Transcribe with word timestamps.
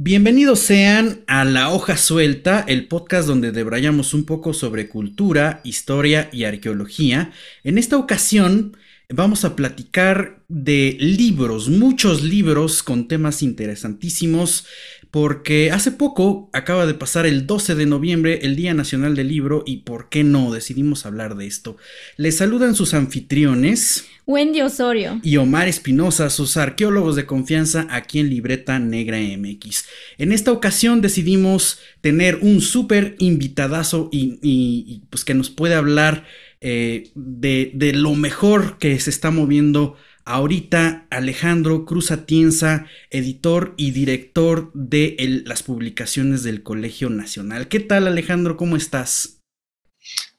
Bienvenidos 0.00 0.60
sean 0.60 1.24
a 1.26 1.44
La 1.44 1.70
Hoja 1.70 1.96
Suelta, 1.96 2.64
el 2.68 2.86
podcast 2.86 3.26
donde 3.26 3.50
debrayamos 3.50 4.14
un 4.14 4.26
poco 4.26 4.54
sobre 4.54 4.88
cultura, 4.88 5.60
historia 5.64 6.30
y 6.32 6.44
arqueología. 6.44 7.32
En 7.64 7.78
esta 7.78 7.96
ocasión 7.96 8.76
vamos 9.08 9.44
a 9.44 9.56
platicar 9.56 10.44
de 10.46 10.96
libros, 11.00 11.68
muchos 11.68 12.22
libros 12.22 12.84
con 12.84 13.08
temas 13.08 13.42
interesantísimos, 13.42 14.66
porque 15.10 15.70
hace 15.70 15.90
poco 15.90 16.50
acaba 16.52 16.86
de 16.86 16.94
pasar 16.94 17.24
el 17.26 17.46
12 17.46 17.74
de 17.74 17.86
noviembre, 17.86 18.40
el 18.42 18.56
Día 18.56 18.74
Nacional 18.74 19.14
del 19.16 19.28
Libro, 19.28 19.62
y 19.66 19.78
por 19.78 20.08
qué 20.08 20.22
no 20.22 20.52
decidimos 20.52 21.06
hablar 21.06 21.36
de 21.36 21.46
esto. 21.46 21.76
Les 22.16 22.36
saludan 22.36 22.74
sus 22.74 22.92
anfitriones. 22.92 24.06
Wendy 24.26 24.60
Osorio. 24.60 25.20
Y 25.22 25.38
Omar 25.38 25.68
Espinosa, 25.68 26.28
sus 26.28 26.58
arqueólogos 26.58 27.16
de 27.16 27.24
confianza 27.24 27.86
aquí 27.90 28.18
en 28.18 28.28
Libreta 28.28 28.78
Negra 28.78 29.18
MX. 29.18 29.86
En 30.18 30.32
esta 30.32 30.52
ocasión 30.52 31.00
decidimos 31.00 31.80
tener 32.02 32.36
un 32.42 32.60
súper 32.60 33.16
invitadazo 33.18 34.10
y, 34.12 35.02
pues 35.08 35.24
que 35.24 35.32
nos 35.32 35.48
puede 35.48 35.74
hablar 35.74 36.26
eh, 36.60 37.10
de, 37.14 37.70
de 37.74 37.92
lo 37.94 38.14
mejor 38.14 38.78
que 38.78 39.00
se 39.00 39.08
está 39.08 39.30
moviendo 39.30 39.96
ahorita 40.28 41.06
Alejandro 41.10 41.86
Cruz 41.86 42.10
Atienza, 42.10 42.86
editor 43.10 43.74
y 43.78 43.92
director 43.92 44.70
de 44.74 45.16
las 45.46 45.62
publicaciones 45.62 46.42
del 46.42 46.62
Colegio 46.62 47.08
Nacional. 47.08 47.68
¿Qué 47.68 47.80
tal 47.80 48.06
Alejandro? 48.06 48.56
¿Cómo 48.58 48.76
estás? 48.76 49.40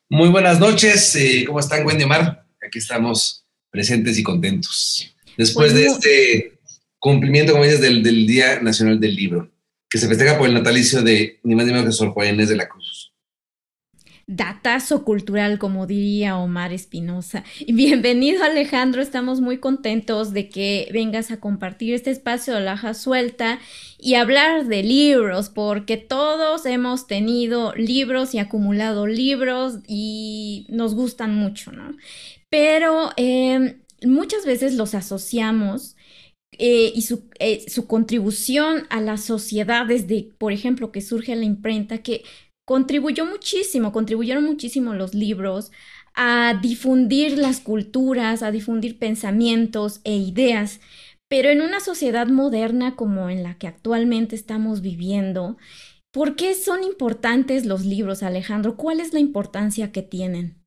Muy 0.07 0.30
buenas 0.30 0.59
noches. 0.59 1.16
Eh, 1.16 1.44
¿Cómo 1.45 1.59
están, 1.59 1.85
Wendy 1.85 2.05
Mar? 2.05 2.45
Aquí 2.66 2.77
estamos 2.77 3.47
presentes 3.71 4.17
y 4.20 4.23
contentos. 4.23 5.16
Después 5.38 5.73
de 5.73 5.88
este 5.88 6.59
cumplimiento, 6.99 7.53
como 7.53 7.63
dices, 7.63 7.81
del, 7.81 8.03
del, 8.03 8.27
Día 8.27 8.61
Nacional 8.61 8.99
del 8.99 9.16
Libro, 9.16 9.52
que 9.89 9.97
se 9.97 10.08
festeja 10.08 10.38
por 10.38 10.47
el 10.47 10.53
natalicio 10.53 11.02
de 11.02 11.39
ni 11.44 11.55
más 11.55 11.66
ni 11.66 11.71
menos 11.71 11.88
que 11.88 11.91
Sor 11.94 12.13
Inés 12.25 12.49
de 12.49 12.58
la 12.58 12.69
Cruz. 12.69 12.78
Datazo 14.31 15.03
cultural, 15.03 15.58
como 15.58 15.88
diría 15.88 16.38
Omar 16.38 16.72
Espinosa. 16.72 17.44
Bienvenido 17.67 18.44
Alejandro, 18.44 19.02
estamos 19.02 19.41
muy 19.41 19.58
contentos 19.58 20.33
de 20.33 20.49
que 20.49 20.88
vengas 20.94 21.31
a 21.31 21.39
compartir 21.39 21.95
este 21.95 22.11
espacio 22.11 22.53
de 22.53 22.59
laja 22.59 22.94
suelta 22.94 23.58
y 23.97 24.13
hablar 24.13 24.67
de 24.67 24.83
libros, 24.83 25.49
porque 25.49 25.97
todos 25.97 26.67
hemos 26.67 27.08
tenido 27.08 27.73
libros 27.73 28.36
y 28.36 28.38
acumulado 28.38 29.08
libros 29.08 29.80
y 29.88 30.67
nos 30.69 30.93
gustan 30.93 31.33
mucho, 31.33 31.71
¿no? 31.71 31.95
pero 32.52 33.09
em, 33.17 33.81
muchas 34.03 34.45
veces 34.45 34.75
los 34.75 34.93
asociamos 34.93 35.95
eh, 36.52 36.91
y 36.93 37.02
su, 37.02 37.23
eh, 37.39 37.66
su, 37.67 37.88
contribución 37.88 38.86
a 38.89 39.02
la 39.02 39.17
sociedad 39.17 39.86
desde, 39.88 40.30
por 40.38 40.52
ejemplo, 40.52 40.91
que 40.91 41.02
surge 41.02 41.36
la 41.36 41.45
imprenta, 41.45 41.99
que 41.99 42.23
contribuyó 42.70 43.25
muchísimo, 43.25 43.92
contribuyeron 43.92 44.44
muchísimo 44.44 44.94
los 44.94 45.16
libros 45.16 45.72
a 46.14 46.59
difundir 46.62 47.36
las 47.36 47.61
culturas, 47.61 48.44
a 48.44 48.52
difundir 48.52 49.00
pensamientos 49.00 50.02
e 50.03 50.16
ideas. 50.16 50.80
Pero 51.28 51.50
en 51.50 51.61
una 51.61 51.80
sociedad 51.80 52.28
moderna 52.28 52.95
como 52.95 53.31
en 53.31 53.42
la 53.42 53.58
que 53.58 53.66
actualmente 53.66 54.36
estamos 54.36 54.84
viviendo, 54.84 55.58
¿por 56.11 56.36
qué 56.36 56.53
son 56.53 56.84
importantes 56.84 57.66
los 57.66 57.86
libros, 57.86 58.22
Alejandro? 58.22 58.78
¿Cuál 58.78 59.00
es 59.00 59.14
la 59.14 59.20
importancia 59.20 59.92
que 59.92 60.04
tienen? 60.04 60.64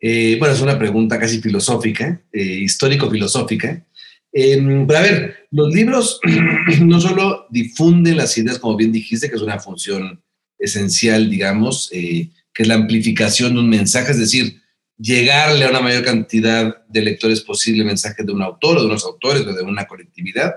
Eh, 0.00 0.34
bueno, 0.40 0.52
es 0.52 0.60
una 0.60 0.80
pregunta 0.80 1.16
casi 1.20 1.40
filosófica, 1.40 2.24
eh, 2.32 2.42
histórico-filosófica. 2.42 3.86
Em, 4.32 4.84
pero 4.84 4.98
a 4.98 5.02
ver, 5.02 5.46
los 5.52 5.72
libros 5.72 6.18
no 6.82 7.00
solo 7.00 7.46
difunden 7.50 8.16
las 8.16 8.36
ideas, 8.36 8.58
como 8.58 8.76
bien 8.76 8.90
dijiste, 8.90 9.30
que 9.30 9.36
es 9.36 9.42
una 9.42 9.60
función 9.60 10.24
esencial, 10.58 11.30
digamos, 11.30 11.90
eh, 11.92 12.30
que 12.52 12.62
es 12.62 12.68
la 12.68 12.74
amplificación 12.74 13.54
de 13.54 13.60
un 13.60 13.68
mensaje, 13.68 14.12
es 14.12 14.18
decir, 14.18 14.60
llegarle 14.98 15.64
a 15.64 15.70
una 15.70 15.80
mayor 15.80 16.04
cantidad 16.04 16.84
de 16.88 17.02
lectores 17.02 17.40
posible 17.40 17.82
el 17.82 17.86
mensaje 17.86 18.24
de 18.24 18.32
un 18.32 18.42
autor 18.42 18.78
o 18.78 18.80
de 18.80 18.86
unos 18.86 19.04
autores 19.04 19.46
o 19.46 19.52
de 19.52 19.62
una 19.62 19.86
colectividad, 19.86 20.54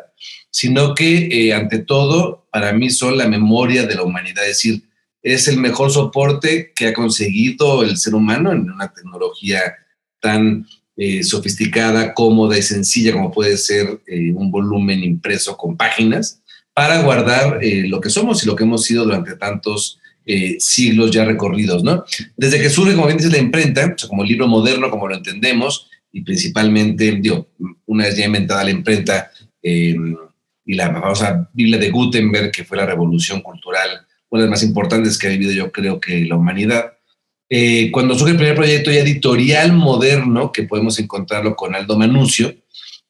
sino 0.50 0.96
que, 0.96 1.54
ante 1.54 1.80
todo, 1.80 2.48
para 2.52 2.74
mí 2.74 2.90
son 2.90 3.18
la 3.18 3.28
memoria 3.28 3.86
de 3.86 3.96
la 3.96 4.04
humanidad, 4.04 4.44
es 4.44 4.58
decir, 4.58 4.84
es 5.22 5.48
el 5.48 5.58
mejor 5.58 5.92
soporte 5.92 6.74
que 6.76 6.88
ha 6.88 6.94
conseguido 6.94 7.84
el 7.84 7.98
ser 7.98 8.16
humano 8.16 8.52
en 8.52 8.70
una 8.70 8.92
tecnología 8.92 9.62
tan 10.20 10.66
eh, 10.98 11.24
sofisticada, 11.24 12.14
cómoda 12.14 12.58
y 12.58 12.62
sencilla 12.62 13.14
como 13.14 13.32
puede 13.32 13.58
ser 13.58 14.02
eh, 14.08 14.32
un 14.34 14.52
volumen 14.52 15.04
impreso 15.04 15.56
con 15.58 15.78
páginas 15.78 16.41
para 16.74 17.02
guardar 17.02 17.60
eh, 17.62 17.88
lo 17.88 18.00
que 18.00 18.10
somos 18.10 18.44
y 18.44 18.48
lo 18.48 18.56
que 18.56 18.64
hemos 18.64 18.84
sido 18.84 19.04
durante 19.04 19.36
tantos 19.36 19.98
siglos 20.60 21.12
ya 21.12 21.26
recorridos, 21.26 21.84
¿no? 21.84 22.06
Desde 22.38 22.62
que 22.62 22.70
surge, 22.70 22.94
como 22.94 23.08
bien 23.08 23.18
dice 23.18 23.32
la 23.32 23.40
imprenta, 23.40 23.96
como 24.08 24.24
libro 24.24 24.48
moderno, 24.48 24.90
como 24.90 25.08
lo 25.08 25.16
entendemos, 25.16 25.90
y 26.10 26.22
principalmente, 26.22 27.18
digo, 27.20 27.50
una 27.88 28.06
vez 28.06 28.16
ya 28.16 28.26
inventada 28.26 28.64
la 28.64 28.70
imprenta 28.70 29.30
y 29.62 30.06
la 30.68 30.94
famosa 30.94 31.50
Biblia 31.52 31.80
de 31.80 31.90
Gutenberg, 31.90 32.52
que 32.52 32.64
fue 32.64 32.78
la 32.78 32.86
revolución 32.86 33.42
cultural 33.42 34.06
una 34.32 34.44
de 34.44 34.48
las 34.48 34.52
más 34.52 34.64
importantes 34.64 35.18
que 35.18 35.28
ha 35.28 35.32
vivido 35.32 35.52
yo 35.52 35.72
creo 35.72 36.00
que 36.00 36.26
la 36.26 36.36
humanidad. 36.36 36.94
Eh, 37.50 37.92
cuando 37.92 38.16
surge 38.16 38.32
el 38.32 38.38
primer 38.38 38.56
proyecto 38.56 38.90
editorial 38.90 39.74
moderno, 39.74 40.52
que 40.52 40.64
podemos 40.64 40.98
encontrarlo 41.00 41.56
con 41.56 41.76
Aldo 41.76 41.98
Manuccio, 41.98 42.56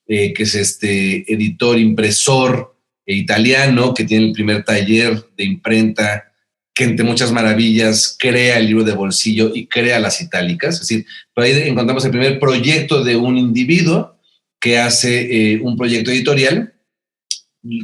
eh, 0.08 0.34
que 0.34 0.44
es 0.44 0.56
este 0.56 1.32
editor, 1.32 1.78
impresor 1.78 2.76
eh, 2.80 2.81
italiano, 3.06 3.94
que 3.94 4.06
tiene 4.06 4.28
el 4.28 4.32
primer 4.32 4.64
taller 4.64 5.24
de 5.38 5.44
imprenta, 5.44 6.32
que 6.74 6.86
entre 6.86 7.06
muchas 7.06 7.32
maravillas 7.32 8.16
crea 8.18 8.58
el 8.58 8.68
libro 8.68 8.84
de 8.84 8.94
bolsillo 8.94 9.52
y 9.54 9.68
crea 9.68 10.00
las 10.00 10.22
itálicas. 10.22 10.76
Es 10.76 10.82
decir, 10.82 11.06
por 11.34 11.44
ahí 11.44 11.52
encontramos 11.66 12.06
el 12.06 12.12
primer 12.12 12.40
proyecto 12.40 13.04
de 13.04 13.16
un 13.16 13.38
individuo 13.38 14.18
que 14.60 14.78
hace 14.78 15.60
un 15.62 15.76
proyecto 15.76 16.12
editorial, 16.12 16.74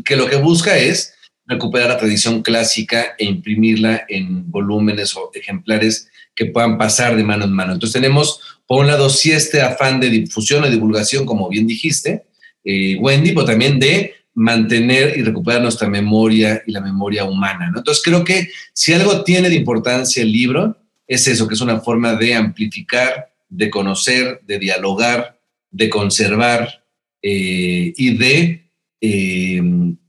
que 0.05 0.15
lo 0.15 0.27
que 0.29 0.37
busca 0.37 0.77
es 0.77 1.15
recuperar 1.47 1.89
la 1.89 1.97
tradición 1.97 2.41
clásica 2.41 3.15
e 3.17 3.25
imprimirla 3.25 4.05
en 4.07 4.49
volúmenes 4.51 5.15
o 5.15 5.31
ejemplares 5.33 6.09
que 6.35 6.45
puedan 6.45 6.77
pasar 6.77 7.15
de 7.15 7.23
mano 7.23 7.45
en 7.45 7.53
mano. 7.53 7.73
Entonces 7.73 7.99
tenemos, 7.99 8.41
por 8.67 8.81
un 8.81 8.87
lado, 8.87 9.09
sí 9.09 9.31
este 9.31 9.61
afán 9.61 9.99
de 9.99 10.09
difusión 10.09 10.63
o 10.63 10.69
divulgación, 10.69 11.25
como 11.25 11.49
bien 11.49 11.65
dijiste, 11.65 12.25
eh, 12.63 12.97
Wendy, 12.99 13.31
pero 13.31 13.45
también 13.45 13.79
de 13.79 14.13
mantener 14.37 15.17
y 15.17 15.23
recuperar 15.23 15.63
nuestra 15.63 15.89
memoria 15.89 16.61
y 16.67 16.71
la 16.71 16.79
memoria 16.79 17.25
humana. 17.25 17.73
Entonces 17.75 18.03
creo 18.03 18.23
que 18.23 18.47
si 18.71 18.93
algo 18.93 19.23
tiene 19.23 19.49
de 19.49 19.55
importancia 19.55 20.21
el 20.21 20.31
libro, 20.31 20.77
es 21.07 21.27
eso, 21.27 21.47
que 21.47 21.55
es 21.55 21.61
una 21.61 21.79
forma 21.79 22.13
de 22.13 22.35
amplificar, 22.35 23.33
de 23.49 23.71
conocer, 23.71 24.41
de 24.45 24.59
dialogar, 24.59 25.39
de 25.71 25.89
conservar 25.89 26.83
eh, 27.19 27.91
y 27.97 28.15
de 28.15 28.69
eh, 29.01 29.59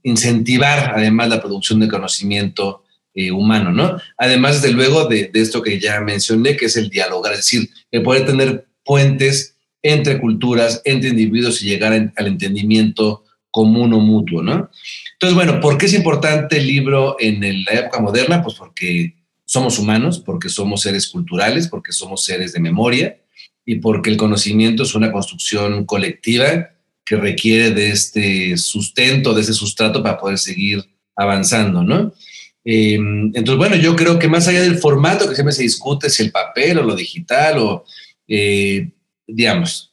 incentivar 0.03 0.93
además 0.95 1.29
la 1.29 1.41
producción 1.41 1.79
de 1.79 1.87
conocimiento 1.87 2.83
eh, 3.15 3.31
humano, 3.31 3.71
¿no? 3.71 3.97
Además, 4.15 4.61
desde 4.61 4.75
luego, 4.75 5.05
de, 5.07 5.31
esto 5.33 5.63
que 5.63 5.79
ya 5.79 6.01
mencioné, 6.01 6.55
que 6.55 6.65
es 6.65 6.77
el 6.77 6.91
dialogar, 6.91 7.33
es 7.33 7.39
decir, 7.39 7.67
el 7.89 8.03
poder 8.03 8.27
tener 8.27 8.67
puentes 8.85 9.55
entre 9.81 10.19
culturas, 10.19 10.83
entre 10.85 11.09
individuos 11.09 11.63
y 11.63 11.69
llegar 11.69 11.93
al 11.93 12.27
entendimiento 12.27 13.23
común 13.51 13.93
o 13.93 13.99
mutuo, 13.99 14.41
¿no? 14.41 14.69
Entonces, 15.13 15.35
bueno, 15.35 15.59
¿por 15.59 15.77
qué 15.77 15.87
es 15.87 15.93
importante 15.93 16.57
el 16.57 16.67
libro 16.67 17.15
en 17.19 17.41
la 17.65 17.73
época 17.73 17.99
moderna? 17.99 18.41
Pues 18.41 18.55
porque 18.55 19.15
somos 19.45 19.79
humanos, 19.79 20.19
porque 20.19 20.49
somos 20.49 20.81
seres 20.81 21.07
culturales, 21.07 21.67
porque 21.67 21.91
somos 21.91 22.23
seres 22.23 22.53
de 22.53 22.59
memoria 22.59 23.17
y 23.65 23.75
porque 23.75 24.09
el 24.09 24.17
conocimiento 24.17 24.83
es 24.83 24.95
una 24.95 25.11
construcción 25.11 25.85
colectiva 25.85 26.69
que 27.03 27.15
requiere 27.15 27.71
de 27.71 27.89
este 27.89 28.57
sustento, 28.57 29.33
de 29.33 29.41
ese 29.41 29.53
sustrato 29.53 30.03
para 30.03 30.19
poder 30.19 30.37
seguir 30.37 30.83
avanzando, 31.15 31.83
¿no? 31.83 32.13
Em, 32.63 33.31
entonces, 33.33 33.57
bueno, 33.57 33.75
yo 33.75 33.95
creo 33.95 34.19
que 34.19 34.27
más 34.27 34.47
allá 34.47 34.61
del 34.61 34.77
formato 34.77 35.27
que 35.27 35.33
siempre 35.33 35.55
se 35.55 35.63
discute, 35.63 36.09
si 36.09 36.21
el 36.21 36.31
papel 36.31 36.77
o 36.77 36.83
lo 36.83 36.95
digital 36.95 37.57
o, 37.57 37.85
eh, 38.27 38.89
digamos, 39.25 39.91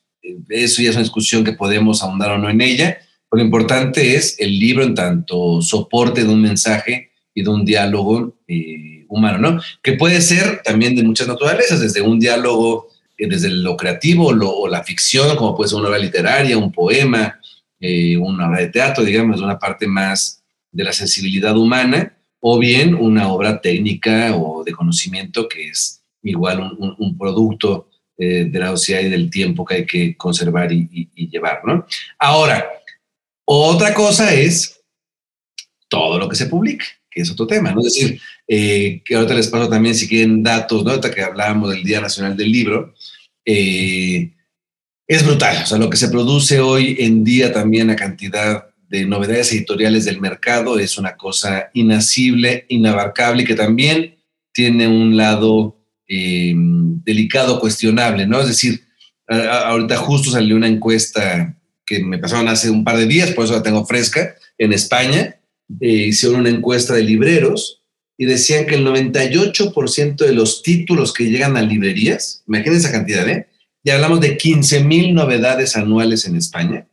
eso 0.51 0.83
ya 0.83 0.91
es 0.91 0.97
una 0.97 1.03
discusión 1.03 1.43
que 1.45 1.53
podemos 1.53 2.03
ahondar 2.03 2.33
o 2.33 2.39
no 2.39 2.51
en 2.51 2.61
ella, 2.61 2.99
lo 3.31 3.43
importante 3.43 4.17
es 4.17 4.37
el 4.39 4.59
libro 4.59 4.83
en 4.83 4.95
tanto 4.95 5.61
soporte 5.61 6.25
de 6.25 6.31
un 6.31 6.41
mensaje 6.41 7.11
y 7.35 7.43
de 7.43 7.51
un 7.51 7.65
diálogo 7.65 8.37
eh, 8.49 9.05
humano, 9.09 9.39
¿no? 9.39 9.61
Que 9.83 9.93
puede 9.93 10.21
ser 10.21 10.63
también 10.63 10.95
de 10.95 11.03
muchas 11.03 11.29
naturalezas, 11.29 11.81
desde 11.81 12.01
un 12.01 12.19
diálogo 12.19 12.89
eh, 13.19 13.29
desde 13.29 13.49
lo 13.49 13.77
creativo 13.77 14.27
o 14.29 14.69
la 14.69 14.83
ficción, 14.85 15.37
como 15.37 15.57
puede 15.57 15.71
ser 15.71 15.79
una 15.79 15.89
obra 15.89 15.99
literaria, 15.99 16.59
un 16.59 16.73
poema, 16.73 17.41
eh, 17.81 18.17
una 18.17 18.49
obra 18.49 18.61
de 18.61 18.69
teatro, 18.69 19.05
digamos, 19.05 19.41
una 19.41 19.59
parte 19.59 19.87
más 19.87 20.43
de 20.71 20.85
la 20.85 20.93
sensibilidad 20.93 21.57
humana, 21.57 22.15
o 22.41 22.59
bien 22.59 22.95
una 22.95 23.29
obra 23.29 23.61
técnica 23.61 24.37
o 24.37 24.63
de 24.63 24.73
conocimiento 24.73 25.49
que 25.49 25.69
es 25.69 26.03
igual 26.23 26.77
un, 26.79 27.17
producto 27.17 27.89
eh, 28.19 28.47
de 28.51 28.59
la 28.59 28.69
sociedad 28.69 29.01
y 29.01 29.09
del 29.09 29.31
tiempo 29.31 29.65
que 29.65 29.75
hay 29.77 29.87
que 29.87 30.17
conservar 30.17 30.71
y, 30.73 31.09
y 31.15 31.29
llevar, 31.29 31.63
¿no? 31.65 31.87
Ahora, 32.19 32.67
otra 33.47 33.95
cosa 33.95 34.35
es 34.35 34.81
todo 35.89 36.19
lo 36.19 36.29
que 36.29 36.37
se 36.37 36.47
publique, 36.47 36.85
que 37.11 37.23
es 37.23 37.31
otro 37.31 37.47
tema. 37.47 37.75
Es 37.79 37.85
decir, 37.85 38.21
eh, 38.49 39.03
que 39.05 39.15
ahorita 39.15 39.35
les 39.35 39.49
paso 39.49 39.69
también, 39.69 39.95
si 39.95 40.09
quieren 40.09 40.43
datos, 40.43 40.85
¿no? 40.85 40.91
Ahorita 40.91 41.15
que 41.15 41.23
hablábamos 41.23 41.71
del 41.71 41.85
Día 41.85 42.01
Nacional 42.01 42.37
del 42.37 42.51
Libro, 42.51 42.95
eh, 43.45 44.33
es 45.07 45.25
brutal. 45.25 45.63
O 45.63 45.67
sea, 45.67 45.79
lo 45.79 45.89
que 45.89 45.97
se 45.97 46.09
produce 46.09 46.61
hoy 46.61 46.97
en 46.99 47.23
día 47.23 47.53
también 47.53 47.91
a 47.91 47.97
cantidad 47.97 48.67
de 48.89 49.05
novedades 49.05 49.53
editoriales 49.53 50.05
del 50.05 50.21
mercado 50.21 50.79
es 50.79 50.99
una 50.99 51.17
cosa 51.17 51.71
inasible, 51.75 52.67
inabarcable, 52.69 53.45
que 53.45 53.55
también 53.55 54.17
tiene 54.53 54.89
un 54.89 55.17
lado 55.17 55.77
eh, 56.09 56.53
delicado, 56.57 57.61
cuestionable, 57.61 58.27
¿no? 58.27 58.41
Es 58.41 58.49
decir, 58.49 58.85
ahorita 59.29 59.97
justo 59.97 60.31
salió 60.31 60.57
una 60.57 60.69
encuesta 60.69 61.56
que 61.87 62.03
me 62.03 62.19
pasaron 62.19 62.49
hace 62.49 62.69
un 62.69 62.85
par 62.85 62.97
de 62.97 63.07
días, 63.07 63.31
por 63.31 63.45
eso 63.45 63.55
la 63.55 63.63
tengo 63.63 63.87
fresca, 63.87 64.35
en 64.59 64.73
España, 64.73 65.37
eh, 65.81 65.89
hicieron 65.89 66.41
una 66.41 66.51
encuesta 66.51 66.95
de 66.95 67.03
libreros 67.03 67.83
y 68.19 68.25
decían 68.25 68.67
que 68.67 68.75
el 68.75 68.87
98% 68.87 70.17
de 70.17 70.33
los 70.33 70.63
títulos 70.63 71.13
que 71.13 71.31
llegan 71.31 71.57
a 71.57 71.63
librerías, 71.63 72.43
imagínense 72.49 72.89
esa 72.89 72.97
cantidad, 72.97 73.29
¿eh? 73.29 73.49
Ya 73.85 73.95
hablamos 73.95 74.21
de 74.21 74.37
15 74.37 74.83
mil 74.83 75.15
novedades 75.15 75.77
anuales 75.77 76.27
en 76.27 76.35
España. 76.35 76.89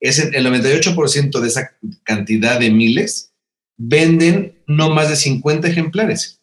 Es 0.00 0.18
el, 0.18 0.44
98% 0.44 1.40
de 1.40 1.48
esa 1.48 1.70
cantidad 2.02 2.60
de 2.60 2.70
miles 2.70 3.32
venden 3.78 4.58
no 4.66 4.90
más 4.90 5.08
de 5.08 5.16
50 5.16 5.68
ejemplares. 5.68 6.40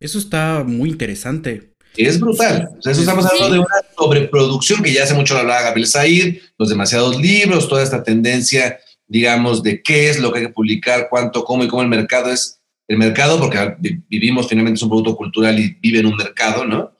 Eso 0.00 0.18
está 0.18 0.64
muy 0.66 0.88
interesante. 0.90 1.73
Es 1.96 2.18
brutal. 2.18 2.70
O 2.78 2.82
sea, 2.82 2.92
eso 2.92 3.02
estamos 3.02 3.24
hablando 3.26 3.54
de 3.54 3.60
una 3.60 3.76
sobreproducción 3.96 4.82
que 4.82 4.92
ya 4.92 5.04
hace 5.04 5.14
mucho 5.14 5.34
lo 5.34 5.40
hablaba 5.40 5.62
Gabriel 5.62 5.86
Said, 5.86 6.38
los 6.58 6.68
demasiados 6.68 7.20
libros, 7.20 7.68
toda 7.68 7.82
esta 7.82 8.02
tendencia, 8.02 8.78
digamos, 9.06 9.62
de 9.62 9.82
qué 9.82 10.10
es 10.10 10.18
lo 10.18 10.32
que 10.32 10.40
hay 10.40 10.46
que 10.46 10.52
publicar, 10.52 11.08
cuánto, 11.08 11.44
cómo 11.44 11.64
y 11.64 11.68
cómo 11.68 11.82
el 11.82 11.88
mercado 11.88 12.30
es 12.30 12.60
el 12.86 12.98
mercado, 12.98 13.38
porque 13.38 13.76
vivimos 14.08 14.48
finalmente 14.48 14.76
es 14.76 14.82
un 14.82 14.90
producto 14.90 15.16
cultural 15.16 15.58
y 15.58 15.76
vive 15.80 16.00
en 16.00 16.06
un 16.06 16.16
mercado, 16.16 16.66
¿no? 16.66 16.92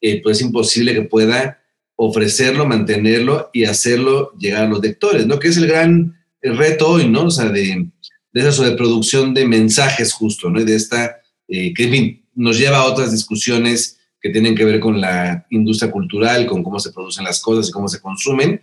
Eh, 0.00 0.20
pues 0.22 0.38
es 0.38 0.44
imposible 0.44 0.94
que 0.94 1.02
pueda 1.02 1.60
ofrecerlo, 1.96 2.66
mantenerlo 2.66 3.50
y 3.52 3.64
hacerlo 3.64 4.32
llegar 4.38 4.64
a 4.64 4.68
los 4.68 4.80
lectores, 4.80 5.26
¿no? 5.26 5.38
Que 5.38 5.48
es 5.48 5.56
el 5.56 5.66
gran 5.66 6.16
reto 6.40 6.88
hoy, 6.88 7.08
¿no? 7.08 7.26
O 7.26 7.30
sea, 7.30 7.50
de, 7.50 7.88
de 8.32 8.40
esa 8.40 8.52
sobreproducción 8.52 9.34
de 9.34 9.46
mensajes 9.46 10.12
justo, 10.12 10.50
¿no? 10.50 10.60
Y 10.60 10.64
de 10.64 10.74
esta, 10.74 11.20
eh, 11.48 11.72
que 11.74 11.84
en 11.84 11.90
fin, 11.90 12.26
nos 12.34 12.58
lleva 12.58 12.78
a 12.78 12.84
otras 12.84 13.12
discusiones 13.12 13.97
que 14.20 14.30
tienen 14.30 14.54
que 14.54 14.64
ver 14.64 14.80
con 14.80 15.00
la 15.00 15.46
industria 15.50 15.90
cultural, 15.90 16.46
con 16.46 16.62
cómo 16.62 16.78
se 16.80 16.92
producen 16.92 17.24
las 17.24 17.40
cosas 17.40 17.68
y 17.68 17.72
cómo 17.72 17.88
se 17.88 18.00
consumen. 18.00 18.62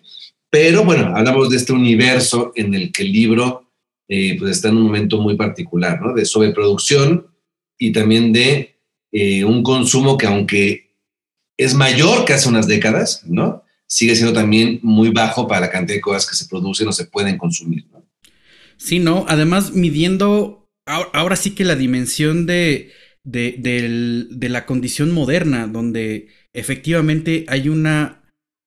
Pero 0.50 0.84
bueno, 0.84 1.16
hablamos 1.16 1.50
de 1.50 1.58
este 1.58 1.74
universo 1.74 2.52
en 2.56 2.74
el 2.74 2.92
que 2.92 3.04
el 3.04 3.12
libro 3.12 3.72
eh, 4.08 4.36
pues 4.38 4.52
está 4.52 4.70
en 4.70 4.78
un 4.78 4.84
momento 4.84 5.20
muy 5.20 5.36
particular, 5.36 6.02
¿no? 6.02 6.14
De 6.14 6.26
sobreproducción 6.26 7.28
y 7.78 7.92
también 7.92 8.32
de 8.32 8.76
eh, 9.12 9.44
un 9.44 9.64
consumo 9.64 10.18
que 10.18 10.28
aunque 10.28 10.96
es 11.58 11.74
mayor 11.74 12.26
que 12.26 12.34
hace 12.34 12.50
unas 12.50 12.68
décadas, 12.68 13.24
¿no? 13.26 13.64
Sigue 13.88 14.16
siendo 14.16 14.34
también 14.34 14.80
muy 14.84 15.10
bajo 15.10 15.48
para 15.48 15.62
la 15.62 15.70
cantidad 15.72 15.98
de 15.98 16.02
cosas 16.02 16.30
que 16.30 16.36
se 16.36 16.48
producen 16.48 16.88
o 16.88 16.92
se 16.92 17.06
pueden 17.06 17.38
consumir, 17.38 17.86
¿no? 17.92 18.06
Sí, 18.78 19.00
¿no? 19.00 19.26
Además, 19.28 19.72
midiendo 19.72 20.66
ahora, 20.86 21.36
sí 21.36 21.52
que 21.52 21.64
la 21.64 21.76
dimensión 21.76 22.46
de, 22.46 22.92
de 23.26 24.48
la 24.50 24.66
condición 24.66 25.12
moderna, 25.12 25.68
donde 25.68 26.30
efectivamente 26.54 27.46
hay 27.50 27.68
una 27.70 28.22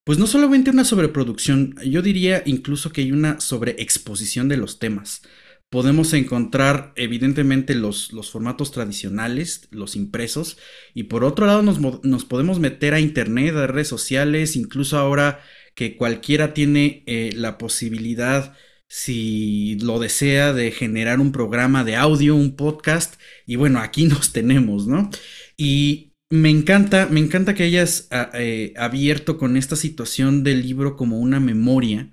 pues 0.08 0.18
no 0.18 0.26
solamente 0.26 0.70
una 0.70 0.86
sobreproducción, 0.86 1.74
yo 1.84 2.00
diría 2.00 2.42
incluso 2.46 2.92
que 2.92 3.02
hay 3.02 3.12
una 3.12 3.40
sobreexposición 3.40 4.48
de 4.48 4.56
los 4.56 4.78
temas. 4.78 5.20
Podemos 5.68 6.14
encontrar 6.14 6.94
evidentemente 6.96 7.74
los, 7.74 8.14
los 8.14 8.30
formatos 8.30 8.72
tradicionales, 8.72 9.68
los 9.70 9.96
impresos, 9.96 10.56
y 10.94 11.02
por 11.02 11.24
otro 11.24 11.44
lado 11.44 11.60
nos, 11.62 12.24
podemos 12.24 12.58
meter 12.58 12.94
a 12.94 13.00
internet, 13.00 13.54
a 13.54 13.66
redes 13.66 13.88
sociales, 13.88 14.56
incluso 14.56 14.96
ahora 14.96 15.42
que 15.74 15.94
cualquiera 15.98 16.54
tiene 16.54 17.04
eh, 17.06 17.32
la 17.36 17.58
posibilidad, 17.58 18.56
si 18.88 19.78
lo 19.80 19.98
desea, 19.98 20.52
de 20.52 20.70
generar 20.72 21.20
un 21.20 21.32
programa 21.32 21.84
de 21.84 21.96
audio, 21.96 22.34
un 22.36 22.56
podcast, 22.56 23.20
y 23.46 23.56
bueno, 23.56 23.80
aquí 23.80 24.06
nos 24.06 24.32
tenemos, 24.32 24.86
¿no? 24.86 25.10
Y 25.56 26.14
me 26.30 26.50
encanta, 26.50 27.06
me 27.06 27.20
encanta 27.20 27.54
que 27.54 27.64
hayas 27.64 28.08
ah, 28.10 28.30
eh, 28.34 28.74
abierto 28.76 29.38
con 29.38 29.56
esta 29.56 29.76
situación 29.76 30.44
del 30.44 30.62
libro 30.62 30.96
como 30.96 31.18
una 31.18 31.40
memoria, 31.40 32.10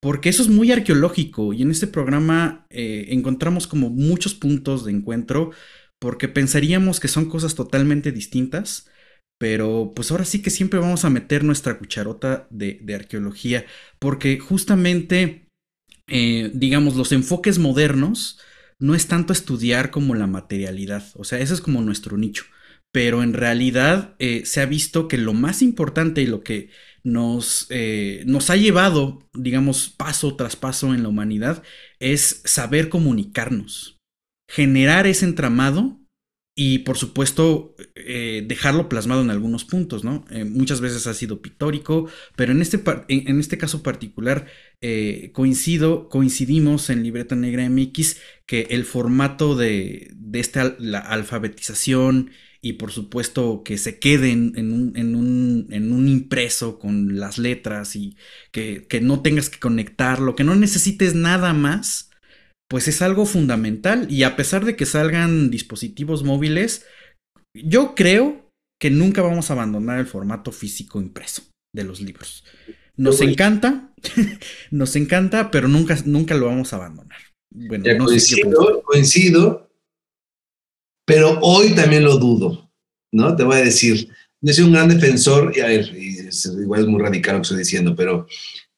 porque 0.00 0.28
eso 0.28 0.42
es 0.42 0.48
muy 0.48 0.70
arqueológico 0.72 1.52
y 1.52 1.62
en 1.62 1.70
este 1.70 1.86
programa 1.86 2.66
eh, 2.70 3.06
encontramos 3.10 3.66
como 3.66 3.90
muchos 3.90 4.34
puntos 4.34 4.84
de 4.84 4.92
encuentro, 4.92 5.50
porque 5.98 6.28
pensaríamos 6.28 7.00
que 7.00 7.08
son 7.08 7.26
cosas 7.28 7.54
totalmente 7.54 8.12
distintas, 8.12 8.88
pero 9.38 9.92
pues 9.94 10.10
ahora 10.10 10.24
sí 10.24 10.42
que 10.42 10.50
siempre 10.50 10.80
vamos 10.80 11.04
a 11.04 11.10
meter 11.10 11.44
nuestra 11.44 11.78
cucharota 11.78 12.46
de, 12.50 12.80
arqueología, 12.94 13.66
porque 13.98 14.38
justamente, 14.38 15.47
eh, 16.08 16.50
digamos, 16.54 16.96
los 16.96 17.12
enfoques 17.12 17.58
modernos 17.58 18.38
no 18.78 18.94
es 18.94 19.06
tanto 19.06 19.32
estudiar 19.32 19.90
como 19.90 20.14
la 20.14 20.26
materialidad, 20.26 21.04
o 21.14 21.24
sea, 21.24 21.38
ese 21.40 21.54
es 21.54 21.60
como 21.60 21.82
nuestro 21.82 22.16
nicho 22.16 22.44
pero 22.92 23.22
en 23.22 23.34
realidad 23.34 24.14
eh, 24.18 24.44
se 24.46 24.60
ha 24.60 24.66
visto 24.66 25.08
que 25.08 25.18
lo 25.18 25.34
más 25.34 25.62
importante 25.62 26.22
y 26.22 26.26
lo 26.26 26.42
que 26.42 26.70
nos, 27.04 27.66
eh, 27.70 28.22
nos 28.26 28.50
ha 28.50 28.56
llevado, 28.56 29.28
digamos, 29.34 29.90
paso 29.90 30.36
tras 30.36 30.56
paso 30.56 30.94
en 30.94 31.02
la 31.02 31.08
humanidad 31.08 31.62
es 32.00 32.42
saber 32.44 32.88
comunicarnos, 32.88 33.98
generar 34.50 35.06
ese 35.06 35.26
entramado 35.26 36.00
y 36.56 36.80
por 36.80 36.96
supuesto 36.96 37.76
dejarlo 37.94 38.88
plasmado 38.88 39.22
en 39.22 39.30
algunos 39.30 39.64
puntos, 39.64 40.02
¿no? 40.02 40.24
muchas 40.46 40.80
veces 40.80 41.06
ha 41.06 41.14
sido 41.14 41.40
pictórico, 41.40 42.10
pero 42.34 42.50
en 42.50 42.60
este, 42.60 42.82
en, 43.06 43.38
este 43.38 43.58
caso 43.58 43.84
particular 43.84 44.46
coincido, 45.32 46.08
coincidimos 46.08 46.90
en 46.90 47.02
Libreta 47.02 47.34
Negra 47.34 47.68
MX 47.68 48.16
que 48.46 48.68
el 48.70 48.84
formato 48.84 49.56
de, 49.56 50.10
de 50.14 50.40
esta 50.40 50.76
la 50.78 51.00
alfabetización 51.00 52.30
y 52.60 52.74
por 52.74 52.90
supuesto 52.90 53.62
que 53.64 53.78
se 53.78 53.98
queden 53.98 54.52
en 54.56 54.72
un, 54.72 54.96
en 54.96 55.14
un, 55.14 55.66
en 55.70 55.92
un 55.92 56.08
impreso 56.08 56.78
con 56.78 57.18
las 57.18 57.38
letras 57.38 57.94
y 57.96 58.16
que, 58.50 58.86
que, 58.88 59.00
no 59.00 59.22
tengas 59.22 59.48
que 59.48 59.60
conectarlo, 59.60 60.34
que 60.34 60.44
no 60.44 60.56
necesites 60.56 61.14
nada 61.14 61.52
más, 61.52 62.10
pues 62.68 62.88
es 62.88 63.00
algo 63.00 63.26
fundamental 63.26 64.10
y 64.10 64.24
a 64.24 64.36
pesar 64.36 64.64
de 64.64 64.76
que 64.76 64.86
salgan 64.86 65.50
dispositivos 65.50 66.24
móviles, 66.24 66.84
yo 67.54 67.94
creo 67.94 68.50
que 68.80 68.90
nunca 68.90 69.22
vamos 69.22 69.50
a 69.50 69.54
abandonar 69.54 69.98
el 69.98 70.06
formato 70.06 70.52
físico 70.52 71.00
impreso 71.00 71.42
de 71.74 71.84
los 71.84 72.00
libros. 72.00 72.44
Nos 72.98 73.22
encanta, 73.22 73.94
nos 74.70 74.94
encanta, 74.96 75.50
pero 75.50 75.68
nunca, 75.68 75.96
nunca 76.04 76.34
lo 76.34 76.46
vamos 76.46 76.72
a 76.72 76.76
abandonar. 76.76 77.18
Bueno, 77.50 77.84
no 77.96 78.04
coincido, 78.04 78.82
coincido 78.82 79.68
pero 81.08 81.38
hoy 81.40 81.70
también 81.70 82.04
lo 82.04 82.18
dudo, 82.18 82.70
¿no? 83.12 83.34
Te 83.34 83.42
voy 83.42 83.56
a 83.56 83.64
decir, 83.64 84.10
yo 84.42 84.52
soy 84.52 84.64
un 84.64 84.72
gran 84.72 84.90
defensor, 84.90 85.54
y 85.56 85.60
a 85.60 85.68
ver, 85.68 85.90
igual 85.96 86.82
es 86.82 86.86
muy 86.86 87.00
radical 87.00 87.36
lo 87.36 87.40
que 87.40 87.44
estoy 87.44 87.58
diciendo, 87.60 87.96
pero 87.96 88.26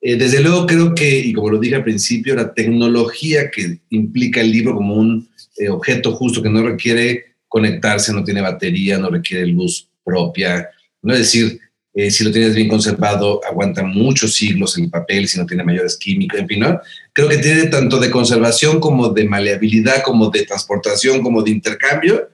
eh, 0.00 0.14
desde 0.14 0.40
luego 0.40 0.64
creo 0.64 0.94
que, 0.94 1.18
y 1.18 1.32
como 1.32 1.50
lo 1.50 1.58
dije 1.58 1.74
al 1.74 1.82
principio, 1.82 2.36
la 2.36 2.54
tecnología 2.54 3.50
que 3.50 3.80
implica 3.90 4.40
el 4.40 4.52
libro 4.52 4.76
como 4.76 4.94
un 4.94 5.28
eh, 5.56 5.68
objeto 5.70 6.12
justo 6.12 6.40
que 6.40 6.48
no 6.48 6.62
requiere 6.62 7.34
conectarse, 7.48 8.12
no 8.12 8.22
tiene 8.22 8.42
batería, 8.42 8.96
no 8.96 9.10
requiere 9.10 9.48
luz 9.48 9.88
propia, 10.04 10.68
no 11.02 11.12
es 11.12 11.18
decir, 11.18 11.58
eh, 11.92 12.11
si 12.11 12.23
lo 12.23 12.30
tienes 12.30 12.54
bien 12.54 12.68
conservado, 12.68 13.40
aguanta 13.44 13.82
muchos 13.82 14.35
siglos 14.35 14.78
el 14.78 14.90
papel, 14.90 15.26
si 15.26 15.38
no 15.38 15.47
tiene 15.47 15.64
mayores 15.64 15.97
químicos, 15.97 16.38
en 16.38 16.47
fin, 16.47 16.61
¿no? 16.61 16.80
Creo 17.12 17.28
que 17.28 17.38
tiene 17.38 17.64
tanto 17.64 17.99
de 17.99 18.11
conservación 18.11 18.78
como 18.78 19.09
de 19.09 19.25
maleabilidad, 19.25 20.02
como 20.02 20.30
de 20.30 20.47
transportación, 20.47 21.20
como 21.23 21.42
de 21.42 21.50
intercambio, 21.50 22.30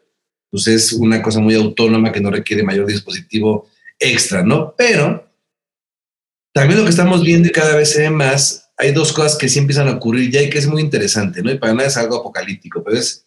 pues 0.51 0.67
es 0.67 0.93
una 0.93 1.23
cosa 1.23 1.41
muy 1.41 1.55
autónoma 1.55 2.13
que 2.13 2.21
no 2.21 2.31
requiere 2.31 2.63
mayor 2.63 2.87
dispositivo 2.87 3.69
extra, 3.99 4.43
¿no? 4.43 4.75
Pero 4.77 5.27
también 6.53 6.79
lo 6.79 6.85
que 6.85 6.91
estamos 6.91 7.23
viendo 7.23 7.49
y 7.49 7.53
cada 7.53 7.77
vez 7.77 7.93
se 7.93 8.03
ve 8.03 8.11
más, 8.11 8.71
hay 8.77 8.93
dos 8.93 9.13
cosas 9.13 9.39
que 9.39 9.49
sí 9.49 9.59
empiezan 9.59 9.89
a 9.89 9.93
ocurrir 9.93 10.31
ya 10.31 10.43
y 10.43 10.51
que 10.51 10.59
es 10.59 10.67
muy 10.67 10.83
interesante, 10.83 11.43
¿no? 11.43 11.51
Y 11.51 11.59
para 11.59 11.73
nada 11.73 11.89
es 11.89 11.97
algo 11.97 12.17
apocalíptico, 12.17 12.85
pero 12.85 12.99
es... 12.99 13.25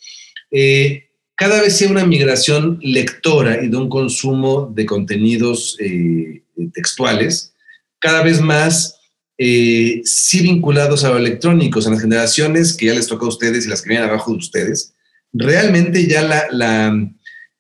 Eh, 0.52 1.09
cada 1.40 1.62
vez 1.62 1.82
hay 1.82 1.88
una 1.88 2.06
migración 2.06 2.80
lectora 2.82 3.64
y 3.64 3.70
de 3.70 3.78
un 3.78 3.88
consumo 3.88 4.70
de 4.76 4.86
contenidos 4.86 5.78
eh, 5.80 6.44
textuales, 6.74 7.54
cada 8.00 8.24
vez 8.24 8.42
más 8.42 9.00
eh, 9.38 10.02
sí 10.04 10.42
vinculados 10.42 11.06
a 11.06 11.12
lo 11.12 11.18
electrónico, 11.18 11.80
a 11.80 11.90
las 11.92 12.02
generaciones 12.02 12.76
que 12.76 12.88
ya 12.88 12.94
les 12.94 13.08
toca 13.08 13.26
a 13.26 13.30
ustedes 13.30 13.66
y 13.66 13.70
las 13.70 13.82
que 13.82 13.88
vienen 13.88 14.10
abajo 14.10 14.32
de 14.32 14.38
ustedes, 14.38 14.94
realmente 15.32 16.06
ya 16.08 16.24
la, 16.52 17.10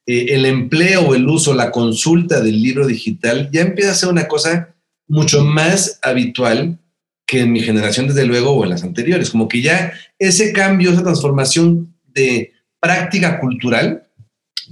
eh, 0.05 0.25
el 0.27 0.45
empleo 0.45 1.15
el 1.15 1.25
uso, 1.29 1.53
la 1.53 1.71
consulta 1.71 2.41
del 2.41 2.61
libro 2.61 2.85
digital 2.85 3.49
ya 3.49 3.61
empieza 3.61 3.91
a 3.91 3.95
ser 3.95 4.09
una 4.09 4.27
cosa 4.27 4.75
mucho 5.07 5.45
más 5.45 5.99
habitual 6.01 6.77
que 7.25 7.39
en 7.39 7.53
mi 7.53 7.61
generación, 7.61 8.07
desde 8.07 8.25
luego, 8.25 8.51
o 8.51 8.65
en 8.65 8.71
las 8.71 8.83
anteriores. 8.83 9.29
Como 9.29 9.47
que 9.47 9.61
ya 9.61 9.93
ese 10.17 10.51
cambio, 10.51 10.91
esa 10.91 11.03
transformación 11.03 11.95
de 12.07 12.51
práctica 12.79 13.39
cultural, 13.39 14.07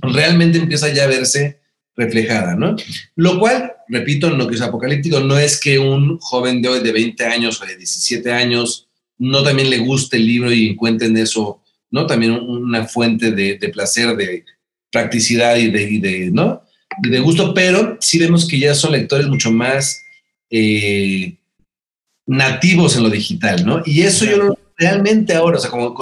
realmente 0.02 0.58
empieza 0.58 0.90
ya 0.94 1.06
a 1.06 1.08
verse 1.08 1.60
reflejada, 1.96 2.56
¿no? 2.56 2.76
Lo 3.16 3.40
cual, 3.40 3.74
repito, 3.88 4.28
en 4.28 4.38
lo 4.38 4.48
que 4.48 4.56
es 4.56 4.62
apocalíptico, 4.62 5.20
no 5.20 5.38
es 5.38 5.60
que 5.60 5.80
un 5.80 6.20
joven 6.20 6.62
de 6.62 6.70
hoy 6.70 6.80
de 6.82 6.92
20 6.92 7.26
años 7.26 7.62
o 7.62 7.66
de 7.66 7.76
17 7.76 8.32
años 8.32 8.88
no 9.18 9.44
también 9.44 9.70
le 9.70 9.80
guste 9.80 10.18
el 10.18 10.28
libro 10.28 10.52
y 10.52 10.70
encuentre 10.70 11.08
en 11.08 11.18
eso, 11.18 11.62
¿no? 11.90 12.06
También 12.06 12.34
una 12.34 12.86
fuente 12.86 13.32
de, 13.32 13.58
placer, 13.70 14.16
de 14.16 14.46
practicidad 14.92 15.58
y 15.58 15.70
de, 15.70 16.30
¿no? 16.32 16.62
de 17.00 17.20
gusto, 17.20 17.54
pero 17.54 17.98
sí 18.00 18.18
vemos 18.18 18.48
que 18.48 18.60
ya 18.60 18.74
son 18.74 18.92
lectores 18.92 19.28
mucho 19.28 19.52
más 19.52 20.04
eh, 20.50 21.36
nativos 22.26 22.96
en 22.96 23.04
lo 23.04 23.10
digital, 23.10 23.66
¿no? 23.66 23.82
Y 23.86 24.02
eso 24.02 24.26
yo 24.26 24.58
realmente 24.78 25.34
ahora, 25.34 25.58
o 25.58 25.60
sea, 25.60 25.70
como 25.70 25.94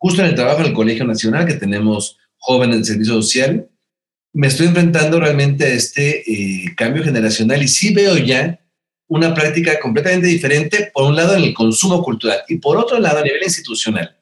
justo 0.00 0.22
en 0.22 0.28
el 0.28 0.34
trabajo 0.34 0.60
en 0.60 0.68
el 0.68 0.72
Colegio 0.72 1.04
Nacional, 1.04 1.46
que 1.46 1.54
tenemos 1.54 2.16
jóvenes 2.38 2.78
en 2.78 2.84
servicio 2.86 3.14
social, 3.14 3.68
me 4.32 4.46
estoy 4.46 4.68
enfrentando 4.68 5.20
realmente 5.20 5.64
a 5.64 5.68
este 5.68 6.20
eh, 6.20 6.74
cambio 6.74 7.04
generacional 7.04 7.62
y 7.62 7.68
sí 7.68 7.92
veo 7.92 8.16
ya 8.16 8.58
una 9.08 9.34
práctica 9.34 9.78
completamente 9.78 10.28
diferente, 10.28 10.90
por 10.94 11.04
un 11.04 11.16
lado 11.16 11.36
en 11.36 11.42
el 11.42 11.52
consumo 11.52 12.02
cultural 12.02 12.38
y 12.48 12.56
por 12.56 12.78
otro 12.78 12.98
lado 12.98 13.18
a 13.18 13.22
nivel 13.22 13.42
institucional. 13.42 14.16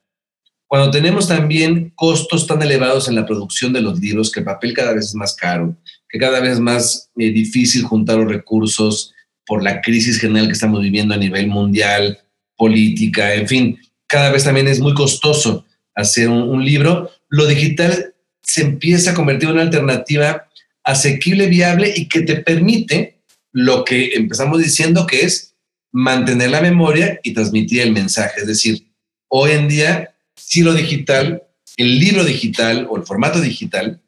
Cuando 0.66 0.90
tenemos 0.90 1.28
también 1.28 1.92
costos 1.94 2.46
tan 2.46 2.60
elevados 2.60 3.08
en 3.08 3.14
la 3.14 3.24
producción 3.24 3.72
de 3.72 3.80
los 3.80 4.00
libros, 4.00 4.32
que 4.32 4.40
el 4.40 4.46
papel 4.46 4.74
cada 4.74 4.94
vez 4.94 5.06
es 5.06 5.14
más 5.14 5.36
caro, 5.36 5.76
que 6.08 6.18
cada 6.18 6.40
vez 6.40 6.54
es 6.54 6.60
más 6.60 7.10
eh, 7.16 7.30
difícil 7.30 7.84
juntar 7.84 8.16
los 8.16 8.28
recursos 8.28 9.14
por 9.46 9.62
la 9.62 9.80
crisis 9.80 10.18
general 10.18 10.46
que 10.48 10.54
estamos 10.54 10.82
viviendo 10.82 11.14
a 11.14 11.18
nivel 11.18 11.46
mundial, 11.46 12.18
política, 12.56 13.34
en 13.34 13.46
fin, 13.46 13.78
cada 14.08 14.32
vez 14.32 14.42
también 14.42 14.66
es 14.66 14.80
muy 14.80 14.94
costoso 14.94 15.64
hacer 15.98 16.28
un 16.28 16.64
libro. 16.64 17.10
Lo 17.28 17.46
digital 17.46 18.14
se 18.42 18.62
empieza 18.62 19.10
a 19.10 19.14
convertir 19.14 19.48
en 19.48 19.56
una 19.56 19.62
alternativa 19.62 20.48
asequible, 20.84 21.48
viable 21.48 21.92
y 21.94 22.08
que 22.08 22.22
te 22.22 22.36
permite 22.36 23.18
lo 23.52 23.84
que 23.84 24.14
empezamos 24.14 24.62
diciendo 24.62 25.06
que 25.06 25.22
es 25.22 25.54
mantener 25.92 26.50
la 26.50 26.62
memoria 26.62 27.18
y 27.22 27.34
transmitir 27.34 27.82
el 27.82 27.92
mensaje. 27.92 28.40
Es 28.40 28.46
decir, 28.46 28.86
hoy 29.28 29.50
en 29.50 29.68
día, 29.68 30.14
si 30.36 30.62
lo 30.62 30.72
digital, 30.72 31.42
el 31.76 31.98
libro 31.98 32.24
digital 32.24 32.86
o 32.88 32.96
el 32.96 33.04
formato 33.04 33.40
digital, 33.40 34.00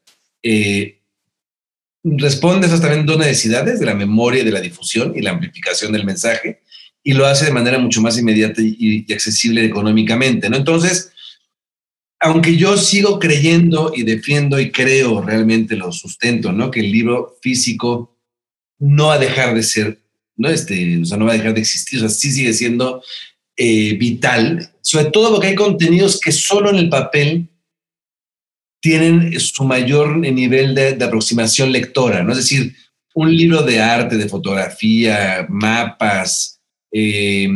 eh, 0.42 1.00
responde 2.02 2.66
a 2.66 2.68
esas 2.68 2.80
también 2.80 3.04
dos 3.04 3.18
necesidades 3.18 3.80
de 3.80 3.86
la 3.86 3.94
memoria 3.94 4.44
de 4.44 4.52
la 4.52 4.60
difusión 4.60 5.12
y 5.16 5.20
la 5.20 5.32
amplificación 5.32 5.92
del 5.92 6.04
mensaje 6.04 6.60
y 7.02 7.14
lo 7.14 7.26
hace 7.26 7.46
de 7.46 7.52
manera 7.52 7.78
mucho 7.78 8.00
más 8.00 8.16
inmediata 8.16 8.62
y, 8.62 9.04
y 9.06 9.12
accesible 9.12 9.64
económicamente, 9.64 10.48
¿no? 10.48 10.56
Entonces, 10.56 11.12
aunque 12.20 12.56
yo 12.56 12.76
sigo 12.76 13.18
creyendo 13.18 13.92
y 13.96 14.02
defiendo 14.02 14.60
y 14.60 14.70
creo 14.70 15.22
realmente 15.22 15.74
lo 15.74 15.90
sustento, 15.90 16.52
¿no? 16.52 16.70
Que 16.70 16.80
el 16.80 16.92
libro 16.92 17.38
físico 17.40 18.14
no 18.78 19.06
va 19.06 19.14
a 19.14 19.18
dejar 19.18 19.54
de 19.54 19.62
ser, 19.62 19.98
¿no? 20.36 20.50
Este, 20.50 21.00
o 21.00 21.04
sea, 21.04 21.16
no 21.16 21.24
va 21.24 21.32
a 21.32 21.36
dejar 21.36 21.54
de 21.54 21.60
existir, 21.60 21.98
o 21.98 22.00
sea, 22.00 22.10
sí 22.10 22.30
sigue 22.30 22.52
siendo 22.52 23.02
eh, 23.56 23.94
vital, 23.94 24.70
sobre 24.82 25.06
todo 25.06 25.32
porque 25.32 25.48
hay 25.48 25.54
contenidos 25.54 26.20
que 26.20 26.30
solo 26.30 26.68
en 26.70 26.76
el 26.76 26.90
papel 26.90 27.48
tienen 28.82 29.38
su 29.40 29.64
mayor 29.64 30.16
nivel 30.18 30.74
de, 30.74 31.02
aproximación 31.02 31.72
lectora, 31.72 32.22
¿no? 32.22 32.32
Es 32.32 32.38
decir, 32.38 32.74
un 33.14 33.34
libro 33.34 33.62
de 33.62 33.80
arte, 33.80 34.16
de 34.16 34.28
fotografía, 34.28 35.46
mapas, 35.48 36.60
eh, 36.92 37.48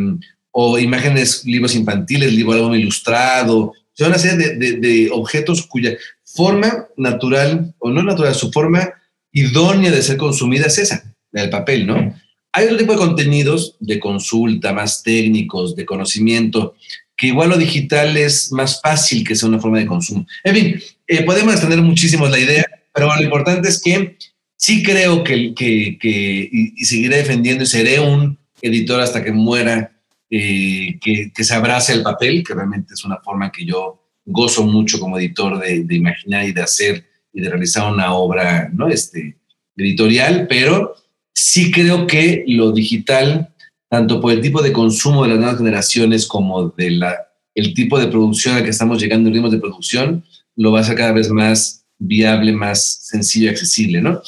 o 0.51 0.79
imágenes, 0.79 1.45
libros 1.45 1.75
infantiles, 1.75 2.33
libro 2.33 2.53
álbum 2.53 2.75
ilustrado, 2.75 3.73
son 3.95 4.09
una 4.09 4.19
serie 4.19 4.57
de, 4.57 5.09
objetos 5.13 5.67
cuya 5.67 5.97
forma 6.25 6.87
natural 6.97 7.75
o 7.79 7.91
no 7.91 8.03
natural, 8.03 8.35
su 8.35 8.51
forma 8.51 8.93
idónea 9.33 9.91
de 9.91 10.03
ser 10.03 10.17
consumida 10.17 10.67
es 10.67 10.79
esa, 10.79 11.15
del 11.33 11.51
papel, 11.51 11.87
¿no? 11.87 12.15
Hay 12.53 12.67
otro 12.67 12.77
tipo 12.77 12.93
de 12.93 12.99
contenidos 12.99 13.77
de 13.81 13.99
consulta, 13.99 14.73
más 14.73 15.03
técnicos, 15.03 15.75
de 15.75 15.85
conocimiento, 15.85 16.75
que 17.17 17.29
igual 17.29 17.51
lo 17.51 17.57
digital 17.57 18.17
es 18.17 18.53
más 18.53 18.81
fácil 18.81 19.27
que 19.27 19.35
sea 19.35 19.49
una 19.49 19.61
forma 19.61 19.79
de 19.79 19.87
consumo. 19.87 20.27
En 20.43 20.55
fin, 20.55 20.83
eh, 21.07 21.23
podemos 21.25 21.53
extender 21.53 21.81
muchísimo 21.83 22.29
la 22.29 22.39
idea, 22.39 22.65
pero 22.93 23.15
lo 23.15 23.23
importante 23.23 23.69
es 23.69 23.81
que 23.81 24.17
sí 24.57 24.83
creo 24.83 25.25
que, 25.25 25.55
que, 25.55 25.99
que 26.01 26.49
y 26.51 26.85
seguiré 26.85 27.19
defendiendo 27.19 27.65
y 27.65 27.67
seré 27.67 28.01
un 28.01 28.39
editor 28.63 29.01
hasta 29.01 29.23
que 29.23 29.33
muera 29.33 29.94
eh, 30.31 30.99
que, 31.01 31.31
se 31.45 31.55
abrace 31.55 31.93
el 31.93 32.03
papel, 32.03 32.43
que 32.43 32.55
realmente 32.55 32.95
es 32.95 33.05
una 33.05 33.19
forma 33.19 33.53
que 33.53 33.65
yo 33.65 34.01
gozo 34.25 34.65
mucho 34.65 34.99
como 34.99 35.19
editor 35.19 35.59
de, 35.59 35.87
imaginar 35.95 36.49
y 36.49 36.53
de 36.53 36.63
hacer 36.63 37.05
y 37.33 37.41
de 37.41 37.51
realizar 37.51 37.93
una 37.93 38.15
obra 38.15 38.71
¿no? 38.73 38.89
este, 38.89 39.37
editorial, 39.77 40.47
pero 40.49 40.95
sí 41.35 41.71
creo 41.71 42.07
que 42.07 42.45
lo 42.47 42.73
digital, 42.73 43.55
tanto 43.89 44.21
por 44.21 44.33
el 44.33 44.41
tipo 44.41 44.63
de 44.63 44.73
consumo 44.73 45.25
de 45.25 45.31
las 45.31 45.39
nuevas 45.39 45.59
generaciones 45.59 46.27
como 46.27 46.69
de 46.71 46.91
la, 46.93 47.17
el 47.55 47.75
tipo 47.75 47.99
de 47.99 48.09
producción 48.09 48.57
al 48.57 48.65
que 48.65 48.71
estamos 48.71 49.01
llegando, 49.01 49.29
en 49.29 49.35
ritmos 49.35 49.53
de 49.53 49.59
producción, 49.59 50.25
lo 50.57 50.73
va 50.73 50.79
a 50.79 50.83
hacer 50.83 50.97
cada 50.97 51.13
vez 51.13 51.31
más 51.31 51.85
viable, 51.99 52.53
más 52.53 53.07
sencillo 53.07 53.47
y 53.47 53.49
accesible, 53.51 54.01
¿no? 54.01 54.21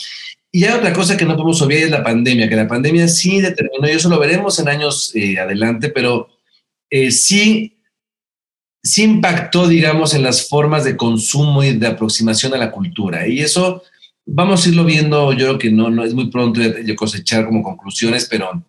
Y 0.56 0.64
hay 0.64 0.72
otra 0.72 0.94
cosa 0.94 1.18
que 1.18 1.26
no 1.26 1.34
podemos 1.34 1.60
obviar 1.60 1.82
es 1.82 1.90
la 1.90 2.02
pandemia, 2.02 2.48
que 2.48 2.56
la 2.56 2.66
pandemia 2.66 3.08
sí 3.08 3.42
determinó, 3.42 3.86
y 3.86 3.90
eso 3.90 4.08
lo 4.08 4.18
veremos 4.18 4.58
en 4.58 4.68
años 4.68 5.14
eh, 5.14 5.38
adelante, 5.38 5.90
pero 5.90 6.30
eh, 6.88 7.10
sí, 7.10 7.76
sí 8.82 9.02
impactó, 9.02 9.68
digamos, 9.68 10.14
en 10.14 10.22
las 10.22 10.48
formas 10.48 10.84
de 10.84 10.96
consumo 10.96 11.62
y 11.62 11.76
de 11.76 11.86
aproximación 11.86 12.54
a 12.54 12.56
la 12.56 12.70
cultura. 12.70 13.28
Y 13.28 13.40
eso 13.40 13.82
vamos 14.25 14.64
a 14.64 14.70
irlo 14.70 14.86
viendo, 14.86 15.30
yo 15.34 15.44
creo 15.44 15.58
que 15.58 15.70
no, 15.70 15.90
no 15.90 16.02
es 16.02 16.14
muy 16.14 16.30
pronto 16.30 16.58
de 16.58 16.96
cosechar 16.96 17.44
como 17.44 17.62
conclusiones, 17.62 18.25
pero 18.25 18.64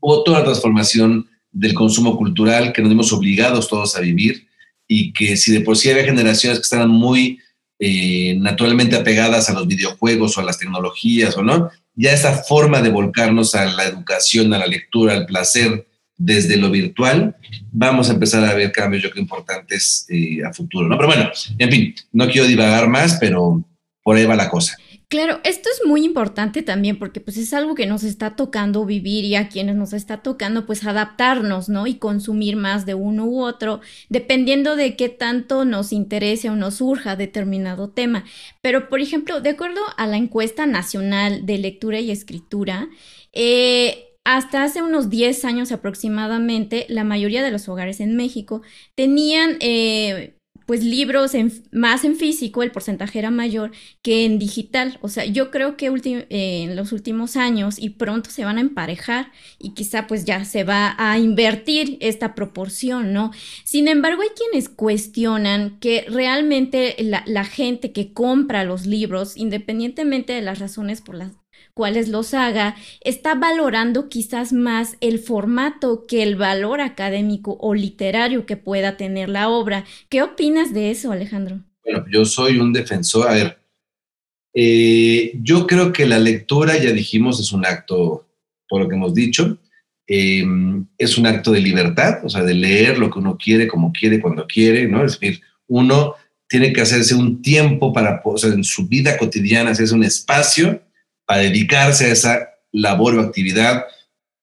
hubo 0.00 0.22
toda 0.22 0.40
la 0.40 0.44
transformación 0.44 1.26
del 1.50 1.72
consumo 1.72 2.14
cultural 2.18 2.74
que 2.74 2.82
nos 2.82 2.90
vimos 2.90 3.10
obligados 3.14 3.68
todos 3.68 3.96
a 3.96 4.00
vivir 4.00 4.46
y 4.86 5.14
que 5.14 5.38
si 5.38 5.50
de 5.50 5.62
por 5.62 5.78
sí 5.78 5.88
había 5.88 6.04
generaciones 6.04 6.58
que 6.58 6.64
estaban 6.64 6.90
muy 6.90 7.38
eh, 7.82 8.36
naturalmente 8.38 8.94
apegadas 8.94 9.48
a 9.48 9.54
los 9.54 9.66
videojuegos 9.66 10.36
o 10.36 10.40
a 10.40 10.44
las 10.44 10.58
tecnologías 10.58 11.34
o 11.36 11.42
no, 11.42 11.70
ya 11.94 12.12
esa 12.12 12.42
forma 12.42 12.82
de 12.82 12.90
volcarnos 12.90 13.54
a 13.54 13.64
la 13.64 13.84
educación, 13.84 14.52
a 14.52 14.58
la 14.58 14.66
lectura, 14.66 15.14
al 15.14 15.24
placer 15.24 15.86
desde 16.16 16.58
lo 16.58 16.70
virtual, 16.70 17.34
vamos 17.72 18.10
a 18.10 18.12
empezar 18.12 18.44
a 18.44 18.52
ver 18.52 18.70
cambios 18.72 19.02
yo 19.02 19.10
creo 19.10 19.22
importantes 19.22 20.04
eh, 20.10 20.44
a 20.44 20.52
futuro, 20.52 20.86
¿no? 20.86 20.98
Pero 20.98 21.08
bueno, 21.08 21.30
en 21.58 21.70
fin, 21.70 21.94
no 22.12 22.28
quiero 22.28 22.46
divagar 22.46 22.88
más, 22.88 23.16
pero 23.18 23.64
por 24.02 24.16
ahí 24.16 24.26
va 24.26 24.36
la 24.36 24.50
cosa. 24.50 24.76
Claro, 25.10 25.40
esto 25.42 25.68
es 25.68 25.84
muy 25.88 26.04
importante 26.04 26.62
también 26.62 26.96
porque 26.96 27.20
pues 27.20 27.36
es 27.36 27.52
algo 27.52 27.74
que 27.74 27.84
nos 27.86 28.04
está 28.04 28.36
tocando 28.36 28.86
vivir 28.86 29.24
y 29.24 29.34
a 29.34 29.48
quienes 29.48 29.74
nos 29.74 29.92
está 29.92 30.22
tocando 30.22 30.66
pues 30.66 30.86
adaptarnos, 30.86 31.68
¿no? 31.68 31.88
Y 31.88 31.96
consumir 31.96 32.54
más 32.54 32.86
de 32.86 32.94
uno 32.94 33.24
u 33.24 33.42
otro, 33.42 33.80
dependiendo 34.08 34.76
de 34.76 34.94
qué 34.94 35.08
tanto 35.08 35.64
nos 35.64 35.92
interese 35.92 36.48
o 36.48 36.54
nos 36.54 36.76
surja 36.76 37.16
determinado 37.16 37.90
tema. 37.90 38.24
Pero, 38.62 38.88
por 38.88 39.00
ejemplo, 39.00 39.40
de 39.40 39.50
acuerdo 39.50 39.80
a 39.96 40.06
la 40.06 40.16
encuesta 40.16 40.64
nacional 40.66 41.44
de 41.44 41.58
lectura 41.58 41.98
y 41.98 42.12
escritura, 42.12 42.88
eh, 43.32 44.10
hasta 44.22 44.62
hace 44.62 44.80
unos 44.80 45.10
10 45.10 45.44
años 45.44 45.72
aproximadamente, 45.72 46.86
la 46.88 47.02
mayoría 47.02 47.42
de 47.42 47.50
los 47.50 47.68
hogares 47.68 47.98
en 47.98 48.14
México 48.14 48.62
tenían 48.94 49.56
eh, 49.58 50.36
pues 50.70 50.84
libros 50.84 51.32
más 51.72 52.04
en 52.04 52.14
físico, 52.14 52.62
el 52.62 52.70
porcentaje 52.70 53.18
era 53.18 53.32
mayor 53.32 53.72
que 54.02 54.24
en 54.24 54.38
digital. 54.38 55.00
O 55.02 55.08
sea, 55.08 55.24
yo 55.24 55.50
creo 55.50 55.76
que 55.76 55.88
eh, 55.88 56.62
en 56.62 56.76
los 56.76 56.92
últimos 56.92 57.34
años 57.36 57.76
y 57.76 57.90
pronto 57.90 58.30
se 58.30 58.44
van 58.44 58.56
a 58.56 58.60
emparejar 58.60 59.32
y 59.58 59.74
quizá 59.74 60.06
pues 60.06 60.24
ya 60.24 60.44
se 60.44 60.62
va 60.62 60.94
a 60.96 61.18
invertir 61.18 61.98
esta 62.00 62.36
proporción, 62.36 63.12
¿no? 63.12 63.32
Sin 63.64 63.88
embargo, 63.88 64.22
hay 64.22 64.28
quienes 64.28 64.68
cuestionan 64.68 65.80
que 65.80 66.06
realmente 66.08 66.94
la, 67.00 67.24
la 67.26 67.44
gente 67.44 67.90
que 67.90 68.12
compra 68.12 68.62
los 68.62 68.86
libros, 68.86 69.36
independientemente 69.36 70.34
de 70.34 70.42
las 70.42 70.60
razones 70.60 71.00
por 71.00 71.16
las 71.16 71.32
cuales 71.72 72.08
los 72.08 72.34
haga, 72.34 72.76
está 73.00 73.34
valorando 73.34 74.08
quizás 74.08 74.52
más 74.52 74.96
el 75.00 75.18
formato 75.18 76.06
que 76.06 76.22
el 76.22 76.36
valor 76.36 76.80
académico 76.80 77.56
o 77.60 77.74
literario 77.74 78.46
que 78.46 78.56
pueda 78.56 78.96
tener 78.96 79.28
la 79.28 79.48
obra. 79.48 79.84
¿Qué 80.08 80.22
opinas 80.22 80.72
de 80.72 80.90
eso, 80.90 81.12
Alejandro? 81.12 81.60
Bueno, 81.84 82.04
yo 82.10 82.24
soy 82.24 82.58
un 82.58 82.72
defensor. 82.72 83.28
A 83.28 83.34
ver, 83.34 83.58
eh, 84.54 85.32
yo 85.42 85.66
creo 85.66 85.92
que 85.92 86.06
la 86.06 86.18
lectura, 86.18 86.76
ya 86.76 86.92
dijimos, 86.92 87.40
es 87.40 87.52
un 87.52 87.64
acto, 87.64 88.28
por 88.68 88.82
lo 88.82 88.88
que 88.88 88.96
hemos 88.96 89.14
dicho, 89.14 89.58
eh, 90.06 90.44
es 90.98 91.18
un 91.18 91.26
acto 91.26 91.52
de 91.52 91.60
libertad, 91.60 92.24
o 92.24 92.28
sea, 92.28 92.42
de 92.42 92.54
leer 92.54 92.98
lo 92.98 93.10
que 93.10 93.20
uno 93.20 93.38
quiere, 93.38 93.68
como 93.68 93.92
quiere, 93.92 94.20
cuando 94.20 94.46
quiere, 94.46 94.88
¿no? 94.88 95.04
Es 95.04 95.18
decir, 95.20 95.40
uno 95.68 96.16
tiene 96.48 96.72
que 96.72 96.80
hacerse 96.80 97.14
un 97.14 97.40
tiempo 97.42 97.92
para, 97.92 98.20
o 98.24 98.36
sea, 98.36 98.52
en 98.52 98.64
su 98.64 98.88
vida 98.88 99.16
cotidiana, 99.16 99.70
hacerse 99.70 99.94
un 99.94 100.02
espacio 100.02 100.82
para 101.30 101.42
dedicarse 101.42 102.06
a 102.06 102.12
esa 102.12 102.50
labor 102.72 103.14
o 103.14 103.20
actividad 103.20 103.84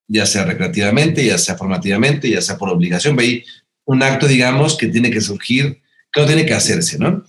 ya 0.08 0.26
sea 0.26 0.46
recreativamente, 0.46 1.26
ya 1.26 1.38
sea 1.38 1.58
formativamente, 1.58 2.30
ya 2.30 2.42
sea 2.42 2.58
por 2.58 2.70
obligación. 2.70 3.20
Hay 3.20 3.44
un 3.84 4.02
acto, 4.02 4.26
digamos, 4.26 4.78
que 4.78 4.88
tiene 4.88 5.12
que 5.12 5.20
surgir, 5.20 5.82
que 6.14 6.22
no 6.22 6.28
tiene 6.28 6.46
que 6.46 6.54
hacerse, 6.54 6.98
¿no? 6.98 7.26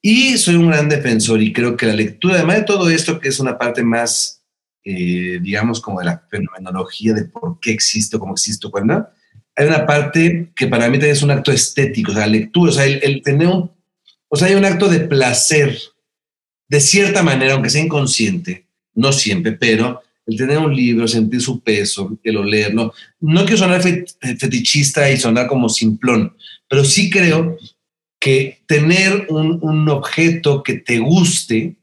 Y 0.00 0.38
soy 0.38 0.54
un 0.54 0.68
gran 0.68 0.88
defensor 0.88 1.42
y 1.42 1.52
creo 1.52 1.76
que 1.76 1.84
la 1.84 1.92
lectura, 1.92 2.36
además 2.36 2.56
de 2.56 2.62
todo 2.62 2.88
esto, 2.88 3.20
que 3.20 3.28
es 3.28 3.38
una 3.40 3.58
parte 3.58 3.82
más, 3.82 4.42
eh, 4.82 5.38
digamos, 5.42 5.82
como 5.82 5.98
de 5.98 6.06
la 6.06 6.26
fenomenología 6.30 7.12
de 7.12 7.26
por 7.26 7.60
qué 7.60 7.72
existo, 7.72 8.18
cómo 8.18 8.32
existo, 8.32 8.70
cuál 8.70 8.86
no, 8.86 9.06
hay 9.54 9.66
una 9.66 9.84
parte 9.84 10.50
que 10.56 10.66
para 10.66 10.88
mí 10.88 10.94
también 10.94 11.12
es 11.12 11.22
un 11.22 11.30
acto 11.30 11.52
estético, 11.52 12.12
o 12.12 12.14
sea, 12.14 12.26
lectura, 12.26 12.70
o 12.70 12.74
sea, 12.74 12.86
el, 12.86 13.20
tener 13.22 13.48
un, 13.48 13.70
o 14.30 14.36
sea, 14.36 14.48
hay 14.48 14.54
un 14.54 14.64
acto 14.64 14.88
de 14.88 15.00
placer, 15.00 15.78
de 16.70 16.80
cierta 16.80 17.22
manera, 17.22 17.52
aunque 17.52 17.68
sea 17.68 17.84
inconsciente, 17.84 18.63
no 18.94 19.12
siempre, 19.12 19.52
pero 19.52 20.02
el 20.26 20.36
tener 20.36 20.58
un 20.58 20.74
libro, 20.74 21.06
sentir 21.06 21.40
su 21.40 21.60
peso, 21.60 22.18
el 22.22 22.36
olerlo, 22.36 22.94
no 23.20 23.42
quiero 23.42 23.58
sonar 23.58 23.82
fetichista 23.82 25.10
y 25.10 25.16
sonar 25.16 25.46
como 25.46 25.68
simplón, 25.68 26.34
pero 26.68 26.84
sí 26.84 27.10
creo 27.10 27.58
que 28.18 28.62
tener 28.66 29.26
un, 29.28 29.58
un, 29.60 29.88
objeto 29.90 30.62
que 30.62 30.74
te 30.74 30.98
guste, 30.98 31.76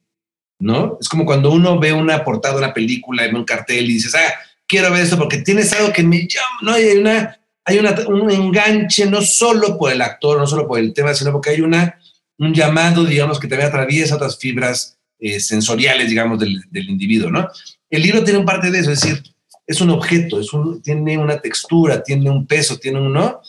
¿no? 0.59 0.97
Es 0.99 1.07
como 1.07 1.23
cuando 1.23 1.51
uno 1.51 1.77
ve 1.77 1.93
una 1.93 2.23
portada 2.23 2.55
de 2.55 2.63
una 2.63 2.73
película 2.73 3.25
en 3.25 3.35
un 3.35 3.43
cartel 3.43 3.87
y 3.87 3.93
dices, 3.93 4.15
ah, 4.15 4.33
quiero 4.67 4.89
ver 4.91 5.03
esto 5.03 5.19
porque 5.19 5.37
tienes 5.39 5.71
algo 5.73 5.93
que 5.93 6.01
me 6.01 6.27
llama, 6.27 6.57
¿no? 6.63 6.71
hay, 6.71 6.97
una, 6.97 7.37
hay 7.63 7.77
una, 7.77 7.91
un 8.07 8.31
enganche 8.31 9.05
no 9.05 9.21
solo 9.21 9.77
por 9.77 9.91
el 9.91 10.01
actor, 10.01 10.39
no 10.39 10.47
solo 10.47 10.67
por 10.67 10.79
el 10.79 10.93
tema, 10.93 11.13
sino 11.13 11.31
porque 11.31 11.51
hay 11.51 11.61
una, 11.61 11.99
un 12.39 12.53
llamado, 12.53 13.03
digamos, 13.03 13.39
que 13.39 13.47
también 13.47 13.67
atraviesa 13.67 14.15
otras 14.15 14.39
fibras 14.39 14.97
eh, 15.21 15.39
sensoriales, 15.39 16.09
digamos, 16.09 16.39
del, 16.39 16.63
del, 16.71 16.89
individuo, 16.89 17.29
¿no? 17.29 17.47
El 17.89 18.01
libro 18.01 18.23
tiene 18.23 18.39
un 18.39 18.45
parte 18.45 18.71
de 18.71 18.79
eso, 18.79 18.91
es 18.91 19.01
decir, 19.01 19.21
es 19.67 19.79
un 19.79 19.91
objeto, 19.91 20.39
es 20.39 20.51
un, 20.51 20.81
tiene 20.81 21.17
una 21.17 21.39
textura, 21.39 22.03
tiene 22.03 22.29
un 22.29 22.47
peso, 22.47 22.79
tiene 22.79 22.99
un, 22.99 23.13
¿no? 23.13 23.39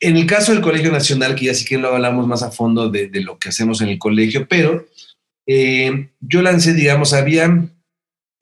En 0.00 0.16
el 0.16 0.26
caso 0.26 0.52
del 0.52 0.62
Colegio 0.62 0.90
Nacional, 0.90 1.34
que 1.34 1.46
ya 1.46 1.54
sí 1.54 1.64
que 1.64 1.76
lo 1.76 1.94
hablamos 1.94 2.26
más 2.26 2.42
a 2.42 2.50
fondo 2.50 2.88
de, 2.88 3.10
lo 3.20 3.38
que 3.38 3.50
hacemos 3.50 3.82
en 3.82 3.88
el 3.88 3.98
colegio, 3.98 4.48
pero 4.48 4.86
eh, 5.46 6.10
yo 6.20 6.40
lancé, 6.40 6.72
digamos, 6.72 7.12
había 7.12 7.68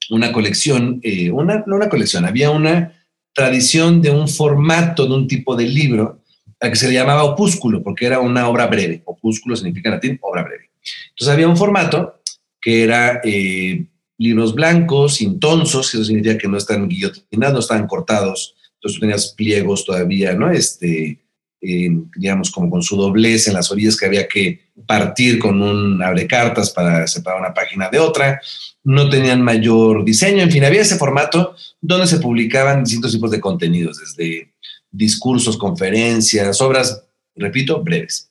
una 0.09 0.31
colección, 0.31 1.01
eh, 1.03 1.29
una, 1.31 1.63
no 1.67 1.75
una 1.75 1.89
colección, 1.89 2.25
había 2.25 2.51
una 2.51 2.93
tradición 3.33 4.01
de 4.01 4.11
un 4.11 4.27
formato 4.27 5.05
de 5.07 5.13
un 5.13 5.27
tipo 5.27 5.55
de 5.55 5.65
libro 5.65 6.21
al 6.59 6.69
que 6.69 6.75
se 6.75 6.87
le 6.87 6.93
llamaba 6.93 7.23
opúsculo, 7.23 7.83
porque 7.83 8.05
era 8.05 8.19
una 8.19 8.47
obra 8.47 8.67
breve. 8.67 9.01
Opúsculo 9.05 9.55
significa 9.55 9.89
en 9.89 9.95
latín 9.95 10.19
obra 10.21 10.43
breve. 10.43 10.66
Entonces 11.09 11.33
había 11.33 11.47
un 11.47 11.57
formato 11.57 12.21
que 12.61 12.83
era 12.83 13.21
eh, 13.23 13.85
libros 14.17 14.53
blancos, 14.53 15.21
intonsos, 15.21 15.93
eso 15.93 16.03
significa 16.03 16.37
que 16.37 16.47
no 16.47 16.57
están 16.57 16.87
guillotinados, 16.87 17.53
no 17.53 17.59
están 17.59 17.87
cortados. 17.87 18.55
Entonces 18.75 18.95
tú 18.95 19.01
tenías 19.01 19.33
pliegos 19.33 19.85
todavía, 19.85 20.33
¿no? 20.33 20.51
Este, 20.51 21.19
digamos, 21.59 22.51
como 22.51 22.69
con 22.69 22.81
su 22.81 22.95
doblez 22.95 23.47
en 23.47 23.53
las 23.53 23.71
orillas 23.71 23.97
que 23.97 24.05
había 24.05 24.27
que 24.27 24.67
partir 24.85 25.39
con 25.39 25.61
un 25.61 26.01
abrecartas 26.01 26.71
para 26.71 27.07
separar 27.07 27.39
una 27.39 27.53
página 27.53 27.89
de 27.89 27.99
otra. 27.99 28.41
No 28.83 29.09
tenían 29.09 29.41
mayor 29.41 30.05
diseño, 30.05 30.43
en 30.43 30.51
fin, 30.51 30.63
había 30.63 30.81
ese 30.81 30.97
formato 30.97 31.55
donde 31.81 32.07
se 32.07 32.19
publicaban 32.19 32.83
distintos 32.83 33.11
tipos 33.11 33.31
de 33.31 33.41
contenidos, 33.41 33.97
desde 33.99 34.53
discursos, 34.91 35.57
conferencias, 35.57 36.61
obras, 36.61 37.03
repito, 37.35 37.83
breves. 37.83 38.26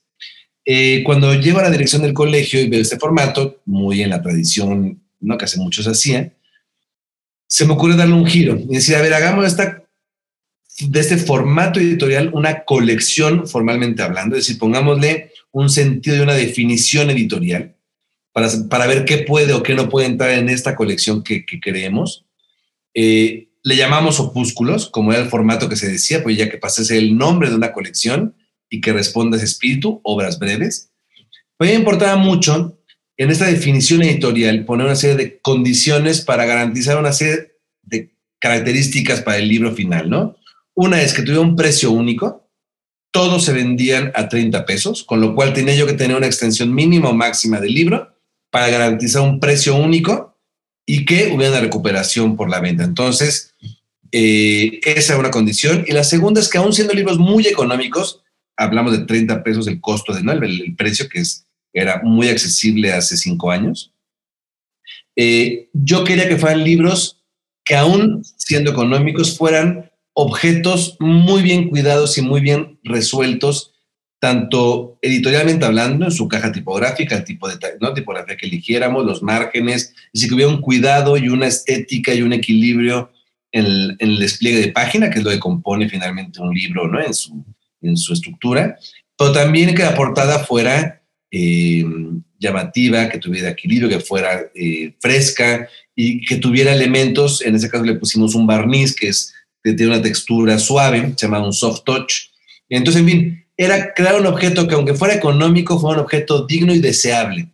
Eh, 0.68 1.04
cuando 1.04 1.32
llego 1.32 1.60
a 1.60 1.62
la 1.62 1.70
dirección 1.70 2.02
del 2.02 2.12
colegio 2.12 2.60
y 2.60 2.68
veo 2.68 2.82
este 2.82 2.98
formato, 2.98 3.62
muy 3.66 4.02
en 4.02 4.10
la 4.10 4.20
tradición, 4.20 5.00
no 5.20 5.38
que 5.38 5.44
hace 5.44 5.60
muchos 5.60 5.86
hacían, 5.86 6.34
se 7.46 7.64
me 7.64 7.74
ocurre 7.74 7.96
darle 7.96 8.14
un 8.14 8.26
giro 8.26 8.58
y 8.58 8.74
decir, 8.74 8.96
a 8.96 9.00
ver, 9.00 9.14
hagamos 9.14 9.46
esta 9.46 9.84
de 10.80 11.00
este 11.00 11.16
formato 11.16 11.80
editorial 11.80 12.30
una 12.34 12.64
colección 12.64 13.46
formalmente 13.46 14.02
hablando, 14.02 14.36
es 14.36 14.46
decir, 14.46 14.58
pongámosle 14.58 15.30
un 15.52 15.70
sentido 15.70 16.16
y 16.16 16.20
una 16.20 16.34
definición 16.34 17.08
editorial 17.10 17.76
para, 18.32 18.48
para 18.68 18.86
ver 18.86 19.04
qué 19.04 19.18
puede 19.18 19.54
o 19.54 19.62
qué 19.62 19.74
no 19.74 19.88
puede 19.88 20.06
entrar 20.06 20.32
en 20.32 20.48
esta 20.48 20.74
colección 20.74 21.22
que, 21.22 21.46
que 21.46 21.60
creemos. 21.60 22.26
Eh, 22.92 23.48
le 23.62 23.76
llamamos 23.76 24.20
opúsculos, 24.20 24.90
como 24.90 25.12
era 25.12 25.22
el 25.22 25.28
formato 25.28 25.68
que 25.68 25.76
se 25.76 25.88
decía, 25.88 26.22
pues 26.22 26.36
ya 26.36 26.50
que 26.50 26.58
pasase 26.58 26.98
el 26.98 27.16
nombre 27.16 27.48
de 27.48 27.56
una 27.56 27.72
colección 27.72 28.34
y 28.68 28.80
que 28.80 28.92
responda 28.92 29.36
a 29.36 29.38
ese 29.38 29.46
espíritu, 29.46 30.00
obras 30.02 30.38
breves. 30.38 30.90
Me 31.58 31.72
importaba 31.74 32.16
mucho 32.16 32.78
en 33.16 33.30
esta 33.30 33.46
definición 33.46 34.02
editorial 34.02 34.64
poner 34.64 34.86
una 34.86 34.96
serie 34.96 35.16
de 35.16 35.38
condiciones 35.40 36.20
para 36.20 36.44
garantizar 36.44 36.98
una 36.98 37.12
serie 37.12 37.56
de 37.82 38.14
características 38.38 39.22
para 39.22 39.38
el 39.38 39.48
libro 39.48 39.74
final, 39.74 40.10
¿no? 40.10 40.36
Una 40.74 41.00
es 41.00 41.14
que 41.14 41.22
tuviera 41.22 41.40
un 41.40 41.56
precio 41.56 41.90
único, 41.90 42.50
todos 43.10 43.44
se 43.44 43.54
vendían 43.54 44.12
a 44.14 44.28
30 44.28 44.66
pesos, 44.66 45.02
con 45.02 45.20
lo 45.22 45.34
cual 45.34 45.54
tenía 45.54 45.74
yo 45.74 45.86
que 45.86 45.94
tener 45.94 46.16
una 46.16 46.26
extensión 46.26 46.74
mínima 46.74 47.08
o 47.08 47.14
máxima 47.14 47.60
del 47.60 47.72
libro 47.72 48.14
para 48.50 48.68
garantizar 48.68 49.22
un 49.22 49.40
precio 49.40 49.74
único 49.74 50.38
y 50.84 51.06
que 51.06 51.32
hubiera 51.34 51.52
una 51.52 51.60
recuperación 51.60 52.36
por 52.36 52.50
la 52.50 52.60
venta. 52.60 52.84
Entonces, 52.84 53.54
eh, 54.12 54.80
esa 54.84 55.14
es 55.14 55.18
una 55.18 55.30
condición. 55.30 55.84
Y 55.86 55.92
la 55.92 56.04
segunda 56.04 56.40
es 56.40 56.48
que 56.48 56.58
aún 56.58 56.72
siendo 56.74 56.92
libros 56.92 57.18
muy 57.18 57.46
económicos, 57.46 58.22
hablamos 58.56 58.92
de 58.92 59.04
30 59.04 59.42
pesos 59.42 59.66
el 59.66 59.80
costo 59.80 60.12
de, 60.12 60.22
¿no? 60.22 60.32
el, 60.32 60.74
precio 60.76 61.08
que 61.08 61.20
es, 61.20 61.46
era 61.72 62.00
muy 62.02 62.28
accesible 62.28 62.92
hace 62.92 63.16
cinco 63.16 63.50
años, 63.50 63.92
eh, 65.14 65.68
yo 65.72 66.04
quería 66.04 66.28
que 66.28 66.36
fueran 66.36 66.64
libros 66.64 67.22
que 67.64 67.76
aún 67.76 68.22
siendo 68.36 68.70
económicos 68.70 69.36
fueran 69.36 69.90
objetos 70.14 70.96
muy 71.00 71.42
bien 71.42 71.68
cuidados 71.68 72.16
y 72.16 72.22
muy 72.22 72.40
bien 72.40 72.78
resueltos, 72.84 73.74
tanto 74.18 74.98
editorialmente 75.02 75.66
hablando, 75.66 76.06
en 76.06 76.12
su 76.12 76.26
caja 76.28 76.52
tipográfica, 76.52 77.16
el 77.16 77.24
tipo 77.24 77.48
de 77.48 77.58
¿no? 77.80 77.92
tipografía 77.92 78.36
que 78.36 78.46
eligiéramos, 78.46 79.04
los 79.04 79.22
márgenes, 79.22 79.94
y 80.12 80.26
que 80.26 80.34
hubiera 80.34 80.50
un 80.50 80.62
cuidado 80.62 81.18
y 81.18 81.28
una 81.28 81.46
estética 81.46 82.14
y 82.14 82.22
un 82.22 82.32
equilibrio 82.32 83.10
en 83.52 83.96
el, 83.98 84.18
despliegue 84.18 84.60
de 84.60 84.72
página, 84.72 85.10
que 85.10 85.18
es 85.18 85.24
lo 85.24 85.30
que 85.30 85.38
compone 85.38 85.88
finalmente 85.88 86.40
un 86.40 86.54
libro 86.54 86.88
¿no? 86.88 87.00
en, 87.00 87.12
su, 87.12 87.44
en 87.88 87.96
su 87.96 88.12
estructura, 88.12 88.78
pero 89.16 89.32
también 89.32 89.74
que 89.74 89.82
la 89.82 89.94
portada 89.94 90.40
fuera 90.40 91.02
eh, 91.30 91.84
llamativa, 92.38 93.08
que 93.08 93.18
tuviera 93.18 93.50
equilibrio, 93.50 93.88
que 93.88 94.00
fuera 94.00 94.42
eh, 94.54 94.94
fresca 95.00 95.68
y 95.94 96.24
que 96.24 96.36
tuviera 96.36 96.72
elementos, 96.72 97.42
en 97.42 97.54
ese 97.54 97.70
caso 97.70 97.84
le 97.84 97.94
pusimos 97.94 98.34
un 98.34 98.46
barniz 98.46 98.94
que 98.94 99.08
es 99.08 99.32
que 99.62 99.72
tiene 99.72 99.94
una 99.94 100.02
textura 100.02 100.58
suave, 100.60 101.12
se 101.16 101.26
llama 101.26 101.44
un 101.44 101.52
soft 101.52 101.82
touch. 101.84 102.12
Entonces, 102.68 103.02
en 103.02 103.08
fin, 103.08 103.44
era 103.56 103.94
crear 103.94 104.20
un 104.20 104.26
objeto 104.26 104.68
que 104.68 104.76
aunque 104.76 104.94
fuera 104.94 105.14
económico, 105.14 105.80
fuera 105.80 105.98
un 105.98 106.04
objeto 106.04 106.46
digno 106.46 106.72
y 106.72 106.78
deseable, 106.78 107.48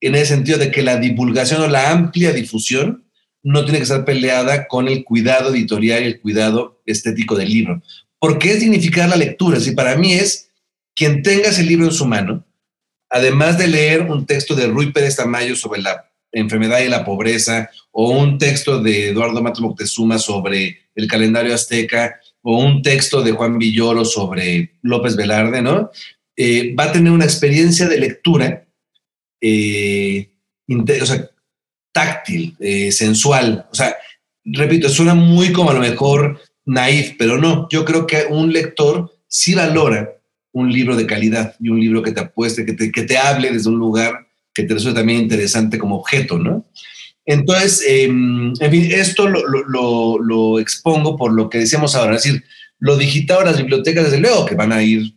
en 0.00 0.14
el 0.14 0.24
sentido 0.24 0.56
de 0.56 0.70
que 0.70 0.82
la 0.82 0.96
divulgación 0.96 1.60
o 1.60 1.68
la 1.68 1.90
amplia 1.90 2.32
difusión 2.32 3.04
no 3.42 3.64
tiene 3.64 3.78
que 3.78 3.84
estar 3.84 4.04
peleada 4.04 4.66
con 4.66 4.88
el 4.88 5.04
cuidado 5.04 5.54
editorial 5.54 6.02
y 6.02 6.06
el 6.06 6.20
cuidado 6.20 6.80
estético 6.86 7.36
del 7.36 7.50
libro. 7.50 7.82
Porque 8.22 8.52
es 8.52 8.60
dignificar 8.60 9.08
la 9.08 9.16
lectura. 9.16 9.58
Si 9.58 9.72
para 9.72 9.96
mí 9.96 10.12
es 10.12 10.48
quien 10.94 11.24
tenga 11.24 11.48
ese 11.48 11.64
libro 11.64 11.86
en 11.86 11.92
su 11.92 12.06
mano, 12.06 12.44
además 13.10 13.58
de 13.58 13.66
leer 13.66 14.02
un 14.02 14.26
texto 14.26 14.54
de 14.54 14.68
Rui 14.68 14.92
Pérez 14.92 15.16
Tamayo 15.16 15.56
sobre 15.56 15.82
la 15.82 16.08
enfermedad 16.30 16.78
y 16.78 16.88
la 16.88 17.04
pobreza, 17.04 17.68
o 17.90 18.10
un 18.10 18.38
texto 18.38 18.80
de 18.80 19.08
Eduardo 19.08 19.42
Matos 19.42 19.60
Moctezuma 19.60 20.20
sobre 20.20 20.82
el 20.94 21.08
calendario 21.08 21.52
azteca, 21.52 22.20
o 22.42 22.58
un 22.58 22.80
texto 22.80 23.22
de 23.22 23.32
Juan 23.32 23.58
Villoro 23.58 24.04
sobre 24.04 24.74
López 24.82 25.16
Velarde, 25.16 25.60
¿no? 25.60 25.90
Eh, 26.36 26.76
va 26.78 26.84
a 26.84 26.92
tener 26.92 27.10
una 27.10 27.24
experiencia 27.24 27.88
de 27.88 27.98
lectura, 27.98 28.64
eh, 29.40 30.30
táctil, 31.90 32.56
eh, 32.60 32.92
sensual. 32.92 33.66
O 33.72 33.74
sea, 33.74 33.96
repito, 34.44 34.88
suena 34.88 35.14
muy 35.14 35.52
como 35.52 35.70
a 35.70 35.74
lo 35.74 35.80
mejor 35.80 36.40
naif, 36.64 37.14
pero 37.18 37.38
no. 37.38 37.68
Yo 37.70 37.84
creo 37.84 38.06
que 38.06 38.26
un 38.28 38.52
lector 38.52 39.12
sí 39.28 39.54
valora 39.54 40.10
un 40.52 40.70
libro 40.70 40.96
de 40.96 41.06
calidad 41.06 41.54
y 41.58 41.70
un 41.70 41.80
libro 41.80 42.02
que 42.02 42.12
te 42.12 42.20
apueste, 42.20 42.64
que 42.66 42.74
te, 42.74 42.92
que 42.92 43.02
te 43.02 43.16
hable 43.16 43.50
desde 43.50 43.70
un 43.70 43.78
lugar 43.78 44.26
que 44.54 44.64
te 44.64 44.74
resulta 44.74 45.00
también 45.00 45.20
interesante 45.20 45.78
como 45.78 45.96
objeto, 45.96 46.38
¿no? 46.38 46.66
Entonces, 47.24 47.84
em, 47.86 48.52
en 48.60 48.70
fin, 48.70 48.90
esto 48.92 49.28
lo, 49.28 50.58
expongo 50.58 51.16
por 51.16 51.32
lo 51.32 51.48
que 51.48 51.58
decíamos 51.58 51.94
ahora, 51.94 52.16
es 52.16 52.24
decir, 52.24 52.44
lo 52.78 52.96
digital, 52.96 53.44
las 53.44 53.58
bibliotecas, 53.58 54.04
desde 54.04 54.20
luego 54.20 54.44
que 54.44 54.56
van 54.56 54.72
a 54.72 54.82
ir, 54.82 55.14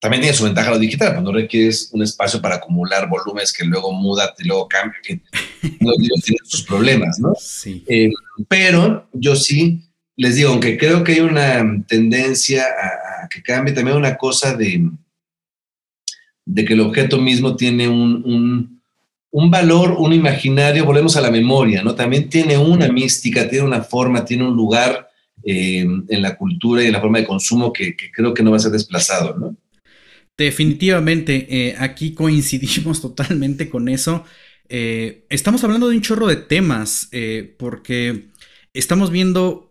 también 0.00 0.20
tiene 0.20 0.36
su 0.36 0.44
ventaja 0.44 0.70
lo 0.70 0.78
digital, 0.78 1.12
cuando 1.12 1.32
requieres 1.32 1.90
un 1.92 2.02
espacio 2.02 2.42
para 2.42 2.56
acumular 2.56 3.08
volúmenes 3.08 3.52
que 3.52 3.64
luego 3.64 3.92
muda 3.92 4.34
y 4.38 4.46
luego 4.46 4.68
cambia, 4.68 4.98
que 5.02 5.20
los 5.80 5.98
libros 5.98 6.22
tienen 6.24 6.44
sus 6.44 6.62
problemas, 6.62 7.18
¿no? 7.18 7.34
Sí. 7.38 7.84
Em, 7.86 8.12
pero 8.48 9.08
yo 9.12 9.34
sí 9.34 9.87
les 10.18 10.34
digo, 10.34 10.50
aunque 10.50 10.76
creo 10.76 11.02
que 11.02 11.12
hay 11.12 11.20
una 11.20 11.64
tendencia 11.86 12.62
a 12.64 13.28
que 13.30 13.42
cambie, 13.42 13.72
también 13.72 13.96
una 13.96 14.16
cosa 14.18 14.54
de 14.54 14.90
de 16.50 16.64
que 16.64 16.72
el 16.72 16.80
objeto 16.80 17.18
mismo 17.18 17.56
tiene 17.56 17.88
un, 17.88 18.80
un 19.30 19.50
valor, 19.50 19.96
un 19.98 20.12
imaginario, 20.12 20.84
volvemos 20.84 21.16
a 21.16 21.20
la 21.20 21.30
memoria, 21.30 21.82
¿no? 21.82 21.94
También 21.94 22.30
tiene 22.30 22.56
una 22.56 22.88
mística, 22.88 23.48
tiene 23.48 23.66
una 23.66 23.82
forma, 23.82 24.24
tiene 24.24 24.44
un 24.44 24.56
lugar 24.56 25.08
eh, 25.44 25.86
en 26.08 26.22
la 26.22 26.36
cultura 26.36 26.82
y 26.82 26.86
en 26.86 26.92
la 26.92 27.00
forma 27.00 27.18
de 27.18 27.26
consumo 27.26 27.72
que, 27.72 27.94
creo 28.12 28.32
que 28.32 28.42
no 28.42 28.50
va 28.50 28.56
a 28.56 28.60
ser 28.60 28.72
desplazado, 28.72 29.36
¿no? 29.38 29.56
Definitivamente, 30.36 31.46
eh, 31.50 31.74
aquí 31.78 32.14
coincidimos 32.14 33.00
totalmente 33.02 33.68
con 33.68 33.88
eso. 33.88 34.24
Eh, 34.70 35.26
estamos 35.28 35.62
hablando 35.64 35.88
de 35.88 35.96
un 35.96 36.02
chorro 36.02 36.26
de 36.26 36.36
temas, 36.36 37.10
porque 37.58 38.28
estamos 38.72 39.10
viendo, 39.10 39.67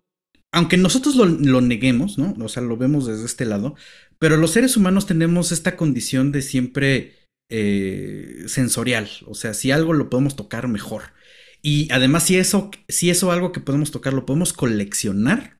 aunque 0.54 0.78
nosotros 0.78 1.16
lo, 1.16 1.62
neguemos, 1.62 2.18
¿no? 2.18 2.36
O 2.44 2.50
sea, 2.50 2.64
lo 2.64 2.78
vemos 2.78 3.06
desde 3.06 3.26
este 3.26 3.46
lado, 3.46 3.76
pero 4.20 4.38
los 4.38 4.52
seres 4.52 4.78
humanos 4.78 5.06
tenemos 5.06 5.52
esta 5.52 5.76
condición 5.76 6.32
de 6.32 6.42
siempre 6.42 7.16
eh, 7.50 8.44
sensorial. 8.48 9.10
O 9.26 9.36
sea, 9.36 9.54
si 9.54 9.72
algo 9.72 9.94
lo 9.94 10.10
podemos 10.10 10.36
tocar, 10.36 10.68
mejor. 10.68 11.14
Y 11.62 11.92
además, 11.92 12.24
si 12.24 12.38
eso, 12.38 12.72
si 12.88 13.10
eso 13.10 13.32
algo 13.32 13.52
que 13.52 13.60
podemos 13.60 13.92
tocar 13.92 14.14
lo 14.14 14.26
podemos 14.26 14.54
coleccionar, 14.54 15.58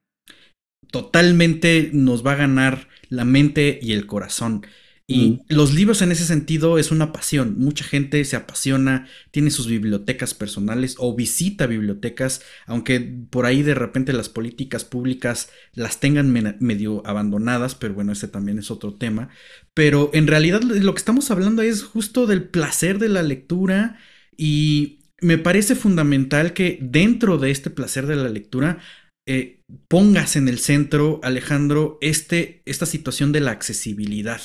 totalmente 0.92 1.90
nos 1.94 2.26
va 2.26 2.34
a 2.34 2.38
ganar 2.38 2.88
la 3.10 3.26
mente 3.26 3.80
y 3.82 3.94
el 3.94 4.06
corazón. 4.06 4.66
Y 5.10 5.40
los 5.48 5.74
libros 5.74 6.02
en 6.02 6.12
ese 6.12 6.26
sentido 6.26 6.78
es 6.78 6.92
una 6.92 7.14
pasión. 7.14 7.56
Mucha 7.58 7.86
gente 7.86 8.26
se 8.26 8.36
apasiona, 8.36 9.08
tiene 9.32 9.52
sus 9.52 9.66
bibliotecas 9.66 10.34
personales 10.34 10.96
o 10.98 11.16
visita 11.16 11.66
bibliotecas, 11.66 12.42
aunque 12.66 13.00
por 13.30 13.46
ahí 13.46 13.64
de 13.64 13.74
repente 13.74 14.12
las 14.12 14.28
políticas 14.28 14.84
públicas 14.84 15.50
las 15.74 16.02
tengan 16.02 16.30
medio 16.60 17.08
abandonadas, 17.08 17.74
pero 17.74 17.94
bueno, 17.94 18.12
ese 18.12 18.28
también 18.28 18.60
es 18.60 18.70
otro 18.70 18.96
tema. 18.96 19.30
Pero 19.74 20.10
en 20.14 20.28
realidad 20.28 20.62
lo 20.62 20.94
que 20.94 21.00
estamos 21.00 21.32
hablando 21.32 21.62
es 21.62 21.84
justo 21.84 22.28
del 22.28 22.44
placer 22.44 23.00
de 23.00 23.08
la 23.08 23.24
lectura 23.24 23.98
y 24.36 25.00
me 25.22 25.38
parece 25.38 25.76
fundamental 25.76 26.52
que 26.52 26.80
dentro 26.82 27.38
de 27.38 27.52
este 27.52 27.70
placer 27.70 28.08
de 28.08 28.18
la 28.18 28.28
lectura 28.28 28.80
eh, 29.26 29.62
pongas 29.88 30.36
en 30.36 30.50
el 30.50 30.60
centro, 30.60 31.22
Alejandro, 31.24 31.98
este, 32.02 32.62
esta 32.66 32.86
situación 32.86 33.32
de 33.32 33.40
la 33.40 33.52
accesibilidad 33.52 34.42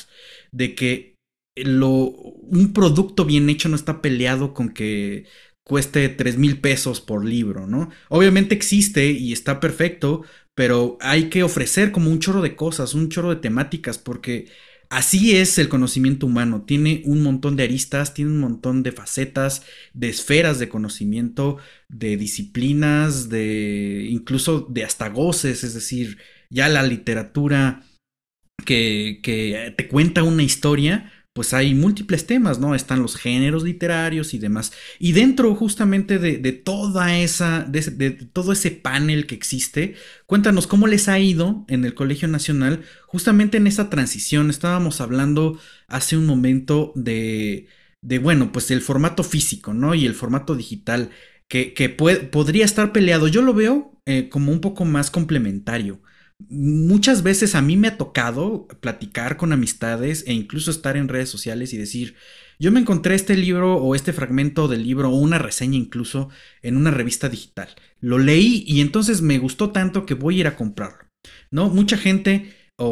de 0.52 0.74
que 0.74 1.16
lo, 1.56 1.90
un 1.90 2.72
producto 2.72 3.24
bien 3.24 3.50
hecho 3.50 3.68
no 3.68 3.76
está 3.76 4.00
peleado 4.02 4.54
con 4.54 4.70
que 4.70 5.26
cueste 5.64 6.08
3 6.08 6.38
mil 6.38 6.60
pesos 6.60 7.00
por 7.00 7.24
libro, 7.24 7.66
¿no? 7.66 7.90
Obviamente 8.08 8.54
existe 8.54 9.10
y 9.10 9.32
está 9.32 9.60
perfecto, 9.60 10.22
pero 10.54 10.98
hay 11.00 11.28
que 11.30 11.42
ofrecer 11.42 11.92
como 11.92 12.10
un 12.10 12.18
chorro 12.18 12.42
de 12.42 12.56
cosas, 12.56 12.94
un 12.94 13.08
chorro 13.08 13.30
de 13.30 13.36
temáticas, 13.40 13.98
porque 13.98 14.48
así 14.90 15.36
es 15.36 15.58
el 15.58 15.68
conocimiento 15.68 16.26
humano. 16.26 16.64
Tiene 16.66 17.02
un 17.06 17.22
montón 17.22 17.56
de 17.56 17.64
aristas, 17.64 18.14
tiene 18.14 18.32
un 18.32 18.40
montón 18.40 18.82
de 18.82 18.92
facetas, 18.92 19.62
de 19.94 20.08
esferas 20.08 20.58
de 20.58 20.68
conocimiento, 20.68 21.58
de 21.88 22.16
disciplinas, 22.16 23.28
de 23.28 24.06
incluso 24.10 24.66
de 24.70 24.84
hasta 24.84 25.08
goces, 25.08 25.64
es 25.64 25.74
decir, 25.74 26.18
ya 26.50 26.68
la 26.68 26.82
literatura 26.82 27.82
que, 28.64 29.74
te 29.76 29.88
cuenta 29.88 30.22
una 30.22 30.42
historia, 30.42 31.12
pues 31.32 31.54
hay 31.54 31.74
múltiples 31.74 32.26
temas, 32.26 32.58
¿no? 32.58 32.74
Están 32.74 33.00
los 33.00 33.16
géneros 33.16 33.64
literarios 33.64 34.34
y 34.34 34.38
demás. 34.38 34.72
Y 34.98 35.12
dentro 35.12 35.54
justamente 35.54 36.18
de, 36.18 36.52
toda 36.52 37.18
esa, 37.18 37.64
de, 37.64 38.10
todo 38.10 38.52
ese 38.52 38.70
panel 38.70 39.26
que 39.26 39.34
existe, 39.34 39.94
cuéntanos 40.26 40.66
cómo 40.66 40.86
les 40.86 41.08
ha 41.08 41.18
ido 41.18 41.64
en 41.68 41.84
el 41.84 41.94
Colegio 41.94 42.28
Nacional, 42.28 42.82
justamente 43.06 43.56
en 43.56 43.66
esa 43.66 43.88
transición. 43.90 44.50
Estábamos 44.50 45.00
hablando 45.00 45.58
hace 45.88 46.16
un 46.16 46.26
momento 46.26 46.92
de, 46.96 47.66
de 48.02 48.18
bueno, 48.18 48.52
pues 48.52 48.70
el 48.70 48.82
formato 48.82 49.24
físico, 49.24 49.72
¿no? 49.72 49.94
Y 49.94 50.06
el 50.06 50.14
formato 50.14 50.54
digital, 50.54 51.10
que, 51.48 51.88
podría 52.30 52.64
estar 52.64 52.92
peleado. 52.92 53.28
Yo 53.28 53.42
lo 53.42 53.54
veo 53.54 53.98
eh, 54.06 54.28
como 54.28 54.52
un 54.52 54.60
poco 54.60 54.84
más 54.84 55.10
complementario 55.10 56.00
muchas 56.48 57.22
veces 57.22 57.54
a 57.54 57.62
mí 57.62 57.76
me 57.76 57.88
ha 57.88 57.96
tocado 57.96 58.68
platicar 58.80 59.36
con 59.36 59.52
amistades 59.52 60.24
e 60.26 60.32
incluso 60.32 60.70
estar 60.70 60.96
en 60.96 61.08
redes 61.08 61.28
sociales 61.28 61.72
y 61.72 61.78
decir, 61.78 62.16
yo 62.58 62.70
me 62.70 62.80
encontré 62.80 63.14
este 63.14 63.36
libro 63.36 63.76
o 63.76 63.94
este 63.94 64.12
fragmento 64.12 64.68
del 64.68 64.84
libro 64.84 65.10
o 65.10 65.16
una 65.16 65.38
reseña 65.38 65.76
incluso 65.76 66.28
en 66.62 66.76
una 66.76 66.90
revista 66.90 67.28
digital. 67.28 67.68
Lo 68.00 68.18
leí 68.18 68.64
y 68.66 68.80
entonces 68.80 69.22
me 69.22 69.38
gustó 69.38 69.70
tanto 69.70 70.06
que 70.06 70.14
voy 70.14 70.36
a 70.36 70.40
ir 70.40 70.46
a 70.46 70.56
comprarlo. 70.56 71.08
¿No? 71.50 71.68
Mucha 71.68 71.96
gente 71.96 72.54
o, 72.76 72.88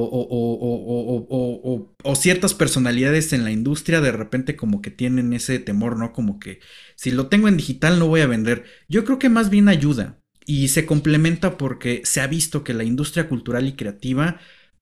o, 1.31 1.95
o, 2.03 2.15
ciertas 2.15 2.55
personalidades 2.55 3.33
en 3.33 3.45
la 3.45 3.51
industria 3.51 4.01
de 4.01 4.13
repente 4.13 4.55
como 4.55 4.83
que 4.83 4.91
tienen 4.91 5.33
ese 5.33 5.59
temor, 5.59 5.97
¿no? 5.97 6.13
Como 6.13 6.39
que 6.39 6.61
si 6.97 7.11
lo 7.11 7.29
tengo 7.29 7.49
en 7.49 7.57
digital 7.57 7.99
no 7.99 8.07
voy 8.07 8.21
a 8.21 8.27
vender. 8.27 8.65
Yo 8.89 9.05
creo 9.05 9.19
que 9.19 9.29
más 9.29 9.51
bien 9.51 9.69
ayuda 9.69 10.20
y 10.47 10.69
se 10.69 10.87
complementa 10.87 11.59
porque 11.59 12.03
se 12.05 12.21
ha 12.21 12.27
visto 12.27 12.65
que 12.65 12.75
la 12.75 12.85
industria 12.85 13.29
cultural 13.29 13.67
y 13.69 13.75
creativa 13.75 14.41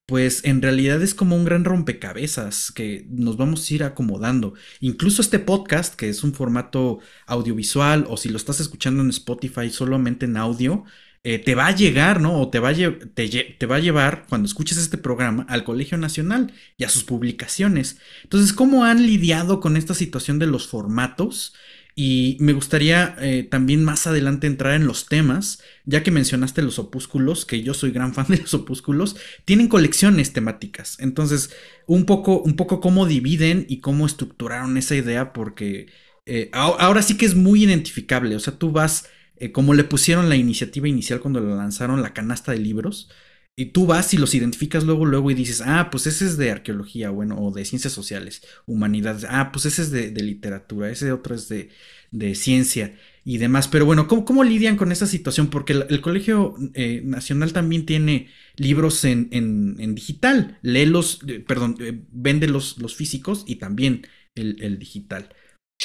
pues 0.09 0.42
en 0.47 0.62
realidad 0.62 1.03
es 1.03 1.14
como 1.14 1.37
un 1.37 1.44
gran 1.44 1.66
rompecabezas 1.66 2.73
que 2.73 3.07
nos 3.11 3.37
vamos 3.37 3.71
a 3.71 3.75
ir 3.75 3.85
acomodando. 3.85 4.55
Incluso 4.81 5.21
este 5.21 5.38
podcast, 5.38 5.94
que 5.97 6.09
es 6.09 6.25
un 6.25 6.33
formato 6.33 7.01
audiovisual, 7.27 8.07
o 8.09 8.16
si 8.16 8.31
lo 8.31 8.38
estás 8.38 8.59
escuchando 8.59 9.03
en 9.03 9.11
Spotify 9.11 9.68
solamente 9.68 10.25
en 10.25 10.38
audio, 10.38 10.85
eh, 11.25 11.38
te 11.38 11.55
va 11.55 11.66
a 11.66 11.75
llegar, 11.77 12.23
¿no? 12.23 12.40
O 12.40 12.49
te 12.49 12.59
va 12.59 12.71
a, 12.71 12.75
te, 12.75 13.29
te 13.29 13.66
va 13.66 13.77
a 13.77 13.81
llevar, 13.81 14.25
cuando 14.31 14.47
escuches 14.47 14.79
este 14.79 14.97
programa, 14.97 15.44
al 15.47 15.62
Colegio 15.62 15.99
Nacional 15.99 16.55
y 16.79 16.85
a 16.85 16.88
sus 16.88 17.05
publicaciones. 17.05 17.99
Entonces, 18.23 18.55
¿cómo 18.55 18.85
han 18.85 19.07
lidiado 19.07 19.61
con 19.61 19.77
esta 19.77 19.92
situación 19.92 20.38
de 20.38 20.47
los 20.47 20.68
formatos? 20.68 21.53
Y 22.01 22.37
me 22.39 22.53
gustaría 22.53 23.17
eh, 23.21 23.43
también 23.43 23.83
más 23.83 24.07
adelante 24.07 24.47
entrar 24.47 24.75
en 24.75 24.87
los 24.87 25.07
temas, 25.07 25.61
ya 25.85 26.05
que 26.05 26.13
mencionaste 26.13 26.63
los 26.63 26.79
opúsculos, 26.79 27.45
que 27.45 27.65
yo 27.65 27.75
soy 27.75 27.91
gran 27.91 28.15
fan 28.15 28.27
de 28.29 28.37
los 28.37 28.55
opúsculos, 28.55 29.17
tienen 29.45 29.67
colecciones 29.67 30.33
temáticas. 30.33 30.97
Entonces, 31.01 31.51
un 31.89 32.05
poco, 32.05 32.41
un 32.41 32.55
poco 32.55 32.81
cómo 32.81 33.05
dividen 33.05 33.67
y 33.69 33.81
cómo 33.81 34.07
estructuraron 34.07 34.77
esa 34.77 34.95
idea, 34.95 35.33
porque 35.33 35.89
eh, 36.25 36.51
ahora 36.53 37.03
sí 37.03 37.17
que 37.17 37.27
es 37.27 37.35
muy 37.35 37.65
identificable. 37.65 38.37
O 38.37 38.41
sea, 38.41 38.57
tú 38.57 38.71
vas, 38.71 39.09
eh, 39.35 39.51
como 39.51 39.75
le 39.75 39.83
pusieron 39.83 40.29
la 40.29 40.37
iniciativa 40.37 40.87
inicial 40.87 41.19
cuando 41.19 41.41
la 41.41 41.57
lanzaron, 41.57 42.01
la 42.01 42.15
canasta 42.15 42.53
de 42.53 42.59
libros, 42.59 43.11
y 43.59 43.66
tú 43.66 43.87
vas 43.87 44.14
y 44.14 44.18
los 44.18 44.37
identificas 44.37 44.85
luego, 44.85 45.05
luego 45.05 45.33
y 45.33 45.35
dices, 45.35 45.64
ah, 45.66 45.88
pues 45.90 46.07
ese 46.07 46.27
es 46.27 46.37
de 46.37 46.53
arqueología, 46.53 47.11
bueno, 47.11 47.37
o 47.40 47.51
de 47.51 47.64
ciencias 47.64 47.92
sociales, 47.92 48.40
humanidades, 48.66 49.27
ah, 49.29 49.51
pues 49.53 49.66
ese 49.66 49.83
es 49.83 49.90
de, 49.90 50.12
literatura, 50.23 50.88
ese 50.88 51.11
otro 51.11 51.35
es 51.35 51.49
de, 51.49 52.35
ciencia 52.37 52.97
y 53.25 53.38
demás. 53.38 53.66
Pero 53.66 53.85
bueno, 53.85 54.07
¿cómo, 54.07 54.44
lidian 54.44 54.77
con 54.77 54.92
esa 54.92 55.09
situación? 55.09 55.51
Porque 55.51 55.73
el, 55.73 56.01
Colegio 56.01 56.55
eh, 56.75 57.03
Nacional 57.03 57.53
también 57.53 57.85
tiene 57.85 58.31
libros 58.55 59.05
en, 59.05 59.29
en, 59.33 59.92
digital, 59.97 60.61
léelos, 60.62 61.18
eh, 61.27 61.40
perdón, 61.40 61.79
eh, 61.81 62.01
vende 62.12 62.47
los, 62.47 62.79
los, 62.79 62.94
físicos 62.94 63.42
y 63.44 63.57
también 63.57 64.07
el, 64.37 64.79
digital. 64.79 65.35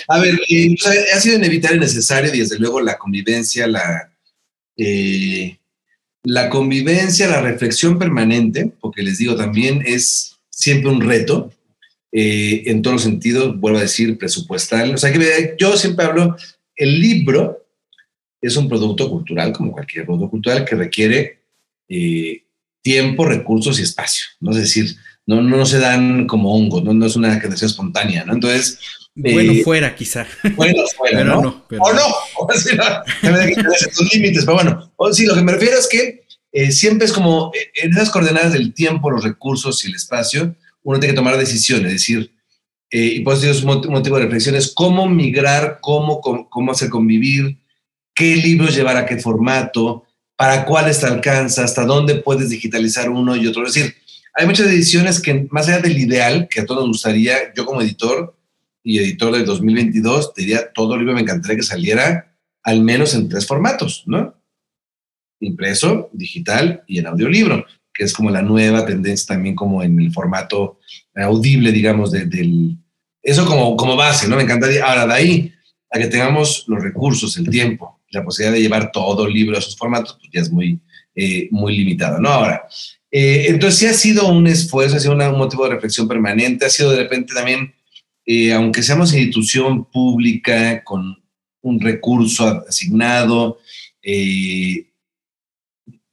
A 0.10 0.20
ver, 0.20 0.40
ha 1.16 1.20
sido 1.20 1.38
inevitable 1.38 1.78
y 1.78 1.80
necesario, 1.80 2.32
desde 2.32 2.60
luego 2.60 2.82
la 2.82 3.00
convivencia, 3.00 3.66
la 3.66 4.16
la 6.24 6.50
convivencia, 6.50 7.28
la 7.28 7.42
reflexión 7.42 8.00
permanente, 8.00 8.72
porque 8.80 9.04
les 9.04 9.18
digo, 9.18 9.36
también 9.36 9.84
es 9.86 10.38
siempre 10.50 10.90
un 10.90 11.02
reto, 11.02 11.52
eh, 12.12 12.64
en 12.68 12.82
todos 12.82 12.96
los 12.96 13.04
sentidos, 13.04 13.60
vuelvo 13.60 13.80
a 13.80 13.84
decir, 13.84 14.18
presupuestal. 14.18 14.94
O 14.94 14.98
sea, 14.98 15.12
que 15.12 15.56
yo 15.60 15.76
siempre 15.76 16.06
hablo, 16.06 16.38
el 16.76 17.00
libro 17.00 17.66
es 18.40 18.56
un 18.56 18.70
producto 18.70 19.10
cultural, 19.10 19.52
como 19.52 19.72
cualquier 19.72 20.06
producto 20.06 20.30
cultural, 20.30 20.64
que 20.64 20.76
requiere 20.76 21.40
eh, 21.90 22.44
tiempo, 22.82 23.26
recursos 23.26 23.80
y 23.80 23.84
espacio. 23.84 24.26
¿no? 24.40 24.52
Es 24.52 24.58
decir, 24.58 24.96
no, 25.26 25.42
no 25.42 25.66
se 25.66 25.80
dan 25.80 26.28
como 26.28 26.56
hongos, 26.56 26.84
no, 26.84 26.94
no 26.94 27.06
es 27.06 27.16
una 27.16 27.40
creación 27.40 27.70
espontánea, 27.70 28.26
¿no? 28.26 28.34
Entonces, 28.34 28.80
bueno, 29.16 29.52
eh, 29.54 29.64
fuera, 29.64 29.96
quizá. 29.96 30.26
Bueno, 30.56 30.84
fuera, 30.98 31.24
¿no? 31.24 31.38
O 31.38 31.94
no, 31.94 32.08
o 32.38 32.54
si 32.54 32.76
no, 32.76 32.84
también 33.22 33.48
hay 33.48 33.54
que 33.54 33.64
tus 33.96 34.14
límites, 34.14 34.44
pero 34.44 34.56
bueno, 34.56 34.92
o, 34.96 35.14
sí, 35.14 35.26
lo 35.26 35.36
que 35.36 35.44
me 35.44 35.52
refiero 35.52 35.78
es 35.78 35.88
que 35.88 36.24
eh, 36.52 36.72
siempre 36.72 37.06
es 37.06 37.14
como 37.14 37.52
eh, 37.54 37.72
en 37.84 37.92
esas 37.92 38.10
coordenadas 38.10 38.54
del 38.54 38.74
tiempo, 38.74 39.12
los 39.12 39.24
recursos 39.24 39.84
y 39.86 39.90
el 39.90 39.96
espacio, 39.96 40.56
uno 40.82 41.00
tiene 41.00 41.14
que 41.14 41.18
tomar 41.18 41.38
decisiones, 41.38 41.88
es 41.88 41.94
decir, 41.94 42.34
y 42.96 43.22
por 43.22 43.34
eso 43.34 43.50
es 43.50 43.64
un 43.64 43.82
motivo 43.92 44.18
de 44.18 44.26
reflexión, 44.26 44.54
es 44.54 44.72
cómo 44.72 45.10
migrar, 45.10 45.80
cómo, 45.82 46.22
cómo, 46.22 46.72
hacer 46.72 46.90
convivir, 46.90 47.58
qué 48.14 48.36
libros 48.36 48.76
llevar 48.76 48.98
a 48.98 49.08
qué 49.08 49.18
formato, 49.18 50.04
para 50.36 50.64
cuáles 50.64 51.00
te 51.00 51.08
alcanza, 51.08 51.64
hasta 51.64 51.86
dónde 51.86 52.16
puedes 52.16 52.52
digitalizar 52.52 53.10
uno 53.10 53.36
y 53.36 53.48
otro. 53.48 53.66
Es 53.66 53.74
decir, 53.74 53.96
hay 54.34 54.46
muchas 54.46 54.68
decisiones 54.68 55.22
que 55.22 55.48
más 55.52 55.68
allá 55.68 55.80
del 55.80 55.98
ideal, 55.98 56.48
que 56.50 56.62
a 56.62 56.66
todos 56.66 56.82
nos 56.82 56.90
gustaría, 56.90 57.54
yo 57.56 57.66
como 57.66 57.82
editor, 57.82 58.36
y 58.84 59.00
editor 59.00 59.34
del 59.34 59.46
2022, 59.46 60.34
diría, 60.36 60.72
todo 60.74 60.98
libro 60.98 61.14
me 61.14 61.22
encantaría 61.22 61.58
que 61.58 61.64
saliera 61.64 62.36
al 62.64 62.82
menos 62.82 63.14
en 63.14 63.30
tres 63.30 63.48
formatos, 63.48 64.04
¿no? 64.06 64.36
Impreso, 65.40 66.10
digital 66.14 66.84
y 66.88 67.00
en 67.00 67.08
audiolibro, 67.08 67.66
que 67.94 68.04
es 68.04 68.14
como 68.14 68.30
la 68.30 68.42
nueva 68.42 68.86
tendencia 68.86 69.36
también 69.36 69.56
como 69.56 69.84
en 69.84 70.00
el 70.00 70.12
formato 70.12 70.80
audible, 71.16 71.72
digamos, 71.72 72.12
del... 72.12 72.78
Eso 73.22 73.46
como, 73.46 73.78
como 73.78 73.96
base, 73.96 74.28
¿no? 74.28 74.36
Me 74.36 74.44
encantaría. 74.44 74.86
Ahora, 74.86 75.08
de 75.08 75.14
ahí 75.14 75.54
a 75.90 76.00
que 76.00 76.08
tengamos 76.08 76.66
los 76.68 76.84
recursos, 76.84 77.38
el 77.38 77.50
tiempo, 77.50 78.02
la 78.10 78.24
posibilidad 78.24 78.54
de 78.54 78.62
llevar 78.62 78.92
todo 78.92 79.28
el 79.28 79.34
libro 79.34 79.56
a 79.56 79.60
esos 79.60 79.78
formatos, 79.78 80.18
pues 80.20 80.30
ya 80.34 80.42
es 80.42 80.52
muy, 80.52 80.80
eh, 81.16 81.48
muy 81.52 81.78
limitado, 81.78 82.20
¿no? 82.20 82.30
Ahora, 82.30 82.68
eh, 83.14 83.46
entonces 83.50 83.80
sí 83.80 83.86
ha 83.86 83.94
sido 83.94 84.28
un 84.28 84.48
esfuerzo, 84.48 84.98
ha 84.98 85.00
sido 85.00 85.14
un 85.14 85.38
motivo 85.38 85.64
de 85.64 85.76
reflexión 85.76 86.08
permanente, 86.08 86.66
ha 86.66 86.70
sido 86.70 86.92
de 86.92 86.98
repente 86.98 87.34
también, 87.34 87.74
eh, 88.26 88.52
aunque 88.54 88.84
seamos 88.84 89.14
institución 89.14 89.86
pública 89.86 90.84
con 90.84 91.24
un 91.62 91.80
recurso 91.80 92.66
asignado, 92.68 93.60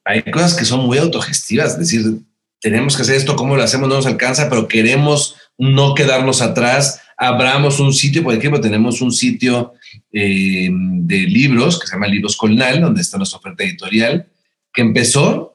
hay 0.05 0.23
cosas 0.31 0.55
que 0.55 0.65
son 0.65 0.87
muy 0.87 0.99
autogestivas, 0.99 1.73
es 1.73 1.79
decir, 1.79 2.21
tenemos 2.61 2.95
que 2.95 3.03
hacer 3.03 3.17
esto, 3.17 3.37
¿cómo 3.37 3.57
lo 3.57 3.63
hacemos? 3.63 3.89
No 3.89 3.97
nos 3.97 4.07
alcanza, 4.07 4.49
pero 4.49 4.69
queremos 4.69 5.37
no 5.59 5.95
quedarnos 5.95 6.43
atrás. 6.43 7.01
Abramos 7.17 7.81
un 7.81 7.93
sitio, 7.93 8.23
por 8.23 8.35
ejemplo, 8.35 8.61
tenemos 8.61 9.01
un 9.01 9.13
sitio 9.13 9.75
eh, 10.13 10.69
de 10.71 11.19
libros 11.21 11.79
que 11.79 11.87
se 11.87 11.95
llama 11.95 12.07
Libros 12.07 12.37
Colnal, 12.37 12.81
donde 12.81 13.01
está 13.01 13.17
nuestra 13.17 13.39
oferta 13.39 13.65
editorial, 13.65 14.27
que 14.73 14.83
empezó 14.83 15.50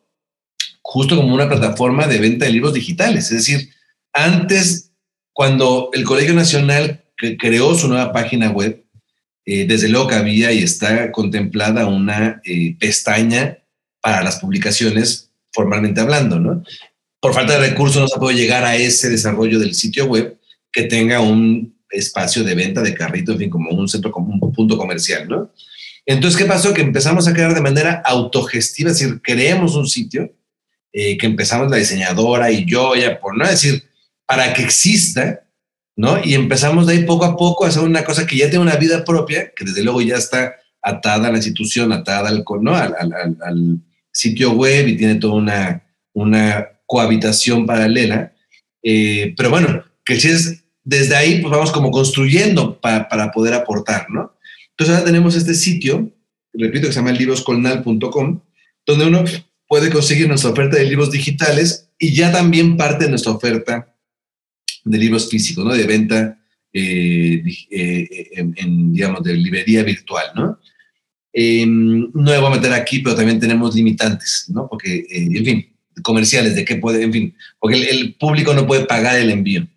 justo 0.88 1.15
como 1.15 1.34
una 1.34 1.50
plataforma 1.50 2.06
de 2.06 2.19
venta 2.19 2.45
de 2.45 2.52
libros 2.52 2.74
digitales. 2.74 3.32
Es 3.32 3.45
decir, 3.45 3.71
antes, 4.13 4.91
cuando 5.34 5.89
el 5.93 6.04
Colegio 6.04 6.36
Nacional 6.36 7.04
creó 7.39 7.74
su 7.74 7.88
nueva 7.88 8.13
página 8.13 8.52
web, 8.52 8.86
eh, 9.45 9.65
desde 9.65 9.89
luego 9.89 10.08
que 10.08 10.15
había 10.15 10.52
y 10.52 10.60
está 10.60 11.12
contemplada 11.12 11.88
una 11.88 12.39
eh, 12.45 12.76
pestaña 12.80 13.58
para 14.00 14.24
las 14.24 14.38
publicaciones 14.38 15.32
formalmente 15.52 16.02
hablando, 16.02 16.39
¿no? 16.39 16.63
por 17.19 17.34
falta 17.34 17.54
de 17.54 17.69
recursos 17.69 18.00
no 18.00 18.08
se 18.08 18.19
puede 18.19 18.38
llegar 18.38 18.63
a 18.63 18.76
ese 18.76 19.10
desarrollo 19.10 19.58
del 19.58 19.74
sitio 19.74 20.06
web 20.06 20.38
que 20.71 20.84
tenga 20.84 21.21
un 21.21 21.76
espacio 21.89 22.43
de 22.43 22.54
venta 22.54 22.84
de 22.84 22.93
carrito, 22.93 23.32
en 23.32 23.39
fin, 23.39 23.50
como 23.50 23.71
un 23.71 23.88
centro, 23.88 24.12
como 24.12 24.32
un 24.32 24.54
punto 24.54 24.78
comercial, 24.78 25.28
¿no? 25.28 25.52
Entonces, 26.06 26.38
¿qué 26.38 26.45
pasó? 26.45 26.71
Que 26.71 26.84
empezamos 26.84 27.28
a 27.28 27.34
crear 27.34 27.56
de 27.56 27.62
manera 27.62 28.04
autogestiva, 28.06 28.91
es 28.91 29.00
decir, 29.00 29.21
creemos 29.24 29.76
un 29.76 29.88
sitio 29.88 30.32
eh, 30.98 31.18
que 31.18 31.26
empezamos 31.26 31.70
la 31.70 31.76
diseñadora 31.76 32.50
y 32.52 32.64
yo, 32.64 32.96
ya 32.96 33.20
por 33.20 33.38
no 33.38 33.46
decir, 33.46 33.84
para 34.26 34.54
que 34.54 34.62
exista, 34.62 35.44
¿no? 35.98 36.24
Y 36.24 36.36
empezamos 36.36 36.88
de 36.88 36.94
ahí 36.94 37.04
poco 37.04 37.26
a 37.26 37.36
poco 37.36 37.66
a 37.66 37.68
hacer 37.68 37.84
una 37.84 38.06
cosa 38.06 38.26
que 38.26 38.38
ya 38.38 38.50
tiene 38.50 38.64
una 38.64 38.78
vida 38.78 39.04
propia, 39.04 39.52
que 39.54 39.66
desde 39.66 39.84
luego 39.84 40.02
ya 40.02 40.16
está 40.16 40.56
atada 40.82 41.28
a 41.28 41.32
la 41.32 41.38
institución, 41.38 41.92
atada 41.92 42.30
al, 42.30 42.46
¿no? 42.62 42.74
al, 42.78 43.82
sitio 44.10 44.54
web 44.54 44.88
y 44.88 44.96
tiene 44.96 45.16
toda 45.16 45.34
una, 45.34 45.84
una 46.14 46.66
cohabitación 46.86 47.66
paralela. 47.66 48.32
Eh, 48.82 49.34
pero 49.36 49.50
bueno, 49.50 49.84
que 50.06 50.18
si 50.18 50.30
es 50.30 50.64
desde 50.82 51.18
ahí, 51.18 51.42
pues 51.42 51.52
vamos 51.52 51.74
como 51.74 51.92
construyendo 51.92 52.80
para 52.80 53.34
poder 53.34 53.54
aportar, 53.54 54.10
¿no? 54.10 54.32
Entonces 54.70 54.96
ahora 54.96 55.06
tenemos 55.06 55.36
este 55.36 55.56
sitio, 55.56 56.10
repito, 56.54 56.88
que 56.88 56.94
se 56.94 57.00
llama 57.00 57.12
libroscolnal.com, 57.12 58.40
donde 58.86 59.06
uno 59.06 59.26
puede 59.67 59.89
conseguir 59.89 60.28
nuestra 60.28 60.51
oferta 60.51 60.78
de 60.78 60.86
libros 60.86 61.12
digitales 61.12 61.89
y 61.97 62.13
ya 62.13 62.32
también 62.32 62.78
parte 62.78 63.06
de 63.06 63.10
nuestra 63.10 63.32
oferta 63.32 63.95
de 64.84 64.97
libros 64.97 65.30
físicos, 65.30 65.65
¿no? 65.65 65.73
De 65.73 65.86
venta, 65.86 66.39
eh, 66.71 67.43
eh, 67.71 68.34
en, 68.36 68.93
digamos, 68.93 69.23
de 69.23 69.34
librería 69.34 69.84
virtual, 69.84 70.28
¿no? 70.36 70.60
no 71.38 72.32
me 72.32 72.38
voy 72.38 72.47
a 72.47 72.56
meter 72.56 72.71
aquí, 72.71 72.99
pero 72.99 73.13
también 73.13 73.41
tenemos 73.41 73.75
limitantes, 73.75 74.45
¿no? 74.47 74.69
Porque, 74.69 75.06
en 75.10 75.43
fin, 75.43 75.75
comerciales, 76.01 76.56
de 76.56 76.63
qué 76.63 76.78
puede, 76.78 77.04
en 77.04 77.12
fin, 77.12 77.36
porque 77.60 77.89
el, 77.89 78.15
público 78.15 78.54
no 78.54 78.65
puede 78.65 78.86
pagar 78.86 79.19
el 79.19 79.30
envío, 79.30 79.67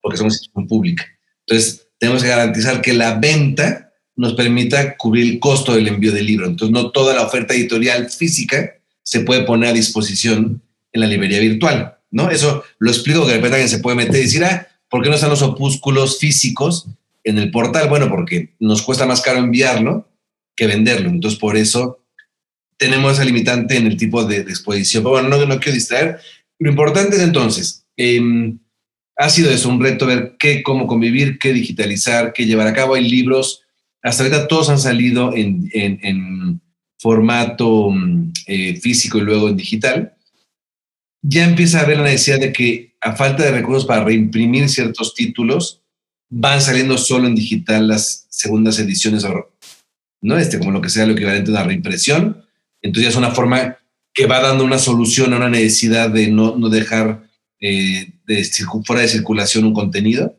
porque 0.00 0.16
somos 0.16 0.34
institución 0.34 0.66
pública. 0.66 1.04
Entonces, 1.46 1.88
tenemos 1.98 2.22
que 2.22 2.28
garantizar 2.28 2.80
que 2.82 2.94
la 2.94 3.14
venta 3.14 3.92
nos 4.16 4.34
permita 4.34 4.96
cubrir 4.96 5.32
el 5.32 5.38
costo 5.38 5.74
del 5.74 5.86
envío 5.86 6.10
del 6.10 6.26
libro. 6.26 6.46
Entonces, 6.46 6.72
no 6.72 6.90
toda 6.90 7.14
la 7.14 7.22
oferta 7.22 7.54
editorial 7.54 8.10
física 8.10 8.77
se 9.08 9.20
puede 9.20 9.44
poner 9.44 9.70
a 9.70 9.72
disposición 9.72 10.60
en 10.92 11.00
la 11.00 11.06
librería 11.06 11.40
virtual, 11.40 11.96
¿no? 12.10 12.30
Eso 12.30 12.62
lo 12.78 12.90
explico, 12.90 13.22
que 13.22 13.28
de 13.28 13.36
repente 13.36 13.54
alguien 13.54 13.70
se 13.70 13.78
puede 13.78 13.96
meter 13.96 14.16
y 14.16 14.24
decir, 14.24 14.44
ah, 14.44 14.68
¿por 14.90 15.02
qué 15.02 15.08
no 15.08 15.14
están 15.14 15.30
los 15.30 15.40
opúsculos 15.40 16.18
físicos 16.18 16.88
en 17.24 17.38
el 17.38 17.50
portal? 17.50 17.88
Bueno, 17.88 18.10
porque 18.10 18.50
nos 18.58 18.82
cuesta 18.82 19.06
más 19.06 19.22
caro 19.22 19.38
enviarlo 19.38 20.06
que 20.54 20.66
venderlo. 20.66 21.08
Entonces, 21.08 21.40
por 21.40 21.56
eso 21.56 22.04
tenemos 22.76 23.14
esa 23.14 23.24
limitante 23.24 23.78
en 23.78 23.86
el 23.86 23.96
tipo 23.96 24.24
de, 24.24 24.40
exposición. 24.40 25.02
Pero 25.02 25.12
bueno, 25.12 25.30
no, 25.30 25.46
no, 25.46 25.58
quiero 25.58 25.76
distraer. 25.76 26.18
Lo 26.58 26.68
importante 26.68 27.16
es 27.16 27.22
entonces, 27.22 27.86
em, 27.96 28.58
ha 29.16 29.30
sido 29.30 29.50
eso, 29.50 29.70
un 29.70 29.80
reto 29.80 30.04
ver 30.04 30.36
qué, 30.38 30.62
cómo 30.62 30.86
convivir, 30.86 31.38
qué 31.38 31.54
digitalizar, 31.54 32.34
qué 32.34 32.44
llevar 32.44 32.66
a 32.66 32.74
cabo. 32.74 32.94
Hay 32.94 33.08
libros, 33.08 33.62
hasta 34.02 34.24
ahorita 34.24 34.48
todos 34.48 34.68
han 34.68 34.78
salido 34.78 35.34
en, 35.34 35.70
en, 35.72 36.60
formato 36.98 37.90
mm, 37.90 38.32
eh, 38.46 38.76
físico 38.80 39.18
y 39.18 39.22
luego 39.22 39.48
en 39.48 39.56
digital. 39.56 40.14
Ya 41.22 41.44
empieza 41.44 41.80
a 41.80 41.82
haber 41.82 41.98
la 41.98 42.04
necesidad 42.04 42.40
de 42.40 42.52
que, 42.52 42.94
a 43.00 43.14
falta 43.14 43.44
de 43.44 43.52
recursos 43.52 43.86
para 43.86 44.04
reimprimir 44.04 44.68
ciertos 44.68 45.14
títulos, 45.14 45.82
van 46.30 46.60
saliendo 46.60 46.98
solo 46.98 47.26
en 47.26 47.34
digital 47.34 47.88
las 47.88 48.26
segundas 48.28 48.78
ediciones, 48.78 49.24
¿no? 50.20 50.38
Este, 50.38 50.58
como 50.58 50.72
lo 50.72 50.80
que 50.80 50.90
sea 50.90 51.06
lo 51.06 51.12
equivalente 51.12 51.50
a 51.50 51.54
una 51.54 51.64
reimpresión 51.64 52.48
entonces 52.82 53.12
es 53.12 53.16
una 53.16 53.30
forma 53.30 53.78
que 54.14 54.26
va 54.26 54.40
dando 54.40 54.64
una 54.64 54.78
solución 54.78 55.32
a 55.32 55.36
una 55.36 55.48
necesidad 55.48 56.10
de 56.10 56.28
no, 56.28 56.56
no 56.56 56.68
dejar 56.68 57.28
eh, 57.60 58.12
de 58.26 58.44
fuera 58.84 59.02
de 59.02 59.08
circulación 59.08 59.64
un 59.64 59.74
contenido. 59.74 60.36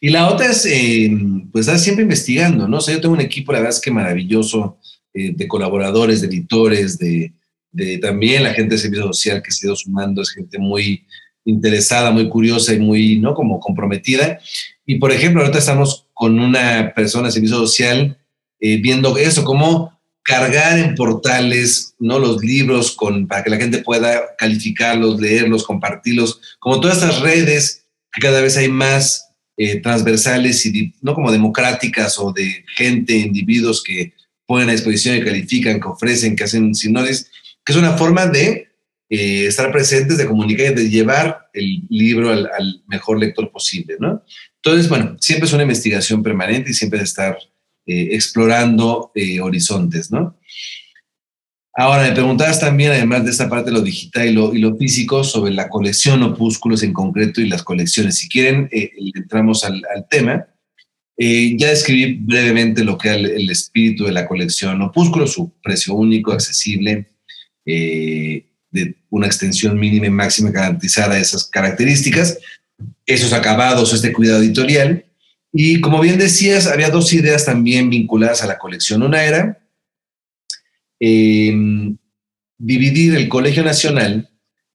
Y 0.00 0.10
la 0.10 0.28
otra 0.28 0.46
es, 0.46 0.64
eh, 0.66 1.10
pues, 1.50 1.66
estar 1.66 1.78
siempre 1.78 2.04
investigando, 2.04 2.68
¿no? 2.68 2.78
O 2.78 2.80
sea, 2.80 2.94
yo 2.94 3.00
tengo 3.00 3.14
un 3.14 3.20
equipo, 3.20 3.52
la 3.52 3.58
verdad 3.58 3.74
es 3.74 3.80
que 3.80 3.90
maravilloso, 3.90 4.78
eh, 5.18 5.32
de 5.34 5.48
colaboradores, 5.48 6.20
de 6.20 6.28
editores, 6.28 6.98
de, 6.98 7.32
de, 7.72 7.98
también 7.98 8.44
la 8.44 8.54
gente 8.54 8.74
de 8.74 8.80
servicio 8.80 9.06
social 9.06 9.42
que 9.42 9.50
se 9.50 9.66
ha 9.66 9.68
ido 9.68 9.76
sumando, 9.76 10.22
es 10.22 10.30
gente 10.30 10.58
muy 10.58 11.04
interesada, 11.44 12.10
muy 12.10 12.28
curiosa 12.28 12.74
y 12.74 12.78
muy, 12.78 13.18
¿no? 13.18 13.34
Como 13.34 13.58
comprometida. 13.60 14.38
Y, 14.84 14.96
por 14.96 15.12
ejemplo, 15.12 15.42
ahorita 15.42 15.58
estamos 15.58 16.06
con 16.14 16.38
una 16.38 16.92
persona 16.94 17.28
de 17.28 17.32
servicio 17.32 17.56
social 17.58 18.18
viendo 18.60 19.16
eso, 19.16 19.44
cómo 19.44 19.98
cargar 20.28 20.78
en 20.78 20.94
portales, 20.94 21.94
¿no? 21.98 22.18
Los 22.18 22.44
libros 22.44 22.94
con, 22.94 23.26
para 23.26 23.42
que 23.42 23.48
la 23.48 23.56
gente 23.56 23.78
pueda 23.78 24.36
calificarlos, 24.36 25.18
leerlos, 25.18 25.64
compartirlos, 25.64 26.40
como 26.58 26.80
todas 26.80 26.98
estas 26.98 27.20
redes 27.20 27.86
que 28.12 28.20
cada 28.20 28.42
vez 28.42 28.58
hay 28.58 28.68
más 28.68 29.28
eh, 29.56 29.80
transversales 29.80 30.64
y 30.66 30.92
no 31.00 31.14
como 31.14 31.32
democráticas 31.32 32.18
o 32.18 32.30
de 32.30 32.62
gente, 32.76 33.16
individuos 33.16 33.82
que 33.82 34.12
ponen 34.48 34.70
a 34.70 34.72
disposición 34.72 35.14
y 35.14 35.22
califican, 35.22 35.78
que 35.78 35.86
ofrecen, 35.86 36.34
que 36.34 36.44
hacen 36.44 36.74
sinodis, 36.74 37.30
que 37.64 37.72
es 37.72 37.76
una 37.78 37.98
forma 37.98 38.26
de 38.26 38.68
eh, 39.10 39.44
estar 39.46 39.70
presentes, 39.70 40.16
de 40.16 40.26
comunicar 40.26 40.72
y 40.72 40.74
de 40.74 40.88
llevar 40.88 41.50
el 41.52 41.82
libro 41.90 42.30
al, 42.30 42.48
al, 42.58 42.82
mejor 42.88 43.18
lector 43.18 43.52
posible, 43.52 43.96
¿no? 44.00 44.24
Entonces, 44.56 44.88
bueno, 44.88 45.16
siempre 45.20 45.46
es 45.46 45.52
una 45.52 45.64
investigación 45.64 46.22
permanente 46.22 46.70
y 46.70 46.74
siempre 46.74 46.98
de 46.98 47.04
estar 47.04 47.36
eh, 47.86 48.08
explorando 48.12 49.12
eh, 49.14 49.38
horizontes, 49.40 50.10
¿no? 50.10 50.38
Ahora, 51.74 52.04
me 52.04 52.12
preguntabas 52.12 52.58
también, 52.58 52.92
además 52.92 53.24
de 53.26 53.30
esta 53.30 53.50
parte 53.50 53.70
de 53.70 53.76
lo 53.76 53.82
digital 53.82 54.28
y 54.28 54.32
lo, 54.32 54.54
y 54.54 54.60
lo 54.60 54.76
físico, 54.76 55.24
sobre 55.24 55.52
la 55.52 55.68
colección 55.68 56.22
opúsculos 56.22 56.82
en 56.82 56.94
concreto 56.94 57.42
y 57.42 57.48
las 57.48 57.62
colecciones. 57.62 58.16
Si 58.16 58.30
quieren, 58.30 58.70
eh, 58.72 58.92
entramos 59.14 59.62
al, 59.62 59.82
al 59.94 60.08
tema. 60.08 60.46
Ya 61.18 61.70
describí 61.70 62.14
brevemente 62.14 62.84
lo 62.84 62.96
que 62.96 63.10
es 63.10 63.16
el, 63.16 63.50
espíritu 63.50 64.04
de 64.04 64.12
la 64.12 64.26
colección 64.26 64.80
opúsculos, 64.82 65.32
su 65.32 65.52
precio 65.60 65.94
único, 65.94 66.32
accesible, 66.32 67.08
de 67.64 68.96
una 69.10 69.26
extensión 69.26 69.78
mínima 69.78 70.06
y 70.06 70.10
máxima 70.10 70.50
garantizada 70.50 71.18
esas 71.18 71.44
características, 71.44 72.38
esos 73.04 73.32
acabados, 73.32 73.92
este 73.92 74.12
cuidado 74.12 74.42
editorial, 74.42 75.04
y 75.52 75.80
como 75.80 76.00
bien 76.00 76.18
decías, 76.18 76.66
había 76.66 76.90
dos 76.90 77.12
ideas 77.12 77.44
también 77.44 77.88
vinculadas 77.90 78.42
a 78.42 78.46
la 78.46 78.58
colección. 78.58 79.02
Una 79.02 79.24
era 79.24 79.58
em, 81.00 81.96
dividir 82.58 83.14
el 83.14 83.28
Colegio 83.28 83.64
Nacional, 83.64 84.30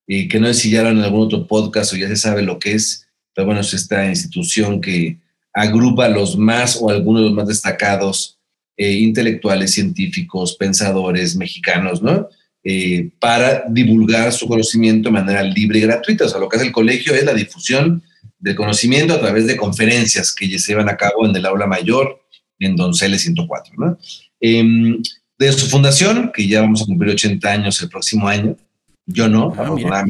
eh, 0.08 0.28
que 0.28 0.40
no 0.40 0.48
sé 0.48 0.54
si 0.56 0.70
ya 0.72 0.90
en 0.90 1.00
algún 1.00 1.22
otro 1.22 1.48
podcast 1.48 1.94
o 1.94 1.96
ya 1.96 2.08
se 2.08 2.16
sabe 2.16 2.42
lo 2.42 2.60
que 2.60 2.74
es, 2.74 3.08
pero 3.34 3.46
bueno, 3.46 3.62
es 3.62 3.74
esta 3.74 4.08
institución 4.10 4.82
que 4.82 5.20
agrupa 5.54 6.06
a 6.06 6.10
los 6.10 6.38
más 6.38 6.78
o 6.82 6.90
algunos 6.90 7.22
de 7.22 7.28
los 7.28 7.36
más 7.36 7.48
destacados 7.48 8.40
eh, 8.76 8.94
intelectuales, 8.94 9.72
científicos, 9.72 10.56
pensadores 10.56 11.36
mexicanos, 11.36 12.02
¿no? 12.02 12.28
Eh, 12.64 13.12
para 13.20 13.66
divulgar 13.70 14.32
su 14.32 14.48
conocimiento 14.48 15.10
de 15.10 15.14
manera 15.14 15.44
libre 15.44 15.80
y 15.80 15.82
gratuita. 15.82 16.26
O 16.26 16.30
sea, 16.30 16.40
lo 16.40 16.50
que 16.50 16.58
hace 16.58 16.68
el 16.68 16.72
colegio 16.72 17.14
es 17.14 17.26
la 17.26 17.34
difusión 17.34 18.02
de 18.40 18.56
conocimiento 18.56 19.14
a 19.14 19.20
través 19.20 19.48
de 19.48 19.58
conferencias 19.58 20.34
que 20.34 20.48
se 20.58 20.72
llevan 20.72 20.90
a 20.90 20.98
cabo 20.98 21.26
en 21.26 21.36
el 21.36 21.46
aula 21.46 21.68
mayor 21.68 22.22
en 22.60 22.76
Donceles 22.76 23.22
104. 23.22 23.74
¿no? 23.78 23.98
Eh, 24.40 24.64
de 25.38 25.52
su 25.52 25.68
fundación, 25.68 26.32
que 26.34 26.48
ya 26.48 26.62
vamos 26.62 26.82
a 26.82 26.86
cumplir 26.86 27.12
80 27.14 27.52
años 27.52 27.82
el 27.82 27.90
próximo 27.90 28.28
año, 28.28 28.56
yo 29.06 29.28
no, 29.28 29.54
ah, 29.58 30.06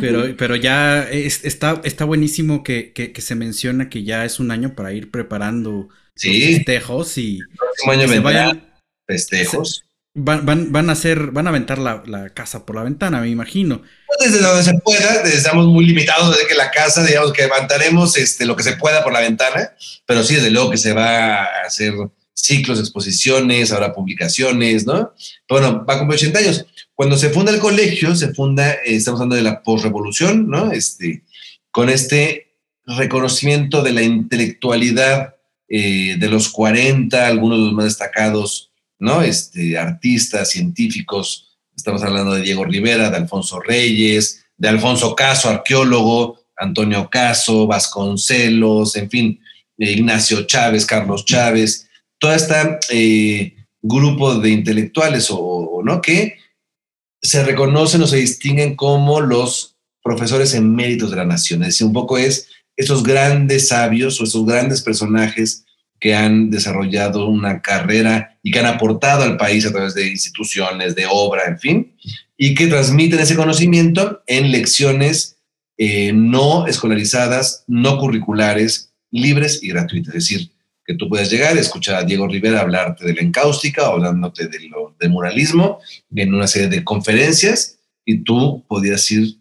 pero, 0.00 0.36
pero 0.36 0.56
ya 0.56 1.08
está, 1.10 1.80
está 1.84 2.04
buenísimo 2.04 2.62
que, 2.62 2.92
que, 2.92 3.20
se 3.20 3.34
menciona 3.34 3.88
que 3.88 4.04
ya 4.04 4.24
es 4.24 4.40
un 4.40 4.50
año 4.50 4.74
para 4.74 4.92
ir 4.92 5.10
preparando 5.10 5.88
festejos 6.16 7.18
y 7.18 7.40
el 7.84 7.90
año 7.90 8.08
se 8.08 8.20
vayan 8.20 8.68
festejos. 9.06 9.84
Van, 10.14 10.44
van, 10.44 10.72
van, 10.72 10.90
a 10.90 10.94
hacer, 10.94 11.30
van 11.30 11.46
a 11.46 11.50
aventar 11.50 11.78
la, 11.78 12.02
la, 12.06 12.30
casa 12.30 12.66
por 12.66 12.74
la 12.74 12.82
ventana, 12.82 13.20
me 13.20 13.28
imagino. 13.28 13.82
Pues 14.06 14.32
desde 14.32 14.44
donde 14.44 14.64
se 14.64 14.74
pueda, 14.78 15.22
estamos 15.22 15.66
muy 15.66 15.86
limitados 15.86 16.30
desde 16.30 16.48
que 16.48 16.56
la 16.56 16.72
casa, 16.72 17.04
digamos 17.04 17.32
que 17.32 17.42
levantaremos 17.42 18.16
este, 18.16 18.44
lo 18.44 18.56
que 18.56 18.64
se 18.64 18.76
pueda 18.76 19.04
por 19.04 19.12
la 19.12 19.20
ventana, 19.20 19.74
pero 20.06 20.24
sí, 20.24 20.34
desde 20.34 20.50
luego 20.50 20.70
que 20.70 20.76
se 20.76 20.92
va 20.92 21.44
a 21.44 21.66
hacer 21.66 21.94
ciclos, 22.40 22.78
exposiciones, 22.78 23.72
ahora 23.72 23.92
publicaciones, 23.92 24.86
¿no? 24.86 25.12
bueno, 25.48 25.84
va 25.84 25.94
a 25.94 25.98
cumplir 25.98 26.18
80 26.18 26.38
años. 26.38 26.66
Cuando 26.94 27.16
se 27.16 27.30
funda 27.30 27.52
el 27.52 27.58
colegio, 27.58 28.14
se 28.14 28.32
funda, 28.34 28.72
eh, 28.72 28.96
estamos 28.96 29.20
hablando 29.20 29.36
de 29.36 29.42
la 29.42 29.62
posrevolución, 29.62 30.48
¿no? 30.48 30.72
Este, 30.72 31.24
con 31.70 31.88
este 31.88 32.56
reconocimiento 32.86 33.82
de 33.82 33.92
la 33.92 34.02
intelectualidad 34.02 35.36
eh, 35.68 36.16
de 36.18 36.28
los 36.28 36.48
40, 36.48 37.26
algunos 37.26 37.58
de 37.58 37.64
los 37.66 37.74
más 37.74 37.84
destacados, 37.86 38.70
¿no? 38.98 39.22
Este, 39.22 39.78
artistas, 39.78 40.50
científicos, 40.50 41.58
estamos 41.76 42.02
hablando 42.02 42.34
de 42.34 42.42
Diego 42.42 42.64
Rivera, 42.64 43.10
de 43.10 43.16
Alfonso 43.16 43.60
Reyes, 43.60 44.44
de 44.56 44.68
Alfonso 44.68 45.14
Caso, 45.14 45.48
arqueólogo, 45.48 46.40
Antonio 46.56 47.08
Caso, 47.10 47.66
Vasconcelos, 47.66 48.96
en 48.96 49.10
fin, 49.10 49.40
Ignacio 49.76 50.42
Chávez, 50.42 50.84
Carlos 50.84 51.24
Chávez, 51.24 51.87
todo 52.18 52.34
este 52.34 52.54
eh, 52.90 53.54
grupo 53.82 54.34
de 54.38 54.50
intelectuales 54.50 55.28
o, 55.30 55.82
no 55.84 56.00
que 56.00 56.38
se 57.22 57.44
reconocen 57.44 58.02
o 58.02 58.06
se 58.06 58.16
distinguen 58.16 58.76
como 58.76 59.20
los 59.20 59.76
profesores 60.02 60.54
en 60.54 60.74
méritos 60.74 61.10
de 61.10 61.16
la 61.16 61.24
nación. 61.24 61.62
Es 61.62 61.68
decir, 61.68 61.86
un 61.86 61.92
poco 61.92 62.18
es 62.18 62.48
esos 62.76 63.02
grandes 63.02 63.68
sabios 63.68 64.20
o 64.20 64.24
esos 64.24 64.46
grandes 64.46 64.82
personajes 64.82 65.64
que 66.00 66.14
han 66.14 66.50
desarrollado 66.50 67.26
una 67.26 67.60
carrera 67.60 68.38
y 68.42 68.52
que 68.52 68.60
han 68.60 68.66
aportado 68.66 69.24
al 69.24 69.36
país 69.36 69.66
a 69.66 69.72
través 69.72 69.94
de 69.94 70.08
instituciones, 70.08 70.94
de 70.94 71.06
obra, 71.10 71.42
en 71.46 71.58
fin, 71.58 71.92
y 72.36 72.54
que 72.54 72.68
transmiten 72.68 73.18
ese 73.18 73.34
conocimiento 73.34 74.22
en 74.26 74.52
lecciones 74.52 75.38
eh, 75.76 76.12
no 76.12 76.66
escolarizadas, 76.66 77.64
no 77.66 77.98
curriculares, 77.98 78.92
libres 79.10 79.60
y 79.62 79.68
gratuitas. 79.68 80.14
Es 80.14 80.28
decir, 80.28 80.50
que 80.88 80.94
tú 80.94 81.06
puedes 81.06 81.30
llegar, 81.30 81.54
escuchar 81.58 81.96
a 81.96 82.02
Diego 82.02 82.26
Rivera 82.26 82.62
hablarte 82.62 83.04
de 83.04 83.12
la 83.12 83.20
encáustica 83.20 83.88
hablándote 83.88 84.48
de, 84.48 84.68
lo, 84.70 84.96
de 84.98 85.10
muralismo 85.10 85.80
en 86.14 86.32
una 86.32 86.46
serie 86.46 86.68
de 86.68 86.82
conferencias 86.82 87.78
y 88.06 88.24
tú 88.24 88.64
podías 88.66 89.10
ir 89.10 89.36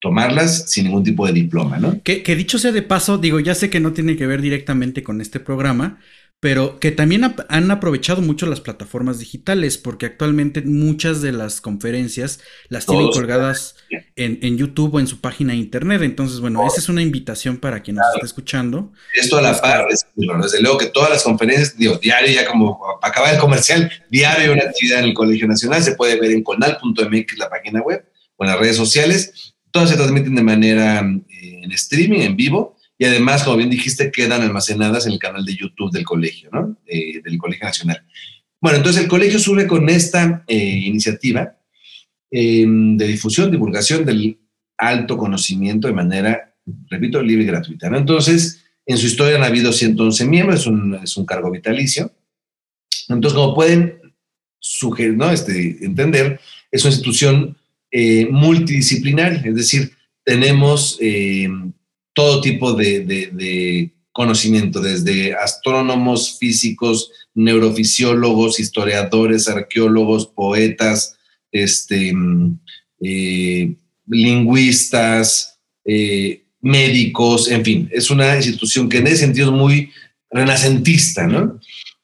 tomarlas 0.00 0.70
sin 0.70 0.84
ningún 0.84 1.04
tipo 1.04 1.26
de 1.26 1.34
diploma, 1.34 1.78
¿no? 1.78 2.02
Que, 2.02 2.22
que 2.22 2.36
dicho 2.36 2.58
sea 2.58 2.72
de 2.72 2.80
paso, 2.80 3.18
digo, 3.18 3.38
ya 3.38 3.54
sé 3.54 3.68
que 3.68 3.80
no 3.80 3.92
tiene 3.92 4.16
que 4.16 4.26
ver 4.26 4.40
directamente 4.40 5.02
con 5.02 5.20
este 5.20 5.40
programa, 5.40 5.98
pero 6.40 6.78
que 6.78 6.92
también 6.92 7.34
han 7.48 7.70
aprovechado 7.72 8.22
mucho 8.22 8.46
las 8.46 8.60
plataformas 8.60 9.18
digitales, 9.18 9.76
porque 9.76 10.06
actualmente 10.06 10.62
muchas 10.62 11.20
de 11.20 11.32
las 11.32 11.60
conferencias 11.60 12.38
las 12.68 12.86
tienen 12.86 13.08
colgadas 13.08 13.74
en, 14.14 14.56
YouTube 14.56 14.94
o 14.94 15.00
en 15.00 15.08
su 15.08 15.20
página 15.20 15.52
de 15.52 15.58
internet. 15.58 16.02
Entonces, 16.02 16.38
bueno, 16.38 16.64
esa 16.64 16.78
es 16.78 16.88
una 16.88 17.02
invitación 17.02 17.56
para 17.56 17.82
quien 17.82 17.96
nos 17.96 18.06
está 18.14 18.24
escuchando. 18.24 18.92
Esto 19.14 19.38
a 19.38 19.42
la 19.42 19.60
par, 19.60 19.86
desde 19.88 20.62
luego 20.62 20.78
que 20.78 20.86
todas 20.86 21.10
las 21.10 21.24
conferencias, 21.24 21.76
digo, 21.76 21.98
diario, 21.98 22.32
ya 22.32 22.46
como 22.46 22.78
para 23.00 23.12
acabar 23.12 23.34
el 23.34 23.40
comercial, 23.40 23.90
diario 24.08 24.52
una 24.52 24.62
actividad 24.62 25.00
en 25.00 25.06
el 25.06 25.14
Colegio 25.14 25.48
Nacional, 25.48 25.82
se 25.82 25.96
puede 25.96 26.20
ver 26.20 26.30
en 26.30 26.44
conal.mx, 26.44 27.36
la 27.36 27.50
página 27.50 27.80
web, 27.82 28.04
o 28.36 28.44
en 28.44 28.50
las 28.50 28.60
redes 28.60 28.76
sociales. 28.76 29.54
Todas 29.72 29.90
se 29.90 29.96
transmiten 29.96 30.36
de 30.36 30.42
manera 30.42 31.00
eh, 31.00 31.60
en 31.64 31.72
streaming, 31.72 32.20
en 32.20 32.36
vivo 32.36 32.77
y 32.98 33.04
además, 33.04 33.44
como 33.44 33.56
bien 33.56 33.70
dijiste, 33.70 34.10
quedan 34.10 34.42
almacenadas 34.42 35.06
en 35.06 35.12
el 35.12 35.20
canal 35.20 35.44
de 35.44 35.54
YouTube 35.54 35.92
del 35.92 36.04
colegio, 36.04 36.50
¿no? 36.52 36.76
Eh, 36.84 37.22
del 37.22 37.38
Colegio 37.38 37.64
Nacional. 37.64 38.04
Bueno, 38.60 38.78
entonces 38.78 39.02
el 39.02 39.08
colegio 39.08 39.38
surge 39.38 39.68
con 39.68 39.88
esta 39.88 40.44
eh, 40.48 40.56
iniciativa 40.56 41.56
em, 42.28 42.96
de 42.96 43.06
difusión, 43.06 43.52
divulgación 43.52 44.04
del 44.04 44.40
alto 44.76 45.16
conocimiento 45.16 45.86
de 45.86 45.94
manera, 45.94 46.56
repito, 46.90 47.22
libre 47.22 47.44
y 47.44 47.46
gratuita. 47.46 47.88
¿no? 47.88 47.98
Entonces, 47.98 48.64
en 48.84 48.98
su 48.98 49.06
historia 49.06 49.36
han 49.36 49.44
habido 49.44 49.72
111 49.72 50.26
miembros, 50.26 50.60
es 50.60 50.66
un, 50.66 50.94
es 50.96 51.16
un 51.16 51.24
cargo 51.24 51.52
vitalicio. 51.52 52.12
Entonces, 53.08 53.36
como 53.36 53.54
pueden 53.54 54.00
sugerir, 54.58 55.16
¿no? 55.16 55.30
este, 55.30 55.84
entender, 55.84 56.40
es 56.72 56.84
una 56.84 56.92
institución 56.92 57.56
eh, 57.92 58.26
multidisciplinaria, 58.28 59.40
es 59.44 59.54
decir, 59.54 59.92
tenemos 60.24 60.98
em, 61.00 61.72
todo 62.18 62.40
tipo 62.40 62.72
de, 62.72 63.92
conocimiento, 64.10 64.80
desde 64.80 65.34
astrónomos, 65.34 66.36
físicos, 66.36 67.12
neurofisiólogos, 67.32 68.58
historiadores, 68.58 69.46
arqueólogos, 69.46 70.26
poetas, 70.26 71.16
este, 71.52 72.12
mm, 72.12 72.58
eh, 73.02 73.72
lingüistas, 74.08 75.60
eh, 75.84 76.42
médicos, 76.60 77.48
en 77.52 77.64
fin, 77.64 77.88
es 77.92 78.10
una 78.10 78.34
institución 78.34 78.88
que 78.88 78.98
en 78.98 79.06
ese 79.06 79.18
sentido 79.18 79.52
es 79.52 79.56
muy 79.56 79.92
renacentista, 80.28 81.28
¿no? 81.28 81.60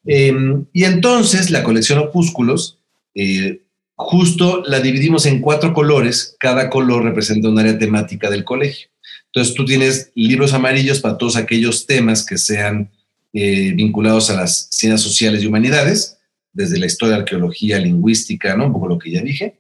Em, 0.06 0.64
y 0.72 0.84
entonces 0.84 1.50
la 1.50 1.64
colección 1.64 1.98
Opúsculos, 1.98 2.78
eh, 3.16 3.62
justo 3.96 4.62
la 4.64 4.78
dividimos 4.78 5.26
en 5.26 5.40
cuatro 5.40 5.74
colores, 5.74 6.36
cada 6.38 6.70
color 6.70 7.02
representa 7.02 7.48
un 7.48 7.58
área 7.58 7.76
temática 7.76 8.30
del 8.30 8.44
colegio. 8.44 8.93
Entonces 9.34 9.54
tú 9.56 9.64
tienes 9.64 10.12
libros 10.14 10.52
amarillos 10.54 11.00
para 11.00 11.18
todos 11.18 11.34
aquellos 11.34 11.86
temas 11.86 12.24
que 12.24 12.38
sean 12.38 12.88
eh, 13.32 13.72
vinculados 13.72 14.30
a 14.30 14.36
las 14.36 14.68
ciencias 14.70 15.00
sociales 15.00 15.42
y 15.42 15.48
humanidades, 15.48 16.18
desde 16.52 16.78
la 16.78 16.86
historia, 16.86 17.16
arqueología, 17.16 17.80
lingüística, 17.80 18.56
¿no? 18.56 18.66
Un 18.66 18.72
poco 18.72 18.86
lo 18.86 18.98
que 18.98 19.10
ya 19.10 19.22
dije. 19.22 19.56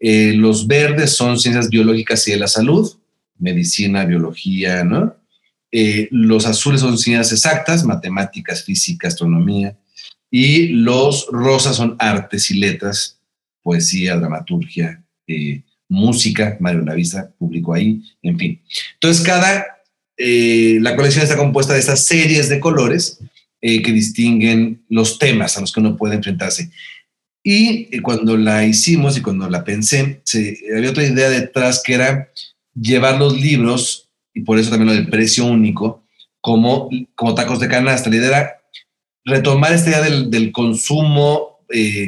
Eh, 0.00 0.32
los 0.34 0.66
verdes 0.66 1.10
son 1.10 1.38
ciencias 1.38 1.68
biológicas 1.68 2.26
y 2.26 2.32
de 2.32 2.38
la 2.38 2.48
salud, 2.48 2.92
medicina, 3.38 4.04
biología, 4.04 4.82
¿no? 4.82 5.14
Eh, 5.70 6.08
los 6.10 6.44
azules 6.44 6.80
son 6.80 6.98
ciencias 6.98 7.30
exactas, 7.30 7.84
matemáticas, 7.84 8.64
física, 8.64 9.06
astronomía. 9.06 9.76
Y 10.28 10.70
los 10.70 11.28
rosas 11.30 11.76
son 11.76 11.94
artes 12.00 12.50
y 12.50 12.54
letras, 12.58 13.20
poesía, 13.62 14.16
dramaturgia, 14.16 15.04
música, 15.88 16.56
Mario 16.60 16.82
Lavista 16.82 17.30
publicó 17.38 17.74
ahí, 17.74 18.02
en 18.22 18.38
fin. 18.38 18.62
Entonces, 18.94 19.24
cada, 19.24 19.66
eh, 20.16 20.78
la 20.80 20.96
colección 20.96 21.24
está 21.24 21.36
compuesta 21.36 21.72
de 21.72 21.80
estas 21.80 22.04
series 22.04 22.48
de 22.48 22.60
colores 22.60 23.20
eh, 23.60 23.82
que 23.82 23.92
distinguen 23.92 24.84
los 24.88 25.18
temas 25.18 25.56
a 25.56 25.60
los 25.60 25.72
que 25.72 25.80
uno 25.80 25.96
puede 25.96 26.16
enfrentarse. 26.16 26.70
Y 27.42 27.88
eh, 27.94 28.00
cuando 28.00 28.36
la 28.36 28.64
hicimos 28.64 29.16
y 29.16 29.22
cuando 29.22 29.48
la 29.48 29.64
pensé, 29.64 30.20
se, 30.24 30.58
había 30.76 30.90
otra 30.90 31.04
idea 31.04 31.28
detrás 31.28 31.82
que 31.84 31.94
era 31.94 32.30
llevar 32.74 33.18
los 33.18 33.40
libros, 33.40 34.08
y 34.32 34.40
por 34.40 34.58
eso 34.58 34.70
también 34.70 34.88
lo 34.88 34.94
del 34.94 35.10
precio 35.10 35.44
único, 35.44 36.02
como, 36.40 36.88
como 37.14 37.34
tacos 37.34 37.60
de 37.60 37.68
canasta. 37.68 38.10
La 38.10 38.16
idea 38.16 38.28
era 38.28 38.60
retomar 39.24 39.72
esta 39.72 39.90
idea 39.90 40.02
del, 40.02 40.30
del 40.30 40.52
consumo 40.52 41.54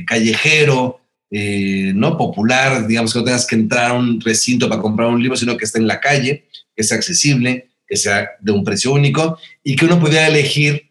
callejero, 0.07 1.01
eh, 1.31 1.93
no 1.95 2.17
popular, 2.17 2.87
digamos 2.87 3.13
que 3.13 3.19
no 3.19 3.25
tengas 3.25 3.47
que 3.47 3.57
entrar 3.57 3.91
a 3.91 3.95
un 3.95 4.21
recinto 4.21 4.69
para 4.69 4.81
comprar 4.81 5.09
un 5.09 5.21
libro, 5.21 5.37
sino 5.37 5.57
que 5.57 5.65
esté 5.65 5.79
en 5.79 5.87
la 5.87 6.01
calle, 6.01 6.47
que 6.75 6.85
sea 6.85 6.97
accesible, 6.97 7.69
que 7.87 7.97
sea 7.97 8.31
de 8.41 8.53
un 8.53 8.65
precio 8.65 8.93
único 8.93 9.39
y 9.63 9.77
que 9.77 9.87
uno 9.87 9.99
pudiera 10.01 10.27
elegir 10.27 10.91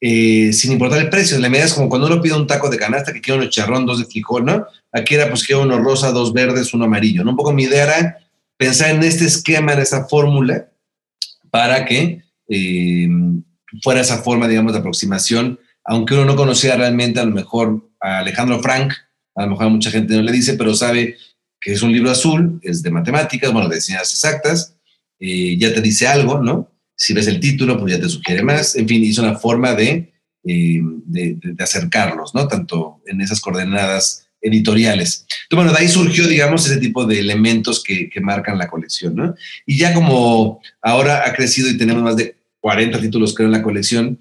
eh, 0.00 0.52
sin 0.52 0.72
importar 0.72 1.00
el 1.00 1.10
precio. 1.10 1.38
La 1.38 1.48
medida 1.48 1.66
es 1.66 1.74
como 1.74 1.88
cuando 1.88 2.06
uno 2.06 2.20
pide 2.20 2.34
un 2.34 2.46
taco 2.46 2.68
de 2.68 2.78
canasta 2.78 3.12
que 3.12 3.20
quiere 3.20 3.40
uno 3.40 3.50
charrón, 3.50 3.86
dos 3.86 3.98
de 3.98 4.04
frijol, 4.04 4.44
¿no? 4.44 4.66
Aquí 4.92 5.14
era 5.14 5.28
pues 5.28 5.46
que 5.46 5.54
uno 5.54 5.78
rosa, 5.78 6.10
dos 6.12 6.32
verdes, 6.32 6.74
uno 6.74 6.84
amarillo, 6.84 7.24
¿no? 7.24 7.30
Un 7.30 7.36
poco 7.36 7.52
mi 7.52 7.64
idea 7.64 7.84
era 7.84 8.18
pensar 8.56 8.90
en 8.90 9.02
este 9.02 9.24
esquema, 9.24 9.72
en 9.72 9.80
esta 9.80 10.06
fórmula, 10.06 10.68
para 11.50 11.84
que 11.84 12.22
eh, 12.48 13.08
fuera 13.82 14.00
esa 14.00 14.18
forma, 14.18 14.48
digamos, 14.48 14.72
de 14.72 14.78
aproximación, 14.78 15.58
aunque 15.84 16.14
uno 16.14 16.24
no 16.24 16.36
conocía 16.36 16.76
realmente 16.76 17.20
a 17.20 17.24
lo 17.24 17.32
mejor 17.32 17.88
a 18.00 18.18
Alejandro 18.18 18.60
Frank, 18.60 18.92
a 19.36 19.44
lo 19.44 19.50
mejor 19.50 19.70
mucha 19.70 19.90
gente 19.90 20.16
no 20.16 20.22
le 20.22 20.32
dice, 20.32 20.54
pero 20.54 20.74
sabe 20.74 21.16
que 21.60 21.72
es 21.72 21.82
un 21.82 21.92
libro 21.92 22.10
azul, 22.10 22.58
es 22.62 22.82
de 22.82 22.90
matemáticas, 22.90 23.52
bueno, 23.52 23.68
de 23.68 23.80
ciencias 23.80 24.12
exactas, 24.12 24.76
ya 25.20 25.72
te 25.72 25.80
dice 25.80 26.06
algo, 26.06 26.42
¿no? 26.42 26.70
Si 26.96 27.12
ves 27.12 27.26
el 27.26 27.40
título, 27.40 27.78
pues 27.78 27.92
ya 27.92 28.00
te 28.00 28.08
sugiere 28.08 28.42
más, 28.42 28.76
en 28.76 28.88
fin, 28.88 29.04
es 29.04 29.18
una 29.18 29.34
forma 29.36 29.74
de, 29.74 30.12
eh, 30.44 30.80
de, 31.06 31.54
acercarlos, 31.58 32.34
¿no? 32.34 32.48
Tanto 32.48 33.02
en 33.06 33.20
esas 33.20 33.40
coordenadas 33.40 34.28
editoriales. 34.40 35.26
Entonces, 35.28 35.56
bueno, 35.56 35.72
de 35.72 35.78
ahí 35.78 35.88
surgió, 35.88 36.26
digamos, 36.26 36.66
ese 36.66 36.78
tipo 36.78 37.04
de 37.04 37.18
elementos 37.18 37.82
que, 37.82 38.08
que 38.08 38.20
marcan 38.20 38.58
la 38.58 38.68
colección, 38.68 39.16
¿no? 39.16 39.34
Y 39.66 39.78
ya 39.78 39.92
como 39.92 40.60
ahora 40.80 41.26
ha 41.26 41.34
crecido 41.34 41.68
y 41.68 41.76
tenemos 41.76 42.02
más 42.02 42.16
de 42.16 42.36
40 42.60 43.00
títulos, 43.00 43.34
creo, 43.34 43.48
en 43.48 43.52
la 43.52 43.62
colección, 43.62 44.20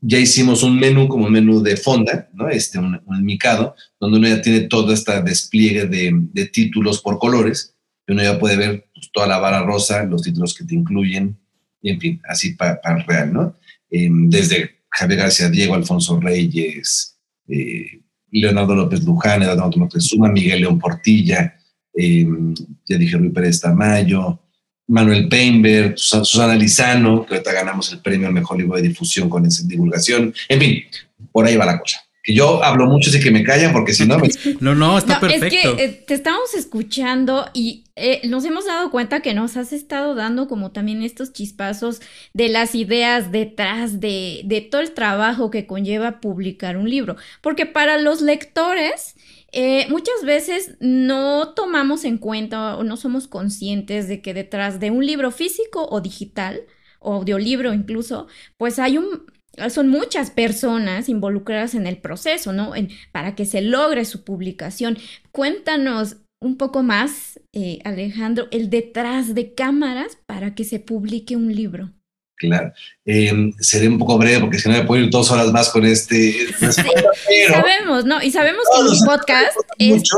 ya 0.00 0.18
hicimos 0.18 0.62
un 0.62 0.78
menú 0.78 1.08
como 1.08 1.26
un 1.26 1.32
menú 1.32 1.62
de 1.62 1.76
fonda, 1.76 2.28
¿no? 2.34 2.48
Este, 2.48 2.78
un, 2.78 3.00
un 3.06 3.24
micado, 3.24 3.74
donde 3.98 4.18
uno 4.18 4.28
ya 4.28 4.42
tiene 4.42 4.60
todo 4.62 4.92
este 4.92 5.22
despliegue 5.22 5.86
de, 5.86 6.10
de, 6.12 6.46
títulos 6.46 7.00
por 7.00 7.18
colores 7.18 7.76
uno 8.08 8.22
ya 8.22 8.38
puede 8.38 8.56
ver 8.56 8.88
pues, 8.94 9.10
toda 9.12 9.26
la 9.26 9.38
vara 9.38 9.62
rosa, 9.62 10.04
los 10.04 10.22
títulos 10.22 10.54
que 10.54 10.64
te 10.64 10.74
incluyen, 10.74 11.36
y 11.82 11.90
en 11.90 12.00
fin, 12.00 12.20
así 12.28 12.54
para 12.54 12.80
el 12.84 13.04
real, 13.04 13.32
¿no? 13.32 13.56
Em, 13.90 14.28
desde 14.28 14.76
Javier 14.90 15.20
García 15.20 15.48
Diego, 15.48 15.74
Alfonso 15.74 16.20
Reyes, 16.20 17.18
eh, 17.48 18.02
Leonardo 18.30 18.74
López 18.74 19.04
Luján, 19.04 19.42
Eduardo 19.42 19.78
Moctezuma, 19.78 20.28
Miguel 20.28 20.60
León 20.60 20.78
Portilla, 20.78 21.56
em, 21.94 22.54
ya 22.86 22.98
dije 22.98 23.16
Rui 23.16 23.30
Pérez 23.30 23.60
Tamayo, 23.60 24.40
Manuel 24.88 25.28
Peinberg, 25.28 25.94
Susana 25.98 26.54
Lizano, 26.54 27.26
que 27.26 27.34
ahorita 27.34 27.52
ganamos 27.52 27.92
el 27.92 28.00
premio 28.00 28.28
al 28.28 28.34
mejor 28.34 28.58
libro 28.58 28.76
de 28.76 28.82
difusión 28.82 29.28
con 29.28 29.44
esa 29.44 29.64
divulgación. 29.66 30.32
En 30.48 30.60
fin, 30.60 30.84
por 31.32 31.46
ahí 31.46 31.56
va 31.56 31.66
la 31.66 31.80
cosa. 31.80 32.02
Que 32.22 32.34
yo 32.34 32.62
hablo 32.62 32.86
mucho, 32.86 33.10
así 33.10 33.20
que 33.20 33.30
me 33.30 33.44
callan, 33.44 33.72
porque 33.72 33.92
si 33.92 34.06
no 34.06 34.18
me... 34.18 34.28
No, 34.60 34.74
no, 34.74 34.98
está 34.98 35.20
perfecto. 35.20 35.46
Es 35.46 35.76
que 35.76 35.84
eh, 35.84 36.04
te 36.06 36.14
estamos 36.14 36.54
escuchando 36.54 37.48
y 37.52 37.84
eh, 37.94 38.20
nos 38.28 38.44
hemos 38.44 38.66
dado 38.66 38.90
cuenta 38.90 39.20
que 39.20 39.34
nos 39.34 39.56
has 39.56 39.72
estado 39.72 40.14
dando 40.14 40.48
como 40.48 40.70
también 40.70 41.02
estos 41.02 41.32
chispazos 41.32 42.00
de 42.32 42.48
las 42.48 42.74
ideas 42.74 43.30
detrás 43.32 44.00
de, 44.00 44.42
de 44.44 44.60
todo 44.60 44.80
el 44.80 44.92
trabajo 44.92 45.50
que 45.50 45.66
conlleva 45.66 46.20
publicar 46.20 46.76
un 46.76 46.88
libro. 46.88 47.16
Porque 47.42 47.66
para 47.66 47.98
los 47.98 48.20
lectores 48.20 49.15
eh, 49.58 49.86
muchas 49.88 50.22
veces 50.22 50.76
no 50.80 51.54
tomamos 51.54 52.04
en 52.04 52.18
cuenta 52.18 52.76
o 52.76 52.84
no 52.84 52.98
somos 52.98 53.26
conscientes 53.26 54.06
de 54.06 54.20
que 54.20 54.34
detrás 54.34 54.80
de 54.80 54.90
un 54.90 55.06
libro 55.06 55.30
físico 55.30 55.88
o 55.90 56.02
digital, 56.02 56.60
o 57.00 57.14
audiolibro 57.14 57.72
incluso, 57.72 58.26
pues 58.58 58.78
hay 58.78 58.98
un, 58.98 59.24
son 59.70 59.88
muchas 59.88 60.30
personas 60.30 61.08
involucradas 61.08 61.74
en 61.74 61.86
el 61.86 61.96
proceso, 61.96 62.52
¿no? 62.52 62.72
para 63.12 63.34
que 63.34 63.46
se 63.46 63.62
logre 63.62 64.04
su 64.04 64.24
publicación. 64.24 64.98
Cuéntanos 65.32 66.18
un 66.38 66.58
poco 66.58 66.82
más, 66.82 67.40
eh, 67.54 67.78
Alejandro, 67.84 68.48
el 68.50 68.68
detrás 68.68 69.34
de 69.34 69.54
cámaras 69.54 70.18
para 70.26 70.54
que 70.54 70.64
se 70.64 70.80
publique 70.80 71.34
un 71.34 71.54
libro. 71.54 71.95
Claro. 72.36 72.72
Eh, 73.06 73.52
seré 73.60 73.88
un 73.88 73.98
poco 73.98 74.18
breve 74.18 74.40
porque 74.40 74.58
si 74.58 74.68
no 74.68 74.74
me 74.74 74.84
puedo 74.84 75.02
ir 75.02 75.10
dos 75.10 75.30
horas 75.30 75.50
más 75.52 75.70
con 75.70 75.86
este. 75.86 76.34
sabemos, 77.48 78.04
¿no? 78.04 78.22
Y 78.22 78.30
sabemos 78.30 78.62
que 78.74 78.92
el 78.92 78.98
podcast 79.06 79.56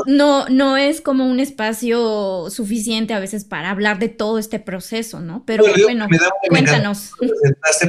no, 0.07 0.49
no 0.49 0.77
es 0.77 1.01
como 1.01 1.27
un 1.27 1.39
espacio 1.39 2.51
suficiente 2.51 3.15
a 3.15 3.21
veces 3.21 3.45
para 3.45 3.71
hablar 3.71 4.01
de 4.01 4.09
todo 4.09 4.39
este 4.39 4.59
proceso, 4.59 5.21
¿no? 5.21 5.45
Pero 5.47 5.65
bueno, 5.85 6.09
cuéntanos. 6.49 7.13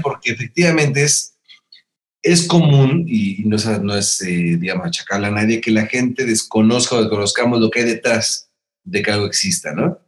porque 0.04 0.32
efectivamente 0.32 1.04
es, 1.04 1.36
es 2.22 2.46
común, 2.46 3.06
y 3.08 3.44
no 3.46 3.56
es, 3.56 3.66
no 3.82 3.96
es 3.96 4.22
eh, 4.22 4.58
digamos, 4.60 4.88
achacarle 4.88 5.28
a 5.28 5.32
nadie, 5.32 5.60
que 5.60 5.72
la 5.72 5.88
gente 5.88 6.26
desconozca 6.26 6.96
o 6.96 7.02
desconozcamos 7.02 7.60
lo 7.60 7.72
que 7.72 7.80
hay 7.80 7.86
detrás 7.86 8.52
de 8.84 9.02
que 9.02 9.12
algo 9.12 9.26
exista, 9.26 9.74
¿no? 9.74 10.00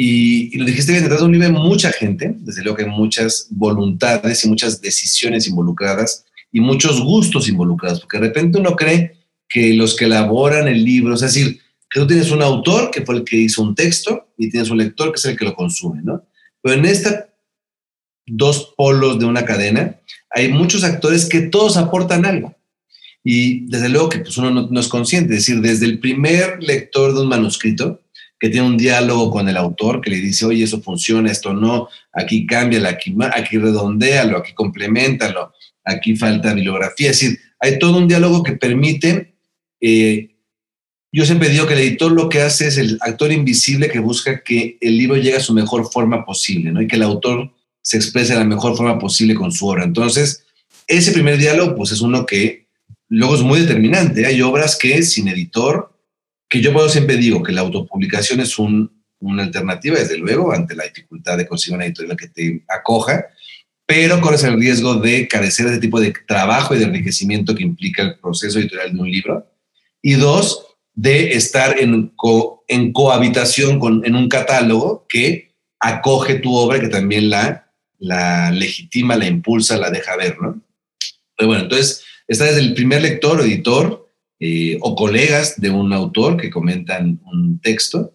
Y, 0.00 0.56
lo 0.56 0.64
dijiste 0.64 0.92
bien, 0.92 1.02
detrás 1.02 1.18
de 1.18 1.26
un 1.26 1.32
libro 1.32 1.48
hay 1.48 1.52
mucha 1.52 1.90
gente, 1.90 2.32
desde 2.38 2.62
luego 2.62 2.76
que 2.76 2.84
hay 2.84 2.88
muchas 2.88 3.48
voluntades 3.50 4.44
y 4.44 4.48
muchas 4.48 4.80
decisiones 4.80 5.48
involucradas 5.48 6.24
y 6.52 6.60
muchos 6.60 7.02
gustos 7.02 7.48
involucrados, 7.48 7.98
porque 7.98 8.18
de 8.18 8.28
repente 8.28 8.60
uno 8.60 8.76
cree 8.76 9.16
que 9.48 9.74
los 9.74 9.96
que 9.96 10.04
elaboran 10.04 10.68
el 10.68 10.84
libro, 10.84 11.14
es 11.14 11.22
decir, 11.22 11.60
que 11.90 11.98
tú 11.98 12.06
tienes 12.06 12.30
un 12.30 12.42
autor 12.42 12.92
que 12.92 13.04
fue 13.04 13.16
el 13.16 13.24
que 13.24 13.38
hizo 13.38 13.60
un 13.60 13.74
texto 13.74 14.28
y 14.38 14.48
tienes 14.48 14.70
un 14.70 14.78
lector 14.78 15.10
que 15.10 15.16
es 15.16 15.24
el 15.24 15.36
que 15.36 15.44
lo 15.44 15.56
consume, 15.56 16.00
¿no? 16.04 16.22
Pero 16.62 16.76
en 16.76 16.84
estos 16.84 17.14
dos 18.24 18.74
polos 18.76 19.18
de 19.18 19.24
una 19.24 19.44
cadena 19.44 19.96
hay 20.30 20.52
muchos 20.52 20.84
actores 20.84 21.26
que 21.26 21.40
todos 21.40 21.76
aportan 21.76 22.24
algo. 22.24 22.54
Y 23.24 23.66
desde 23.66 23.88
luego 23.88 24.10
que 24.10 24.20
pues 24.20 24.36
uno 24.38 24.52
no, 24.52 24.68
no 24.70 24.78
es 24.78 24.86
consciente, 24.86 25.34
es 25.34 25.40
decir, 25.40 25.60
desde 25.60 25.86
el 25.86 25.98
primer 25.98 26.62
lector 26.62 27.14
de 27.14 27.22
un 27.22 27.28
manuscrito, 27.28 28.00
que 28.38 28.48
tiene 28.48 28.66
un 28.66 28.76
diálogo 28.76 29.30
con 29.30 29.48
el 29.48 29.56
autor 29.56 30.00
que 30.00 30.10
le 30.10 30.18
dice, 30.18 30.46
oye, 30.46 30.64
eso 30.64 30.80
funciona, 30.80 31.30
esto 31.30 31.52
no, 31.52 31.88
aquí 32.12 32.46
cámbialo, 32.46 32.88
aquí, 32.88 33.14
aquí 33.32 33.58
redondéalo, 33.58 34.38
aquí 34.38 34.52
complementalo, 34.54 35.52
aquí 35.84 36.16
falta 36.16 36.54
bibliografía. 36.54 37.10
Es 37.10 37.20
decir, 37.20 37.38
hay 37.58 37.78
todo 37.78 37.98
un 37.98 38.06
diálogo 38.06 38.42
que 38.42 38.52
permite, 38.52 39.34
eh, 39.80 40.36
yo 41.10 41.24
siempre 41.24 41.48
digo 41.48 41.66
que 41.66 41.74
el 41.74 41.80
editor 41.80 42.12
lo 42.12 42.28
que 42.28 42.42
hace 42.42 42.68
es 42.68 42.78
el 42.78 42.98
actor 43.00 43.32
invisible 43.32 43.88
que 43.88 43.98
busca 43.98 44.42
que 44.44 44.78
el 44.80 44.96
libro 44.96 45.16
llegue 45.16 45.36
a 45.36 45.40
su 45.40 45.54
mejor 45.54 45.90
forma 45.90 46.24
posible, 46.24 46.70
¿no? 46.70 46.80
Y 46.82 46.86
que 46.86 46.96
el 46.96 47.02
autor 47.02 47.50
se 47.82 47.96
exprese 47.96 48.34
de 48.34 48.40
la 48.40 48.44
mejor 48.44 48.76
forma 48.76 48.98
posible 48.98 49.34
con 49.34 49.50
su 49.50 49.66
obra. 49.66 49.84
Entonces, 49.84 50.44
ese 50.86 51.12
primer 51.12 51.38
diálogo, 51.38 51.74
pues 51.74 51.92
es 51.92 52.02
uno 52.02 52.26
que 52.26 52.68
luego 53.08 53.34
es 53.34 53.42
muy 53.42 53.60
determinante. 53.60 54.26
Hay 54.26 54.42
obras 54.42 54.76
que 54.76 55.02
sin 55.02 55.28
editor 55.28 55.97
que 56.48 56.60
yo 56.60 56.72
puedo 56.72 56.88
siempre 56.88 57.16
digo 57.16 57.42
que 57.42 57.52
la 57.52 57.60
autopublicación 57.60 58.40
es 58.40 58.58
una 58.58 59.42
alternativa, 59.42 59.98
desde 59.98 60.18
luego, 60.18 60.52
ante 60.52 60.74
la 60.74 60.84
dificultad 60.84 61.36
de 61.36 61.46
conseguir 61.46 61.76
una 61.76 61.86
editorial 61.86 62.16
que 62.16 62.28
te 62.28 62.64
acoja, 62.68 63.26
pero 63.86 64.20
corres 64.20 64.44
el 64.44 64.60
riesgo 64.60 64.96
de 64.96 65.26
carecer 65.28 65.66
de 65.66 65.72
ese 65.72 65.80
tipo 65.80 66.00
de 66.00 66.12
trabajo 66.26 66.74
y 66.74 66.78
de 66.78 66.84
enriquecimiento 66.84 67.54
que 67.54 67.62
implica 67.62 68.02
el 68.02 68.18
proceso 68.18 68.58
editorial 68.58 68.92
de 68.92 69.00
un 69.00 69.10
libro. 69.10 69.46
Y 70.02 70.14
dos, 70.14 70.66
de 70.94 71.32
estar 71.32 71.78
en, 71.78 72.12
en 72.68 72.92
cohabitación 72.92 73.78
con, 73.78 74.04
en 74.04 74.14
un 74.16 74.28
catálogo 74.28 75.06
que 75.08 75.54
acoge 75.78 76.34
tu 76.34 76.54
obra, 76.54 76.80
que 76.80 76.88
también 76.88 77.30
la, 77.30 77.70
la 77.98 78.50
legitima, 78.50 79.16
la 79.16 79.26
impulsa, 79.26 79.76
la 79.76 79.90
deja 79.90 80.16
ver, 80.16 80.36
¿no? 80.40 80.60
Pero 81.36 81.48
bueno, 81.48 81.62
entonces 81.62 82.04
está 82.26 82.44
desde 82.44 82.60
el 82.60 82.74
primer 82.74 83.02
lector 83.02 83.40
editor, 83.40 84.07
eh, 84.40 84.78
o 84.80 84.94
colegas 84.94 85.60
de 85.60 85.70
un 85.70 85.92
autor 85.92 86.36
que 86.36 86.50
comentan 86.50 87.20
un 87.24 87.60
texto. 87.60 88.14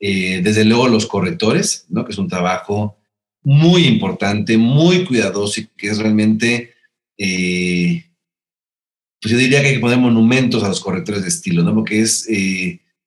Eh, 0.00 0.40
desde 0.42 0.64
luego 0.64 0.88
los 0.88 1.06
correctores, 1.06 1.84
¿no? 1.88 2.04
que 2.04 2.12
es 2.12 2.18
un 2.18 2.28
trabajo 2.28 2.96
muy 3.42 3.86
importante, 3.86 4.56
muy 4.56 5.04
cuidadoso 5.04 5.60
y 5.60 5.66
que 5.76 5.88
es 5.88 5.98
realmente, 5.98 6.74
eh, 7.18 8.04
pues 9.20 9.32
yo 9.32 9.38
diría 9.38 9.60
que 9.60 9.68
hay 9.68 9.74
que 9.74 9.80
poner 9.80 9.98
monumentos 9.98 10.62
a 10.62 10.68
los 10.68 10.80
correctores 10.80 11.22
de 11.22 11.28
estilo, 11.28 11.62
¿no? 11.62 11.74
porque 11.74 12.00
es 12.00 12.26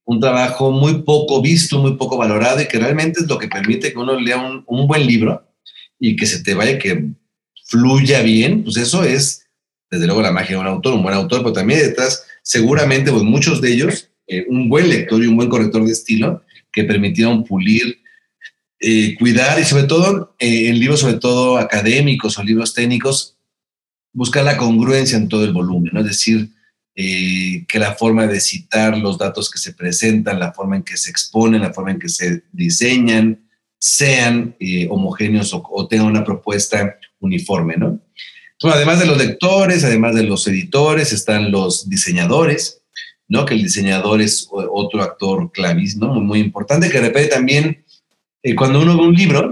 un 0.05 0.19
trabajo 0.19 0.71
muy 0.71 1.01
poco 1.03 1.41
visto, 1.41 1.79
muy 1.79 1.95
poco 1.95 2.17
valorado 2.17 2.61
y 2.61 2.67
que 2.67 2.79
realmente 2.79 3.21
es 3.21 3.27
lo 3.27 3.37
que 3.37 3.47
permite 3.47 3.91
que 3.91 3.99
uno 3.99 4.19
lea 4.19 4.37
un, 4.37 4.63
un 4.67 4.87
buen 4.87 5.07
libro 5.07 5.47
y 5.99 6.15
que 6.15 6.25
se 6.25 6.43
te 6.43 6.53
vaya, 6.53 6.77
que 6.77 7.09
fluya 7.65 8.21
bien, 8.21 8.63
pues 8.63 8.77
eso 8.77 9.03
es 9.03 9.47
desde 9.89 10.05
luego 10.05 10.21
la 10.21 10.31
magia 10.31 10.55
de 10.55 10.61
un 10.61 10.67
autor, 10.67 10.93
un 10.93 11.03
buen 11.03 11.15
autor, 11.15 11.39
pero 11.39 11.53
también 11.53 11.79
detrás 11.79 12.25
seguramente, 12.41 13.11
pues 13.11 13.23
muchos 13.23 13.61
de 13.61 13.73
ellos, 13.73 14.09
eh, 14.27 14.45
un 14.47 14.69
buen 14.69 14.89
lector 14.89 15.21
y 15.21 15.27
un 15.27 15.35
buen 15.35 15.49
corrector 15.49 15.83
de 15.85 15.91
estilo 15.91 16.43
que 16.71 16.83
permitieron 16.83 17.43
pulir, 17.43 17.99
eh, 18.79 19.15
cuidar 19.17 19.59
y 19.59 19.63
sobre 19.63 19.83
todo 19.83 20.35
eh, 20.39 20.69
en 20.69 20.79
libros, 20.79 21.01
sobre 21.01 21.17
todo 21.17 21.57
académicos 21.57 22.37
o 22.37 22.43
libros 22.43 22.73
técnicos, 22.73 23.37
buscar 24.13 24.43
la 24.43 24.57
congruencia 24.57 25.17
en 25.17 25.27
todo 25.27 25.43
el 25.43 25.53
volumen, 25.53 25.91
¿no? 25.93 26.01
Es 26.01 26.07
decir, 26.07 26.49
que 26.93 27.79
la 27.79 27.95
forma 27.95 28.27
de 28.27 28.39
citar 28.39 28.95
los 28.97 29.17
datos 29.17 29.49
que 29.49 29.57
se 29.57 29.73
presentan, 29.73 30.39
la 30.39 30.53
forma 30.53 30.75
en 30.75 30.83
que 30.83 30.97
se 30.97 31.09
exponen, 31.09 31.61
la 31.61 31.73
forma 31.73 31.91
en 31.91 31.99
que 31.99 32.09
se 32.09 32.43
diseñan, 32.51 33.47
sean 33.79 34.55
homogéneos 34.89 35.51
o, 35.53 35.63
o, 35.71 35.87
tengan 35.87 36.07
una 36.07 36.23
propuesta 36.23 36.97
uniforme, 37.19 37.77
¿no? 37.77 38.00
Además 38.63 38.99
de 38.99 39.05
los 39.05 39.17
lectores, 39.17 39.83
además 39.83 40.15
de 40.15 40.23
los 40.23 40.47
editores, 40.47 41.13
están 41.13 41.51
los 41.51 41.89
diseñadores, 41.89 42.81
¿no? 43.27 43.45
Que 43.45 43.55
el 43.55 43.63
diseñador 43.63 44.21
es 44.21 44.47
otro 44.51 45.01
actor 45.01 45.51
clavis, 45.51 45.97
¿no? 45.97 46.13
Muy, 46.15 46.39
importante, 46.39 46.89
que 46.89 46.99
de 46.99 47.07
repente 47.07 47.29
también, 47.29 47.83
eh, 48.43 48.55
cuando 48.55 48.81
uno 48.81 48.97
ve 48.97 49.03
un 49.03 49.15
libro, 49.15 49.49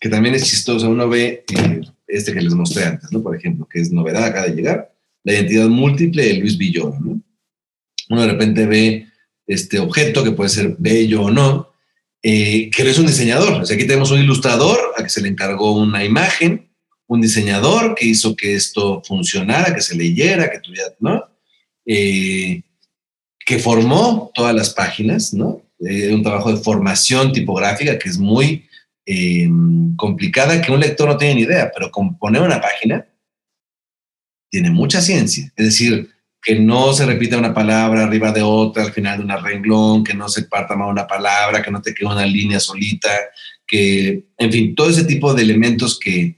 que 0.00 0.08
también 0.08 0.34
es 0.34 0.44
chistoso, 0.44 0.88
uno 0.90 1.08
ve 1.08 1.44
eh, 1.54 1.80
este 2.06 2.32
que 2.32 2.40
les 2.40 2.54
mostré 2.54 2.84
antes, 2.84 3.12
¿no? 3.12 3.22
Por 3.22 3.36
ejemplo, 3.36 3.68
que 3.70 3.80
es 3.80 3.92
novedad, 3.92 4.24
acaba 4.24 4.46
de 4.46 4.54
llegar, 4.54 4.92
la 5.22 5.34
identidad 5.34 5.68
múltiple 5.68 6.24
de 6.24 6.34
Luis 6.34 6.56
Villoro, 6.58 6.98
¿no? 7.00 7.20
Uno 8.08 8.22
de 8.22 8.28
repente 8.28 8.66
ve 8.66 9.06
este 9.46 9.78
objeto, 9.78 10.24
que 10.24 10.32
puede 10.32 10.50
ser 10.50 10.76
bello 10.78 11.22
o 11.22 11.30
no, 11.30 11.72
eh, 12.22 12.70
que 12.70 12.82
es 12.82 12.98
un 12.98 13.06
diseñador. 13.06 13.62
O 13.62 13.66
sea, 13.66 13.76
aquí 13.76 13.86
tenemos 13.86 14.10
un 14.10 14.20
ilustrador 14.20 14.78
a 14.96 15.02
que 15.02 15.08
se 15.08 15.20
le 15.20 15.28
encargó 15.28 15.76
una 15.76 16.04
imagen, 16.04 16.68
un 17.08 17.20
diseñador 17.20 17.94
que 17.94 18.06
hizo 18.06 18.34
que 18.34 18.54
esto 18.54 19.02
funcionara, 19.04 19.74
que 19.74 19.80
se 19.80 19.96
leyera, 19.96 20.50
que 20.50 20.60
tuviera, 20.60 20.92
¿no? 20.98 21.24
Eh, 21.84 22.62
que 23.38 23.58
formó 23.58 24.32
todas 24.34 24.54
las 24.54 24.70
páginas, 24.70 25.32
¿no? 25.32 25.62
Eh, 25.80 26.12
un 26.12 26.22
trabajo 26.22 26.52
de 26.52 26.62
formación 26.62 27.32
tipográfica 27.32 27.98
que 27.98 28.08
es 28.08 28.18
muy 28.18 28.66
eh, 29.04 29.48
complicada, 29.96 30.60
que 30.60 30.72
un 30.72 30.80
lector 30.80 31.08
no 31.08 31.16
tiene 31.16 31.36
ni 31.36 31.42
idea, 31.42 31.70
pero 31.72 31.90
componer 31.90 32.42
una 32.42 32.60
página 32.60 33.06
tiene 34.50 34.70
mucha 34.70 35.00
ciencia. 35.00 35.52
Es 35.56 35.66
decir, 35.66 36.10
que 36.42 36.56
no 36.58 36.92
se 36.92 37.06
repita 37.06 37.38
una 37.38 37.54
palabra 37.54 38.04
arriba 38.04 38.32
de 38.32 38.42
otra 38.42 38.84
al 38.84 38.92
final 38.92 39.18
de 39.18 39.24
un 39.24 39.42
renglón, 39.42 40.02
que 40.02 40.14
no 40.14 40.28
se 40.28 40.44
parta 40.44 40.74
más 40.74 40.90
una 40.90 41.06
palabra, 41.06 41.62
que 41.62 41.70
no 41.70 41.82
te 41.82 41.94
quede 41.94 42.08
una 42.08 42.26
línea 42.26 42.58
solita, 42.58 43.10
que, 43.66 44.26
en 44.38 44.52
fin, 44.52 44.74
todo 44.74 44.88
ese 44.88 45.04
tipo 45.04 45.34
de 45.34 45.42
elementos 45.42 45.98
que, 45.98 46.36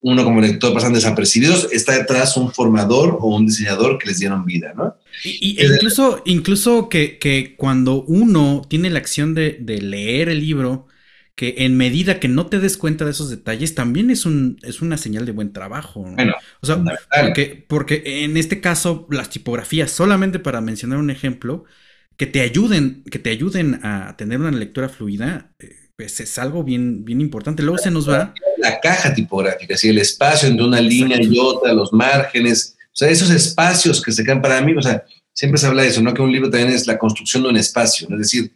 uno 0.00 0.24
como 0.24 0.40
lector 0.40 0.72
pasan 0.72 0.92
desapercibidos, 0.92 1.68
está 1.72 1.98
detrás 1.98 2.36
un 2.36 2.52
formador 2.52 3.18
o 3.20 3.34
un 3.34 3.46
diseñador 3.46 3.98
que 3.98 4.06
les 4.06 4.18
dieron 4.18 4.44
vida, 4.44 4.72
¿no? 4.76 4.96
Y, 5.24 5.64
incluso, 5.64 6.22
incluso 6.24 6.88
que, 6.88 7.18
que, 7.18 7.56
cuando 7.56 8.04
uno 8.04 8.62
tiene 8.68 8.90
la 8.90 9.00
acción 9.00 9.34
de, 9.34 9.58
de, 9.60 9.80
leer 9.82 10.28
el 10.28 10.40
libro, 10.40 10.86
que 11.34 11.56
en 11.58 11.76
medida 11.76 12.20
que 12.20 12.28
no 12.28 12.46
te 12.46 12.60
des 12.60 12.76
cuenta 12.76 13.04
de 13.04 13.10
esos 13.10 13.28
detalles, 13.30 13.74
también 13.74 14.10
es, 14.10 14.24
un, 14.24 14.58
es 14.62 14.82
una 14.82 14.96
señal 14.98 15.26
de 15.26 15.32
buen 15.32 15.52
trabajo. 15.52 16.04
¿no? 16.06 16.14
Bueno, 16.14 16.34
o 16.60 16.66
sea, 16.66 16.82
porque, 17.22 17.64
porque 17.66 18.02
en 18.24 18.36
este 18.36 18.60
caso, 18.60 19.08
las 19.10 19.30
tipografías, 19.30 19.90
solamente 19.90 20.38
para 20.38 20.60
mencionar 20.60 20.98
un 20.98 21.10
ejemplo, 21.10 21.64
que 22.16 22.26
te 22.26 22.40
ayuden, 22.40 23.02
que 23.10 23.18
te 23.18 23.30
ayuden 23.30 23.80
a 23.84 24.16
tener 24.16 24.40
una 24.40 24.50
lectura 24.50 24.88
fluida, 24.88 25.52
eh, 25.58 25.87
pues 25.98 26.20
es 26.20 26.38
algo 26.38 26.62
bien, 26.62 27.04
bien 27.04 27.20
importante. 27.20 27.60
Luego 27.60 27.78
se 27.78 27.90
nos 27.90 28.08
va. 28.08 28.32
La 28.58 28.78
caja 28.78 29.12
tipográfica, 29.12 29.76
si 29.76 29.88
el 29.88 29.98
espacio 29.98 30.48
entre 30.48 30.64
una 30.64 30.80
línea 30.80 31.20
y 31.20 31.36
otra, 31.40 31.72
los 31.72 31.92
márgenes, 31.92 32.76
o 32.86 32.96
sea, 32.96 33.08
esos 33.08 33.30
espacios 33.30 34.00
que 34.00 34.12
se 34.12 34.22
quedan 34.22 34.40
para 34.40 34.60
mí, 34.60 34.74
o 34.76 34.80
sea, 34.80 35.02
siempre 35.32 35.58
se 35.58 35.66
habla 35.66 35.82
de 35.82 35.88
eso, 35.88 36.00
¿no? 36.00 36.14
Que 36.14 36.22
un 36.22 36.30
libro 36.30 36.50
también 36.50 36.72
es 36.72 36.86
la 36.86 36.98
construcción 36.98 37.42
de 37.42 37.48
un 37.48 37.56
espacio, 37.56 38.06
¿no? 38.08 38.14
es 38.14 38.22
decir, 38.22 38.52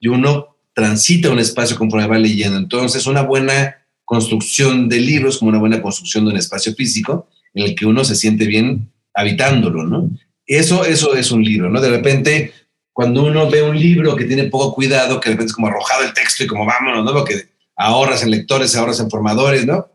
y 0.00 0.08
uno 0.08 0.56
transita 0.72 1.30
un 1.30 1.38
espacio 1.38 1.76
conforme 1.76 2.06
va 2.06 2.16
leyendo. 2.16 2.56
Entonces, 2.56 3.06
una 3.06 3.20
buena 3.20 3.76
construcción 4.06 4.88
de 4.88 4.98
libros 4.98 5.36
como 5.36 5.50
una 5.50 5.58
buena 5.58 5.82
construcción 5.82 6.24
de 6.24 6.30
un 6.30 6.38
espacio 6.38 6.74
físico 6.74 7.28
en 7.52 7.64
el 7.64 7.74
que 7.74 7.84
uno 7.84 8.06
se 8.06 8.16
siente 8.16 8.46
bien 8.46 8.90
habitándolo, 9.12 9.84
¿no? 9.84 10.10
Eso, 10.46 10.86
eso 10.86 11.14
es 11.14 11.30
un 11.30 11.44
libro, 11.44 11.68
¿no? 11.68 11.78
De 11.78 11.90
repente 11.90 12.54
cuando 12.96 13.24
uno 13.24 13.50
ve 13.50 13.62
un 13.62 13.78
libro 13.78 14.16
que 14.16 14.24
tiene 14.24 14.44
poco 14.44 14.74
cuidado, 14.74 15.20
que 15.20 15.28
de 15.28 15.34
repente 15.34 15.50
es 15.50 15.54
como 15.54 15.66
arrojado 15.66 16.02
el 16.02 16.14
texto 16.14 16.44
y 16.44 16.46
como 16.46 16.64
vámonos, 16.64 17.04
¿no? 17.04 17.12
Lo 17.12 17.26
que 17.26 17.48
ahorras 17.76 18.22
en 18.22 18.30
lectores, 18.30 18.74
ahorras 18.74 19.00
en 19.00 19.10
formadores, 19.10 19.66
¿no? 19.66 19.86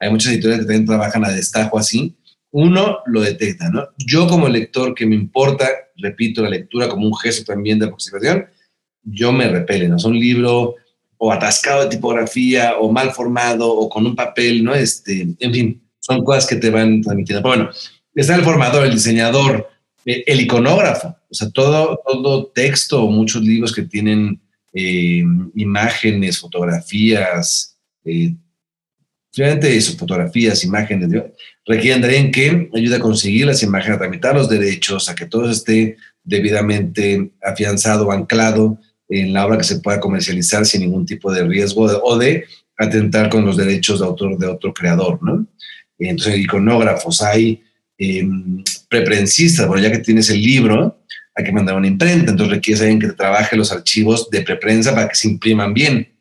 Hay 0.00 0.08
muchas 0.08 0.32
editoriales 0.32 0.64
que 0.64 0.72
también 0.72 0.86
trabajan 0.86 1.22
a 1.26 1.32
destajo 1.32 1.78
así. 1.78 2.16
Uno 2.52 3.00
lo 3.04 3.20
detecta, 3.20 3.68
¿no? 3.68 3.90
Yo 3.98 4.26
como 4.26 4.48
lector 4.48 4.94
que 4.94 5.04
me 5.04 5.14
importa, 5.14 5.68
repito, 5.98 6.40
la 6.40 6.48
lectura 6.48 6.88
como 6.88 7.06
un 7.06 7.14
gesto 7.14 7.44
también 7.44 7.78
de 7.78 7.84
aproximación, 7.84 8.46
yo 9.02 9.32
me 9.32 9.48
repele, 9.48 9.88
¿no? 9.88 9.96
Es 9.96 10.04
un 10.04 10.18
libro 10.18 10.76
o 11.18 11.32
atascado 11.32 11.82
de 11.82 11.90
tipografía 11.90 12.78
o 12.78 12.90
mal 12.90 13.10
formado 13.10 13.70
o 13.70 13.86
con 13.90 14.06
un 14.06 14.16
papel, 14.16 14.64
¿no? 14.64 14.74
Este, 14.74 15.28
en 15.38 15.52
fin, 15.52 15.82
son 15.98 16.24
cosas 16.24 16.46
que 16.46 16.56
te 16.56 16.70
van 16.70 17.02
transmitiendo. 17.02 17.42
Pero 17.42 17.54
bueno, 17.54 17.70
está 18.14 18.34
el 18.34 18.44
formador, 18.44 18.86
el 18.86 18.94
diseñador, 18.94 19.75
el 20.06 20.40
iconógrafo, 20.40 21.08
o 21.08 21.34
sea, 21.34 21.50
todo, 21.50 22.00
todo 22.06 22.46
texto, 22.46 23.06
muchos 23.08 23.42
libros 23.42 23.72
que 23.72 23.82
tienen 23.82 24.40
eh, 24.72 25.24
imágenes, 25.56 26.38
fotografías, 26.38 27.76
eh, 28.04 28.34
eso, 29.36 29.98
fotografías, 29.98 30.64
imágenes, 30.64 31.10
requieren 31.66 32.30
que 32.30 32.70
ayude 32.74 32.96
a 32.96 33.00
conseguir 33.00 33.46
las 33.46 33.62
imágenes, 33.62 33.96
a 33.96 34.00
tramitar 34.00 34.34
los 34.34 34.48
derechos, 34.48 35.08
a 35.08 35.14
que 35.14 35.26
todo 35.26 35.50
esté 35.50 35.96
debidamente 36.24 37.32
afianzado, 37.42 38.10
anclado 38.10 38.78
en 39.08 39.32
la 39.32 39.44
obra 39.44 39.58
que 39.58 39.64
se 39.64 39.80
pueda 39.80 40.00
comercializar 40.00 40.64
sin 40.64 40.82
ningún 40.82 41.04
tipo 41.04 41.32
de 41.32 41.44
riesgo 41.44 41.82
o 41.82 42.16
de 42.16 42.44
atentar 42.78 43.28
con 43.28 43.44
los 43.44 43.56
derechos 43.56 44.00
de 44.00 44.06
autor 44.06 44.38
de 44.38 44.46
otro 44.46 44.72
creador, 44.72 45.22
¿no? 45.22 45.46
Entonces, 45.98 46.38
iconógrafos, 46.38 47.22
hay 47.22 47.62
eh, 47.98 48.28
preprensistas, 48.88 49.66
bueno, 49.66 49.82
ya 49.82 49.92
que 49.92 49.98
tienes 49.98 50.30
el 50.30 50.42
libro, 50.42 51.00
hay 51.34 51.44
que 51.44 51.52
mandar 51.52 51.76
una 51.76 51.86
imprenta, 51.86 52.30
entonces 52.30 52.56
requiere 52.56 52.80
alguien 52.80 53.00
que 53.00 53.08
trabaje 53.08 53.56
los 53.56 53.72
archivos 53.72 54.30
de 54.30 54.42
preprensa 54.42 54.94
para 54.94 55.08
que 55.08 55.14
se 55.14 55.28
impriman 55.28 55.74
bien. 55.74 56.12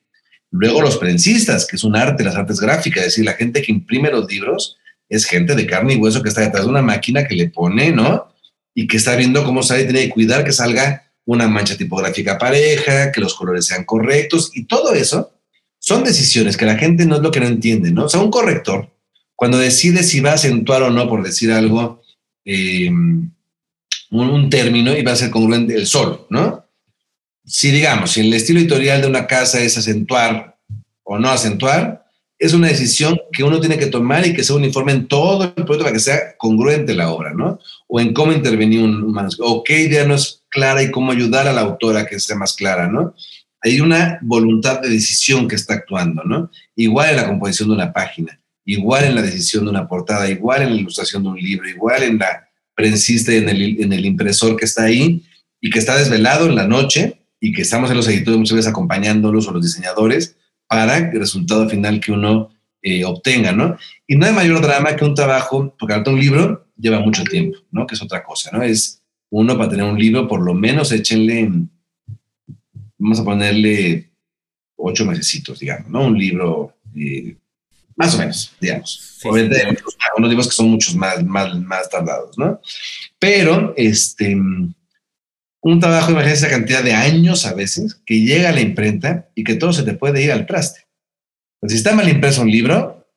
Luego 0.51 0.81
los 0.81 0.97
prensistas, 0.97 1.65
que 1.65 1.75
es 1.75 1.83
un 1.83 1.95
arte, 1.95 2.23
las 2.23 2.35
artes 2.35 2.59
gráficas, 2.59 3.01
es 3.01 3.07
decir, 3.11 3.25
la 3.25 3.33
gente 3.33 3.61
que 3.61 3.71
imprime 3.71 4.09
los 4.09 4.29
libros 4.29 4.77
es 5.09 5.25
gente 5.25 5.55
de 5.55 5.65
carne 5.65 5.93
y 5.93 5.97
hueso 5.97 6.21
que 6.21 6.29
está 6.29 6.41
detrás 6.41 6.63
de 6.63 6.69
una 6.69 6.81
máquina 6.81 7.27
que 7.27 7.35
le 7.35 7.49
pone, 7.49 7.91
¿no? 7.91 8.27
Y 8.73 8.87
que 8.87 8.97
está 8.97 9.15
viendo 9.15 9.43
cómo 9.43 9.63
sale, 9.63 9.83
tiene 9.83 10.01
que 10.01 10.09
cuidar 10.09 10.43
que 10.43 10.51
salga 10.51 11.11
una 11.25 11.47
mancha 11.47 11.77
tipográfica 11.77 12.37
pareja, 12.37 13.11
que 13.11 13.21
los 13.21 13.33
colores 13.33 13.65
sean 13.65 13.83
correctos 13.83 14.51
y 14.53 14.65
todo 14.65 14.93
eso 14.93 15.31
son 15.79 16.03
decisiones 16.03 16.57
que 16.57 16.65
la 16.65 16.77
gente 16.77 17.05
no 17.05 17.17
es 17.17 17.21
lo 17.21 17.31
que 17.31 17.39
no 17.39 17.47
entiende, 17.47 17.91
¿no? 17.91 18.05
O 18.05 18.09
sea, 18.09 18.19
un 18.19 18.31
corrector 18.31 18.94
cuando 19.35 19.57
decide 19.57 20.03
si 20.03 20.21
va 20.21 20.31
a 20.31 20.35
acentuar 20.35 20.83
o 20.83 20.89
no, 20.89 21.07
por 21.09 21.23
decir 21.23 21.51
algo, 21.51 22.01
eh, 22.45 22.89
un, 24.11 24.49
término 24.49 24.95
y 24.95 25.03
va 25.03 25.11
a 25.11 25.17
ser 25.17 25.29
congruente 25.29 25.75
el 25.75 25.87
sol, 25.87 26.25
¿no? 26.29 26.65
Si 27.43 27.71
digamos, 27.71 28.11
si 28.11 28.21
el 28.21 28.33
estilo 28.33 28.59
editorial 28.59 29.01
de 29.01 29.07
una 29.07 29.27
casa 29.27 29.61
es 29.61 29.77
acentuar 29.77 30.57
o 31.03 31.19
no 31.19 31.29
acentuar, 31.29 32.05
es 32.37 32.53
una 32.53 32.67
decisión 32.67 33.19
que 33.31 33.43
uno 33.43 33.59
tiene 33.59 33.77
que 33.77 33.87
tomar 33.87 34.25
y 34.25 34.33
que 34.33 34.43
se 34.43 34.53
uniforme 34.53 34.91
en 34.91 35.07
todo 35.07 35.43
el 35.43 35.51
proyecto 35.51 35.79
para 35.79 35.93
que 35.93 35.99
sea 35.99 36.35
congruente 36.37 36.95
la 36.95 37.11
obra, 37.11 37.33
¿no? 37.33 37.59
O 37.87 37.99
en 37.99 38.13
cómo 38.13 38.31
intervenir 38.31 38.81
un 38.81 39.11
manuscrito, 39.11 39.45
o 39.51 39.63
qué 39.63 39.81
idea 39.81 40.05
no 40.05 40.15
es 40.15 40.43
clara 40.49 40.81
y 40.81 40.91
cómo 40.91 41.11
ayudar 41.11 41.47
a 41.47 41.53
la 41.53 41.61
autora 41.61 42.05
que 42.05 42.19
sea 42.19 42.35
más 42.35 42.53
clara, 42.53 42.87
¿no? 42.87 43.13
Hay 43.61 43.79
una 43.79 44.19
voluntad 44.21 44.81
de 44.81 44.89
decisión 44.89 45.47
que 45.47 45.55
está 45.55 45.75
actuando, 45.75 46.23
¿no? 46.23 46.51
Igual 46.75 47.11
en 47.11 47.15
la 47.17 47.27
composición 47.27 47.69
de 47.69 47.75
una 47.75 47.93
página 47.93 48.39
igual 48.65 49.05
en 49.05 49.15
la 49.15 49.21
decisión 49.21 49.63
de 49.63 49.69
una 49.69 49.87
portada, 49.87 50.29
igual 50.29 50.63
en 50.63 50.69
la 50.71 50.75
ilustración 50.75 51.23
de 51.23 51.29
un 51.29 51.37
libro, 51.37 51.69
igual 51.69 52.03
en 52.03 52.17
la 52.17 52.49
prensista 52.75 53.31
y 53.33 53.37
en 53.37 53.93
el, 53.93 54.05
impresor 54.05 54.57
que 54.57 54.65
está 54.65 54.83
ahí 54.83 55.23
y 55.61 55.69
que 55.69 55.79
está 55.79 55.97
desvelado 55.97 56.47
en 56.47 56.55
la 56.55 56.67
noche 56.67 57.19
y 57.39 57.53
que 57.53 57.61
estamos 57.61 57.89
en 57.89 57.97
los 57.97 58.07
editores 58.07 58.37
muchas 58.37 58.57
veces 58.57 58.71
acompañándolos 58.71 59.47
o 59.47 59.51
los 59.51 59.63
diseñadores 59.63 60.35
para 60.67 60.97
el 60.97 61.19
resultado 61.19 61.69
final 61.69 61.99
que 61.99 62.11
uno 62.11 62.49
eh, 62.81 63.05
obtenga, 63.05 63.51
¿no? 63.51 63.77
Y 64.07 64.15
no 64.15 64.25
hay 64.25 64.33
mayor 64.33 64.61
drama 64.61 64.95
que 64.95 65.05
un 65.05 65.15
trabajo, 65.15 65.75
porque 65.79 65.93
ahorita 65.93 66.11
un 66.11 66.19
libro 66.19 66.67
lleva 66.77 66.99
mucho 66.99 67.23
tiempo, 67.23 67.59
¿no? 67.71 67.87
Que 67.87 67.95
es 67.95 68.01
otra 68.01 68.23
cosa, 68.23 68.51
¿no? 68.51 68.61
Es 68.61 69.01
uno 69.29 69.57
para 69.57 69.69
tener 69.69 69.85
un 69.85 69.97
libro, 69.97 70.27
por 70.27 70.41
lo 70.41 70.53
menos 70.53 70.91
échenle, 70.91 71.51
vamos 72.97 73.19
a 73.19 73.23
ponerle 73.23 74.11
ocho 74.75 75.05
mesecitos, 75.05 75.59
digamos, 75.59 75.89
¿no? 75.89 76.05
Un 76.05 76.17
libro 76.17 76.75
eh, 76.95 77.35
más 77.95 78.15
o 78.15 78.17
menos, 78.19 78.51
digamos. 78.59 79.19
Obviamente 79.23 79.61
hay 79.61 79.75
unos 80.17 80.29
libros 80.29 80.47
que 80.47 80.55
son 80.55 80.69
muchos 80.69 80.95
más, 80.95 81.23
más, 81.23 81.55
más 81.59 81.89
tardados, 81.89 82.37
¿no? 82.37 82.61
Pero, 83.19 83.73
este, 83.77 84.35
un 85.65 85.79
trabajo, 85.79 86.11
imagínense 86.11 86.45
esa 86.45 86.55
cantidad 86.55 86.83
de 86.83 86.93
años 86.93 87.45
a 87.45 87.53
veces, 87.53 88.01
que 88.05 88.21
llega 88.21 88.49
a 88.49 88.51
la 88.51 88.61
imprenta 88.61 89.29
y 89.33 89.43
que 89.43 89.55
todo 89.55 89.73
se 89.73 89.83
te 89.83 89.93
puede 89.93 90.21
ir 90.21 90.31
al 90.31 90.45
traste. 90.45 90.81
Pues 91.59 91.71
si 91.71 91.77
está 91.77 91.95
mal 91.95 92.07
impreso 92.07 92.41
un 92.41 92.51
libro, 92.51 93.07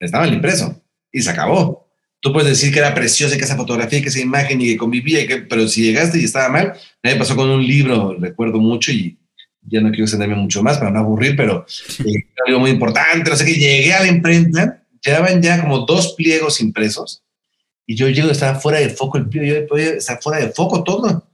está 0.00 0.18
mal 0.18 0.32
impreso 0.32 0.82
y 1.12 1.22
se 1.22 1.30
acabó. 1.30 1.88
Tú 2.20 2.32
puedes 2.32 2.48
decir 2.48 2.72
que 2.72 2.80
era 2.80 2.94
preciosa, 2.94 3.36
que 3.36 3.44
esa 3.44 3.56
fotografía, 3.56 4.02
que 4.02 4.08
esa 4.08 4.18
imagen 4.18 4.60
y 4.60 4.66
que 4.66 4.76
convivía, 4.76 5.24
que, 5.26 5.42
pero 5.42 5.68
si 5.68 5.82
llegaste 5.82 6.18
y 6.18 6.24
estaba 6.24 6.48
mal, 6.48 6.72
me 7.00 7.14
pasó 7.14 7.36
con 7.36 7.48
un 7.48 7.64
libro, 7.64 8.16
recuerdo 8.18 8.58
mucho, 8.58 8.90
y 8.90 9.16
ya 9.68 9.80
no 9.80 9.90
quiero 9.90 10.04
extenderme 10.04 10.36
mucho 10.36 10.62
más 10.62 10.78
para 10.78 10.90
no 10.90 11.00
aburrir, 11.00 11.36
pero 11.36 11.66
eh, 12.04 12.26
algo 12.46 12.60
muy 12.60 12.70
importante, 12.70 13.30
no 13.30 13.36
sé 13.36 13.44
qué, 13.44 13.54
llegué 13.54 13.92
a 13.92 14.00
la 14.00 14.08
imprenta, 14.08 14.82
llevaban 15.04 15.42
ya 15.42 15.60
como 15.60 15.86
dos 15.86 16.14
pliegos 16.14 16.60
impresos, 16.60 17.22
y 17.90 17.96
yo 17.96 18.06
llego, 18.08 18.30
estaba 18.30 18.60
fuera 18.60 18.80
de 18.80 18.90
foco 18.90 19.16
el 19.16 19.28
pliego, 19.28 19.66
yo 19.76 19.76
está 19.76 20.18
fuera 20.18 20.44
de 20.44 20.52
foco 20.52 20.84
todo. 20.84 21.26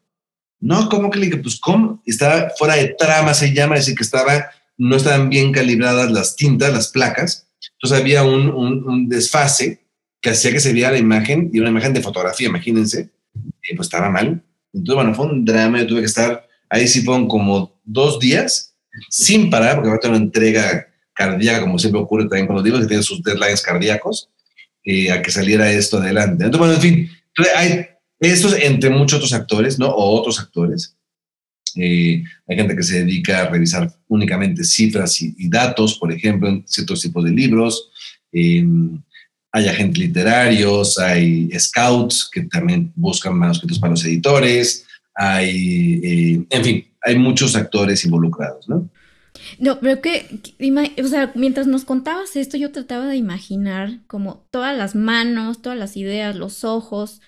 No, 0.61 0.89
¿cómo 0.89 1.11
que 1.11 1.19
le 1.19 1.27
dije? 1.27 1.39
Pues, 1.39 1.59
¿cómo? 1.59 2.01
Estaba 2.07 2.49
fuera 2.57 2.77
de 2.77 2.95
trama, 2.97 3.35
se 3.35 3.53
llama, 3.53 3.75
es 3.75 3.81
decir, 3.83 3.97
que 3.97 4.05
estaba, 4.05 4.51
no 4.79 4.95
estaban 4.95 5.29
bien 5.29 5.51
calibradas 5.51 6.13
las 6.13 6.37
tintas, 6.37 6.73
las 6.73 6.89
placas, 6.89 7.49
entonces 7.73 8.01
había 8.01 8.23
un, 8.23 8.51
un, 8.51 9.09
desfase 9.09 9.85
que 10.21 10.31
hacía 10.31 10.53
que 10.53 10.61
se 10.61 10.73
viera 10.73 10.93
la 10.93 10.99
imagen, 10.99 11.51
y 11.53 11.59
una 11.59 11.71
imagen 11.71 11.93
de 11.93 12.03
fotografía, 12.03 12.49
imagínense, 12.49 13.11
y 13.69 13.75
pues 13.75 13.89
estaba 13.89 14.09
mal. 14.09 14.43
Entonces, 14.73 14.95
bueno, 14.95 15.13
fue 15.13 15.27
un 15.27 15.45
drama, 15.45 15.81
yo 15.81 15.89
tuve 15.89 16.01
que 16.01 16.07
estar, 16.07 16.47
ahí 16.71 16.87
sí 16.87 17.03
fueron 17.03 17.27
como 17.27 17.74
dos 17.85 18.19
días 18.19 18.75
sin 19.09 19.51
parar, 19.51 19.77
porque 19.77 19.91
va 19.91 19.97
a 19.97 20.01
tener 20.01 20.17
una 20.17 20.25
entrega 20.25 20.87
cardíaca, 21.13 21.61
como 21.61 21.79
siempre 21.79 22.01
ocurre 22.01 22.25
también 22.25 22.47
con 22.47 22.57
los 22.57 22.65
libros 22.65 22.83
que 22.83 22.89
tienen 22.89 23.05
sus 23.05 23.23
deadlines 23.23 23.63
cardíacos, 23.63 24.31
eh, 24.85 25.11
a 25.11 25.23
que 25.23 25.31
saliera 25.31 25.71
esto 25.71 25.99
adelante. 25.99 26.45
Entonces, 26.45 26.59
bueno, 26.59 26.75
en 26.75 26.81
fin, 26.81 27.11
hay 27.57 27.87
estos 28.21 28.57
entre 28.61 28.91
muchos 28.91 29.19
otros 29.19 29.33
actores, 29.33 29.79
¿no? 29.79 29.89
O 29.89 30.21
otros 30.21 30.39
actores. 30.41 30.97
Eh, 31.77 32.23
hay 32.47 32.57
gente 32.57 32.77
que 32.77 32.83
se 32.83 33.05
dedica 33.05 33.43
a 33.43 33.49
revisar 33.49 33.93
únicamente 34.09 34.63
cifras 34.63 35.21
y, 35.21 35.49
datos, 35.49 35.99
por 35.99 36.13
ejemplo, 36.13 36.49
en 36.49 36.65
ciertos 36.67 37.01
tipos 37.01 37.25
de 37.25 37.31
libros. 37.31 37.91
Em, 38.33 39.01
hay 39.53 39.69
agentes 39.69 39.99
literarios, 39.99 40.99
hay 40.99 41.49
scouts 41.59 42.29
que 42.33 42.43
también 42.43 42.93
buscan 42.97 43.39
manuscritos 43.39 43.79
para 43.79 43.93
los 43.93 44.05
editores, 44.05 44.85
hay, 45.15 46.01
eh, 46.03 46.47
en 46.51 46.65
fin, 46.65 46.85
hay 47.05 47.19
muchos 47.19 47.55
actores 47.57 48.05
involucrados, 48.05 48.69
¿no? 48.69 48.89
No, 49.59 49.81
pero 49.81 50.01
que, 50.01 50.41
o 51.03 51.07
sea, 51.09 51.33
mientras 51.35 51.67
nos 51.67 51.85
contabas 51.85 52.37
esto, 52.37 52.57
yo 52.57 52.71
trataba 52.71 53.07
de 53.07 53.17
imaginar 53.17 54.01
como 54.07 54.47
todas 54.51 54.77
las 54.77 54.95
manos, 54.95 55.61
todas 55.61 55.79
las 55.79 55.97
ideas, 55.97 56.37
los 56.37 56.65
ojos 56.65 57.21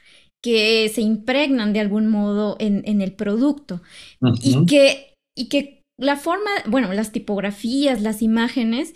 que 0.42 0.88
se 0.88 1.00
impregnan 1.00 1.72
de 1.72 1.80
algún 1.80 2.06
modo 2.06 2.56
en, 2.60 3.00
el 3.00 3.12
producto 3.12 3.82
y, 4.40 4.64
que, 4.66 5.14
y 5.34 5.48
que 5.48 5.75
la 5.98 6.16
forma, 6.16 6.50
bueno, 6.66 6.92
las 6.92 7.10
tipografías, 7.10 8.02
las 8.02 8.20
imágenes 8.20 8.94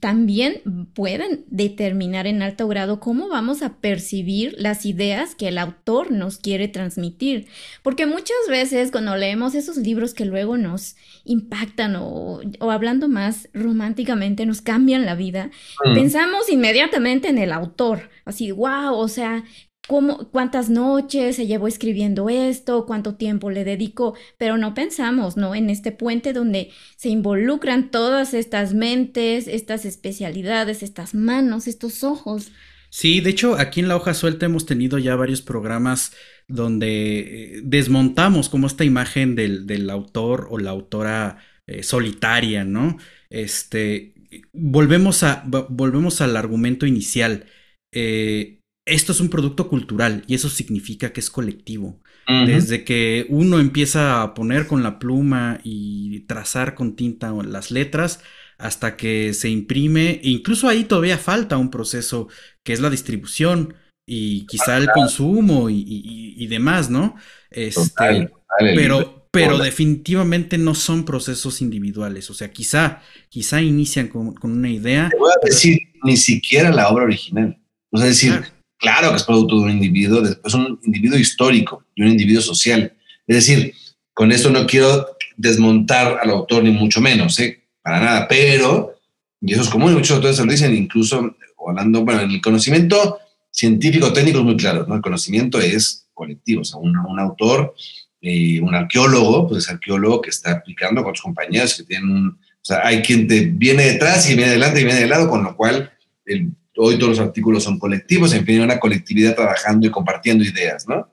también 0.00 0.60
pueden 0.92 1.46
determinar 1.48 2.26
en 2.26 2.42
alto 2.42 2.68
grado 2.68 3.00
cómo 3.00 3.30
vamos 3.30 3.62
a 3.62 3.78
percibir 3.78 4.54
las 4.58 4.84
ideas 4.84 5.34
que 5.34 5.48
el 5.48 5.56
autor 5.56 6.10
nos 6.10 6.36
quiere 6.36 6.68
transmitir. 6.68 7.48
Porque 7.82 8.04
muchas 8.04 8.36
veces 8.50 8.90
cuando 8.90 9.16
leemos 9.16 9.54
esos 9.54 9.78
libros 9.78 10.12
que 10.12 10.26
luego 10.26 10.58
nos 10.58 10.96
impactan 11.24 11.96
o, 11.96 12.42
hablando 12.60 13.08
más 13.08 13.48
románticamente 13.54 14.44
nos 14.44 14.60
cambian 14.60 15.06
la 15.06 15.14
vida, 15.14 15.50
mm. 15.86 15.94
pensamos 15.94 16.50
inmediatamente 16.50 17.28
en 17.28 17.38
el 17.38 17.52
autor. 17.52 18.10
Así, 18.26 18.50
wow, 18.50 18.94
o 18.94 19.08
sea, 19.08 19.42
cuántas 19.88 20.70
noches 20.70 21.36
se 21.36 21.46
llevó 21.46 21.66
escribiendo 21.66 22.28
esto, 22.28 22.86
cuánto 22.86 23.16
tiempo 23.16 23.50
le 23.50 23.64
dedicó, 23.64 24.14
pero 24.38 24.56
no 24.56 24.74
pensamos, 24.74 25.36
¿no? 25.36 25.54
En 25.54 25.70
este 25.70 25.92
puente 25.92 26.32
donde 26.32 26.70
se 26.96 27.08
involucran 27.08 27.90
todas 27.90 28.32
estas 28.34 28.74
mentes, 28.74 29.48
estas 29.48 29.84
especialidades, 29.84 30.82
estas 30.82 31.14
manos, 31.14 31.66
estos 31.66 32.04
ojos. 32.04 32.52
Sí, 32.90 33.20
de 33.20 33.30
hecho, 33.30 33.58
aquí 33.58 33.80
en 33.80 33.88
la 33.88 33.96
hoja 33.96 34.14
suelta 34.14 34.46
hemos 34.46 34.66
tenido 34.66 34.98
ya 34.98 35.16
varios 35.16 35.42
programas 35.42 36.12
donde 36.46 37.56
eh, 37.56 37.60
desmontamos 37.64 38.48
como 38.48 38.66
esta 38.66 38.84
imagen 38.84 39.34
del, 39.34 39.90
autor 39.90 40.48
o 40.50 40.58
la 40.58 40.70
autora 40.70 41.38
eh, 41.66 41.82
solitaria, 41.82 42.64
¿no? 42.64 42.98
Este, 43.30 44.14
volvemos, 44.52 45.22
a, 45.22 45.42
volvemos 45.70 46.20
al 46.20 46.36
argumento 46.36 46.86
inicial. 46.86 47.46
Eh, 47.92 48.61
esto 48.84 49.12
es 49.12 49.20
un 49.20 49.28
producto 49.28 49.68
cultural 49.68 50.24
y 50.26 50.34
eso 50.34 50.48
significa 50.48 51.12
que 51.12 51.20
es 51.20 51.30
colectivo. 51.30 52.00
Desde 52.46 52.84
que 52.84 53.26
uno 53.28 53.58
empieza 53.58 54.22
a 54.22 54.32
poner 54.32 54.66
con 54.66 54.82
la 54.82 54.98
pluma 54.98 55.60
y 55.64 56.20
trazar 56.20 56.74
con 56.74 56.94
tinta 56.94 57.32
las 57.32 57.70
letras 57.70 58.20
hasta 58.58 58.96
que 58.96 59.34
se 59.34 59.50
imprime, 59.50 60.20
e 60.22 60.30
incluso 60.30 60.68
ahí 60.68 60.84
todavía 60.84 61.18
falta 61.18 61.58
un 61.58 61.70
proceso 61.70 62.28
que 62.62 62.72
es 62.72 62.80
la 62.80 62.90
distribución 62.90 63.74
y 64.06 64.46
quizá 64.46 64.78
el 64.78 64.88
consumo 64.94 65.68
y, 65.68 66.46
demás, 66.46 66.90
¿no? 66.90 67.16
Este, 67.50 68.30
pero, 68.58 69.26
pero 69.32 69.58
definitivamente 69.58 70.58
no 70.58 70.74
son 70.74 71.04
procesos 71.04 71.60
individuales. 71.60 72.30
O 72.30 72.34
sea, 72.34 72.52
quizá, 72.52 73.02
quizá 73.28 73.60
inician 73.60 74.08
con, 74.08 74.34
una 74.42 74.70
idea. 74.70 75.08
Te 75.10 75.18
voy 75.18 75.32
a 75.32 75.44
decir, 75.44 75.78
ni 76.04 76.16
siquiera 76.16 76.70
la 76.70 76.88
obra 76.88 77.04
original. 77.04 77.58
O 77.90 77.98
sea, 77.98 78.06
decir, 78.06 78.30
Claro 78.30 78.61
que 78.82 79.16
es 79.16 79.22
producto 79.22 79.58
de 79.58 79.64
un 79.64 79.70
individuo, 79.70 80.22
es 80.24 80.54
un 80.54 80.78
individuo 80.82 81.18
histórico 81.18 81.84
y 81.94 82.02
un 82.02 82.08
individuo 82.08 82.42
social. 82.42 82.92
Es 83.26 83.36
decir, 83.36 83.74
con 84.12 84.32
esto 84.32 84.50
no 84.50 84.66
quiero 84.66 85.06
desmontar 85.36 86.18
al 86.20 86.30
autor 86.30 86.64
ni 86.64 86.72
mucho 86.72 87.00
menos, 87.00 87.38
¿eh? 87.38 87.62
para 87.80 88.00
nada, 88.00 88.28
pero, 88.28 88.94
y 89.40 89.52
eso 89.52 89.62
es 89.62 89.68
común, 89.68 89.94
muchos 89.94 90.16
autores 90.16 90.38
lo 90.38 90.50
dicen, 90.50 90.74
incluso 90.74 91.36
hablando, 91.66 92.04
bueno, 92.04 92.22
en 92.22 92.30
el 92.32 92.40
conocimiento 92.40 93.18
científico 93.50 94.12
técnico 94.12 94.38
es 94.38 94.44
muy 94.44 94.56
claro, 94.56 94.84
¿no? 94.88 94.96
El 94.96 95.00
conocimiento 95.02 95.60
es 95.60 96.08
colectivo, 96.12 96.62
o 96.62 96.64
sea, 96.64 96.78
un, 96.78 96.96
un 96.96 97.20
autor, 97.20 97.74
eh, 98.20 98.60
un 98.60 98.74
arqueólogo, 98.74 99.48
pues 99.48 99.64
es 99.64 99.70
arqueólogo 99.70 100.20
que 100.20 100.30
está 100.30 100.52
aplicando 100.52 101.04
con 101.04 101.14
sus 101.14 101.22
compañeros 101.22 101.76
que 101.76 101.84
tienen 101.84 102.10
un, 102.10 102.28
o 102.28 102.64
sea, 102.64 102.80
hay 102.84 103.02
quien 103.02 103.26
te 103.26 103.46
viene 103.46 103.84
detrás 103.84 104.28
y 104.28 104.34
viene 104.34 104.50
adelante 104.50 104.80
y 104.80 104.84
viene 104.84 105.00
de 105.00 105.08
lado, 105.08 105.28
con 105.28 105.42
lo 105.42 105.56
cual 105.56 105.92
el 106.26 106.52
hoy 106.76 106.98
todos 106.98 107.18
los 107.18 107.26
artículos 107.26 107.64
son 107.64 107.78
colectivos, 107.78 108.32
en 108.32 108.44
fin, 108.44 108.60
una 108.60 108.80
colectividad 108.80 109.34
trabajando 109.34 109.86
y 109.86 109.90
compartiendo 109.90 110.44
ideas, 110.44 110.86
¿no? 110.88 111.08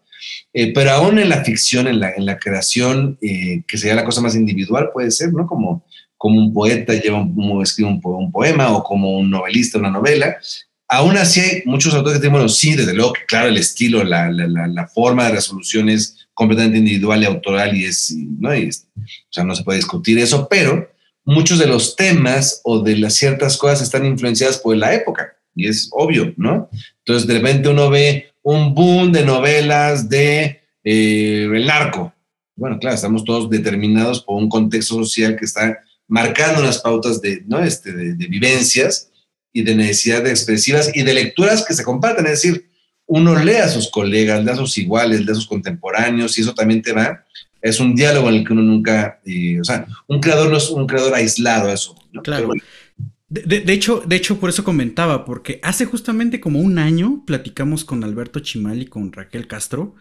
Eh, 0.53 0.74
pero 0.74 0.91
aún 0.91 1.20
en 1.20 1.30
la 1.30 1.43
ficción, 1.43 1.88
en 1.88 1.99
la, 1.99 2.12
en 2.12 2.26
la 2.26 2.38
creación, 2.38 3.18
eh, 3.22 3.64
que 3.68 3.78
sería 3.78 3.95
la 3.95 4.05
cosa 4.05 4.22
más 4.22 4.36
individual, 4.36 4.89
puede 4.93 5.12
ser, 5.12 5.32
¿no? 5.34 5.45
Como, 5.45 5.86
como 6.18 6.39
un 6.39 6.53
poeta 6.53 6.93
lleva 6.93 7.22
un, 7.22 7.62
escribe 7.62 7.89
un, 7.89 8.01
un, 8.03 8.32
poema 8.32 8.72
o 8.72 8.84
como 8.84 9.18
un 9.18 9.30
novelista 9.30 9.78
una 9.78 9.91
novela. 9.91 10.38
Aún 10.88 11.18
así 11.18 11.39
hay 11.39 11.62
muchos 11.66 11.93
autores 11.93 12.18
que 12.18 12.22
dicen, 12.24 12.34
bueno, 12.34 12.49
sí, 12.49 12.76
desde 12.76 12.93
luego 12.93 13.14
que 13.14 13.26
claro, 13.26 13.47
el 13.47 13.57
estilo, 13.57 14.03
la, 14.03 14.30
la, 14.32 14.68
la, 14.68 14.88
forma 14.88 15.26
de 15.26 15.34
resolución 15.34 15.88
es 15.88 16.28
completamente 16.34 16.80
individual 16.80 17.22
y 17.22 17.26
autoral 17.26 17.78
y 17.78 17.86
es, 17.86 18.14
¿no? 18.39 18.55
Y 18.55 18.70
o 18.70 19.32
sea, 19.32 19.43
no 19.43 19.55
se 19.55 19.64
puede 19.64 19.78
discutir 19.78 20.18
eso, 20.18 20.47
pero 20.49 20.89
muchos 21.24 21.60
de 21.60 21.68
los 21.68 21.95
temas 21.95 22.60
o 22.64 22.82
de 22.82 22.97
las 22.97 23.14
ciertas 23.14 23.55
cosas 23.55 23.82
están 23.82 24.05
influenciadas 24.05 24.57
por 24.57 24.76
la 24.76 24.95
época 24.95 25.39
y 25.60 25.68
es 25.68 25.89
obvio, 25.91 26.34
¿no? 26.38 26.70
Entonces 26.99 27.28
de 27.28 27.34
repente 27.36 27.70
uno 27.70 27.89
ve 27.89 28.32
un 28.41 28.74
boom 28.74 29.12
de 29.12 29.26
novelas 29.26 30.10
de 30.10 30.62
eh, 30.84 31.49
el 31.53 31.66
narco. 31.66 32.14
Bueno, 32.55 32.80
claro, 32.80 32.95
estamos 32.95 33.24
todos 33.24 33.49
determinados 33.49 34.22
por 34.22 34.38
un 34.38 34.49
contexto 34.49 34.95
social 34.95 35.36
que 35.36 35.45
está 35.45 35.80
marcando 36.07 36.62
unas 36.62 36.80
pautas 36.80 37.22
de, 37.22 37.43
¿no? 37.45 37.64
este, 37.64 37.91
de, 37.93 38.28
vivencias 38.28 39.12
y 39.53 39.62
de 39.64 39.76
necesidades 39.76 40.32
expresivas 40.32 40.91
y 40.93 41.03
de 41.03 41.14
lecturas 41.14 41.66
que 41.66 41.74
se 41.74 41.84
comparten. 41.84 42.26
Es 42.26 42.41
decir, 42.41 42.70
uno 43.05 43.38
lee 43.38 43.55
a 43.55 43.70
sus 43.70 43.89
colegas, 43.89 44.43
lee 44.43 44.51
a 44.51 44.55
sus 44.55 44.78
iguales, 44.78 45.22
lee 45.22 45.32
a 45.32 45.36
sus 45.36 45.47
contemporáneos 45.47 46.38
y 46.38 46.41
eso 46.41 46.53
también 46.53 46.82
te 46.82 46.93
va. 46.93 47.26
Es 47.62 47.80
un 47.80 47.95
diálogo 47.95 48.30
en 48.30 48.36
el 48.36 48.47
que 48.47 48.53
uno 48.53 48.62
nunca, 48.62 49.20
eh, 49.26 49.60
o 49.60 49.64
sea, 49.64 49.86
un 50.07 50.20
creador 50.20 50.49
no 50.49 50.57
es 50.57 50.70
un 50.70 50.88
creador 50.88 51.14
aislado 51.14 51.70
a 51.70 51.74
eso. 51.74 51.95
¿no? 52.12 52.22
Claro. 52.22 52.51
De, 53.30 53.74
hecho, 53.74 54.02
de 54.08 54.16
hecho, 54.16 54.40
por 54.40 54.50
eso 54.50 54.64
comentaba, 54.64 55.24
porque 55.24 55.60
hace 55.62 55.86
justamente 55.86 56.40
como 56.40 56.60
un 56.60 56.80
año 56.80 57.24
platicamos 57.28 57.86
con 57.86 58.04
Alberto 58.04 58.40
Chimal 58.40 58.82
y 58.82 58.88
con 58.88 59.12
Raquel 59.12 59.48
Castro, 59.48 59.96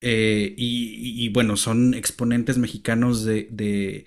eh, 0.00 0.54
y, 0.56 1.28
bueno, 1.28 1.56
son 1.56 1.92
exponentes 1.94 2.56
mexicanos 2.56 3.24
de, 3.24 3.48
de, 3.50 4.06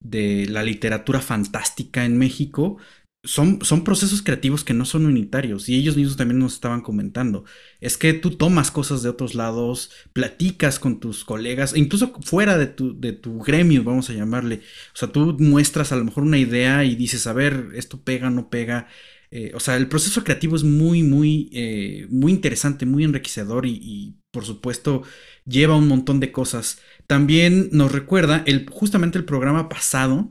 de, 0.00 0.46
la 0.48 0.62
literatura 0.62 1.20
fantástica 1.20 2.06
en 2.06 2.16
México, 2.16 2.78
son, 3.24 3.58
procesos 3.84 4.22
creativos 4.22 4.64
que 4.64 4.74
no 4.74 4.84
son 4.84 5.06
unitarios 5.06 5.68
y 5.68 5.76
ellos 5.76 5.96
mismos 5.96 6.16
también 6.16 6.38
nos 6.38 6.54
estaban 6.54 6.82
comentando. 6.82 7.44
Es 7.80 7.96
que 7.96 8.12
tú 8.12 8.32
tomas 8.32 8.70
cosas 8.70 9.02
de 9.02 9.08
otros 9.08 9.34
lados, 9.34 9.90
platicas 10.12 10.78
con 10.78 11.00
tus 11.00 11.24
colegas, 11.24 11.74
e 11.74 11.78
incluso 11.78 12.12
fuera 12.22 12.58
de 12.58 12.66
tu, 12.66 12.98
de 12.98 13.12
tu 13.12 13.38
gremio, 13.40 13.82
vamos 13.82 14.10
a 14.10 14.12
llamarle. 14.12 14.56
O 14.94 14.96
sea, 14.96 15.10
tú 15.10 15.36
muestras 15.38 15.90
a 15.92 15.96
lo 15.96 16.04
mejor 16.04 16.24
una 16.24 16.38
idea 16.38 16.84
y 16.84 16.96
dices, 16.96 17.26
a 17.26 17.32
ver, 17.32 17.70
esto 17.74 18.00
pega, 18.02 18.30
no 18.30 18.50
pega. 18.50 18.88
Eh, 19.30 19.52
o 19.54 19.60
sea, 19.60 19.76
el 19.76 19.88
proceso 19.88 20.22
creativo 20.22 20.54
es 20.54 20.62
muy, 20.62 21.02
muy, 21.02 21.50
eh, 21.52 22.06
muy 22.10 22.30
interesante, 22.32 22.86
muy 22.86 23.04
enriquecedor 23.04 23.66
y, 23.66 23.80
y, 23.82 24.16
por 24.30 24.44
supuesto 24.44 25.02
lleva 25.46 25.76
un 25.76 25.88
montón 25.88 26.20
de 26.20 26.32
cosas. 26.32 26.80
También 27.06 27.68
nos 27.72 27.92
recuerda 27.92 28.42
el, 28.46 28.68
justamente 28.70 29.18
el 29.18 29.24
programa 29.24 29.68
pasado 29.68 30.30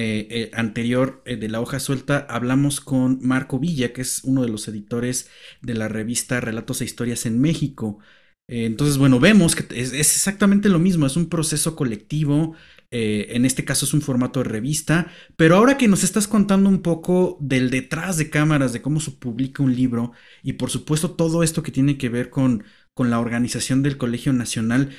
eh, 0.00 0.28
eh, 0.30 0.50
anterior 0.54 1.22
eh, 1.24 1.34
de 1.34 1.48
la 1.48 1.60
hoja 1.60 1.80
suelta 1.80 2.24
hablamos 2.30 2.80
con 2.80 3.18
Marco 3.20 3.58
Villa, 3.58 3.92
que 3.92 4.02
es 4.02 4.22
uno 4.22 4.42
de 4.42 4.48
los 4.48 4.68
editores 4.68 5.28
de 5.60 5.74
la 5.74 5.88
revista 5.88 6.40
Relatos 6.40 6.80
e 6.80 6.84
Historias 6.84 7.26
en 7.26 7.40
México. 7.40 7.98
entonces, 8.46 8.96
bueno, 8.96 9.18
vemos 9.20 9.56
que 9.56 9.64
es, 9.80 9.92
exactamente 9.92 10.68
lo 10.68 10.78
mismo, 10.78 11.06
es 11.06 11.16
un 11.16 11.28
proceso 11.28 11.74
colectivo, 11.76 12.54
en 12.90 13.44
este 13.44 13.64
caso 13.64 13.86
es 13.86 13.92
un 13.94 14.00
formato 14.00 14.40
de 14.40 14.48
revista, 14.48 15.12
pero 15.36 15.56
ahora 15.56 15.76
que 15.76 15.88
nos 15.88 16.04
estás 16.04 16.28
contando 16.28 16.68
un 16.70 16.80
poco 16.82 17.36
del 17.40 17.70
detrás 17.70 18.16
de 18.18 18.30
cámaras, 18.30 18.72
de 18.72 18.82
cómo 18.82 19.00
se 19.00 19.10
publica 19.10 19.62
un 19.62 19.74
libro 19.74 20.12
y 20.42 20.54
por 20.54 20.70
supuesto 20.70 21.12
todo 21.12 21.42
esto 21.42 21.62
que 21.62 21.72
tiene 21.72 21.98
que 21.98 22.08
ver 22.08 22.30
con, 22.30 22.64
con 22.94 23.10
la 23.10 23.20
organización 23.20 23.82
del 23.82 23.98
Colegio 23.98 24.32
Nacional, 24.32 24.90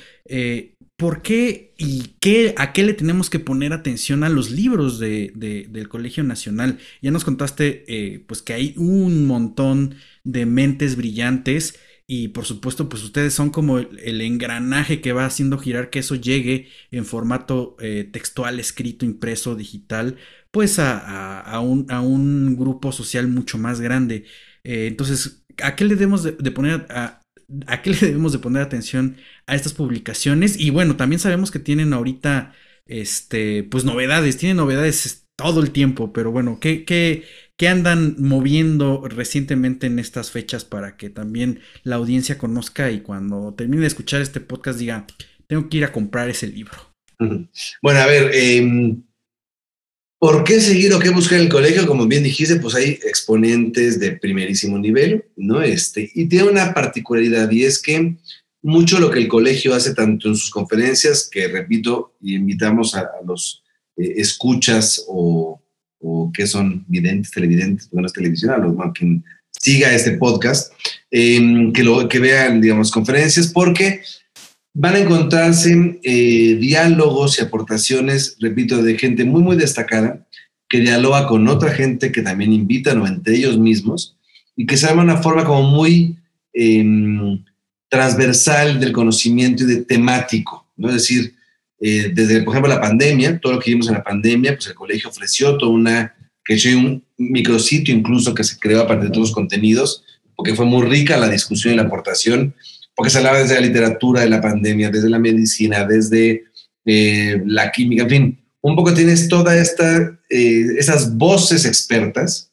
¿por 1.00 1.22
qué 1.22 1.72
y 1.78 2.16
qué, 2.20 2.52
a 2.58 2.74
qué 2.74 2.82
le 2.82 2.92
tenemos 2.92 3.30
que 3.30 3.38
poner 3.38 3.72
atención 3.72 4.22
a 4.22 4.28
los 4.28 4.50
libros 4.50 4.98
de, 4.98 5.32
del 5.34 5.88
Colegio 5.88 6.22
Nacional? 6.22 6.78
Ya 7.00 7.10
nos 7.10 7.24
contaste 7.24 7.84
eh, 7.88 8.22
pues 8.26 8.42
que 8.42 8.52
hay 8.52 8.74
un 8.76 9.26
montón 9.26 9.94
de 10.24 10.44
mentes 10.44 10.96
brillantes 10.96 11.80
y 12.06 12.28
por 12.28 12.44
supuesto 12.44 12.90
pues 12.90 13.02
ustedes 13.02 13.32
son 13.32 13.48
como 13.48 13.78
el, 13.78 14.20
engranaje 14.20 15.00
que 15.00 15.14
va 15.14 15.24
haciendo 15.24 15.56
girar 15.56 15.88
que 15.88 16.00
eso 16.00 16.16
llegue 16.16 16.68
en 16.90 17.06
formato 17.06 17.76
eh, 17.80 18.06
textual, 18.12 18.60
escrito, 18.60 19.06
impreso, 19.06 19.54
digital, 19.54 20.18
pues 20.50 20.78
a, 20.78 21.60
un, 21.60 22.56
grupo 22.56 22.92
social 22.92 23.26
mucho 23.26 23.56
más 23.56 23.80
grande. 23.80 24.24
Eh, 24.64 24.86
entonces, 24.88 25.46
¿a 25.62 25.76
qué 25.76 25.84
le 25.84 25.94
debemos 25.94 26.24
de, 26.24 26.50
poner 26.50 26.86
a, 26.90 27.19
a 27.66 27.82
qué 27.82 27.90
le 27.90 27.96
debemos 27.96 28.32
de 28.32 28.38
poner 28.38 28.62
atención 28.62 29.16
a 29.46 29.54
estas 29.54 29.74
publicaciones. 29.74 30.58
Y 30.58 30.70
bueno, 30.70 30.96
también 30.96 31.20
sabemos 31.20 31.50
que 31.50 31.58
tienen 31.58 31.92
ahorita, 31.92 32.52
este, 32.86 33.64
pues 33.64 33.84
novedades, 33.84 34.36
tienen 34.36 34.56
novedades 34.56 35.26
todo 35.36 35.60
el 35.62 35.70
tiempo, 35.70 36.12
pero 36.12 36.30
bueno, 36.30 36.58
¿qué, 36.60 36.84
qué, 36.84 37.24
qué 37.56 37.68
andan 37.68 38.16
moviendo 38.18 39.02
recientemente 39.08 39.86
en 39.86 39.98
estas 39.98 40.30
fechas 40.30 40.64
para 40.64 40.96
que 40.96 41.08
también 41.08 41.60
la 41.82 41.96
audiencia 41.96 42.36
conozca 42.36 42.90
y 42.90 43.00
cuando 43.00 43.54
termine 43.54 43.82
de 43.82 43.86
escuchar 43.86 44.20
este 44.20 44.40
podcast 44.40 44.78
diga, 44.78 45.06
tengo 45.46 45.68
que 45.68 45.78
ir 45.78 45.84
a 45.84 45.92
comprar 45.92 46.28
ese 46.28 46.46
libro? 46.46 46.76
Bueno, 47.82 48.00
a 48.00 48.06
ver, 48.06 48.30
eh, 48.32 48.96
¿Por 50.20 50.44
qué 50.44 50.60
seguir 50.60 50.92
o 50.92 50.98
qué 50.98 51.08
buscar 51.08 51.38
en 51.38 51.44
el 51.44 51.50
colegio? 51.50 51.86
Como 51.86 52.06
bien 52.06 52.22
dijiste, 52.22 52.56
pues 52.56 52.74
hay 52.74 52.90
exponentes 52.90 53.98
de 53.98 54.12
primerísimo 54.12 54.78
nivel, 54.78 55.24
¿no? 55.34 55.62
Este, 55.62 56.10
y 56.14 56.26
tiene 56.26 56.50
una 56.50 56.74
particularidad 56.74 57.50
y 57.50 57.64
es 57.64 57.80
que 57.80 58.16
mucho 58.60 59.00
lo 59.00 59.10
que 59.10 59.18
el 59.18 59.28
colegio 59.28 59.74
hace 59.74 59.94
tanto 59.94 60.28
en 60.28 60.36
sus 60.36 60.50
conferencias, 60.50 61.26
que 61.32 61.48
repito, 61.48 62.16
y 62.20 62.34
invitamos 62.34 62.94
a, 62.94 63.08
los 63.26 63.64
escuchas 63.96 65.02
o, 65.08 65.58
o 66.00 66.30
qué 66.34 66.46
son 66.46 66.84
videntes, 66.86 67.30
televidentes, 67.30 67.88
bueno, 67.90 68.06
es 68.06 68.12
televisión, 68.12 68.50
a 68.50 68.58
los 68.58 68.76
quien 68.92 69.24
siga 69.50 69.94
este 69.94 70.18
podcast, 70.18 70.70
em, 71.10 71.72
que, 71.72 71.82
lo, 71.82 72.06
que 72.06 72.18
vean, 72.18 72.60
digamos, 72.60 72.90
conferencias, 72.90 73.48
porque 73.48 74.02
van 74.72 74.94
a 74.94 74.98
encontrarse 75.00 76.00
eh, 76.02 76.56
diálogos 76.60 77.38
y 77.38 77.42
aportaciones, 77.42 78.36
repito, 78.40 78.82
de 78.82 78.98
gente 78.98 79.24
muy, 79.24 79.42
muy 79.42 79.56
destacada, 79.56 80.26
que 80.68 80.80
dialoga 80.80 81.26
con 81.26 81.48
otra 81.48 81.72
gente 81.72 82.12
que 82.12 82.22
también 82.22 82.52
invitan 82.52 83.00
o 83.00 83.06
entre 83.06 83.36
ellos 83.36 83.58
mismos, 83.58 84.16
y 84.56 84.66
que 84.66 84.76
se 84.76 84.86
llama 84.86 85.02
una 85.02 85.16
forma 85.16 85.44
como 85.44 85.62
muy 85.62 86.16
em, 86.52 87.42
transversal 87.88 88.78
del 88.78 88.92
conocimiento 88.92 89.64
y 89.64 89.66
de 89.66 89.76
temático, 89.84 90.66
¿no? 90.76 90.88
Es 90.88 90.94
decir, 90.94 91.34
eh, 91.80 92.12
desde, 92.14 92.42
por 92.42 92.54
ejemplo, 92.54 92.72
la 92.72 92.80
pandemia, 92.80 93.40
todo 93.40 93.54
lo 93.54 93.58
que 93.58 93.70
vimos 93.70 93.88
en 93.88 93.94
la 93.94 94.04
pandemia, 94.04 94.54
pues 94.54 94.68
el 94.68 94.74
colegio 94.74 95.08
ofreció 95.08 95.56
toda 95.56 95.72
una, 95.72 96.14
que 96.44 96.54
hecho 96.54 96.68
un 96.70 97.02
micrositio 97.16 97.94
incluso 97.94 98.34
que 98.34 98.44
se 98.44 98.58
creó 98.58 98.82
a 98.82 98.86
partir 98.86 99.08
de 99.08 99.12
todos 99.12 99.28
los 99.28 99.34
contenidos, 99.34 100.04
porque 100.36 100.54
fue 100.54 100.66
muy 100.66 100.86
rica 100.86 101.16
la 101.16 101.28
discusión 101.28 101.74
y 101.74 101.76
la 101.76 101.84
aportación, 101.84 102.54
porque 103.00 103.08
se 103.08 103.16
hablaba 103.16 103.38
desde 103.38 103.54
la 103.54 103.62
literatura 103.62 104.20
de 104.20 104.28
la 104.28 104.42
pandemia, 104.42 104.90
desde 104.90 105.08
la 105.08 105.18
medicina, 105.18 105.86
desde 105.86 106.44
eh, 106.84 107.42
la 107.46 107.72
química, 107.72 108.02
en 108.02 108.10
fin, 108.10 108.44
un 108.60 108.76
poco 108.76 108.92
tienes 108.92 109.26
todas 109.26 109.56
esta, 109.56 110.20
eh, 110.28 110.66
voces 111.12 111.64
expertas 111.64 112.52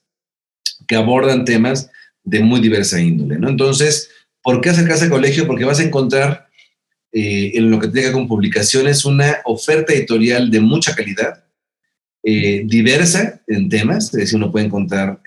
que 0.87 0.95
abordan 0.95 1.43
temas 1.43 1.91
de 2.23 2.39
muy 2.39 2.61
diversa 2.61 2.97
índole, 2.97 3.37
¿no? 3.37 3.49
Entonces, 3.49 4.09
¿por 4.41 4.61
qué 4.61 4.69
acercarse 4.69 5.03
al 5.03 5.09
colegio? 5.09 5.45
Porque 5.47 5.65
vas 5.65 5.81
a 5.81 5.83
encontrar 5.83 6.47
eh, 7.11 7.51
en 7.55 7.69
lo 7.69 7.77
que 7.81 7.89
tenga 7.89 8.13
con 8.13 8.29
publicaciones, 8.29 9.03
una 9.03 9.39
oferta 9.43 9.91
editorial 9.91 10.49
de 10.49 10.61
mucha 10.61 10.95
calidad, 10.95 11.43
eh, 12.23 12.63
diversa 12.65 13.41
en 13.47 13.67
temas, 13.67 14.05
es 14.05 14.11
decir, 14.11 14.37
uno 14.37 14.49
puede 14.49 14.67
encontrar 14.67 15.19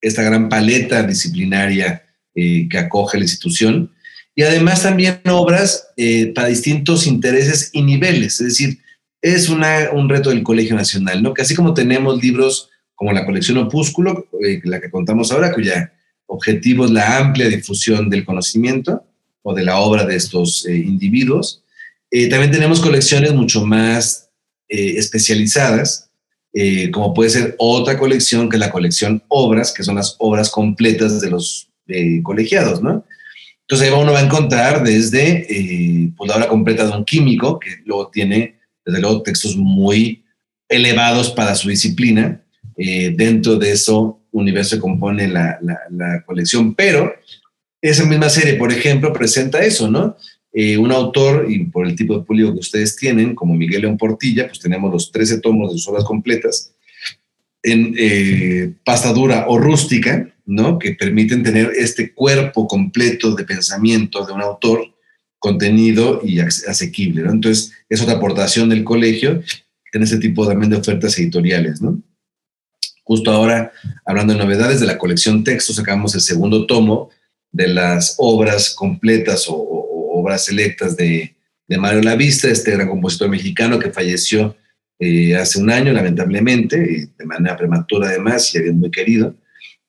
esta 0.00 0.24
gran 0.24 0.48
paleta 0.48 1.04
disciplinaria 1.04 2.02
que 2.34 2.76
acoge 2.76 3.18
la 3.18 3.24
institución, 3.24 3.92
y 4.34 4.42
además 4.42 4.82
también 4.82 5.20
obras 5.30 5.88
para 6.34 6.48
distintos 6.48 7.06
intereses 7.06 7.70
y 7.72 7.82
niveles, 7.82 8.40
es 8.40 8.48
decir, 8.48 8.78
es 9.20 9.48
una, 9.48 9.90
un 9.92 10.08
reto 10.08 10.30
del 10.30 10.42
Colegio 10.42 10.74
Nacional, 10.74 11.22
¿no? 11.22 11.32
Que 11.32 11.42
así 11.42 11.54
como 11.54 11.74
tenemos 11.74 12.20
libros 12.22 12.70
como 12.94 13.12
la 13.12 13.24
colección 13.24 13.58
Opúsculo, 13.58 14.26
la 14.64 14.80
que 14.80 14.90
contamos 14.90 15.32
ahora, 15.32 15.52
cuya 15.52 15.92
objetivo 16.26 16.84
es 16.84 16.90
la 16.90 17.18
amplia 17.18 17.48
difusión 17.48 18.08
del 18.10 18.24
conocimiento, 18.24 19.04
o 19.42 19.54
de 19.54 19.64
la 19.64 19.78
obra 19.78 20.04
de 20.06 20.16
estos 20.16 20.66
eh, 20.66 20.76
individuos. 20.76 21.62
Eh, 22.10 22.28
también 22.28 22.52
tenemos 22.52 22.80
colecciones 22.80 23.32
mucho 23.34 23.64
más 23.64 24.30
eh, 24.68 24.94
especializadas, 24.96 26.08
como 26.92 27.14
puede 27.14 27.30
ser 27.30 27.54
otra 27.58 27.98
colección 27.98 28.50
que 28.50 28.56
es 28.56 28.60
la 28.60 28.70
colección 28.70 29.22
obras, 29.28 29.72
que 29.72 29.82
son 29.82 29.94
las 29.94 30.16
obras 30.18 30.50
completas 30.50 31.18
de 31.22 31.30
los 31.30 31.70
colegiados, 32.22 32.82
¿no? 32.82 33.06
Entonces 33.72 33.90
ahí 33.90 33.98
uno 33.98 34.12
va 34.12 34.18
a 34.18 34.24
encontrar 34.24 34.84
desde 34.84 36.12
pues, 36.14 36.28
la 36.28 36.36
obra 36.36 36.48
completa 36.48 36.84
de 36.84 36.94
un 36.94 37.06
químico, 37.06 37.58
que 37.58 37.70
luego 37.86 38.10
tiene, 38.12 38.56
desde 38.84 39.00
luego, 39.00 39.22
textos 39.22 39.56
muy 39.56 40.22
elevados 40.68 41.30
para 41.30 41.54
su 41.54 41.70
disciplina. 41.70 42.38
dentro 42.76 43.56
de 43.56 43.72
eso 43.72 44.20
universo 44.30 44.78
compone 44.78 45.26
la, 45.26 45.58
la, 45.62 46.22
colección, 46.26 46.74
pero 46.74 47.14
esa 47.80 48.04
misma 48.04 48.28
serie, 48.28 48.56
por 48.56 48.70
ejemplo, 48.70 49.10
presenta 49.10 49.64
eso, 49.64 49.90
¿no? 49.90 50.18
Eh, 50.52 50.76
un 50.76 50.92
autor, 50.92 51.46
y 51.48 51.64
por 51.64 51.86
el 51.86 51.96
tipo 51.96 52.18
de 52.18 52.24
público 52.26 52.52
que 52.52 52.60
ustedes 52.60 52.94
tienen, 52.94 53.34
como 53.34 53.54
Miguel 53.54 53.80
León 53.80 53.96
Portilla, 53.96 54.48
pues 54.48 54.60
tenemos 54.60 54.92
los 54.92 55.10
13 55.10 55.40
tomos 55.40 55.70
de 55.70 55.78
sus 55.78 55.88
obras 55.88 56.04
completas 56.04 56.74
en 57.62 57.94
eh, 57.96 58.74
pasta 58.84 59.14
dura 59.14 59.46
o 59.48 59.56
rústica, 59.56 60.28
¿no? 60.44 60.78
Que 60.78 60.92
permiten 60.92 61.42
tener 61.42 61.72
este 61.76 62.12
cuerpo 62.12 62.66
completo 62.66 63.34
de 63.34 63.44
pensamiento 63.44 64.24
de 64.26 64.32
un 64.32 64.42
autor 64.42 64.92
contenido 65.38 66.20
y 66.24 66.40
asequible. 66.40 67.22
Entonces, 67.22 67.72
es 67.88 68.00
otra 68.00 68.14
aportación 68.14 68.68
del 68.68 68.84
colegio 68.84 69.42
en 69.92 70.02
ese 70.02 70.18
tipo 70.18 70.46
también 70.46 70.70
de 70.70 70.76
ofertas 70.76 71.18
editoriales. 71.18 71.80
Justo 73.04 73.30
ahora, 73.30 73.72
hablando 74.04 74.32
de 74.32 74.38
novedades 74.38 74.80
de 74.80 74.86
la 74.86 74.98
colección 74.98 75.44
Textos, 75.44 75.76
sacamos 75.76 76.14
el 76.14 76.20
segundo 76.20 76.66
tomo, 76.66 77.10
de 77.50 77.68
las 77.68 78.14
obras 78.18 78.74
completas 78.74 79.46
o, 79.48 79.54
obras 80.14 80.44
selectas 80.44 80.96
de, 80.96 81.34
Mario 81.68 82.02
Lavista, 82.02 82.48
este 82.48 82.72
gran 82.72 82.86
compositor 82.86 83.30
mexicano 83.30 83.78
que 83.78 83.90
falleció 83.90 84.54
eh, 84.98 85.34
hace 85.34 85.58
un 85.58 85.70
año, 85.70 85.90
lamentablemente, 85.90 87.08
de 87.16 87.24
manera 87.24 87.56
prematura 87.56 88.08
además, 88.08 88.54
y 88.54 88.58
había 88.58 88.72
muy 88.72 88.90
querido. 88.90 89.34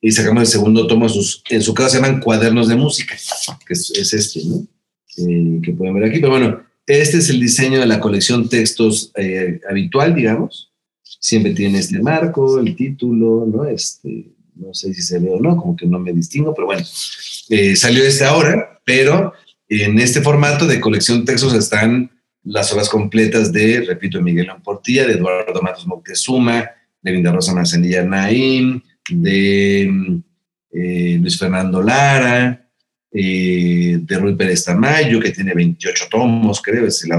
Y 0.06 0.12
sacamos 0.12 0.41
el 0.41 0.47
segundo 0.47 0.86
tomo, 0.86 1.08
sus, 1.08 1.41
en 1.49 1.62
su 1.62 1.74
caso 1.74 1.91
se 1.91 1.95
llaman 1.95 2.20
Cuadernos 2.20 2.68
de 2.68 2.76
Música, 2.76 3.16
que 3.66 3.72
es, 3.72 4.14
este, 4.14 4.41
¿no? 4.43 4.68
Eh, 5.18 5.62
que 5.64 5.72
pueden 5.72 5.93
ver 5.93 6.10
aquí. 6.10 6.20
Pero 6.20 6.32
bueno, 6.32 6.62
este 6.86 7.20
es 7.20 7.30
el 7.30 7.39
diseño 7.39 7.80
de 7.80 7.86
la 7.86 8.01
colección 8.01 8.49
textos 8.49 9.14
eh, 9.16 9.62
habitual, 9.70 10.14
digamos. 10.14 10.74
Siempre 11.01 11.54
tiene 11.54 11.80
este 11.80 12.01
marco, 12.01 12.60
el 12.60 12.76
título, 12.76 13.45
¿no? 13.47 13.64
Este, 13.64 14.28
no 14.56 14.74
sé 14.74 14.93
si 14.93 15.01
se 15.01 15.20
ve 15.20 15.30
o 15.30 15.39
no, 15.39 15.56
como 15.56 15.78
que 15.78 15.86
no 15.86 15.99
me 15.99 16.12
distingo, 16.12 16.54
pero 16.54 16.66
bueno, 16.66 16.86
eh, 17.49 17.78
salió 17.78 18.04
este 18.04 18.26
ahora, 18.26 18.82
pero 18.84 19.32
en 19.70 19.97
este 19.99 20.20
formato 20.20 20.68
de 20.68 20.82
colección 20.82 21.24
textos 21.24 21.54
están 21.54 22.12
las 22.43 22.74
obras 22.74 22.89
completas 22.89 23.54
de, 23.54 23.86
repito, 23.88 24.22
Miguel 24.22 24.49
Portilla, 24.62 25.08
de 25.08 25.14
Eduardo 25.14 25.62
Matos 25.62 25.88
Moctezuma, 25.88 26.70
de 27.01 27.12
Linda 27.14 27.32
Rosa 27.32 27.54
Marcelilla 27.54 28.04
Naín, 28.04 28.84
de 29.10 30.22
eh, 30.72 31.18
Luis 31.20 31.38
Fernando 31.38 31.82
Lara, 31.82 32.70
eh, 33.12 33.99
de 34.01 34.18
Ruy 34.18 34.36
Pérez 34.36 34.66
Tamayo, 34.66 35.20
que 35.20 35.32
tiene 35.32 35.54
28 35.54 36.06
tomos, 36.10 36.62
creo, 36.62 36.88
es 36.88 37.04
el, 37.04 37.12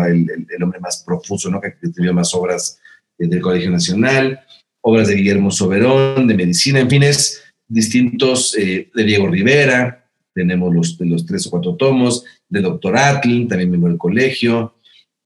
el, 0.50 0.62
hombre 0.62 0.80
más 0.80 1.02
profuso, 1.06 1.50
¿no? 1.50 1.60
que 1.60 1.74
escribió 1.80 2.12
más 2.12 2.34
obras 2.34 2.80
del 3.16 3.40
Colegio 3.40 3.70
Nacional, 3.70 4.40
obras 4.80 5.08
de 5.08 5.14
Guillermo 5.14 5.50
Soberón, 5.50 6.26
de 6.26 6.34
medicina, 6.34 6.80
en 6.80 6.90
fin, 6.90 7.02
es 7.04 7.42
distintos, 7.68 8.52
de 8.52 8.90
Diego 8.94 9.28
Rivera, 9.28 10.04
tenemos 10.34 10.74
los, 10.74 10.96
los 11.00 11.24
tres 11.24 11.46
o 11.46 11.50
cuatro 11.50 11.76
tomos, 11.76 12.24
de 12.48 12.60
Doctor 12.60 12.96
Atl, 12.96 13.46
también 13.46 13.70
miembro 13.70 13.88
del 13.88 13.98
colegio, 13.98 14.74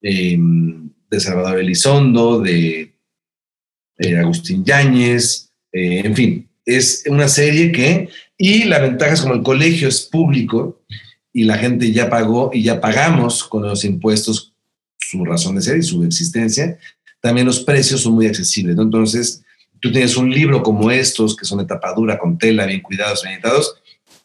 em, 0.02 0.90
de 1.10 1.20
Salvador 1.20 1.58
Elizondo, 1.58 2.40
de 2.40 2.94
eh, 3.98 4.16
Agustín 4.16 4.64
Yáñez, 4.64 5.50
eh, 5.72 6.02
en 6.04 6.14
fin, 6.14 6.47
es 6.68 7.04
una 7.06 7.28
serie 7.28 7.72
que, 7.72 8.10
y 8.36 8.64
la 8.64 8.78
ventaja 8.78 9.14
es 9.14 9.22
como 9.22 9.34
el 9.34 9.42
colegio 9.42 9.88
es 9.88 10.02
público 10.02 10.82
y 11.32 11.44
la 11.44 11.56
gente 11.56 11.90
ya 11.92 12.10
pagó 12.10 12.50
y 12.52 12.62
ya 12.62 12.78
pagamos 12.78 13.42
con 13.44 13.62
los 13.62 13.84
impuestos 13.84 14.52
su 14.98 15.24
razón 15.24 15.54
de 15.54 15.62
ser 15.62 15.78
y 15.78 15.82
su 15.82 16.04
existencia, 16.04 16.78
también 17.20 17.46
los 17.46 17.60
precios 17.60 18.02
son 18.02 18.12
muy 18.12 18.26
accesibles, 18.26 18.76
Entonces, 18.78 19.42
tú 19.80 19.90
tienes 19.90 20.16
un 20.18 20.30
libro 20.30 20.62
como 20.62 20.90
estos, 20.90 21.34
que 21.34 21.46
son 21.46 21.58
de 21.58 21.64
tapadura, 21.64 22.18
con 22.18 22.36
tela, 22.36 22.66
bien 22.66 22.82
cuidados, 22.82 23.22
bien 23.22 23.36
editados, 23.36 23.76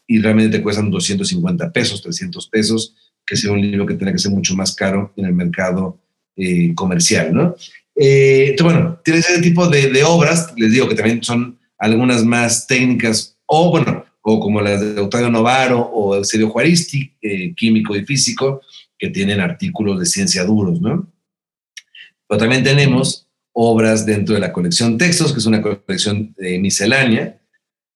y 0.06 0.20
realmente 0.20 0.58
te 0.58 0.62
cuestan 0.62 0.90
250 0.90 1.72
pesos, 1.72 2.02
300 2.02 2.46
pesos, 2.48 2.94
que 3.24 3.36
sea 3.36 3.52
un 3.52 3.60
libro 3.62 3.86
que 3.86 3.94
tiene 3.94 4.12
que 4.12 4.18
ser 4.18 4.32
mucho 4.32 4.54
más 4.54 4.74
caro 4.74 5.12
en 5.16 5.24
el 5.24 5.32
mercado 5.32 5.98
eh, 6.36 6.74
comercial, 6.74 7.32
¿no? 7.32 7.56
Eh, 7.96 8.48
entonces, 8.50 8.76
bueno, 8.76 9.00
tienes 9.02 9.30
ese 9.30 9.40
tipo 9.40 9.66
de, 9.68 9.88
de, 9.90 10.04
obras, 10.04 10.52
les 10.56 10.72
digo 10.72 10.88
que 10.88 10.94
también 10.94 11.22
son 11.22 11.58
algunas 11.84 12.24
más 12.24 12.66
técnicas, 12.66 13.36
o 13.46 13.70
bueno, 13.70 14.04
o 14.22 14.40
como 14.40 14.60
las 14.60 14.80
de 14.80 15.00
Octavio 15.00 15.30
Novaro 15.30 15.80
o 15.80 16.14
Eusebio 16.16 16.48
Juaristi, 16.50 17.12
eh, 17.20 17.54
químico 17.54 17.94
y 17.94 18.04
físico, 18.04 18.62
que 18.98 19.10
tienen 19.10 19.40
artículos 19.40 20.00
de 20.00 20.06
ciencia 20.06 20.44
duros, 20.44 20.80
¿no? 20.80 21.12
Pero 22.26 22.38
también 22.38 22.64
tenemos 22.64 23.28
obras 23.52 24.06
dentro 24.06 24.34
de 24.34 24.40
la 24.40 24.52
colección 24.52 24.96
Textos, 24.98 25.32
que 25.32 25.38
es 25.38 25.46
una 25.46 25.62
colección 25.62 26.34
miscelánea, 26.38 27.38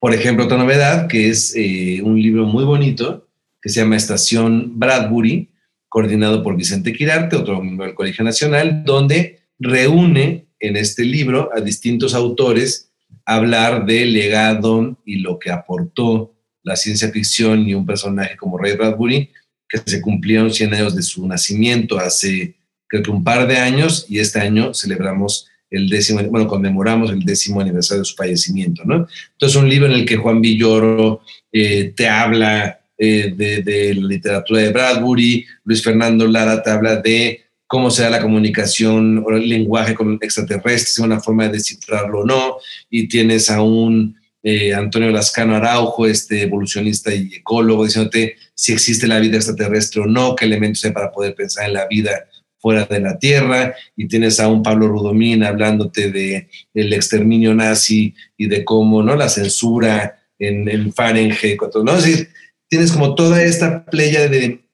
por 0.01 0.15
ejemplo, 0.15 0.45
otra 0.45 0.57
novedad, 0.57 1.09
que 1.09 1.29
es 1.29 1.55
eh, 1.57 2.01
un 2.03 2.21
libro 2.21 2.47
muy 2.47 2.65
bonito, 2.65 3.29
que 3.61 3.69
se 3.69 3.81
llama 3.81 3.97
Estación 3.97 4.79
Bradbury, 4.79 5.51
coordinado 5.89 6.43
por 6.43 6.57
Vicente 6.57 6.93
Quirarte, 6.93 7.35
otro 7.35 7.61
miembro 7.61 7.87
del 7.87 7.97
Colegio 7.97 8.25
Nacional, 8.25 8.85
donde 8.85 9.41
reúne 9.59 10.47
en 10.61 10.77
este 10.77 11.05
libro 11.05 11.51
a 11.53 11.61
distintos 11.61 12.15
autores 12.15 12.88
hablar 13.29 13.85
del 13.85 14.15
legado 14.15 14.97
y 15.05 15.19
lo 15.19 15.39
que 15.39 15.51
aportó 15.51 16.35
la 16.63 16.77
ciencia 16.77 17.11
ficción 17.11 17.69
y 17.69 17.75
un 17.75 17.85
personaje 17.85 18.37
como 18.37 18.57
Ray 18.59 18.77
Bradbury, 18.77 19.31
que 19.69 19.79
se 19.85 20.01
cumplieron 20.01 20.51
100 20.51 20.75
años 20.75 20.97
de 20.97 21.03
su 21.03 21.27
nacimiento 21.27 21.99
hace 21.99 22.57
creo 22.89 23.03
que 23.03 23.11
un 23.11 23.23
par 23.23 23.47
de 23.47 23.59
años 23.59 24.07
y 24.09 24.19
este 24.19 24.41
año 24.41 24.73
celebramos 24.73 25.47
el 25.71 25.91
décimo, 25.91 26.23
bueno, 26.25 26.49
conmemoramos 26.49 27.11
el 27.11 27.21
décimo 27.21 27.61
aniversario 27.61 28.01
de 28.01 28.07
su 28.07 28.17
fallecimiento, 28.17 28.85
¿no? 28.87 29.07
Entonces, 29.33 29.57
un 29.57 29.69
libro 29.69 29.87
en 29.87 29.93
el 29.93 30.07
que 30.07 30.17
Juan 30.17 30.41
Villoro 30.41 31.21
eh, 31.53 31.93
te 31.95 32.09
habla 32.09 32.81
eh, 32.97 33.35
de, 33.37 33.95
la 33.95 34.07
literatura 34.07 34.63
de 34.63 34.73
Bradbury, 34.73 35.45
Luis 35.65 35.85
Fernando 35.85 36.27
Lara 36.27 36.63
te 36.63 36.71
habla 36.71 36.97
de 36.97 37.43
cómo 37.69 37.91
se 37.91 38.03
da 38.03 38.11
la 38.11 38.23
comunicación 38.23 39.23
o 39.25 39.31
el 39.31 39.49
lenguaje 39.49 39.95
con 39.95 40.19
extraterrestres, 40.21 40.99
una 40.99 41.21
forma 41.21 41.45
de 41.45 41.53
descifrarlo 41.53 42.21
o 42.21 42.27
no, 42.27 42.57
y 42.91 43.07
tienes 43.07 43.51
a 43.51 43.63
un 43.63 44.17
eh, 44.43 44.73
Antonio 44.73 45.11
Lascano 45.11 45.55
Araujo, 45.55 46.07
este 46.07 46.43
evolucionista 46.43 47.15
y 47.15 47.35
ecólogo, 47.35 47.85
diciéndote 47.85 48.37
si 48.55 48.73
existe 48.73 49.07
la 49.07 49.21
vida 49.21 49.37
extraterrestre 49.37 50.01
o 50.01 50.07
no, 50.07 50.35
qué 50.35 50.47
elementos 50.47 50.85
hay 50.85 50.93
para 50.93 51.13
poder 51.13 51.35
pensar 51.35 51.67
en 51.67 51.75
la 51.75 51.87
vida 51.87 52.27
fuera 52.59 52.87
de 52.87 53.01
la 53.01 53.19
Tierra, 53.19 53.75
y 53.95 54.09
tienes 54.09 54.41
a 54.41 54.49
un 54.49 54.63
Pablo 54.63 54.89
Rudomín 54.89 55.45
hablándote 55.45 56.11
de 56.11 56.49
el 56.73 56.93
exterminio 56.95 57.55
nazi 57.55 58.15
y 58.39 58.49
de 58.49 58.65
cómo 58.65 59.03
no 59.03 59.15
la 59.15 59.29
censura 59.29 60.19
en, 60.39 60.69
en 60.69 60.93
Fahrenheit, 60.93 61.61
¿no? 61.85 61.97
Es 61.97 62.05
decir, 62.05 62.29
tienes 62.69 62.93
como 62.93 63.15
toda 63.15 63.43
esta 63.43 63.85
playa 63.85 64.27
de, 64.27 64.68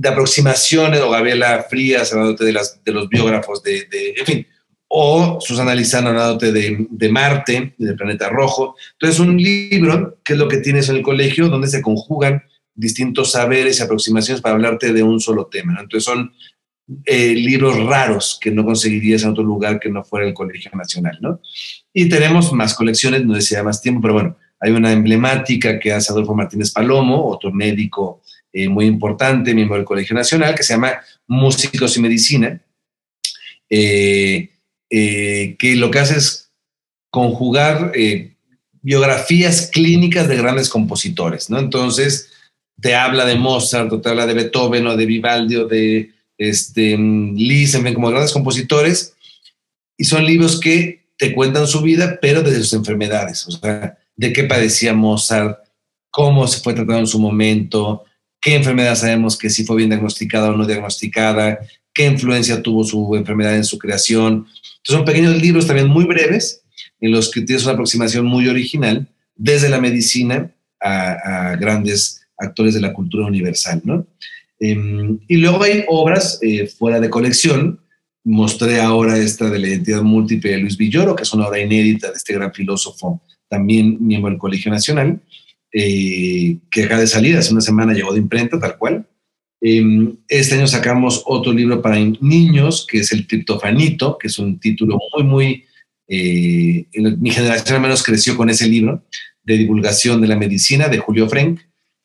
de 0.00 0.08
aproximaciones, 0.08 1.00
o 1.00 1.10
Gabriela 1.10 1.66
Frías 1.68 2.10
hablándote 2.10 2.46
de, 2.46 2.52
los 2.92 3.08
biógrafos 3.10 3.62
de, 3.62 3.84
de, 3.90 4.14
en 4.16 4.26
fin, 4.26 4.46
o 4.88 5.38
Susana 5.42 5.74
Lizano 5.74 6.08
hablándote 6.08 6.52
de, 6.52 6.86
de 6.88 7.08
Marte, 7.10 7.74
del 7.76 7.96
planeta 7.96 8.30
rojo. 8.30 8.76
Entonces, 8.92 9.20
un 9.20 9.36
libro, 9.36 10.18
que 10.24 10.32
es 10.32 10.38
lo 10.38 10.48
que 10.48 10.56
tienes 10.56 10.88
en 10.88 10.96
el 10.96 11.02
colegio, 11.02 11.48
donde 11.48 11.68
se 11.68 11.82
conjugan 11.82 12.42
distintos 12.74 13.32
saberes 13.32 13.78
y 13.78 13.82
aproximaciones 13.82 14.40
para 14.40 14.54
hablarte 14.54 14.94
de 14.94 15.02
un 15.02 15.20
solo 15.20 15.48
tema. 15.48 15.74
¿no? 15.74 15.82
Entonces, 15.82 16.04
son 16.04 16.32
eh, 17.04 17.34
libros 17.34 17.84
raros 17.84 18.38
que 18.40 18.50
no 18.50 18.64
conseguirías 18.64 19.22
en 19.22 19.30
otro 19.30 19.44
lugar 19.44 19.78
que 19.78 19.90
no 19.90 20.02
fuera 20.02 20.26
el 20.26 20.32
Colegio 20.32 20.70
Nacional, 20.74 21.18
¿no? 21.20 21.40
Y 21.92 22.08
tenemos 22.08 22.54
más 22.54 22.74
colecciones, 22.74 23.22
no 23.24 23.34
decía 23.34 23.62
más 23.62 23.82
tiempo, 23.82 24.00
pero 24.00 24.14
bueno, 24.14 24.36
hay 24.58 24.72
una 24.72 24.92
emblemática 24.92 25.78
que 25.78 25.92
hace 25.92 26.10
Adolfo 26.10 26.34
Martínez 26.34 26.70
Palomo, 26.72 27.28
otro 27.28 27.52
médico 27.52 28.22
eh, 28.52 28.68
muy 28.68 28.86
importante, 28.86 29.54
miembro 29.54 29.76
del 29.76 29.84
Colegio 29.84 30.14
Nacional, 30.14 30.54
que 30.54 30.62
se 30.62 30.74
llama 30.74 31.00
Músicos 31.26 31.96
y 31.96 32.00
Medicina, 32.00 32.60
eh, 33.68 34.50
eh, 34.90 35.56
que 35.56 35.76
lo 35.76 35.90
que 35.90 36.00
hace 36.00 36.18
es 36.18 36.50
conjugar 37.10 37.92
eh, 37.94 38.32
biografías 38.82 39.68
clínicas 39.72 40.26
de 40.26 40.36
grandes 40.36 40.68
compositores, 40.68 41.48
¿no? 41.50 41.60
Entonces, 41.60 42.30
te 42.80 42.96
habla 42.96 43.24
de 43.24 43.36
Mozart, 43.36 43.92
o 43.92 44.00
te 44.00 44.08
habla 44.08 44.26
de 44.26 44.34
Beethoven, 44.34 44.86
o 44.88 44.96
de 44.96 45.06
Vivaldi, 45.06 45.56
o 45.56 45.66
de 45.68 46.10
este, 46.38 46.96
Liszt, 46.96 47.76
en 47.76 47.84
fin, 47.84 47.94
como 47.94 48.10
grandes 48.10 48.32
compositores, 48.32 49.14
y 49.96 50.04
son 50.04 50.24
libros 50.24 50.58
que 50.58 51.04
te 51.16 51.34
cuentan 51.34 51.66
su 51.66 51.82
vida, 51.82 52.18
pero 52.20 52.42
desde 52.42 52.62
sus 52.62 52.72
enfermedades, 52.72 53.46
o 53.46 53.52
sea, 53.52 53.98
de 54.16 54.32
qué 54.32 54.44
padecía 54.44 54.94
Mozart, 54.94 55.58
cómo 56.10 56.48
se 56.48 56.60
fue 56.60 56.74
tratado 56.74 56.98
en 56.98 57.06
su 57.06 57.18
momento, 57.18 58.04
qué 58.40 58.54
enfermedad 58.54 58.94
sabemos 58.94 59.36
que 59.36 59.50
si 59.50 59.64
fue 59.64 59.76
bien 59.76 59.90
diagnosticada 59.90 60.50
o 60.50 60.56
no 60.56 60.66
diagnosticada, 60.66 61.58
qué 61.92 62.06
influencia 62.06 62.62
tuvo 62.62 62.84
su 62.84 63.14
enfermedad 63.16 63.56
en 63.56 63.64
su 63.64 63.78
creación. 63.78 64.46
Entonces, 64.46 64.96
son 64.96 65.04
pequeños 65.04 65.40
libros 65.40 65.66
también 65.66 65.88
muy 65.88 66.04
breves, 66.04 66.62
en 67.00 67.12
los 67.12 67.30
que 67.30 67.42
tienes 67.42 67.64
una 67.64 67.72
aproximación 67.72 68.26
muy 68.26 68.48
original, 68.48 69.08
desde 69.34 69.68
la 69.68 69.80
medicina 69.80 70.50
a, 70.80 71.56
grandes 71.56 72.22
actores 72.36 72.74
de 72.74 72.80
la 72.80 72.92
cultura 72.92 73.26
universal, 73.26 73.82
¿no? 73.84 74.06
Eh, 74.58 74.76
y 75.28 75.36
luego 75.36 75.62
hay 75.62 75.84
obras 75.88 76.38
eh, 76.42 76.66
fuera 76.66 77.00
de 77.00 77.10
colección. 77.10 77.80
Mostré 78.24 78.80
ahora 78.80 79.16
esta 79.18 79.48
de 79.48 79.58
la 79.58 79.68
identidad 79.68 80.02
múltiple 80.02 80.50
de 80.50 80.58
Luis 80.58 80.76
Villoro, 80.76 81.16
que 81.16 81.22
es 81.22 81.32
una 81.32 81.48
obra 81.48 81.60
inédita 81.60 82.08
de 82.08 82.16
este 82.16 82.34
gran 82.34 82.52
filósofo, 82.52 83.22
también 83.48 83.96
miembro 84.00 84.30
del 84.30 84.38
Colegio 84.38 84.70
Nacional, 84.70 85.20
eh, 85.72 86.58
que 86.70 86.84
acaba 86.84 87.00
de 87.00 87.06
salir, 87.06 87.36
hace 87.36 87.52
una 87.52 87.60
semana 87.60 87.92
llegó 87.92 88.12
de 88.12 88.20
imprenta, 88.20 88.58
tal 88.58 88.76
cual. 88.76 89.06
Eh, 89.60 89.82
este 90.28 90.54
año 90.54 90.66
sacamos 90.66 91.22
otro 91.26 91.52
libro 91.52 91.82
para 91.82 91.98
niños, 91.98 92.86
que 92.88 93.00
es 93.00 93.12
El 93.12 93.26
Triptofanito, 93.26 94.16
que 94.18 94.28
es 94.28 94.38
un 94.38 94.58
título 94.58 94.98
muy, 95.14 95.24
muy... 95.24 95.64
Eh, 96.08 96.86
mi 96.92 97.30
generación 97.30 97.76
al 97.76 97.82
menos 97.82 98.02
creció 98.02 98.36
con 98.36 98.50
ese 98.50 98.66
libro 98.66 99.04
de 99.44 99.58
divulgación 99.58 100.20
de 100.20 100.26
la 100.26 100.36
medicina 100.36 100.88
de 100.88 100.98
Julio 100.98 101.28
Frenk, 101.28 101.60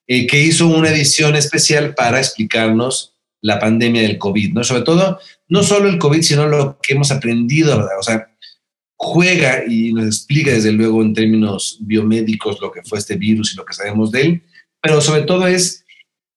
eh, 0.07 0.28
que 0.28 0.41
hizo 0.41 0.68
una 0.68 0.89
edición 0.89 1.36
especial 1.36 1.95
para 1.95 2.20
explicarnos 2.20 3.16
la 3.41 3.59
pandemia 3.59 4.03
del 4.03 4.18
COVID, 4.18 4.53
¿no? 4.53 4.63
Sobre 4.63 4.84
todo, 4.84 5.20
no 5.47 5.63
solo 5.63 5.89
el 5.89 5.97
COVID, 5.97 6.22
sino 6.22 6.47
lo 6.47 6.80
que 6.82 6.93
hemos 6.93 7.11
aprendido, 7.11 7.78
¿verdad? 7.78 7.99
O 7.99 8.03
sea, 8.03 8.35
juega 8.98 9.64
y 9.68 9.93
nos 9.93 10.06
explica 10.06 10.52
desde 10.52 10.72
luego 10.72 11.02
en 11.02 11.14
términos 11.14 11.78
biomédicos 11.82 12.60
lo 12.62 12.72
que 12.72 12.84
fue 12.84 13.00
este 13.00 13.16
virus 13.16 13.54
y 13.54 13.58
lo 13.58 13.66
que 13.66 13.74
sabemos 13.74 14.12
de 14.12 14.22
él, 14.22 14.43
pero 14.82 15.02
sobre 15.02 15.24
todo 15.24 15.48
es 15.48 15.84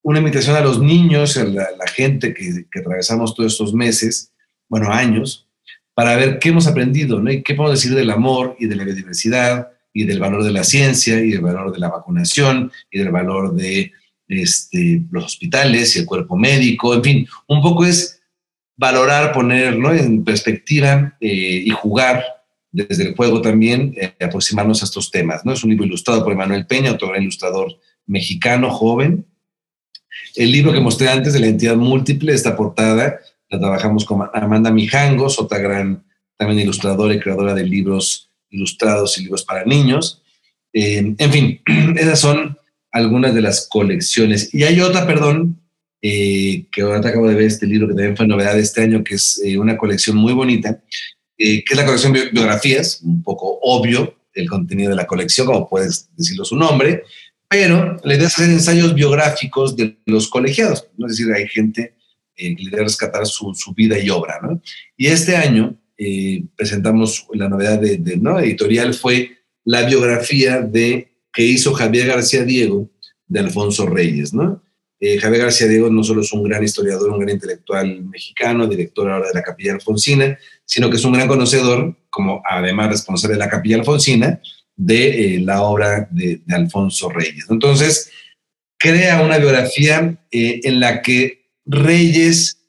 una 0.03 0.19
invitación 0.19 0.57
a 0.57 0.61
los 0.61 0.81
niños, 0.81 1.37
a 1.37 1.45
la, 1.45 1.69
la 1.79 1.87
gente 1.87 2.35
que, 2.35 2.65
que, 2.71 2.81
atravesamos 2.81 3.35
todos 3.35 3.53
estos 3.53 3.75
meses, 3.75 4.33
bueno, 4.69 4.91
años, 4.91 5.47
para 5.95 6.17
ver 6.17 6.39
qué 6.39 6.51
hemos 6.51 6.67
aprendido, 6.67 7.21
¿no? 7.21 7.31
Y 7.31 7.43
qué 7.43 7.55
podemos 7.55 7.81
decir 7.81 7.97
del 7.97 8.11
amor 8.11 8.57
y 8.59 8.67
de 8.67 8.77
la 8.77 8.85
biodiversidad 8.85 9.69
y 9.93 10.05
del 10.05 10.21
valor 10.21 10.45
de 10.45 10.53
la 10.53 10.65
ciencia 10.65 11.21
y 11.21 11.31
del 11.31 11.41
valor 11.41 11.73
de 11.73 11.79
la 11.79 11.89
vacunación 11.89 12.71
y 12.91 12.99
del 12.99 13.11
valor 13.11 13.55
de 13.55 13.93
este, 14.29 15.03
los 15.11 15.25
hospitales 15.25 15.97
y 15.97 16.01
el 16.01 16.07
cuerpo 16.07 16.37
médico, 16.37 16.95
en 16.95 17.03
fin, 17.03 17.29
un 17.47 17.63
poco 17.63 17.85
es 17.85 18.21
valorar, 18.77 19.33
ponerlo 19.33 19.93
en 19.93 20.23
perspectiva 20.23 21.17
eh, 21.21 21.63
y 21.65 21.71
jugar 21.71 22.23
desde 22.87 23.09
el 23.09 23.16
juego 23.16 23.41
también, 23.41 23.95
eh, 23.97 24.14
aproximarnos 24.20 24.83
a 24.83 24.85
estos 24.85 25.11
temas. 25.11 25.45
¿no? 25.45 25.53
Es 25.53 25.64
un 25.64 25.70
libro 25.70 25.87
ilustrado 25.87 26.22
por 26.22 26.33
Emanuel 26.33 26.66
Peña, 26.66 26.93
otro 26.93 27.09
gran 27.09 27.22
ilustrador 27.22 27.79
mexicano, 28.07 28.70
joven. 28.70 29.26
El 30.35 30.53
libro 30.53 30.72
que 30.72 30.81
mostré 30.81 31.09
antes 31.09 31.33
de 31.33 31.41
la 31.41 31.47
entidad 31.47 31.76
múltiple, 31.76 32.33
esta 32.33 32.57
portada, 32.57 33.18
la 33.51 33.59
trabajamos 33.59 34.05
con 34.05 34.29
Amanda 34.33 34.70
Mijangos, 34.70 35.39
otra 35.39 35.59
gran 35.59 36.05
también 36.37 36.61
ilustradora 36.61 37.14
y 37.14 37.20
creadora 37.20 37.55
de 37.55 37.64
libros 37.64 38.31
ilustrados 38.51 39.18
y 39.18 39.22
libros 39.22 39.45
para 39.45 39.64
niños. 39.64 40.22
Eh, 40.72 41.14
en 41.18 41.33
fin, 41.33 41.61
esas 41.97 42.20
son 42.20 42.57
algunas 42.93 43.35
de 43.35 43.43
las 43.43 43.68
colecciones. 43.68 44.55
Y 44.55 44.64
hay 44.64 44.81
otra, 44.81 45.07
perdón, 45.07 45.61
eh, 46.01 46.66
que 46.70 46.83
ahora 46.83 46.99
acabo 46.99 47.29
de 47.29 47.35
ver 47.35 47.45
este 47.45 47.66
libro 47.66 47.89
que 47.89 47.95
también 47.95 48.16
fue 48.16 48.26
novedad 48.26 48.55
de 48.55 48.61
este 48.61 48.83
año, 48.83 49.03
que 49.03 49.16
es 49.16 49.43
eh, 49.45 49.59
una 49.59 49.76
colección 49.76 50.16
muy 50.16 50.33
bonita, 50.33 50.81
eh, 51.39 51.64
que 51.64 51.74
es 51.74 51.76
la 51.76 51.86
colección 51.86 52.12
de 52.12 52.30
biografías, 52.30 53.01
un 53.03 53.22
poco 53.22 53.61
obvio 53.62 54.16
el 54.34 54.49
contenido 54.49 54.91
de 54.91 54.97
la 54.97 55.07
colección, 55.07 55.47
como 55.47 55.68
puedes 55.68 56.09
decirlo 56.16 56.45
su 56.45 56.57
nombre, 56.57 57.05
pero 57.49 57.97
la 58.05 58.14
idea 58.14 58.26
es 58.26 58.34
hacer 58.34 58.51
ensayos 58.51 58.95
biográficos 58.95 59.76
de 59.76 59.97
los 60.05 60.28
colegiados, 60.28 60.89
¿no? 60.97 61.07
es 61.07 61.16
decir, 61.16 61.32
hay 61.32 61.49
gente 61.49 61.95
eh, 62.36 62.55
que 62.55 62.64
le 62.64 62.70
debe 62.70 62.84
rescatar 62.84 63.26
su, 63.26 63.55
su, 63.55 63.72
vida 63.72 63.99
y 63.99 64.11
obra. 64.11 64.39
¿no? 64.43 64.61
Y 64.97 65.07
este 65.07 65.36
año 65.36 65.76
eh, 65.97 66.45
presentamos 66.57 67.26
la 67.32 67.49
novedad 67.49 67.80
de, 67.80 67.97
de 67.97 68.16
¿no? 68.16 68.39
editorial, 68.39 68.93
fue 68.95 69.39
la 69.64 69.84
biografía 69.84 70.61
de, 70.61 71.12
que 71.32 71.45
hizo 71.45 71.72
Javier 71.72 72.09
García 72.09 72.45
Diego 72.45 72.91
de 73.26 73.41
Alfonso 73.41 73.86
Reyes. 73.86 74.34
¿no? 74.34 74.62
Eh, 75.01 75.19
Javier 75.19 75.43
García 75.43 75.69
Diego 75.69 75.89
no 75.91 76.03
solo 76.03 76.23
es 76.23 76.33
un 76.33 76.43
gran 76.43 76.63
historiador, 76.63 77.11
un 77.11 77.21
gran 77.21 77.35
intelectual 77.35 78.05
mexicano, 78.05 78.67
director 78.67 79.09
ahora 79.09 79.29
de 79.29 79.35
la 79.35 79.43
Capilla 79.43 79.73
Alfonsina, 79.75 80.37
sino 80.65 80.91
que 80.91 80.97
es 80.97 81.05
un 81.05 81.13
gran 81.13 81.29
conocedor, 81.29 81.97
como 82.11 82.43
además 82.49 82.91
responsable 82.91 83.35
de 83.35 83.39
la 83.39 83.49
Capilla 83.49 83.77
Alfonsina, 83.77 84.41
de 84.75 85.37
eh, 85.37 85.41
la 85.41 85.63
obra 85.63 86.09
de, 86.11 86.41
Alfonso 86.51 87.11
Reyes. 87.11 87.47
Entonces, 87.49 88.11
crea 88.77 89.23
una 89.23 89.39
biografía 89.39 90.19
eh, 90.31 90.61
en 90.65 90.81
la 90.81 91.01
que 91.03 91.47
Reyes, 91.65 92.65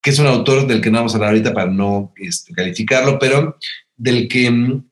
que 0.00 0.10
es 0.10 0.18
un 0.18 0.26
autor 0.26 0.66
del 0.66 0.80
que 0.80 0.90
no 0.90 0.98
vamos 0.98 1.14
a 1.14 1.16
hablar 1.16 1.30
ahorita 1.30 1.54
para 1.54 1.70
no 1.70 2.12
este, 2.16 2.52
calificarlo, 2.52 3.18
pero 3.18 3.56
del 3.96 4.28
que 4.28 4.50
mm, 4.50 4.84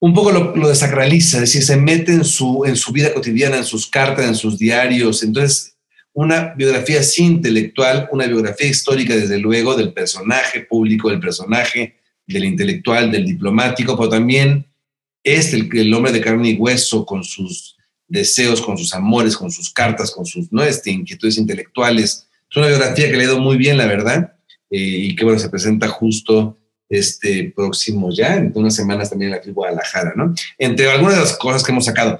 un 0.00 0.14
poco 0.14 0.32
lo, 0.32 0.56
lo, 0.56 0.68
desacraliza, 0.68 1.36
es 1.36 1.42
decir, 1.42 1.62
se 1.62 1.76
mete 1.76 2.12
en 2.12 2.24
su, 2.24 2.64
en 2.64 2.74
su 2.74 2.90
vida 2.90 3.12
cotidiana, 3.12 3.58
en 3.58 3.64
sus 3.64 3.86
cartas, 3.86 4.26
en 4.26 4.34
sus 4.34 4.58
diarios. 4.58 5.22
Entonces, 5.22 5.76
una 6.14 6.54
biografía 6.56 7.02
sí 7.02 7.24
intelectual, 7.24 8.08
una 8.10 8.26
biografía 8.26 8.68
histórica, 8.68 9.14
desde 9.14 9.38
luego, 9.38 9.76
del 9.76 9.92
personaje 9.92 10.60
público, 10.60 11.10
del 11.10 11.20
personaje, 11.20 11.96
del 12.26 12.44
intelectual, 12.44 13.10
del 13.10 13.26
diplomático, 13.26 13.96
pero 13.96 14.08
también 14.08 14.66
este, 15.22 15.56
el, 15.56 15.68
el 15.76 15.92
hombre 15.92 16.12
de 16.12 16.20
carne 16.22 16.50
y 16.50 16.56
hueso, 16.56 17.04
con 17.04 17.22
sus 17.22 17.76
deseos, 18.08 18.60
con 18.62 18.78
sus 18.78 18.94
amores, 18.94 19.36
con 19.36 19.50
sus 19.50 19.70
cartas, 19.70 20.10
con 20.10 20.24
sus 20.24 20.50
¿no? 20.50 20.62
este, 20.64 20.90
inquietudes 20.90 21.36
intelectuales. 21.36 22.26
Es 22.50 22.56
una 22.56 22.68
biografía 22.68 23.10
que 23.10 23.16
le 23.16 23.24
ha 23.24 23.26
ido 23.26 23.38
muy 23.38 23.58
bien, 23.58 23.76
la 23.76 23.86
verdad, 23.86 24.34
eh, 24.70 24.78
y 24.78 25.14
que 25.14 25.24
bueno, 25.24 25.38
se 25.38 25.50
presenta 25.50 25.88
justo 25.88 26.58
este 26.90 27.52
próximo 27.54 28.10
ya, 28.10 28.34
en 28.34 28.52
unas 28.54 28.74
semanas 28.74 29.08
también 29.08 29.32
aquí 29.32 29.48
en 29.48 29.54
Guadalajara, 29.54 30.12
¿no? 30.16 30.34
Entre 30.58 30.90
algunas 30.90 31.14
de 31.14 31.20
las 31.20 31.38
cosas 31.38 31.62
que 31.62 31.70
hemos 31.70 31.84
sacado. 31.84 32.18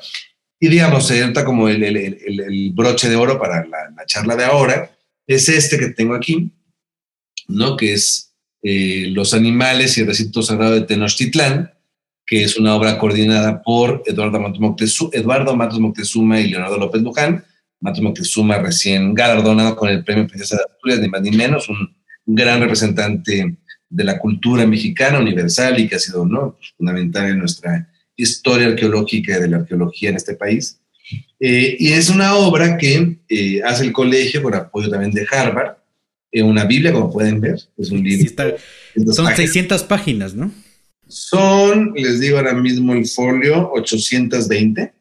Y 0.61 0.69
digamos, 0.69 1.11
ahorita 1.11 1.45
como 1.45 1.69
el, 1.69 1.83
el, 1.83 1.97
el, 1.97 2.41
el, 2.41 2.73
broche 2.73 3.09
de 3.09 3.17
oro 3.17 3.39
para 3.39 3.67
la, 3.67 3.91
la, 3.97 4.07
charla 4.07 4.37
de 4.37 4.45
ahora, 4.45 4.91
es 5.27 5.49
este 5.49 5.77
que 5.77 5.89
tengo 5.89 6.15
aquí, 6.15 6.53
¿no? 7.49 7.77
Que 7.77 7.95
es 7.95 8.33
eh, 8.63 9.09
Los 9.09 9.35
animales 9.35 9.99
y 9.99 10.03
el 10.03 10.07
recinto 10.07 10.43
sagrado 10.43 10.75
de 10.75 10.83
Tenochtitlán, 10.83 11.73
que 12.25 12.45
es 12.45 12.57
una 12.57 12.77
obra 12.77 12.97
coordinada 12.97 13.63
por 13.63 14.05
Eduardo 14.07 14.39
Matos 14.39 15.09
Eduardo 15.13 15.57
Matos 15.57 15.81
Moctezuma 15.81 16.41
y 16.41 16.49
Leonardo 16.49 16.79
López 16.79 17.03
Luján. 17.03 17.45
Matos 17.81 18.03
Moctezuma 18.03 18.59
recién 18.59 19.15
galardonado 19.15 19.75
con 19.75 19.89
el 19.89 20.05
Premio 20.05 20.29
Princesa 20.29 20.57
de 20.57 20.63
Asturias, 20.63 21.01
ni 21.01 21.09
más 21.09 21.23
ni 21.23 21.31
menos, 21.33 21.69
un 21.69 21.97
gran 22.27 22.61
representante 22.61 23.57
de 23.91 24.05
la 24.05 24.19
cultura 24.19 24.67
mexicana 24.67 25.19
universal 25.19 25.79
y 25.79 25.89
que 25.89 25.97
ha 25.97 25.99
sido 25.99 26.25
¿no? 26.25 26.57
fundamental 26.79 27.29
en 27.29 27.41
nuestra 27.41 27.93
historia 28.17 28.69
arqueológica 28.69 29.37
y 29.37 29.41
de 29.41 29.49
la 29.49 29.57
arqueología 29.59 30.11
en 30.11 30.17
este 30.17 30.35
país. 30.35 30.81
Eh, 31.41 31.77
y 31.79 31.93
es 31.93 32.09
una 32.09 32.35
obra 32.37 32.77
que 32.77 33.19
eh, 33.29 33.63
hace 33.65 33.85
el 33.85 33.93
colegio 33.93 34.43
con 34.43 34.55
apoyo 34.55 34.89
también 34.89 35.11
de 35.11 35.27
Harvard, 35.31 35.77
eh, 36.31 36.43
una 36.43 36.65
Biblia, 36.65 36.93
como 36.93 37.11
pueden 37.11 37.41
ver. 37.41 37.59
Es 37.77 37.91
un 37.91 38.05
libro. 38.05 38.57
son 39.13 39.35
600 39.35 39.83
páginas, 39.85 40.35
¿no? 40.35 40.53
Son, 41.09 41.93
les 41.97 42.21
digo 42.21 42.37
ahora 42.39 42.55
mismo 42.55 42.93
el 42.93 43.07
folio, 43.07 43.73
820. 43.73 44.93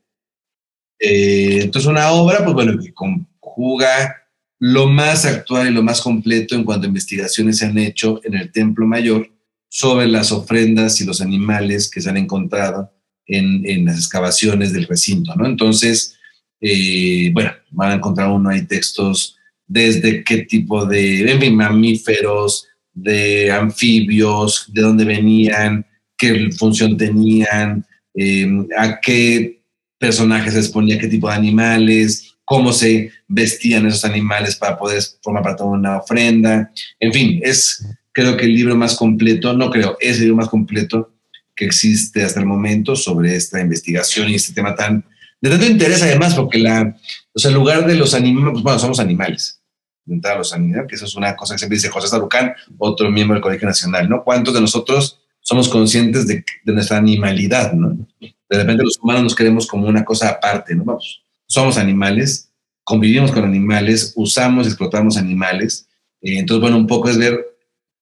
entonces, 0.99 1.87
una 1.87 2.11
obra, 2.11 2.43
pues 2.43 2.53
bueno, 2.55 2.79
que 2.81 2.91
conjuga 2.91 4.18
lo 4.59 4.87
más 4.87 5.25
actual 5.25 5.69
y 5.69 5.73
lo 5.73 5.81
más 5.81 6.01
completo 6.01 6.55
en 6.55 6.63
cuanto 6.63 6.85
a 6.85 6.89
investigaciones 6.89 7.57
se 7.57 7.65
han 7.65 7.77
hecho 7.77 8.19
en 8.23 8.35
el 8.35 8.51
Templo 8.51 8.85
Mayor 8.85 9.31
sobre 9.69 10.07
las 10.07 10.31
ofrendas 10.31 10.99
y 10.99 11.05
los 11.05 11.21
animales 11.21 11.89
que 11.89 12.01
se 12.01 12.09
han 12.09 12.17
encontrado 12.17 12.91
en, 13.25 13.85
las 13.85 13.97
excavaciones 13.97 14.73
del 14.73 14.87
recinto, 14.87 15.35
¿no? 15.35 15.45
Entonces, 15.45 16.17
eh, 16.59 17.29
bueno, 17.31 17.51
van 17.69 17.91
a 17.91 17.95
encontrar 17.95 18.29
uno, 18.29 18.49
hay 18.49 18.65
textos 18.65 19.37
desde 19.67 20.23
qué 20.23 20.39
tipo 20.39 20.85
de, 20.85 21.51
mamíferos, 21.53 22.67
de 22.91 23.51
anfibios, 23.51 24.65
de 24.73 24.81
dónde 24.81 25.05
venían, 25.05 25.85
qué 26.17 26.49
función 26.57 26.97
tenían, 26.97 27.85
em, 28.15 28.67
a 28.75 28.99
qué 28.99 29.61
personajes 29.99 30.53
se 30.53 30.59
exponía, 30.59 30.97
qué 30.97 31.07
tipo 31.07 31.29
de 31.29 31.35
animales, 31.35 32.28
cómo 32.49 32.73
se 32.73 33.11
vestían 33.27 33.85
esos 33.85 34.05
animales 34.05 34.55
para 34.55 34.75
poder 34.75 35.03
formar 35.21 35.43
parte 35.43 35.61
de 35.61 35.69
una 35.69 35.97
ofrenda. 35.97 36.71
En 36.99 37.13
fin, 37.13 37.39
es 37.43 37.85
creo 38.11 38.35
que 38.35 38.45
el 38.45 38.55
libro 38.55 38.75
más 38.75 38.95
completo, 38.95 39.53
no 39.53 39.69
creo, 39.69 39.95
es 39.99 40.15
el 40.15 40.23
libro 40.23 40.37
más 40.37 40.49
completo 40.49 41.13
que 41.55 41.65
existe 41.65 42.23
hasta 42.23 42.39
el 42.39 42.47
momento 42.47 42.95
sobre 42.95 43.35
esta 43.35 43.61
investigación 43.61 44.29
y 44.29 44.33
este 44.33 44.53
tema 44.53 44.73
tan 44.73 45.05
de 45.39 45.51
tanto 45.51 45.67
interés 45.67 46.01
además 46.01 46.33
porque 46.33 46.57
la, 46.57 46.97
o 47.33 47.37
sea, 47.37 47.49
el 47.49 47.55
lugar 47.55 47.85
de 47.85 47.93
los 47.93 48.15
animales, 48.15 48.53
pues, 48.53 48.63
bueno, 48.63 48.79
somos 48.79 48.99
animales, 48.99 49.61
de 50.05 50.35
los 50.35 50.51
animales, 50.51 50.87
que 50.89 50.95
eso 50.95 51.05
es 51.05 51.13
una 51.13 51.35
cosa 51.35 51.53
que 51.53 51.59
siempre 51.59 51.77
dice 51.77 51.89
José 51.89 52.07
Sarucán, 52.07 52.53
otro 52.79 53.11
miembro 53.11 53.35
del 53.35 53.43
Colegio 53.43 53.67
Nacional, 53.67 54.09
¿no? 54.09 54.23
¿Cuántos 54.23 54.55
de 54.55 54.61
nosotros 54.61 55.21
somos 55.39 55.69
conscientes 55.69 56.25
de, 56.25 56.43
de, 56.63 56.73
nuestra 56.73 56.97
animalidad, 56.97 57.73
¿no? 57.73 57.95
De 58.19 58.57
repente 58.57 58.83
los 58.83 58.97
humanos 58.99 59.21
nos 59.21 59.35
queremos 59.35 59.67
como 59.67 59.87
una 59.87 60.03
cosa 60.03 60.29
aparte, 60.29 60.73
¿no? 60.73 60.83
Vamos, 60.83 61.23
somos 61.49 61.77
animales, 61.77 62.51
convivimos 62.83 63.31
con 63.31 63.43
animales, 63.43 64.13
usamos 64.15 64.67
explotamos 64.67 65.17
animales. 65.17 65.87
Eh, 66.21 66.37
entonces, 66.39 66.61
bueno, 66.61 66.77
un 66.77 66.87
poco 66.87 67.09
es 67.09 67.17
ver 67.17 67.45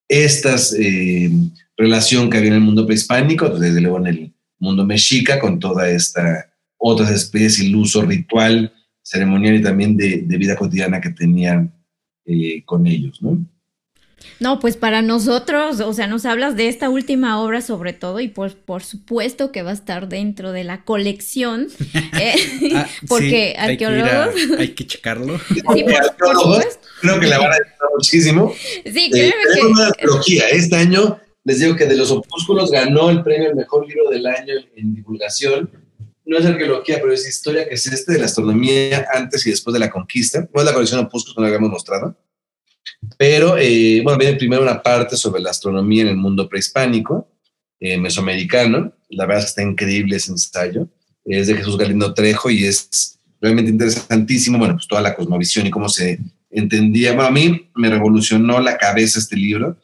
estas 0.07 0.73
eh, 0.73 1.31
relación 1.75 2.29
que 2.29 2.37
había 2.37 2.49
en 2.49 2.55
el 2.55 2.61
mundo 2.61 2.85
prehispánico, 2.85 3.49
desde 3.49 3.81
luego 3.81 3.97
en 3.99 4.07
el 4.07 4.33
mundo 4.59 4.85
mexica, 4.85 5.39
con 5.39 5.59
toda 5.59 5.89
esta 5.89 6.51
otras 6.77 7.09
especies, 7.09 7.61
el 7.61 7.75
uso 7.75 8.03
ritual, 8.03 8.71
ceremonial 9.01 9.55
y 9.55 9.61
también 9.61 9.97
de, 9.97 10.17
vida 10.37 10.55
cotidiana 10.55 11.01
que 11.01 11.09
tenían 11.09 11.73
eh, 12.25 12.63
con 12.65 12.85
ellos, 12.85 13.21
¿no? 13.21 13.43
No, 14.39 14.59
pues 14.59 14.77
para 14.77 15.01
nosotros, 15.01 15.79
o 15.79 15.93
sea, 15.93 16.07
nos 16.07 16.25
hablas 16.25 16.55
de 16.55 16.67
esta 16.67 16.89
última 16.89 17.41
obra 17.41 17.61
sobre 17.61 17.93
todo 17.93 18.19
y 18.19 18.27
por, 18.27 18.55
por 18.55 18.83
supuesto 18.83 19.51
que 19.51 19.63
va 19.63 19.71
a 19.71 19.73
estar 19.73 20.07
dentro 20.09 20.51
de 20.51 20.63
la 20.63 20.83
colección, 20.83 21.67
eh, 22.19 22.35
ah, 22.75 22.87
porque 23.07 23.55
arqueólogos... 23.57 24.35
Hay 24.57 24.69
que, 24.69 24.87
checarlo. 24.87 25.39
Sí, 25.47 25.61
creo 27.01 27.19
que 27.19 27.27
la 27.27 27.37
van 27.37 27.51
a 27.51 27.55
ayudar 27.55 27.89
muchísimo. 27.95 28.53
Sí, 28.85 29.11
eh, 29.13 29.33
que... 29.53 29.65
una 29.65 29.87
arqueología. 29.87 30.49
Este 30.49 30.75
año 30.75 31.19
les 31.47 31.59
digo 31.59 31.77
que 31.77 31.85
de 31.85 31.95
los 31.95 32.11
opúsculos 32.11 32.71
ganó 32.71 33.09
el 33.09 33.23
premio 33.23 33.49
al 33.49 33.55
mejor 33.55 33.87
libro 33.87 34.09
del 34.09 34.25
año 34.25 34.53
en 34.75 34.93
divulgación. 34.93 35.71
No 36.25 36.37
es 36.37 36.45
arqueología, 36.45 36.97
pero 36.99 37.13
es 37.13 37.25
historia, 37.25 37.65
que 37.67 37.75
es 37.75 37.87
este 37.87 38.11
de 38.13 38.19
la 38.19 38.25
astronomía 38.25 39.07
antes 39.13 39.47
y 39.47 39.51
después 39.51 39.73
de 39.73 39.79
la 39.79 39.89
conquista. 39.89 40.47
No 40.53 40.59
es 40.59 40.65
la 40.65 40.73
colección 40.73 40.99
opúsculos 40.99 41.35
que 41.35 41.41
no 41.41 41.47
habíamos 41.47 41.69
mostrado. 41.69 42.17
Pero, 43.17 43.57
eh, 43.57 44.01
bueno, 44.03 44.19
viene 44.19 44.37
primero 44.37 44.61
una 44.61 44.81
parte 44.81 45.15
sobre 45.15 45.41
la 45.41 45.51
astronomía 45.51 46.03
en 46.03 46.09
el 46.09 46.17
mundo 46.17 46.47
prehispánico, 46.47 47.29
eh, 47.79 47.97
mesoamericano. 47.97 48.93
La 49.09 49.25
verdad 49.25 49.43
es 49.43 49.45
que 49.45 49.61
está 49.61 49.69
increíble 49.69 50.17
ese 50.17 50.31
ensayo. 50.31 50.87
Es 51.25 51.47
de 51.47 51.55
Jesús 51.55 51.77
Galindo 51.77 52.13
Trejo 52.13 52.49
y 52.49 52.65
es 52.65 53.19
realmente 53.41 53.71
interesantísimo. 53.71 54.57
Bueno, 54.57 54.75
pues 54.75 54.87
toda 54.87 55.01
la 55.01 55.15
cosmovisión 55.15 55.67
y 55.67 55.71
cómo 55.71 55.89
se 55.89 56.19
entendía. 56.49 57.13
Bueno, 57.13 57.27
a 57.27 57.31
mí 57.31 57.69
me 57.75 57.89
revolucionó 57.89 58.59
la 58.59 58.77
cabeza 58.77 59.19
este 59.19 59.35
libro 59.35 59.77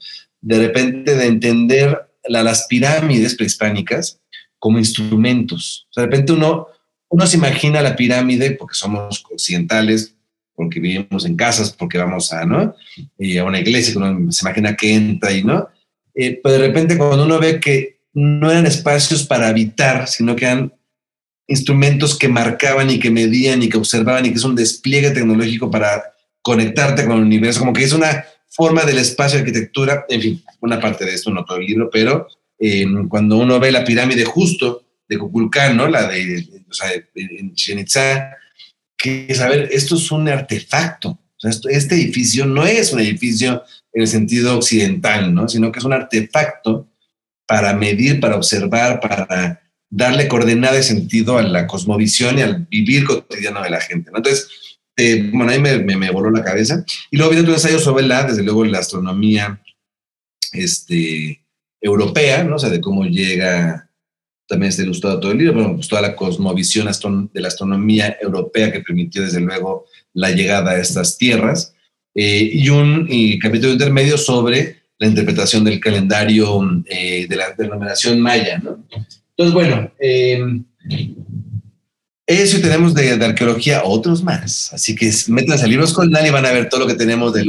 de 0.43 0.59
repente 0.59 1.15
de 1.15 1.25
entender 1.25 2.09
las 2.25 2.67
pirámides 2.67 3.35
prehispánicas 3.35 4.19
como 4.59 4.77
instrumentos. 4.77 5.87
de 5.95 6.03
repente 6.03 6.33
uno, 6.33 6.67
uno 7.09 7.27
se 7.27 7.37
imagina 7.37 7.81
la 7.81 7.95
pirámide 7.95 8.51
porque 8.51 8.75
somos 8.75 9.23
occidentales, 9.31 10.12
porque 10.55 10.79
vivimos 10.79 11.25
en 11.25 11.35
casas, 11.35 11.71
porque 11.71 11.97
vamos 11.97 12.31
a, 12.31 12.45
¿no? 12.45 12.75
Y 13.17 13.37
a 13.37 13.43
una 13.43 13.59
iglesia, 13.59 13.93
uno 13.97 14.31
se 14.31 14.45
imagina 14.45 14.75
que 14.75 14.93
entra 14.93 15.31
y, 15.31 15.43
¿no? 15.43 15.67
Eh, 16.15 16.39
pero 16.41 16.53
de 16.55 16.67
repente 16.67 16.97
cuando 16.97 17.25
uno 17.25 17.39
ve 17.39 17.59
que 17.59 17.99
no 18.13 18.51
eran 18.51 18.65
espacios 18.65 19.25
para 19.25 19.47
habitar, 19.47 20.07
sino 20.07 20.35
que 20.35 20.45
eran 20.45 20.73
instrumentos 21.47 22.17
que 22.17 22.27
marcaban 22.27 22.89
y 22.89 22.99
que 22.99 23.11
medían 23.11 23.63
y 23.63 23.69
que 23.69 23.77
observaban 23.77 24.25
y 24.25 24.29
que 24.29 24.37
es 24.37 24.43
un 24.43 24.55
despliegue 24.55 25.11
tecnológico 25.11 25.69
para 25.69 26.03
conectarte 26.41 27.05
con 27.05 27.17
el 27.17 27.23
universo, 27.23 27.59
como 27.59 27.73
que 27.73 27.83
es 27.83 27.93
una 27.93 28.25
forma 28.49 28.83
del 28.83 28.99
espacio, 28.99 29.39
arquitectura, 29.39 30.05
en 30.09 30.21
fin, 30.21 30.43
una 30.61 30.79
parte 30.79 31.05
de 31.05 31.13
esto, 31.13 31.31
no 31.31 31.43
todo 31.43 31.57
el 31.57 31.65
libro, 31.65 31.89
pero 31.91 32.27
eh, 32.59 32.85
cuando 33.09 33.37
uno 33.37 33.59
ve 33.59 33.71
la 33.71 33.83
pirámide 33.83 34.25
justo 34.25 34.83
de 35.07 35.17
Cuculcán, 35.17 35.75
¿no? 35.75 35.87
La 35.87 36.07
de, 36.07 36.45
o 36.69 36.73
sea, 36.73 36.91
en 37.15 37.53
Chichen 37.55 37.79
Itza, 37.79 38.29
que 39.03 39.27
ver, 39.49 39.69
esto 39.73 39.95
es 39.95 40.11
un 40.11 40.29
artefacto. 40.29 41.19
este 41.41 41.95
edificio 41.95 42.45
no 42.45 42.65
es 42.65 42.93
un 42.93 43.01
edificio 43.01 43.63
en 43.91 44.01
el 44.01 44.07
sentido 44.07 44.57
occidental, 44.57 45.33
¿no? 45.33 45.49
Sino 45.49 45.71
que 45.71 45.79
es 45.79 45.85
un 45.85 45.91
artefacto 45.91 46.87
para 47.45 47.73
medir, 47.73 48.21
para 48.21 48.37
observar, 48.37 49.01
para 49.01 49.61
darle 49.89 50.29
coordenada 50.29 50.75
de 50.75 50.83
sentido 50.83 51.37
a 51.37 51.43
la 51.43 51.67
cosmovisión 51.67 52.39
y 52.39 52.43
al 52.43 52.65
vivir 52.67 53.03
cotidiano 53.03 53.61
de 53.61 53.69
la 53.69 53.81
gente. 53.81 54.09
Entonces, 54.15 54.47
bueno, 55.33 55.51
ahí 55.51 55.59
me, 55.59 55.79
me, 55.79 56.09
voló 56.09 56.31
la 56.31 56.43
cabeza. 56.43 56.85
Y 57.11 57.17
luego 57.17 57.31
viene 57.31 57.43
otro 57.43 57.55
ensayo 57.55 57.79
sobre 57.79 58.05
la, 58.05 58.23
desde 58.23 58.43
luego, 58.43 58.63
la 58.63 58.79
astronomía 58.79 59.61
este, 60.53 61.43
europea, 61.81 62.45
¿no? 62.45 62.55
O 62.55 62.59
sea, 62.59 62.69
de 62.69 62.79
cómo 62.79 63.03
llega, 63.03 63.89
también 64.53 64.69
está 64.69 64.83
ilustrado 64.83 65.19
todo 65.19 65.31
el 65.31 65.39
libro, 65.39 65.53
bueno, 65.53 65.75
pues 65.75 65.87
toda 65.87 66.01
la 66.01 66.15
cosmovisión 66.15 66.87
de 67.33 67.41
la 67.41 67.47
astronomía 67.47 68.17
europea 68.21 68.71
que 68.71 68.81
permitió, 68.81 69.23
desde 69.23 69.41
luego, 69.41 69.85
la 70.13 70.31
llegada 70.31 70.71
a 70.71 70.79
estas 70.79 71.17
tierras. 71.17 71.73
Eh, 72.15 72.51
y 72.53 72.69
un 72.69 73.07
capítulo 73.41 73.73
intermedio 73.73 74.17
sobre 74.17 74.83
la 74.99 75.07
interpretación 75.07 75.63
del 75.63 75.79
calendario 75.79 76.83
eh, 76.85 77.25
de 77.27 77.35
la 77.35 77.51
denominación 77.57 78.19
maya, 78.19 78.59
¿no? 78.59 78.83
Entonces, 79.35 79.53
bueno, 79.53 79.91
eso 82.25 82.61
tenemos 82.61 82.93
de, 82.93 83.11
arqueología, 83.13 83.83
otros 83.83 84.23
más. 84.23 84.71
Así 84.73 84.95
que 84.95 85.11
métanse 85.27 85.65
a 85.65 85.67
libros 85.67 85.93
con 85.93 86.09
Nani 86.11 86.29
y 86.29 86.31
van 86.31 86.45
a 86.45 86.51
ver 86.51 86.69
todo 86.69 86.81
lo 86.81 86.87
que 86.87 86.93
tenemos 86.93 87.33
de 87.33 87.45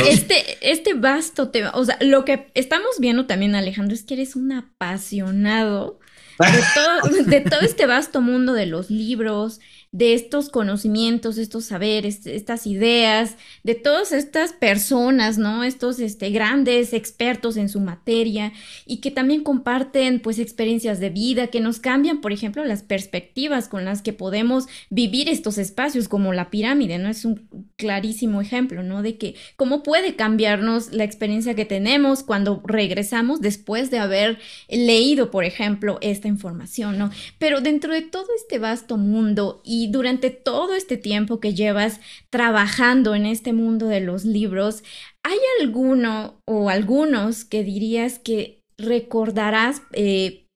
Este, 0.00 0.58
este 0.60 0.94
vasto 0.94 1.50
tema, 1.50 1.72
o 1.74 1.84
sea, 1.84 1.98
lo 2.00 2.24
que 2.24 2.50
estamos 2.54 2.98
viendo 2.98 3.26
también, 3.26 3.54
Alejandro, 3.54 3.94
es 3.94 4.04
que 4.04 4.14
eres 4.14 4.36
un 4.36 4.52
apasionado 4.52 5.98
de 6.38 6.62
todo, 6.74 7.24
de 7.24 7.40
todo 7.40 7.60
este 7.60 7.86
vasto 7.86 8.20
mundo 8.20 8.52
de 8.52 8.66
los 8.66 8.90
libros, 8.90 9.60
de 9.92 10.14
estos 10.14 10.48
conocimientos, 10.48 11.36
estos 11.36 11.66
saberes, 11.66 12.26
estas 12.26 12.66
ideas, 12.66 13.36
de 13.62 13.74
todas 13.74 14.12
estas 14.12 14.54
personas, 14.54 15.36
¿no? 15.36 15.64
Estos 15.64 16.00
este, 16.00 16.30
grandes 16.30 16.94
expertos 16.94 17.58
en 17.58 17.68
su 17.68 17.78
materia 17.78 18.54
y 18.86 18.96
que 19.02 19.10
también 19.10 19.44
comparten 19.44 20.20
pues 20.20 20.38
experiencias 20.38 20.98
de 20.98 21.10
vida 21.10 21.48
que 21.48 21.60
nos 21.60 21.78
cambian, 21.78 22.22
por 22.22 22.32
ejemplo, 22.32 22.64
las 22.64 22.82
perspectivas 22.82 23.68
con 23.68 23.84
las 23.84 24.00
que 24.00 24.14
podemos 24.14 24.66
vivir 24.88 25.28
estos 25.28 25.58
espacios 25.58 26.08
como 26.08 26.32
la 26.32 26.48
pirámide, 26.48 26.96
¿no? 26.96 27.10
Es 27.10 27.26
un 27.26 27.46
clarísimo 27.76 28.40
ejemplo, 28.40 28.82
¿no? 28.82 29.02
De 29.02 29.18
que 29.18 29.34
cómo 29.56 29.82
puede 29.82 30.16
cambiarnos 30.16 30.92
la 30.92 31.04
experiencia 31.04 31.54
que 31.54 31.66
tenemos 31.66 32.22
cuando 32.22 32.62
regresamos 32.64 33.42
después 33.42 33.90
de 33.90 33.98
haber 33.98 34.38
leído, 34.70 35.30
por 35.30 35.44
ejemplo, 35.44 35.98
esta 36.00 36.28
información, 36.28 36.96
¿no? 36.96 37.10
Pero 37.38 37.60
dentro 37.60 37.92
de 37.92 38.00
todo 38.00 38.28
este 38.34 38.58
vasto 38.58 38.96
mundo 38.96 39.60
y 39.66 39.81
y 39.82 39.88
durante 39.90 40.30
todo 40.30 40.74
este 40.76 40.96
tiempo 40.96 41.40
que 41.40 41.54
llevas 41.54 41.98
trabajando 42.30 43.16
en 43.16 43.26
este 43.26 43.52
mundo 43.52 43.88
de 43.88 44.00
los 44.00 44.24
libros, 44.24 44.84
¿hay 45.24 45.38
alguno 45.60 46.40
o 46.46 46.70
algunos 46.70 47.44
que 47.44 47.64
dirías 47.64 48.20
que 48.20 48.60
recordarás 48.78 49.82
eh, 49.92 50.46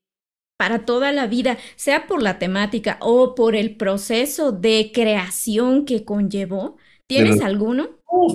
para 0.57 0.85
toda 0.85 1.11
la 1.11 1.27
vida, 1.27 1.59
sea 1.75 2.07
por 2.07 2.23
la 2.23 2.39
temática 2.39 2.99
o 3.01 3.35
por 3.35 3.57
el 3.57 3.77
proceso 3.77 4.53
de 4.53 4.93
creación 4.95 5.87
que 5.87 6.05
conllevó? 6.05 6.77
¿Tienes 7.09 7.41
alguno? 7.41 7.89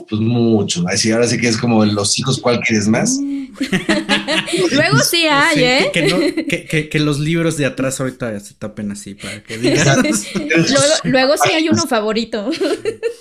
Pues 0.08 0.22
mucho. 0.22 0.84
Así, 0.88 1.12
ahora 1.12 1.28
sí 1.28 1.38
que 1.38 1.48
es 1.48 1.58
como 1.58 1.84
los 1.86 2.18
hijos, 2.20 2.40
¿cuál 2.40 2.60
quieres 2.60 2.88
más? 2.88 3.18
luego 4.72 5.00
sí 5.00 5.26
hay, 5.28 5.64
¿eh? 5.64 5.92
Que, 5.94 7.00
los 7.00 7.20
libros 7.20 7.58
de 7.58 7.66
atrás 7.66 8.00
ahorita 8.00 8.40
se 8.40 8.54
tapen 8.54 8.92
así 8.92 9.16
para 9.16 9.44
que 9.44 9.58
digas. 9.60 9.98
luego, 11.04 11.36
sí 11.38 11.52
hay 11.52 11.70
uno 11.70 11.86
favorito. 11.88 12.50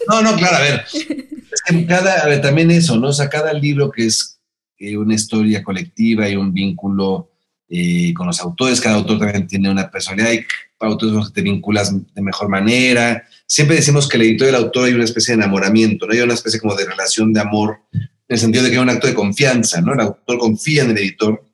no, 0.09 0.23
no, 0.23 0.37
claro, 0.37 0.57
a 0.57 0.61
ver. 0.61 0.85
Es 0.93 1.63
que 1.67 1.87
cada, 1.87 2.21
a 2.21 2.27
ver, 2.27 2.41
también 2.41 2.71
eso, 2.71 2.97
¿no? 2.97 3.09
O 3.09 3.13
sea, 3.13 3.29
cada 3.29 3.53
libro 3.53 3.91
que 3.91 4.07
es 4.07 4.39
eh, 4.79 4.97
una 4.97 5.15
historia 5.15 5.63
colectiva 5.63 6.29
y 6.29 6.37
un 6.37 6.53
vínculo 6.53 7.31
eh, 7.69 8.13
con 8.15 8.27
los 8.27 8.41
autores, 8.41 8.81
cada 8.81 8.97
autor 8.97 9.19
también 9.19 9.47
tiene 9.47 9.71
una 9.71 9.91
personalidad 9.91 10.33
y 10.33 10.45
autores 10.81 11.33
te 11.33 11.43
vinculas 11.43 11.93
de 12.15 12.23
mejor 12.23 12.49
manera. 12.49 13.25
Siempre 13.47 13.77
decimos 13.77 14.09
que 14.09 14.17
el 14.17 14.23
editor 14.25 14.47
y 14.47 14.51
el 14.51 14.57
autor 14.57 14.87
hay 14.87 14.95
una 14.95 15.05
especie 15.05 15.35
de 15.35 15.43
enamoramiento, 15.43 16.07
¿no? 16.07 16.13
Hay 16.13 16.21
una 16.21 16.35
especie 16.35 16.61
como 16.61 16.75
de 16.75 16.87
relación 16.87 17.33
de 17.33 17.41
amor, 17.41 17.81
en 17.93 18.09
el 18.29 18.39
sentido 18.39 18.65
de 18.65 18.71
que 18.71 18.77
hay 18.77 18.83
un 18.83 18.91
acto 18.91 19.07
de 19.07 19.15
confianza, 19.15 19.81
¿no? 19.81 19.93
El 19.93 20.01
autor 20.01 20.39
confía 20.39 20.85
en 20.85 20.91
el 20.91 20.99
editor 20.99 21.45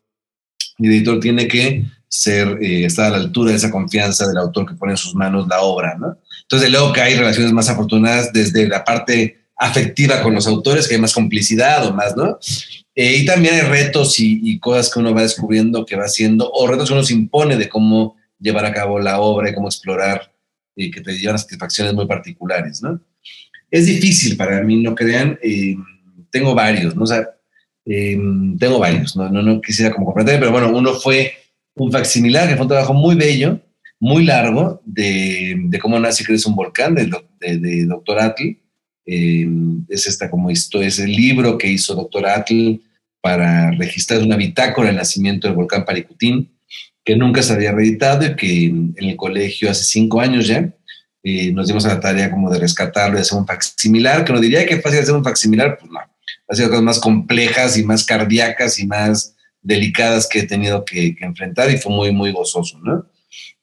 y 0.78 0.86
el 0.86 0.92
editor 0.92 1.20
tiene 1.20 1.48
que 1.48 1.84
ser, 2.08 2.58
eh, 2.62 2.84
estar 2.84 3.06
a 3.06 3.10
la 3.10 3.16
altura 3.16 3.50
de 3.50 3.56
esa 3.56 3.70
confianza 3.70 4.26
del 4.28 4.38
autor 4.38 4.66
que 4.66 4.74
pone 4.74 4.92
en 4.92 4.98
sus 4.98 5.14
manos 5.14 5.48
la 5.48 5.60
obra, 5.60 5.96
¿no? 5.98 6.18
Entonces, 6.42 6.70
luego 6.70 6.92
que 6.92 7.00
hay 7.00 7.16
relaciones 7.16 7.52
más 7.52 7.68
afortunadas 7.68 8.32
desde 8.32 8.68
la 8.68 8.84
parte 8.84 9.40
afectiva 9.56 10.22
con 10.22 10.34
los 10.34 10.46
autores, 10.46 10.86
que 10.86 10.94
hay 10.94 11.00
más 11.00 11.14
complicidad 11.14 11.86
o 11.86 11.94
más, 11.94 12.16
¿no? 12.16 12.38
Eh, 12.94 13.16
y 13.16 13.24
también 13.26 13.54
hay 13.54 13.60
retos 13.62 14.20
y, 14.20 14.40
y, 14.42 14.58
cosas 14.58 14.92
que 14.92 15.00
uno 15.00 15.14
va 15.14 15.22
descubriendo 15.22 15.84
que 15.84 15.96
va 15.96 16.04
haciendo, 16.04 16.50
o 16.52 16.66
retos 16.66 16.88
que 16.88 16.94
uno 16.94 17.04
se 17.04 17.14
impone 17.14 17.56
de 17.56 17.68
cómo 17.68 18.15
llevar 18.38 18.64
a 18.64 18.72
cabo 18.72 18.98
la 18.98 19.20
obra 19.20 19.50
y 19.50 19.54
cómo 19.54 19.68
explorar 19.68 20.32
y 20.74 20.90
que 20.90 21.00
te 21.00 21.16
llevan 21.16 21.38
satisfacciones 21.38 21.94
muy 21.94 22.06
particulares, 22.06 22.82
¿no? 22.82 23.00
Es 23.70 23.86
difícil 23.86 24.36
para 24.36 24.62
mí, 24.62 24.82
no 24.82 24.94
crean, 24.94 25.38
eh, 25.42 25.76
tengo 26.30 26.54
varios, 26.54 26.94
¿no? 26.94 27.04
O 27.04 27.06
sea, 27.06 27.26
eh, 27.86 28.18
tengo 28.58 28.78
varios, 28.78 29.16
¿no? 29.16 29.28
No, 29.30 29.42
no 29.42 29.60
quisiera 29.60 29.92
como 29.92 30.06
comprender, 30.06 30.38
pero 30.38 30.52
bueno, 30.52 30.70
uno 30.76 30.94
fue 30.94 31.32
un 31.74 31.90
facsimilar, 31.90 32.48
que 32.48 32.54
fue 32.54 32.62
un 32.62 32.68
trabajo 32.68 32.94
muy 32.94 33.16
bello, 33.16 33.60
muy 33.98 34.24
largo, 34.24 34.82
de, 34.84 35.56
de 35.58 35.78
cómo 35.78 35.98
nace 35.98 36.22
y 36.22 36.26
crece 36.26 36.48
un 36.48 36.54
volcán, 36.54 36.94
de, 36.94 37.10
de, 37.40 37.86
Doctor 37.86 38.20
Atl. 38.20 38.56
Eh, 39.06 39.46
es 39.88 40.06
esta 40.06 40.28
como 40.30 40.50
esto, 40.50 40.82
es 40.82 40.98
el 40.98 41.12
libro 41.12 41.56
que 41.56 41.68
hizo 41.68 41.94
Doctor 41.94 42.26
Atl 42.26 42.80
para 43.20 43.70
registrar 43.72 44.22
una 44.22 44.36
bitácora 44.36 44.88
del 44.88 44.96
nacimiento 44.96 45.46
del 45.46 45.56
volcán 45.56 45.84
Paricutín 45.84 46.55
que 47.06 47.16
nunca 47.16 47.40
se 47.40 47.52
había 47.52 47.70
reeditado 47.70 48.26
y 48.26 48.34
que 48.34 48.66
en 48.66 48.94
el 48.98 49.16
colegio 49.16 49.70
hace 49.70 49.84
cinco 49.84 50.20
años 50.20 50.48
ya 50.48 50.68
nos 51.52 51.66
dimos 51.66 51.84
a 51.86 51.94
la 51.94 52.00
tarea 52.00 52.30
como 52.30 52.50
de 52.50 52.58
rescatarlo 52.58 53.16
y 53.16 53.20
hacer 53.20 53.38
un 53.38 53.46
facsimilar, 53.46 54.24
que 54.24 54.32
no 54.32 54.40
diría 54.40 54.66
que 54.66 54.80
fácil 54.80 55.00
hacer 55.00 55.14
un 55.14 55.24
facsimilar, 55.24 55.76
pues 55.78 55.90
no, 55.90 55.98
ha 55.98 56.54
sido 56.54 56.68
cosas 56.68 56.84
más 56.84 57.00
complejas 57.00 57.76
y 57.78 57.84
más 57.84 58.04
cardíacas 58.04 58.78
y 58.78 58.86
más 58.86 59.34
delicadas 59.60 60.28
que 60.28 60.40
he 60.40 60.46
tenido 60.46 60.84
que, 60.84 61.16
enfrentar 61.20 61.70
y 61.70 61.78
fue 61.78 61.92
muy, 61.92 62.12
muy 62.12 62.32
gozoso, 62.32 62.78
¿no? 62.80 63.06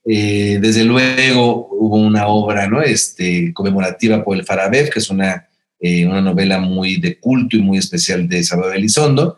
Eh, 0.05 0.59
desde 0.61 0.83
luego 0.83 1.69
hubo 1.71 1.95
una 1.95 2.27
obra, 2.27 2.67
¿no? 2.67 2.81
Este, 2.81 3.53
conmemorativa 3.53 4.23
por 4.23 4.37
el 4.37 4.43
Farabev, 4.43 4.89
que 4.89 4.99
es 4.99 5.09
una, 5.09 5.47
eh, 5.79 6.05
una 6.05 6.21
novela 6.21 6.59
muy 6.59 6.97
de 6.97 7.17
culto 7.19 7.55
y 7.55 7.61
muy 7.61 7.77
especial 7.77 8.27
de 8.27 8.43
Salvador 8.43 8.75
Elizondo, 8.75 9.37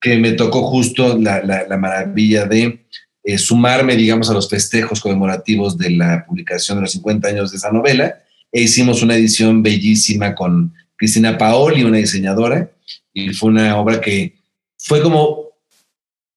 que 0.00 0.16
me 0.18 0.32
tocó 0.32 0.62
justo 0.62 1.18
la, 1.18 1.42
la 1.42 1.76
maravilla 1.76 2.44
de 2.44 2.84
eh, 3.24 3.38
sumarme, 3.38 3.96
digamos, 3.96 4.28
a 4.28 4.34
los 4.34 4.48
festejos 4.48 5.00
conmemorativos 5.00 5.78
de 5.78 5.90
la 5.90 6.26
publicación 6.26 6.78
de 6.78 6.82
los 6.82 6.92
50 6.92 7.28
años 7.28 7.50
de 7.50 7.56
esa 7.56 7.72
novela, 7.72 8.20
e 8.52 8.62
hicimos 8.62 9.02
una 9.02 9.16
edición 9.16 9.62
bellísima 9.62 10.34
con 10.34 10.74
Cristina 10.96 11.36
Paoli, 11.36 11.84
una 11.84 11.96
diseñadora, 11.96 12.70
y 13.12 13.32
fue 13.32 13.50
una 13.50 13.76
obra 13.78 14.00
que 14.00 14.34
fue 14.78 15.02
como 15.02 15.48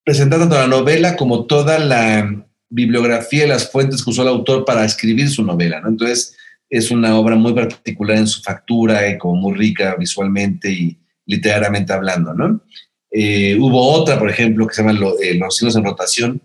presentar 0.04 0.40
tanto 0.40 0.56
la 0.56 0.68
novela 0.68 1.18
como 1.18 1.46
toda 1.46 1.78
la 1.78 2.46
bibliografía 2.70 3.46
y 3.46 3.50
las 3.50 3.70
fuentes 3.70 4.04
que 4.04 4.10
usó 4.10 4.22
el 4.22 4.30
autor 4.30 4.64
para 4.64 4.86
escribir 4.86 5.30
su 5.30 5.44
novela, 5.44 5.82
¿no? 5.82 5.90
Entonces, 5.90 6.36
es 6.70 6.92
una 6.92 7.18
obra 7.18 7.36
muy 7.36 7.54
particular 7.54 8.18
en 8.18 8.28
su 8.28 8.42
factura 8.42 9.10
y 9.10 9.18
como 9.18 9.36
muy 9.36 9.58
rica 9.58 9.96
visualmente 9.98 10.72
y 10.72 10.98
literariamente 11.26 11.94
hablando, 11.94 12.34
¿no? 12.34 12.62
Eh, 13.12 13.58
hubo 13.60 13.92
otra, 13.92 14.18
por 14.18 14.30
ejemplo, 14.30 14.68
que 14.68 14.76
se 14.76 14.82
llama 14.84 14.98
eh, 15.22 15.36
Los 15.36 15.58
siglos 15.58 15.76
en 15.76 15.84
rotación, 15.84 16.42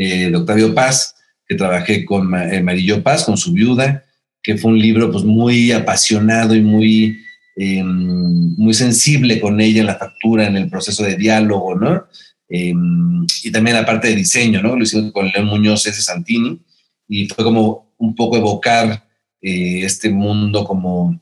eh, 0.00 0.30
de 0.30 0.36
Octavio 0.36 0.72
Paz, 0.72 1.16
que 1.44 1.56
trabajé 1.56 2.04
con 2.04 2.32
eh, 2.32 2.62
Marillo 2.62 3.02
Paz, 3.02 3.24
con 3.24 3.36
su 3.36 3.52
viuda, 3.52 4.04
que 4.40 4.56
fue 4.56 4.70
un 4.70 4.78
libro 4.78 5.10
pues, 5.10 5.24
muy 5.24 5.72
apasionado 5.72 6.54
y 6.54 6.62
muy, 6.62 7.18
em, 7.56 8.54
muy 8.56 8.74
sensible 8.74 9.40
con 9.40 9.60
ella 9.60 9.80
en 9.80 9.88
la 9.88 9.96
factura, 9.96 10.46
en 10.46 10.56
el 10.56 10.70
proceso 10.70 11.02
de 11.02 11.16
diálogo, 11.16 11.74
¿no? 11.74 12.04
Em, 12.48 13.26
y 13.42 13.50
también 13.50 13.74
la 13.74 13.84
parte 13.84 14.06
de 14.06 14.14
diseño, 14.14 14.62
¿no? 14.62 14.76
Lo 14.76 14.84
hicimos 14.84 15.10
con 15.10 15.26
León 15.26 15.46
Muñoz 15.46 15.84
S. 15.84 16.00
Santini, 16.00 16.60
y 17.08 17.26
fue 17.26 17.42
como 17.42 17.92
un 17.98 18.14
poco 18.14 18.36
evocar 18.36 19.04
eh, 19.42 19.80
este 19.82 20.10
mundo 20.10 20.64
como 20.64 21.20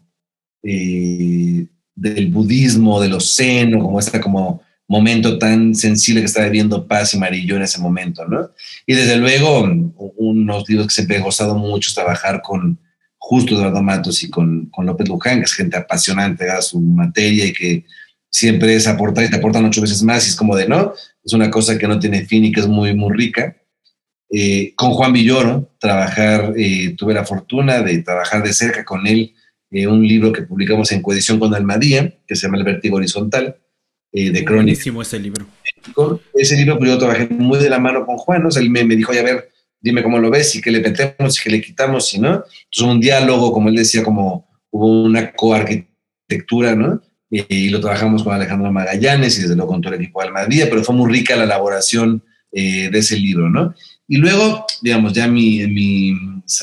del 0.62 2.26
budismo, 2.30 3.00
del 3.00 3.14
océano, 3.14 3.78
como 3.78 3.98
esta 3.98 4.20
como 4.20 4.60
momento 4.88 5.38
tan 5.38 5.74
sensible 5.74 6.20
que 6.20 6.26
estaba 6.26 6.46
viviendo 6.46 6.86
Paz 6.86 7.14
y 7.14 7.18
Marillo 7.18 7.56
en 7.56 7.62
ese 7.62 7.80
momento, 7.80 8.24
¿no? 8.26 8.50
Y 8.86 8.94
desde 8.94 9.16
luego, 9.16 9.68
unos 10.16 10.68
libros 10.68 10.88
que 10.88 10.94
siempre 10.94 11.16
he 11.16 11.20
gozado 11.20 11.56
mucho 11.56 11.88
es 11.88 11.94
trabajar 11.94 12.40
con 12.42 12.78
justo 13.18 13.54
Eduardo 13.54 13.82
Matos 13.82 14.22
y 14.22 14.30
con, 14.30 14.66
con 14.66 14.86
López 14.86 15.08
Luján, 15.08 15.38
que 15.38 15.46
es 15.46 15.54
gente 15.54 15.76
apasionante 15.76 16.48
a 16.48 16.62
su 16.62 16.80
materia 16.80 17.46
y 17.46 17.52
que 17.52 17.84
siempre 18.30 18.76
es 18.76 18.86
aportar 18.86 19.24
y 19.24 19.30
te 19.30 19.36
aportan 19.36 19.64
ocho 19.64 19.80
veces 19.80 20.02
más 20.02 20.26
y 20.26 20.30
es 20.30 20.36
como 20.36 20.54
de, 20.54 20.68
¿no? 20.68 20.92
Es 21.24 21.32
una 21.32 21.50
cosa 21.50 21.78
que 21.78 21.88
no 21.88 21.98
tiene 21.98 22.24
fin 22.24 22.44
y 22.44 22.52
que 22.52 22.60
es 22.60 22.68
muy, 22.68 22.94
muy 22.94 23.12
rica. 23.16 23.56
Eh, 24.30 24.74
con 24.76 24.92
Juan 24.92 25.12
Villoro, 25.12 25.74
trabajar, 25.80 26.52
eh, 26.56 26.94
tuve 26.96 27.14
la 27.14 27.24
fortuna 27.24 27.80
de 27.80 28.02
trabajar 28.02 28.42
de 28.42 28.52
cerca 28.52 28.84
con 28.84 29.06
él 29.06 29.34
eh, 29.70 29.86
un 29.86 30.06
libro 30.06 30.32
que 30.32 30.42
publicamos 30.42 30.92
en 30.92 31.02
coedición 31.02 31.38
con 31.38 31.54
Almadía, 31.54 32.18
que 32.26 32.36
se 32.36 32.46
llama 32.46 32.58
El 32.58 32.64
Vértigo 32.64 32.96
Horizontal, 32.96 33.56
eh, 34.12 34.30
de 34.30 34.44
crónica. 34.44 34.80
ese 35.02 35.18
libro. 35.18 35.46
Ese 36.34 36.56
libro, 36.56 36.78
pero 36.78 36.92
yo 36.92 36.98
trabajé 36.98 37.28
muy 37.28 37.58
de 37.58 37.70
la 37.70 37.78
mano 37.78 38.04
con 38.06 38.16
Juan, 38.16 38.42
¿no? 38.42 38.48
él 38.48 38.70
me, 38.70 38.84
dijo, 38.84 39.12
a 39.12 39.22
ver, 39.22 39.50
dime 39.80 40.02
cómo 40.02 40.18
lo 40.18 40.30
ves, 40.30 40.54
y 40.56 40.60
que 40.60 40.70
le 40.70 40.80
metemos, 40.80 41.38
y 41.38 41.42
que 41.42 41.50
le 41.50 41.60
quitamos, 41.60 42.12
y 42.14 42.20
no. 42.20 42.28
Entonces, 42.30 42.82
un 42.82 43.00
diálogo, 43.00 43.52
como 43.52 43.68
él 43.68 43.76
decía, 43.76 44.02
como 44.02 44.48
hubo 44.70 45.04
una 45.04 45.32
coarquitectura, 45.32 46.74
¿no? 46.74 47.00
Y, 47.30 47.68
lo 47.70 47.80
trabajamos 47.80 48.22
con 48.22 48.32
Alejandro 48.34 48.70
Magallanes 48.72 49.36
y 49.38 49.42
desde 49.42 49.56
luego 49.56 49.72
con 49.72 49.80
todo 49.80 49.94
el 49.94 50.00
equipo 50.00 50.20
de 50.20 50.28
Almadía, 50.28 50.68
pero 50.70 50.84
fue 50.84 50.94
muy 50.94 51.12
rica 51.12 51.36
la 51.36 51.44
elaboración 51.44 52.22
eh, 52.52 52.88
de 52.90 52.98
ese 52.98 53.18
libro, 53.18 53.50
¿no? 53.50 53.74
Y 54.08 54.18
luego, 54.18 54.64
digamos, 54.80 55.12
ya 55.12 55.26
mi, 55.26 55.66
mi 55.66 56.14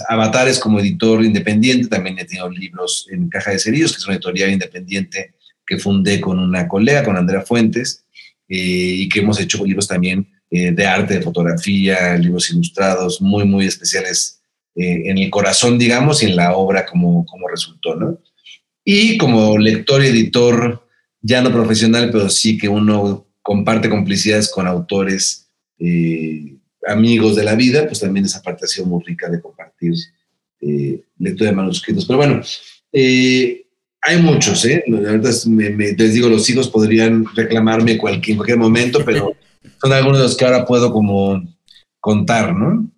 avatares 0.07 0.59
como 0.59 0.79
editor 0.79 1.23
independiente, 1.23 1.87
también 1.87 2.17
he 2.17 2.25
tenido 2.25 2.49
libros 2.49 3.07
en 3.11 3.27
Caja 3.27 3.51
de 3.51 3.59
Cerillos, 3.59 3.91
que 3.91 3.97
es 3.97 4.05
una 4.05 4.15
editorial 4.15 4.51
independiente 4.51 5.33
que 5.65 5.77
fundé 5.77 6.19
con 6.19 6.39
una 6.39 6.67
colega, 6.67 7.03
con 7.03 7.17
Andrea 7.17 7.41
Fuentes, 7.41 8.03
eh, 8.47 8.95
y 8.97 9.09
que 9.09 9.19
hemos 9.19 9.39
hecho 9.39 9.65
libros 9.65 9.87
también 9.87 10.29
eh, 10.51 10.71
de 10.71 10.85
arte, 10.85 11.15
de 11.15 11.21
fotografía, 11.21 12.15
libros 12.17 12.51
ilustrados 12.51 13.21
muy, 13.21 13.45
muy 13.45 13.65
especiales 13.65 14.41
eh, 14.75 15.03
en 15.05 15.17
el 15.17 15.29
corazón, 15.29 15.79
digamos, 15.79 16.21
y 16.21 16.27
en 16.27 16.35
la 16.35 16.55
obra 16.55 16.85
como, 16.85 17.25
como 17.25 17.47
resultó, 17.47 17.95
¿no? 17.95 18.19
Y 18.85 19.17
como 19.17 19.57
lector 19.57 20.03
y 20.03 20.07
editor, 20.07 20.87
ya 21.21 21.41
no 21.41 21.51
profesional, 21.51 22.09
pero 22.11 22.29
sí 22.29 22.57
que 22.57 22.67
uno 22.67 23.27
comparte 23.41 23.89
complicidades 23.89 24.51
con 24.51 24.67
autores 24.67 25.49
amigos 26.85 27.35
de 27.35 27.43
la 27.43 27.55
vida, 27.55 27.85
pues 27.87 28.01
también 28.01 28.25
esa 28.25 28.41
parte 28.41 28.65
ha 28.65 28.67
sido 28.67 28.85
muy 28.85 29.03
rica 29.03 29.29
de 29.29 29.41
compartir 29.41 29.93
lectura 31.17 31.49
de 31.49 31.55
manuscritos. 31.55 32.05
Pero 32.05 32.17
bueno, 32.17 32.41
hay 34.05 34.21
muchos, 34.21 34.65
¿eh? 34.65 34.83
les 34.85 36.13
digo, 36.13 36.27
los 36.27 36.49
hijos 36.49 36.69
podrían 36.69 37.25
reclamarme 37.35 37.97
cualquier, 37.97 38.33
en 38.33 38.37
cualquier 38.37 38.57
momento, 38.57 38.99
pero 39.05 39.33
son 39.81 39.93
algunos 39.93 40.17
de 40.17 40.23
los 40.25 40.35
que 40.35 40.43
ahora 40.43 40.65
puedo 40.65 40.91
como 40.91 41.41
contar, 42.01 42.53
¿no? 42.53 42.91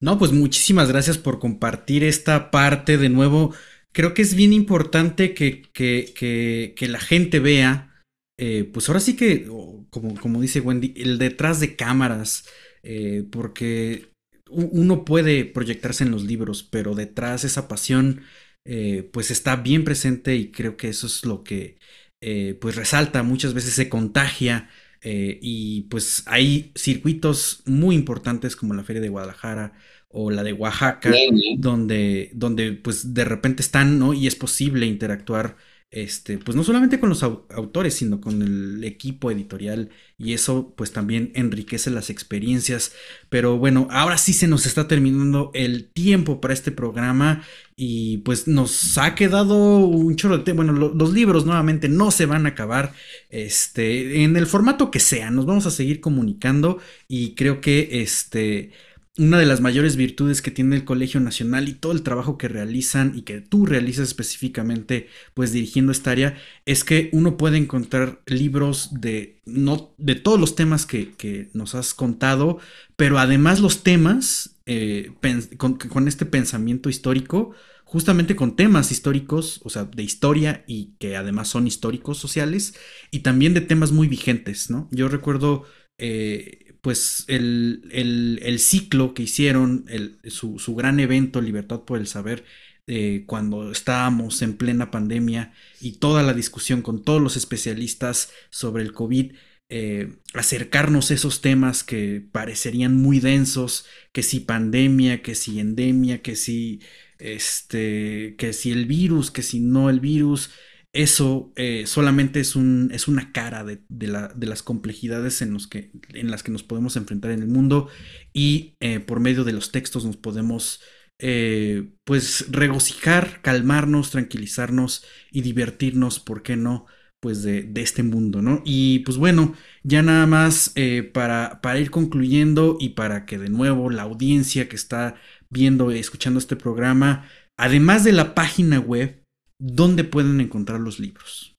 No, 0.00 0.18
pues 0.18 0.32
muchísimas 0.32 0.88
gracias 0.88 1.18
por 1.18 1.38
compartir 1.38 2.02
esta 2.02 2.50
parte 2.50 2.96
de 2.96 3.10
nuevo. 3.10 3.52
Creo 3.92 4.14
que 4.14 4.22
es 4.22 4.34
bien 4.34 4.52
importante 4.52 5.34
que, 5.34 5.62
que, 5.72 6.72
que, 6.74 6.88
la 6.88 7.00
gente 7.00 7.40
vea, 7.40 8.02
eh, 8.38 8.64
pues 8.72 8.88
ahora 8.88 9.00
sí 9.00 9.16
que, 9.16 9.46
como, 9.90 10.14
como 10.20 10.40
dice 10.40 10.60
Wendy, 10.60 10.94
el 10.96 11.18
detrás 11.18 11.60
de 11.60 11.76
cámaras, 11.76 12.46
eh, 12.82 13.24
porque 13.30 14.12
uno 14.50 15.04
puede 15.04 15.44
proyectarse 15.44 16.04
en 16.04 16.10
los 16.10 16.24
libros, 16.24 16.62
pero 16.62 16.94
detrás 16.94 17.44
esa 17.44 17.68
pasión 17.68 18.22
eh, 18.70 19.08
pues 19.14 19.30
está 19.30 19.56
bien 19.56 19.82
presente 19.82 20.36
y 20.36 20.50
creo 20.50 20.76
que 20.76 20.90
eso 20.90 21.06
es 21.06 21.24
lo 21.24 21.42
que 21.42 21.78
eh, 22.20 22.54
pues 22.60 22.76
resalta, 22.76 23.22
muchas 23.22 23.54
veces 23.54 23.72
se 23.72 23.88
contagia 23.88 24.68
eh, 25.00 25.38
y 25.40 25.84
pues 25.84 26.22
hay 26.26 26.70
circuitos 26.74 27.62
muy 27.64 27.94
importantes 27.94 28.56
como 28.56 28.74
la 28.74 28.84
Feria 28.84 29.00
de 29.00 29.08
Guadalajara 29.08 29.72
o 30.10 30.30
la 30.30 30.42
de 30.42 30.52
Oaxaca, 30.52 31.10
donde, 31.56 32.30
donde 32.34 32.72
pues 32.72 33.14
de 33.14 33.24
repente 33.24 33.62
están, 33.62 33.98
¿no? 33.98 34.12
Y 34.12 34.26
es 34.26 34.36
posible 34.36 34.84
interactuar 34.84 35.56
este, 35.90 36.36
pues 36.36 36.54
no 36.54 36.64
solamente 36.64 37.00
con 37.00 37.08
los 37.08 37.22
autores, 37.22 37.94
sino 37.94 38.20
con 38.20 38.42
el 38.42 38.84
equipo 38.84 39.30
editorial 39.30 39.88
y 40.18 40.34
eso 40.34 40.74
pues 40.76 40.92
también 40.92 41.32
enriquece 41.34 41.90
las 41.90 42.10
experiencias. 42.10 42.92
Pero 43.30 43.56
bueno, 43.56 43.88
ahora 43.90 44.18
sí 44.18 44.34
se 44.34 44.48
nos 44.48 44.66
está 44.66 44.86
terminando 44.86 45.50
el 45.54 45.88
tiempo 45.88 46.40
para 46.42 46.52
este 46.52 46.72
programa 46.72 47.42
y 47.74 48.18
pues 48.18 48.46
nos 48.48 48.98
ha 48.98 49.14
quedado 49.14 49.78
un 49.78 50.16
chorro 50.16 50.38
de 50.38 50.52
Bueno, 50.52 50.72
los 50.72 51.12
libros 51.12 51.46
nuevamente 51.46 51.88
no 51.88 52.10
se 52.10 52.26
van 52.26 52.44
a 52.44 52.50
acabar 52.50 52.92
este, 53.30 54.24
en 54.24 54.36
el 54.36 54.46
formato 54.46 54.90
que 54.90 55.00
sea, 55.00 55.30
nos 55.30 55.46
vamos 55.46 55.66
a 55.66 55.70
seguir 55.70 56.00
comunicando 56.00 56.78
y 57.06 57.34
creo 57.34 57.60
que 57.62 58.02
este 58.02 58.72
una 59.18 59.38
de 59.38 59.46
las 59.46 59.60
mayores 59.60 59.96
virtudes 59.96 60.40
que 60.40 60.52
tiene 60.52 60.76
el 60.76 60.84
Colegio 60.84 61.18
Nacional 61.18 61.68
y 61.68 61.72
todo 61.72 61.90
el 61.90 62.04
trabajo 62.04 62.38
que 62.38 62.46
realizan 62.46 63.12
y 63.16 63.22
que 63.22 63.40
tú 63.40 63.66
realizas 63.66 64.06
específicamente 64.06 65.08
pues 65.34 65.50
dirigiendo 65.52 65.90
esta 65.90 66.12
área 66.12 66.38
es 66.66 66.84
que 66.84 67.10
uno 67.12 67.36
puede 67.36 67.58
encontrar 67.58 68.22
libros 68.26 68.90
de, 68.92 69.40
no, 69.44 69.92
de 69.98 70.14
todos 70.14 70.38
los 70.38 70.54
temas 70.54 70.86
que, 70.86 71.08
nos 71.52 71.74
has 71.74 71.94
contado, 71.94 72.58
pero 72.96 73.18
además 73.18 73.60
los 73.60 73.82
temas 73.82 74.56
eh, 74.66 75.10
con, 75.56 76.08
este 76.08 76.24
pensamiento 76.24 76.88
histórico, 76.88 77.54
justamente 77.84 78.36
con 78.36 78.54
temas 78.54 78.92
históricos, 78.92 79.60
o 79.64 79.70
sea, 79.70 79.84
de 79.84 80.02
historia 80.04 80.64
y 80.68 80.92
que 81.00 81.16
además 81.16 81.48
son 81.48 81.66
históricos 81.66 82.18
sociales 82.18 82.74
y 83.10 83.20
también 83.20 83.52
de 83.52 83.62
temas 83.62 83.90
muy 83.90 84.06
vigentes, 84.06 84.70
¿no? 84.70 84.88
Yo 84.92 85.08
recuerdo... 85.08 85.64
Eh, 86.00 86.67
pues 86.80 87.24
el, 87.28 88.56
ciclo 88.58 89.14
que 89.14 89.24
hicieron, 89.24 89.86
su, 90.24 90.74
gran 90.74 91.00
evento 91.00 91.40
Libertad 91.40 91.80
por 91.82 91.98
el 91.98 92.06
Saber, 92.06 92.44
eh, 92.86 93.24
cuando 93.26 93.70
estábamos 93.70 94.40
en 94.40 94.56
plena 94.56 94.90
pandemia 94.90 95.52
y 95.80 95.98
toda 95.98 96.22
la 96.22 96.32
discusión 96.32 96.80
con 96.80 97.04
todos 97.04 97.20
los 97.20 97.36
especialistas 97.36 98.30
sobre 98.50 98.82
el 98.82 98.92
COVID, 98.92 99.32
eh, 99.70 100.16
acercarnos 100.32 101.10
a 101.10 101.14
esos 101.14 101.42
temas 101.42 101.84
que 101.84 102.24
parecerían 102.32 102.96
muy 102.96 103.20
densos, 103.20 103.84
que 104.12 104.22
si 104.22 104.40
pandemia, 104.40 105.20
que 105.20 105.34
si 105.34 105.60
endemia, 105.60 106.22
que 106.22 106.36
si 106.36 106.80
este, 107.18 108.36
que 108.38 108.52
si 108.52 108.70
el 108.70 108.86
virus, 108.86 109.30
que 109.30 109.42
si 109.42 109.60
no 109.60 109.90
el 109.90 110.00
virus, 110.00 110.50
eso 110.92 111.52
eh, 111.56 111.84
solamente 111.86 112.40
es, 112.40 112.56
un, 112.56 112.90
es 112.92 113.08
una 113.08 113.32
cara 113.32 113.64
de, 113.64 113.82
las 114.08 114.62
complejidades 114.62 115.42
en, 115.42 115.52
los 115.52 115.66
que, 115.66 115.92
en 116.14 116.30
las 116.30 116.42
que 116.42 116.50
nos 116.50 116.62
podemos 116.62 116.96
enfrentar 116.96 117.30
en 117.30 117.42
el 117.42 117.48
mundo 117.48 117.88
y 118.32 118.76
eh, 118.80 119.00
por 119.00 119.20
medio 119.20 119.44
de 119.44 119.52
los 119.52 119.70
textos 119.70 120.04
nos 120.04 120.16
podemos 120.16 120.80
eh, 121.18 121.90
pues 122.04 122.46
regocijar, 122.50 123.42
calmarnos, 123.42 124.10
tranquilizarnos 124.10 125.04
y 125.30 125.42
divertirnos, 125.42 126.20
¿por 126.20 126.42
qué 126.42 126.56
no? 126.56 126.86
pues 127.20 127.42
de, 127.42 127.68
este 127.74 128.04
mundo, 128.04 128.42
¿no? 128.42 128.62
Y 128.64 129.00
pues 129.00 129.16
bueno, 129.16 129.54
ya 129.82 130.02
nada 130.02 130.24
más 130.26 130.72
para, 131.12 131.60
para 131.60 131.80
ir 131.80 131.90
concluyendo 131.90 132.76
y 132.78 132.90
para 132.90 133.26
que 133.26 133.38
de 133.38 133.50
nuevo 133.50 133.90
la 133.90 134.02
audiencia 134.02 134.68
que 134.68 134.76
está 134.76 135.16
viendo 135.50 135.92
y 135.92 135.98
escuchando 135.98 136.38
este 136.38 136.54
programa, 136.54 137.28
además 137.56 138.04
de 138.04 138.12
la 138.12 138.36
página 138.36 138.78
web, 138.78 139.24
¿dónde 139.58 140.04
pueden 140.04 140.40
encontrar 140.40 140.80
los 140.80 141.00
libros? 141.00 141.56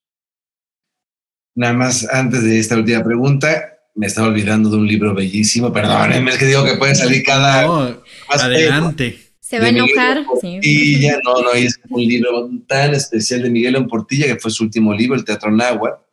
Nada 1.55 1.73
más 1.73 2.07
antes 2.11 2.43
de 2.43 2.59
esta 2.59 2.75
última 2.75 3.03
pregunta, 3.03 3.79
me 3.95 4.07
estaba 4.07 4.27
olvidando 4.27 4.69
de 4.69 4.77
un 4.77 4.87
libro 4.87 5.13
bellísimo, 5.13 5.73
perdónenme, 5.73 6.31
es 6.31 6.37
que 6.37 6.45
digo 6.45 6.63
que 6.63 6.75
puede 6.75 6.95
salir 6.95 7.23
cada... 7.23 7.65
No, 7.65 8.01
adelante. 8.29 9.19
Se 9.41 9.59
va 9.59 9.65
a 9.65 9.69
enojar. 9.69 10.23
Y 10.61 11.01
ya 11.01 11.17
no, 11.23 11.41
no, 11.41 11.53
es 11.53 11.79
un 11.89 12.01
libro 12.01 12.49
tan 12.67 12.93
especial 12.93 13.41
de 13.41 13.49
Miguel 13.49 13.87
Portilla, 13.87 14.27
que 14.27 14.39
fue 14.39 14.51
su 14.51 14.63
último 14.63 14.93
libro, 14.93 15.15
El 15.15 15.25
Teatro 15.25 15.51
Náhuatl. 15.51 16.03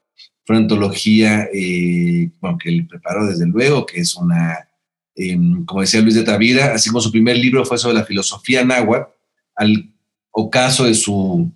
Fue 0.44 0.56
una 0.56 0.62
antología 0.62 1.48
eh, 1.52 2.30
que 2.60 2.68
él 2.68 2.86
preparó 2.86 3.26
desde 3.26 3.46
luego, 3.46 3.84
que 3.84 4.00
es 4.00 4.16
una, 4.16 4.68
em, 5.14 5.64
como 5.66 5.82
decía 5.82 6.00
Luis 6.00 6.14
de 6.14 6.22
Tavira, 6.22 6.72
así 6.72 6.88
como 6.88 7.02
su 7.02 7.12
primer 7.12 7.36
libro 7.36 7.64
fue 7.64 7.76
sobre 7.76 7.96
la 7.96 8.04
filosofía 8.04 8.64
náhuatl, 8.64 9.10
al 9.54 9.92
ocaso 10.30 10.84
de 10.84 10.94
su 10.94 11.52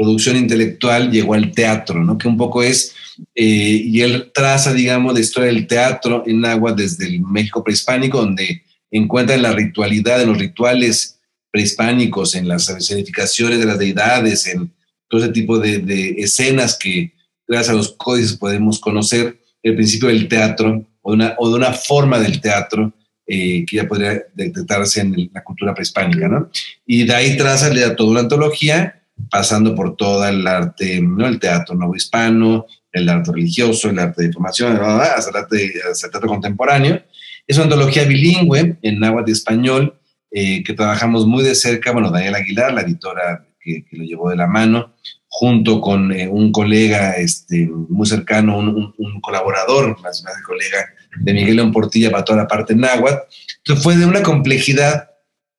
producción 0.00 0.36
intelectual 0.36 1.10
llegó 1.10 1.34
al 1.34 1.52
teatro, 1.52 2.02
¿no? 2.02 2.16
Que 2.16 2.26
un 2.26 2.38
poco 2.38 2.62
es, 2.62 2.94
eh, 3.34 3.82
y 3.84 4.00
él 4.00 4.30
traza, 4.32 4.72
digamos, 4.72 5.12
la 5.12 5.20
historia 5.20 5.52
del 5.52 5.66
teatro 5.66 6.24
en 6.26 6.42
agua 6.46 6.72
desde 6.72 7.06
el 7.06 7.20
México 7.20 7.62
prehispánico, 7.62 8.18
donde 8.18 8.62
encuentra 8.90 9.36
la 9.36 9.52
ritualidad, 9.52 10.18
de 10.18 10.24
los 10.24 10.38
rituales 10.38 11.20
prehispánicos, 11.50 12.34
en 12.34 12.48
las 12.48 12.70
escenificaciones 12.70 13.58
de 13.58 13.66
las 13.66 13.78
deidades, 13.78 14.46
en 14.46 14.72
todo 15.06 15.22
ese 15.22 15.32
tipo 15.32 15.58
de, 15.58 16.14
escenas 16.16 16.78
que 16.78 17.12
gracias 17.46 17.74
a 17.74 17.76
los 17.76 17.92
códices 17.92 18.38
podemos 18.38 18.78
conocer, 18.78 19.38
el 19.62 19.74
principio 19.74 20.08
del 20.08 20.28
teatro 20.28 20.82
o 21.02 21.14
de 21.14 21.54
una 21.54 21.72
forma 21.74 22.18
del 22.18 22.40
teatro 22.40 22.94
eh, 23.26 23.66
que 23.66 23.76
ya 23.76 23.86
podría 23.86 24.22
detectarse 24.34 25.02
en 25.02 25.30
la 25.34 25.44
cultura 25.44 25.74
prehispánica, 25.74 26.26
¿no? 26.26 26.50
Y 26.86 27.04
de 27.04 27.14
ahí 27.14 27.36
traza 27.36 27.70
toda 27.94 28.10
una 28.10 28.20
antología 28.20 28.99
pasando 29.30 29.74
por 29.74 29.96
todo 29.96 30.26
el 30.26 30.46
arte, 30.46 31.00
¿no? 31.00 31.26
el 31.26 31.38
teatro 31.38 31.74
nuevo 31.74 31.96
hispano, 31.96 32.66
el 32.92 33.08
arte 33.08 33.32
religioso, 33.32 33.90
el 33.90 33.98
arte 33.98 34.22
de 34.22 34.28
información, 34.28 34.76
hasta 34.76 35.30
el 35.30 35.36
arte, 35.36 35.72
teatro 36.10 36.28
contemporáneo. 36.28 37.02
Es 37.46 37.56
una 37.56 37.64
antología 37.64 38.04
bilingüe 38.04 38.78
en 38.82 39.00
náhuatl 39.00 39.30
y 39.30 39.32
español 39.32 40.00
eh, 40.30 40.62
que 40.62 40.74
trabajamos 40.74 41.26
muy 41.26 41.42
de 41.42 41.54
cerca, 41.54 41.92
bueno, 41.92 42.10
Daniel 42.10 42.36
Aguilar, 42.36 42.72
la 42.72 42.82
editora 42.82 43.46
que, 43.60 43.84
lo 43.92 44.04
llevó 44.04 44.30
de 44.30 44.36
la 44.36 44.46
mano, 44.46 44.94
junto 45.26 45.80
con 45.80 46.12
eh, 46.12 46.28
un 46.28 46.52
colega 46.52 47.16
este, 47.16 47.68
muy 47.68 48.06
cercano, 48.06 48.58
un, 48.58 49.20
colaborador, 49.20 50.00
más, 50.00 50.22
más 50.22 50.34
colega 50.46 50.86
de 51.20 51.34
Miguel 51.34 51.56
León 51.56 51.72
Portilla 51.72 52.10
para 52.10 52.24
toda 52.24 52.42
la 52.42 52.48
parte 52.48 52.74
náhuatl. 52.74 53.22
Entonces 53.58 53.82
fue 53.82 53.96
de 53.96 54.06
una 54.06 54.22
complejidad 54.22 55.10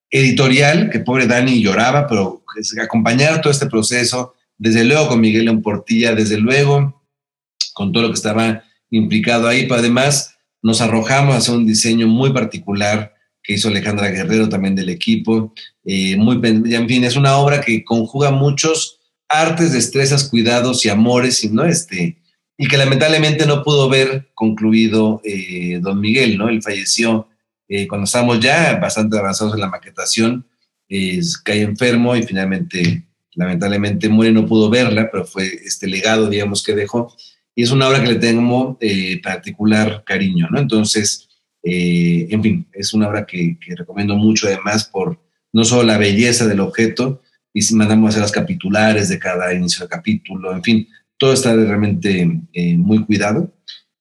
editorial, 0.09 0.89
que 0.89 0.99
pobre 0.99 1.25
Dani 1.25 1.61
lloraba, 1.61 2.07
pero 2.07 2.40
acompañar 2.81 3.41
todo 3.41 3.51
este 3.51 3.67
proceso, 3.67 4.35
desde 4.57 4.83
luego 4.83 5.07
con 5.07 5.21
Miguel 5.21 5.47
en 5.47 5.61
Portilla, 5.61 6.13
desde 6.13 6.37
luego 6.37 7.03
con 7.73 7.91
todo 7.91 8.03
lo 8.03 8.09
que 8.09 8.15
estaba 8.15 8.63
implicado 8.89 9.47
ahí, 9.47 9.63
pero 9.63 9.79
además 9.79 10.35
nos 10.61 10.81
arrojamos 10.81 11.47
a 11.47 11.53
un 11.53 11.65
diseño 11.65 12.07
muy 12.07 12.31
particular 12.31 13.13
que 13.43 13.53
hizo 13.53 13.69
Alejandra 13.69 14.09
Guerrero 14.09 14.49
también 14.49 14.75
del 14.75 14.89
equipo, 14.89 15.53
eh, 15.83 16.15
muy, 16.15 16.39
en 16.43 16.87
fin, 16.87 17.03
es 17.03 17.15
una 17.15 17.37
obra 17.37 17.61
que 17.61 17.83
conjuga 17.83 18.29
muchos 18.29 18.99
artes, 19.27 19.73
destrezas, 19.73 20.29
cuidados 20.29 20.85
y 20.85 20.89
amores, 20.89 21.43
y, 21.43 21.49
¿no? 21.49 21.65
este, 21.65 22.17
y 22.57 22.67
que 22.67 22.77
lamentablemente 22.77 23.45
no 23.47 23.63
pudo 23.63 23.89
ver 23.89 24.29
concluido 24.35 25.21
eh, 25.23 25.79
don 25.81 25.99
Miguel, 25.99 26.37
¿no? 26.37 26.49
Él 26.49 26.61
falleció 26.61 27.27
eh, 27.67 27.87
cuando 27.87 28.05
estábamos 28.05 28.39
ya 28.39 28.75
bastante 28.75 29.17
avanzados 29.17 29.55
en 29.55 29.61
la 29.61 29.69
maquetación, 29.69 30.45
cae 31.43 31.61
enfermo 31.61 32.15
y 32.15 32.23
finalmente, 32.23 33.03
lamentablemente, 33.35 34.09
muere, 34.09 34.33
no 34.33 34.45
pudo 34.45 34.69
verla, 34.69 35.09
pero 35.11 35.25
fue 35.25 35.45
este 35.65 35.87
legado, 35.87 36.29
digamos, 36.29 36.63
que 36.63 36.75
dejó. 36.75 37.15
Y 37.55 37.63
es 37.63 37.71
una 37.71 37.87
obra 37.87 38.01
que 38.01 38.09
le 38.13 38.15
tengo 38.15 38.77
eh, 38.81 39.21
particular 39.21 40.03
cariño, 40.05 40.47
¿no? 40.51 40.59
Entonces, 40.59 41.29
eh, 41.63 42.27
en 42.29 42.43
fin, 42.43 42.67
es 42.73 42.93
una 42.93 43.07
obra 43.07 43.25
que, 43.25 43.57
recomiendo 43.75 44.15
mucho, 44.15 44.47
además, 44.47 44.85
por 44.85 45.19
no 45.53 45.63
solo 45.63 45.83
la 45.83 45.97
belleza 45.97 46.47
del 46.47 46.59
objeto, 46.59 47.21
y 47.53 47.61
si 47.61 47.75
mandamos 47.75 48.07
a 48.07 48.09
hacer 48.09 48.21
las 48.21 48.31
capitulares 48.31 49.09
de 49.09 49.19
cada 49.19 49.53
inicio 49.53 49.85
de 49.85 49.89
capítulo, 49.89 50.53
en 50.53 50.63
fin, 50.63 50.87
todo 51.17 51.33
está 51.33 51.53
realmente 51.53 52.25
muy 52.77 53.05
cuidado. 53.05 53.53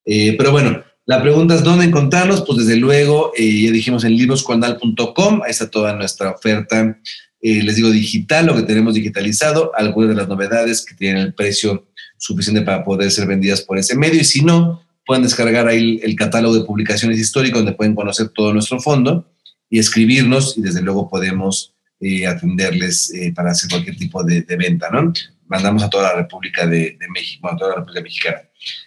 pero 0.05 0.53
bueno, 0.53 0.85
la 1.11 1.21
pregunta 1.21 1.57
es 1.57 1.65
dónde 1.65 1.87
encontrarlos, 1.87 2.45
pues 2.47 2.59
desde 2.59 2.77
luego, 2.77 3.33
eh, 3.37 3.65
ya 3.65 3.73
dijimos 3.73 4.05
en 4.05 4.15
libroscuandal.com, 4.15 5.43
ahí 5.43 5.51
está 5.51 5.69
toda 5.69 5.93
nuestra 5.97 6.31
oferta, 6.31 7.01
eh, 7.43 7.65
les 7.65 7.75
digo 7.75 7.91
digital, 7.91 8.47
lo 8.47 8.55
que 8.55 8.63
tenemos 8.63 8.95
digitalizado, 8.95 9.73
algunas 9.75 10.11
de 10.11 10.15
las 10.15 10.29
novedades 10.29 10.87
que 10.87 10.95
tienen 10.95 11.21
el 11.21 11.35
precio 11.35 11.89
suficiente 12.17 12.63
para 12.63 12.85
poder 12.85 13.11
ser 13.11 13.27
vendidas 13.27 13.61
por 13.63 13.77
ese 13.77 13.97
medio, 13.97 14.21
y 14.21 14.25
si 14.25 14.45
no, 14.45 14.85
pueden 15.05 15.25
descargar 15.25 15.67
ahí 15.67 15.99
el, 16.01 16.15
catálogo 16.15 16.55
de 16.55 16.65
publicaciones 16.65 17.19
históricas 17.19 17.59
donde 17.59 17.73
pueden 17.73 17.97
conocer 17.97 18.29
todo 18.29 18.53
nuestro 18.53 18.79
fondo 18.79 19.33
y 19.69 19.81
escribirnos 19.81 20.57
y 20.59 20.61
desde 20.61 20.81
luego 20.81 21.11
podemos 21.11 21.75
eh, 21.99 22.29
atenderles 22.29 23.13
para 23.35 23.51
hacer 23.51 23.69
cualquier 23.69 23.97
tipo 23.97 24.23
de, 24.23 24.45
venta, 24.57 24.89
¿no? 24.93 25.13
Mandamos 25.51 25.83
a 25.83 25.91
toda 25.91 26.15
la 26.15 26.23
República 26.23 26.67
de, 26.67 26.97
de 26.99 27.09
México, 27.13 27.51
a 27.51 27.57
toda 27.57 27.71
la 27.71 27.77
República 27.77 28.01
Mexicana. 28.01 28.41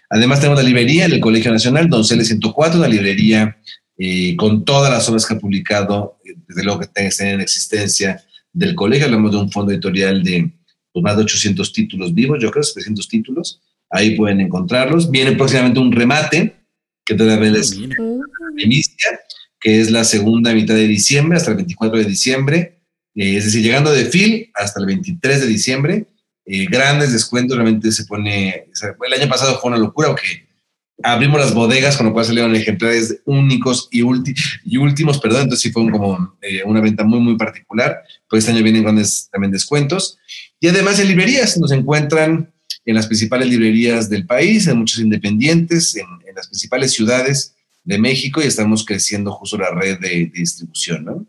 Además 0.09 0.39
tenemos 0.39 0.61
la 0.61 0.67
librería 0.67 1.05
en 1.05 1.13
el 1.13 1.19
Colegio 1.19 1.51
Nacional, 1.51 1.89
Donceles 1.89 2.27
104, 2.27 2.79
una 2.79 2.87
librería 2.87 3.57
eh, 3.97 4.35
con 4.35 4.65
todas 4.65 4.91
las 4.91 5.07
obras 5.07 5.25
que 5.25 5.35
ha 5.35 5.39
publicado, 5.39 6.17
eh, 6.25 6.33
desde 6.47 6.63
luego 6.63 6.79
que 6.79 6.85
estén 6.85 7.27
en 7.27 7.41
existencia 7.41 8.23
del 8.51 8.75
colegio. 8.75 9.05
Hablamos 9.05 9.31
de 9.31 9.37
un 9.37 9.51
fondo 9.51 9.71
editorial 9.71 10.23
de 10.23 10.51
pues, 10.91 11.03
más 11.03 11.15
de 11.15 11.23
800 11.23 11.71
títulos 11.73 12.13
vivos, 12.13 12.39
yo 12.41 12.49
creo, 12.49 12.63
700 12.63 13.07
títulos. 13.07 13.61
Ahí 13.89 14.15
pueden 14.15 14.41
encontrarlos. 14.41 15.11
Viene 15.11 15.33
próximamente 15.33 15.79
un 15.79 15.91
remate, 15.91 16.55
que 17.05 17.15
todavía 17.15 17.51
les 17.51 17.79
primicia, 18.55 19.19
que 19.59 19.79
es 19.79 19.91
la 19.91 20.03
segunda 20.03 20.53
mitad 20.53 20.75
de 20.75 20.87
diciembre, 20.87 21.37
hasta 21.37 21.51
el 21.51 21.57
24 21.57 21.99
de 21.99 22.05
diciembre. 22.05 22.79
Eh, 23.15 23.37
es 23.37 23.45
decir, 23.45 23.61
llegando 23.61 23.91
de 23.91 24.05
FIL 24.05 24.51
hasta 24.55 24.79
el 24.79 24.87
23 24.87 25.41
de 25.41 25.47
diciembre, 25.47 26.07
eh, 26.45 26.65
grandes 26.65 27.13
descuentos, 27.13 27.57
realmente 27.57 27.91
se 27.91 28.05
pone, 28.05 28.67
el 29.07 29.13
año 29.13 29.29
pasado 29.29 29.59
fue 29.59 29.71
una 29.71 29.79
locura, 29.79 30.09
porque 30.09 30.47
abrimos 31.01 31.39
las 31.39 31.53
bodegas, 31.53 31.97
con 31.97 32.07
lo 32.07 32.13
cual 32.13 32.25
salieron 32.25 32.55
ejemplares 32.55 33.21
únicos 33.25 33.89
y, 33.91 33.99
y 33.99 34.77
últimos, 34.77 35.19
perdón, 35.19 35.43
entonces 35.43 35.61
sí 35.61 35.71
fue 35.71 35.89
como 35.89 36.37
eh, 36.41 36.61
una 36.65 36.81
venta 36.81 37.03
muy, 37.03 37.19
muy 37.19 37.37
particular, 37.37 38.01
pues 38.29 38.43
este 38.43 38.51
año 38.51 38.63
vienen 38.63 38.83
grandes 38.83 39.29
también 39.31 39.51
descuentos. 39.51 40.17
Y 40.59 40.67
además 40.67 40.99
en 40.99 41.07
librerías, 41.07 41.57
nos 41.57 41.71
encuentran 41.71 42.53
en 42.85 42.95
las 42.95 43.07
principales 43.07 43.47
librerías 43.47 44.09
del 44.09 44.25
país, 44.25 44.67
en 44.67 44.77
muchos 44.77 44.99
independientes, 44.99 45.95
en, 45.95 46.07
las 46.35 46.47
principales 46.47 46.91
ciudades 46.93 47.53
de 47.83 47.99
México 47.99 48.41
y 48.41 48.47
estamos 48.47 48.83
creciendo 48.83 49.31
justo 49.31 49.55
la 49.55 49.69
red 49.69 49.99
de, 49.99 50.31
distribución, 50.33 51.05
¿no? 51.05 51.27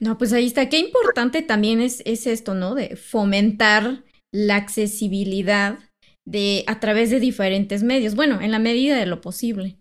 No, 0.00 0.18
pues 0.18 0.32
ahí 0.32 0.46
está. 0.46 0.68
Qué 0.68 0.78
importante 0.78 1.42
también 1.42 1.80
es, 1.80 2.02
es 2.04 2.26
esto, 2.26 2.54
¿no? 2.54 2.74
De 2.74 2.96
fomentar 2.96 4.04
la 4.32 4.56
accesibilidad 4.56 5.78
de, 6.26 6.64
a 6.66 6.80
través 6.80 7.10
de 7.10 7.20
diferentes 7.20 7.82
medios. 7.82 8.14
Bueno, 8.14 8.40
en 8.40 8.52
la 8.52 8.58
medida 8.58 8.96
de 8.96 9.06
lo 9.06 9.20
posible. 9.20 9.78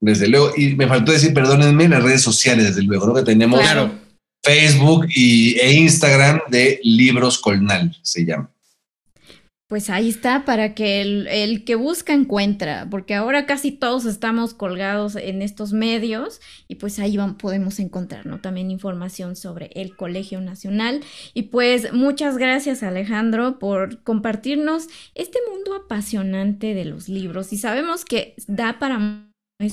Desde 0.00 0.28
luego, 0.28 0.52
y 0.56 0.74
me 0.74 0.86
faltó 0.86 1.12
decir, 1.12 1.32
perdónenme, 1.32 1.88
las 1.88 2.02
redes 2.02 2.20
sociales, 2.20 2.66
desde 2.66 2.82
luego, 2.82 3.06
¿no? 3.06 3.14
Que 3.14 3.22
tenemos 3.22 3.60
Facebook 4.44 5.06
y, 5.14 5.58
e 5.58 5.72
Instagram 5.72 6.40
de 6.50 6.78
Libros 6.82 7.38
Colnal, 7.38 7.96
se 8.02 8.26
llama. 8.26 8.53
Pues 9.74 9.90
ahí 9.90 10.08
está, 10.08 10.44
para 10.44 10.72
que 10.72 11.00
el, 11.00 11.64
que 11.64 11.74
busca 11.74 12.12
encuentra, 12.12 12.86
porque 12.92 13.16
ahora 13.16 13.44
casi 13.44 13.72
todos 13.72 14.04
estamos 14.04 14.54
colgados 14.54 15.16
en 15.16 15.42
estos 15.42 15.72
medios 15.72 16.40
y 16.68 16.76
pues 16.76 17.00
ahí 17.00 17.18
podemos 17.40 17.80
encontrar 17.80 18.24
¿no? 18.24 18.40
también 18.40 18.70
información 18.70 19.34
sobre 19.34 19.70
el 19.74 19.96
Colegio 19.96 20.40
Nacional. 20.40 21.00
Y 21.34 21.42
pues 21.50 21.92
muchas 21.92 22.38
gracias 22.38 22.84
Alejandro 22.84 23.58
por 23.58 24.00
compartirnos 24.04 24.86
este 25.16 25.40
mundo 25.52 25.74
apasionante 25.74 26.72
de 26.72 26.84
los 26.84 27.08
libros 27.08 27.52
y 27.52 27.58
sabemos 27.58 28.04
que 28.04 28.36
da 28.46 28.78
para 28.78 29.26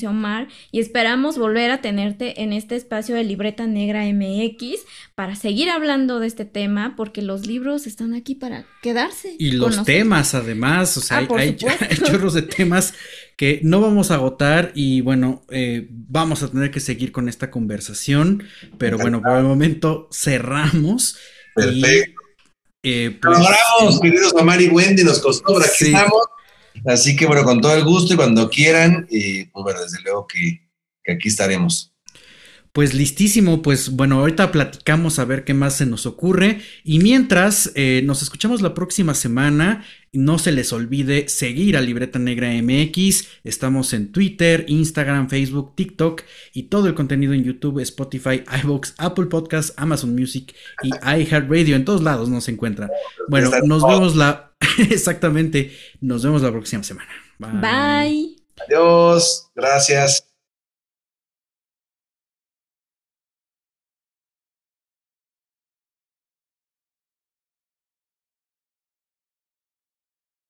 Omar, 0.08 0.48
y 0.72 0.80
esperamos 0.80 1.40
volver 1.40 1.72
a 1.72 1.82
tenerte 1.82 2.44
en 2.44 2.53
este 2.53 2.76
espacio 2.76 3.16
de 3.16 3.24
Libreta 3.24 3.66
Negra 3.66 4.03
MX 4.06 4.80
para 5.16 5.36
seguir 5.36 5.72
hablando 5.72 6.20
de 6.20 6.28
este 6.28 6.45
tema, 6.45 6.94
porque 6.95 7.24
los 7.24 7.48
libros 7.48 7.88
están 7.88 8.14
aquí 8.14 8.36
para 8.36 8.68
quedarse. 8.84 9.36
Y 9.40 9.53
los 9.53 9.84
temas, 9.84 10.36
además, 10.36 10.95
o 10.98 11.02
sea, 11.02 11.18
ah, 11.18 11.28
hay, 11.36 11.56
chorros 11.56 12.36
de 12.36 12.44
temas 12.44 12.94
que 13.36 13.60
no 13.64 13.82
vamos 13.82 14.12
a 14.12 14.16
agotar 14.16 14.72
y 14.76 15.02
bueno, 15.02 15.41
eh, 15.49 15.88
vamos 15.90 16.44
a 16.44 16.52
tener 16.52 16.70
que 16.70 16.80
seguir 16.80 17.12
con 17.12 17.28
esta 17.28 17.49
conversación, 17.49 18.44
pero 18.78 18.99
bueno, 18.99 19.20
por 19.20 19.38
el 19.38 19.45
momento 19.45 20.10
cerramos. 20.12 21.18
Perfecto. 21.56 22.22
Y, 22.84 22.91
eh, 22.91 23.20
pues, 23.20 23.99
queridos 23.99 24.34
Omar 24.34 24.62
y 24.62 24.68
Wendy, 24.68 25.03
nos 25.03 25.20
costó, 25.20 25.58
aquí 25.58 25.86
estamos. 25.86 26.22
Así 26.85 27.15
que 27.15 27.26
bueno, 27.26 27.43
con 27.43 27.61
todo 27.61 27.76
el 27.76 27.84
gusto 27.84 28.14
y 28.14 28.18
cuando 28.18 28.49
quieran, 28.49 29.07
pues 29.10 29.64
bueno, 29.64 29.81
desde 29.81 30.02
luego 30.02 30.27
que, 30.27 30.61
aquí 31.11 31.27
estaremos. 31.27 31.93
Pues 32.72 32.93
listísimo, 32.93 33.61
pues 33.61 33.89
bueno, 33.89 34.19
ahorita 34.19 34.49
platicamos 34.53 35.19
a 35.19 35.26
ver 35.26 35.43
qué 35.43 35.53
más 35.53 35.76
se 35.76 35.85
nos 35.85 36.06
ocurre. 36.06 36.61
Y 36.85 36.99
mientras 36.99 37.72
eh, 37.76 38.02
nos 38.06 38.22
escuchamos 38.22 38.61
la 38.61 38.73
próxima 38.73 39.14
semana, 39.14 39.84
no 40.14 40.39
se 40.39 40.53
les 40.53 40.72
olvide 40.72 41.27
seguir 41.27 41.76
a 41.76 41.81
Libreta 41.81 42.18
Negra 42.18 42.49
MX, 42.49 43.27
estamos 43.43 43.91
en 43.91 44.14
Twitter, 44.14 44.64
Instagram, 44.69 45.30
Facebook, 45.30 45.76
TikTok 45.76 46.23
y 46.53 46.64
todo 46.64 46.88
el 46.88 46.93
contenido 46.93 47.34
en 47.34 47.43
YouTube, 47.43 47.80
Spotify, 47.80 48.43
iVoox, 48.64 48.93
Apple 48.98 49.26
Podcasts, 49.26 49.73
Amazon 49.76 50.15
Music 50.15 50.53
y 50.81 50.89
iHeartRadio, 50.89 51.76
en 51.76 51.84
todos 51.84 52.02
lados 52.02 52.30
nos 52.30 52.48
encuentra. 52.48 52.89
Bueno, 53.27 53.52
nos 53.65 53.85
vemos 53.85 54.15
la 54.15 54.51
Exactamente. 54.78 55.72
Nos 56.02 56.24
vemos 56.24 56.42
la 56.42 56.52
próxima 56.52 56.84
semana. 56.84 57.10
Bye. 57.40 58.36
Adiós. 58.68 59.50
Gracias. 59.56 60.31